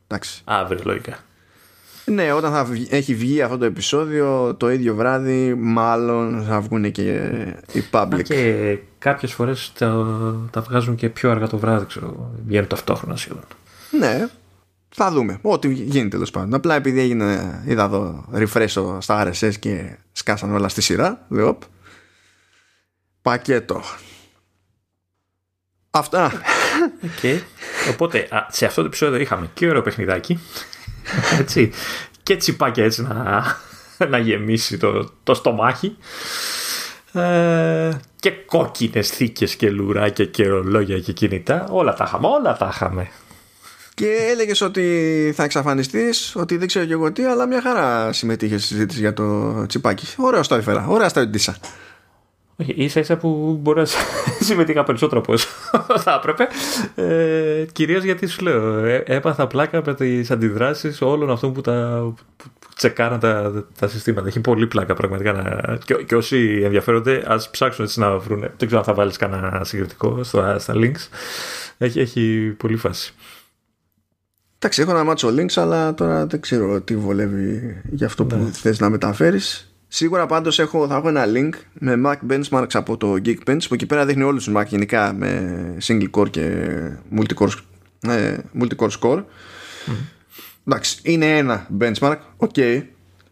Εντάξει. 0.08 0.42
Αύριο, 0.46 0.82
λογικά. 0.86 1.18
Ναι, 2.06 2.32
όταν 2.32 2.52
θα 2.52 2.68
έχει 2.90 3.16
βγει 3.16 3.42
αυτό 3.42 3.58
το 3.58 3.66
επεισόδιο 3.66 4.56
το 4.56 4.72
ίδιο 4.72 4.96
βράδυ 4.96 5.54
μάλλον 5.54 6.44
θα 6.44 6.62
βγουν 6.62 6.92
και 6.92 7.12
οι 7.72 7.84
public. 7.92 8.24
Και 8.24 8.78
κάποιες 9.08 9.34
φορές 9.34 9.72
τα, 9.78 10.06
τα 10.52 10.62
βγάζουν 10.62 10.96
και 10.96 11.10
πιο 11.10 11.32
αργά 11.32 11.48
το 11.48 11.58
βράδυ, 11.58 11.86
ξέρω, 11.86 12.32
βγαίνουν 12.46 12.68
ταυτόχρονα 12.68 13.16
σχεδόν. 13.16 13.44
Ναι, 14.00 14.28
θα 14.90 15.12
δούμε. 15.12 15.40
Ό,τι 15.42 15.74
γίνει 15.74 16.08
τέλος 16.08 16.32
πάντων. 16.32 16.54
Απλά 16.54 16.76
επειδή 16.76 17.00
έγινε, 17.00 17.62
είδα 17.66 17.84
εδώ 17.84 18.26
refresh 18.34 18.98
στα 19.00 19.28
RSS 19.28 19.54
και 19.60 19.98
σκάσαν 20.12 20.54
όλα 20.54 20.68
στη 20.68 20.82
σειρά. 20.82 21.26
Λέω, 21.30 21.58
πακέτο. 23.22 23.82
Αυτά. 25.90 26.32
Okay. 27.04 27.40
Οπότε 27.90 28.28
σε 28.50 28.66
αυτό 28.66 28.82
το 28.82 28.88
επεισόδιο 28.88 29.20
είχαμε 29.20 29.50
και 29.54 29.70
ωραίο 29.70 29.82
παιχνιδάκι. 29.82 30.40
Έτσι. 31.40 31.72
και 32.24 32.36
τσιπάκια 32.36 32.84
έτσι 32.84 33.02
να, 33.02 33.44
να 34.10 34.18
γεμίσει 34.18 34.78
το, 34.78 35.12
το 35.24 35.34
στομάχι. 35.34 35.98
Ε, 37.14 37.98
και 38.20 38.32
κόκκινες 38.32 39.10
θήκες 39.10 39.56
και 39.56 39.70
λουράκια 39.70 40.26
και 40.26 40.48
ρολόγια 40.48 41.00
και 41.00 41.12
κινητά. 41.12 41.68
Όλα 41.70 41.94
τα 41.94 42.04
είχαμε, 42.08 42.28
όλα 42.28 42.58
τα 42.58 42.70
είχαμε. 42.74 43.08
Και 43.94 44.08
έλεγες 44.32 44.62
ότι 44.62 45.32
θα 45.36 45.44
εξαφανιστείς, 45.44 46.36
ότι 46.36 46.58
δεν 46.58 46.68
ξέρω 46.68 46.86
και 46.86 46.94
εγώ 46.94 47.12
τι, 47.12 47.24
αλλά 47.24 47.46
μια 47.46 47.62
χαρά 47.62 48.14
συμμετείχες 48.14 48.64
στη 48.64 48.74
συζήτηση 48.74 49.00
για 49.00 49.14
το 49.14 49.66
τσιπάκι. 49.66 50.06
Ωραίο 50.18 50.42
το 50.42 50.56
έφερα. 50.56 50.86
Ωραία 50.88 51.10
στο 51.10 51.20
έντυσα. 51.20 51.58
Όχι, 52.60 52.74
ίσα 52.78 53.00
ίσα 53.00 53.18
που 53.18 53.60
μπορεί 53.62 53.80
να 53.80 53.86
συμμετείχα 54.48 54.84
περισσότερο 54.84 55.22
από 55.22 55.34
όσο 55.34 55.48
θα 56.06 56.22
έπρεπε. 56.24 56.48
Ε, 56.96 57.66
Κυρίως 57.72 58.04
γιατί 58.04 58.28
σου 58.28 58.44
λέω, 58.44 58.86
ε, 58.86 59.04
έπαθα 59.06 59.48
πλάκα 59.48 59.82
με 59.86 59.96
τις 59.96 60.32
αντιδράσεις 60.32 61.02
όλων 61.02 61.32
αυτών 61.32 61.54
που, 61.54 61.62
τα, 61.62 62.00
που 62.38 62.46
τσεκάραν 62.78 63.20
τα, 63.20 63.66
τα 63.80 63.88
συστήματα. 63.88 64.28
Έχει 64.28 64.40
πολύ 64.40 64.68
πλάκα 64.68 64.94
πραγματικά. 64.94 65.34
Να, 65.34 65.78
και, 65.86 65.94
και 65.94 66.16
όσοι 66.16 66.62
ενδιαφέρονται, 66.64 67.24
ας 67.28 67.50
ψάξουν 67.50 67.86
έτσι 67.86 68.00
να 68.00 68.18
βρουν. 68.18 68.40
Δεν 68.40 68.56
ξέρω 68.58 68.78
αν 68.78 68.84
θα 68.84 68.94
βάλεις 68.94 69.18
κανένα 69.18 69.62
συγκριτικό 69.64 70.24
στα, 70.24 70.60
στα 70.60 70.74
links. 70.76 71.08
Έχει, 71.78 72.00
έχει 72.00 72.54
πολύ 72.58 72.76
φάση. 72.76 73.14
Εντάξει, 74.60 74.82
έχω 74.82 74.92
ένα 74.92 75.04
μάτσο 75.04 75.28
links, 75.28 75.54
αλλά 75.56 75.94
τώρα 75.94 76.26
δεν 76.26 76.40
ξέρω 76.40 76.82
τι 76.82 76.96
βολεύει 76.96 77.82
για 77.90 78.06
αυτό 78.06 78.26
που 78.26 78.36
ναι. 78.36 78.52
θες 78.52 78.80
να 78.80 78.90
μεταφέρεις. 78.90 79.72
Σίγουρα 79.88 80.26
πάντως 80.26 80.60
έχω, 80.60 80.88
θα 80.88 80.96
έχω 80.96 81.08
ένα 81.08 81.26
link 81.28 81.50
με 81.74 82.02
Mac 82.06 82.32
benchmarks 82.32 82.74
από 82.74 82.98
το 82.98 83.14
Geekbench 83.26 83.62
που 83.68 83.74
εκεί 83.74 83.86
πέρα 83.86 84.06
δείχνει 84.06 84.24
όλους 84.24 84.44
τους 84.44 84.54
Mac 84.58 84.66
γενικά 84.66 85.14
με 85.14 85.78
single 85.88 86.10
core 86.12 86.30
και 86.30 86.72
multi-core, 87.18 87.52
ε, 88.08 88.38
multi-core 88.60 88.90
score. 89.00 89.18
Mm. 89.18 89.92
Εντάξει, 90.68 91.00
είναι 91.04 91.38
ένα 91.38 91.68
benchmark, 91.80 92.18
ok, 92.38 92.84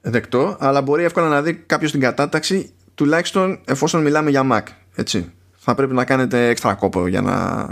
δεκτό, 0.02 0.58
αλλά 0.60 0.82
μπορεί 0.82 1.04
εύκολα 1.04 1.28
να 1.28 1.42
δει 1.42 1.54
κάποιος 1.54 1.92
την 1.92 2.00
κατάταξη 2.00 2.74
τουλάχιστον 2.96 3.60
εφόσον 3.66 4.02
μιλάμε 4.02 4.30
για 4.30 4.48
Mac. 4.52 4.64
Έτσι. 4.96 5.34
Θα 5.56 5.76
πρέπει 5.76 5.94
να 5.94 6.06
κάνετε 6.06 6.48
έξτρα 6.48 6.74
κόπο 6.74 7.08
για 7.08 7.22
να 7.22 7.68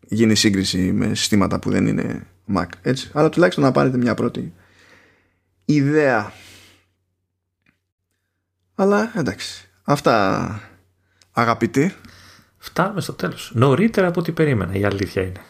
γίνει 0.00 0.34
σύγκριση 0.34 0.78
με 0.78 1.14
συστήματα 1.14 1.58
που 1.58 1.70
δεν 1.70 1.86
είναι 1.86 2.26
Mac. 2.54 2.66
Έτσι. 2.82 3.10
Αλλά 3.12 3.28
τουλάχιστον 3.28 3.64
να 3.64 3.72
πάρετε 3.72 3.96
μια 3.96 4.14
πρώτη 4.14 4.52
ιδέα. 5.64 6.32
Αλλά 8.74 9.12
εντάξει. 9.16 9.68
Αυτά 9.82 10.60
αγαπητοί. 11.32 11.94
Φτάνουμε 12.58 13.00
στο 13.00 13.12
τέλος. 13.12 13.52
Νωρίτερα 13.54 14.06
από 14.06 14.20
ό,τι 14.20 14.32
περίμενα 14.32 14.74
η 14.74 14.84
αλήθεια 14.84 15.22
είναι. 15.22 15.40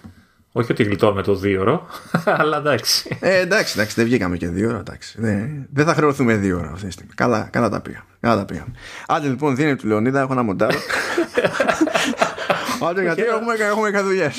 Όχι 0.57 0.73
ότι 0.73 0.83
γλιτώνουμε 0.83 1.23
το 1.23 1.35
δύο 1.35 1.61
ώρο, 1.61 1.87
αλλά 2.41 2.57
εντάξει. 2.57 3.17
Ε, 3.21 3.41
εντάξει, 3.41 3.73
εντάξει, 3.77 3.95
δεν 3.95 4.05
βγήκαμε 4.05 4.37
και 4.37 4.49
δύο 4.49 4.69
ώρα. 4.69 4.79
Εντάξει. 4.79 5.17
Δεν, 5.21 5.67
δεν 5.73 5.85
θα 5.87 5.95
χρεωθούμε 5.95 6.35
δύο 6.35 6.59
ώρα 6.59 6.71
αυτή 6.73 6.87
τη 6.87 6.93
στιγμή. 6.93 7.13
Καλά, 7.15 7.49
καλά 7.53 7.69
τα 7.69 7.81
πήγαμε. 7.81 8.05
Καλά 8.21 8.37
τα 8.37 8.45
πήγαμε. 8.45 8.73
Άντε 9.07 9.29
λοιπόν, 9.29 9.57
δίνει 9.57 9.77
του 9.77 9.87
Λεωνίδα, 9.87 10.21
έχω 10.21 10.33
ένα 10.33 10.43
μοντάρο. 10.43 10.79
Άντε 12.89 13.03
γιατί 13.03 13.23
έχουμε, 13.23 13.55
έχουμε 13.55 13.91
και 13.91 13.99
δουλειές. 13.99 14.37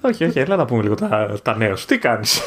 όχι, 0.00 0.24
όχι, 0.24 0.38
έλα 0.38 0.56
να 0.56 0.64
πούμε 0.64 0.82
λίγο 0.82 0.94
τα, 0.94 1.38
τα 1.42 1.56
νέα 1.56 1.76
σου. 1.76 1.86
Τι 1.86 1.98
κάνεις; 1.98 2.40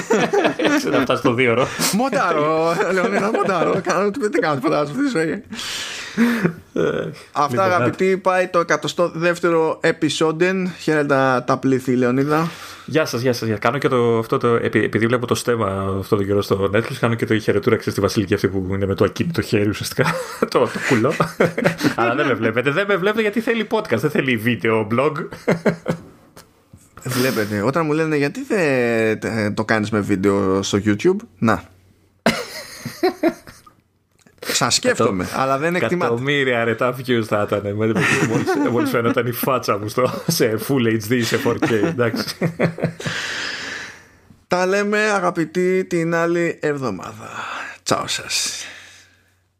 Έτσι 0.74 0.88
να 0.88 1.00
φτάσεις 1.00 1.22
το 1.24 1.32
δύο 1.34 1.50
ώρο. 1.50 1.66
Μοντάρο, 1.92 2.74
Λεωνίδα, 2.92 3.30
μοντάρο. 3.32 3.72
Δεν 3.72 4.40
κάνω 4.40 4.54
τίποτα 4.54 4.80
αυτή 4.80 5.04
τη 5.04 5.08
ζωή. 5.08 5.42
Αυτά 7.32 7.48
λοιπόν, 7.50 7.72
αγαπητοί 7.72 8.16
πάει 8.16 8.48
το 8.48 8.64
102ο 8.68 9.76
επεισόδιο. 9.80 10.70
Χαίρετα 10.78 11.44
τα 11.46 11.58
πλήθη 11.58 11.96
Λεωνίδα. 11.96 12.50
Γεια 12.86 13.04
σας, 13.06 13.20
γεια 13.20 13.32
σας. 13.32 13.58
Κάνω 13.58 13.78
και 13.78 13.88
το, 13.88 14.18
αυτό 14.18 14.38
το. 14.38 14.48
Επειδή 14.54 15.06
βλέπω 15.06 15.26
το 15.26 15.34
στέμα 15.34 15.96
αυτό 15.98 16.16
το 16.16 16.24
καιρό 16.24 16.42
στο 16.42 16.70
Netflix, 16.74 16.94
κάνω 17.00 17.14
και 17.14 17.26
το 17.26 17.38
χαιρετούρα 17.38 17.78
στη 17.80 18.00
Βασιλική 18.00 18.34
αυτή 18.34 18.48
που 18.48 18.66
είναι 18.70 18.86
με 18.86 18.94
το 18.94 19.04
ακίνητο 19.04 19.40
χέρι 19.40 19.68
ουσιαστικά. 19.68 20.14
το, 20.50 20.58
το 20.58 20.68
κουλό. 20.88 21.12
Αλλά 21.96 22.14
δεν 22.14 22.26
με 22.26 22.34
βλέπετε. 22.34 22.70
Δεν 22.70 22.84
με 22.88 22.96
βλέπετε 22.96 23.20
γιατί 23.20 23.40
θέλει 23.40 23.66
podcast, 23.70 23.98
δεν 23.98 24.10
θέλει 24.10 24.36
βίντεο, 24.36 24.86
blog. 24.90 25.12
Βλέπετε, 27.04 27.62
όταν 27.62 27.86
μου 27.86 27.92
λένε 27.92 28.16
γιατί 28.16 28.40
δεν 28.48 29.54
το 29.54 29.64
κάνεις 29.64 29.90
με 29.90 30.00
βίντεο 30.00 30.62
στο 30.62 30.78
YouTube, 30.84 31.16
να. 31.38 31.62
Σα 34.46 34.70
σκέφτομαι, 34.70 35.28
αλλά 35.34 35.58
δεν 35.58 35.74
εκτιμάται. 35.74 36.04
Εκατομμύρια 36.12 36.64
ρετά 36.64 36.94
views 36.96 37.22
θα 37.26 37.46
ήταν. 37.46 37.74
Μόλι 38.70 38.86
φαίνονταν 38.92 39.26
η 39.26 39.32
φάτσα 39.32 39.78
μου 39.78 39.88
στο, 39.88 40.22
σε 40.26 40.58
Full 40.68 40.86
HD, 41.08 41.22
σε 41.22 41.40
4K. 41.44 41.70
Εντάξει. 41.70 42.36
Τα 44.46 44.66
λέμε 44.66 44.98
αγαπητοί 44.98 45.84
την 45.84 46.14
άλλη 46.14 46.58
εβδομάδα. 46.60 47.30
Τσάου 47.82 48.08
σας. 48.08 48.64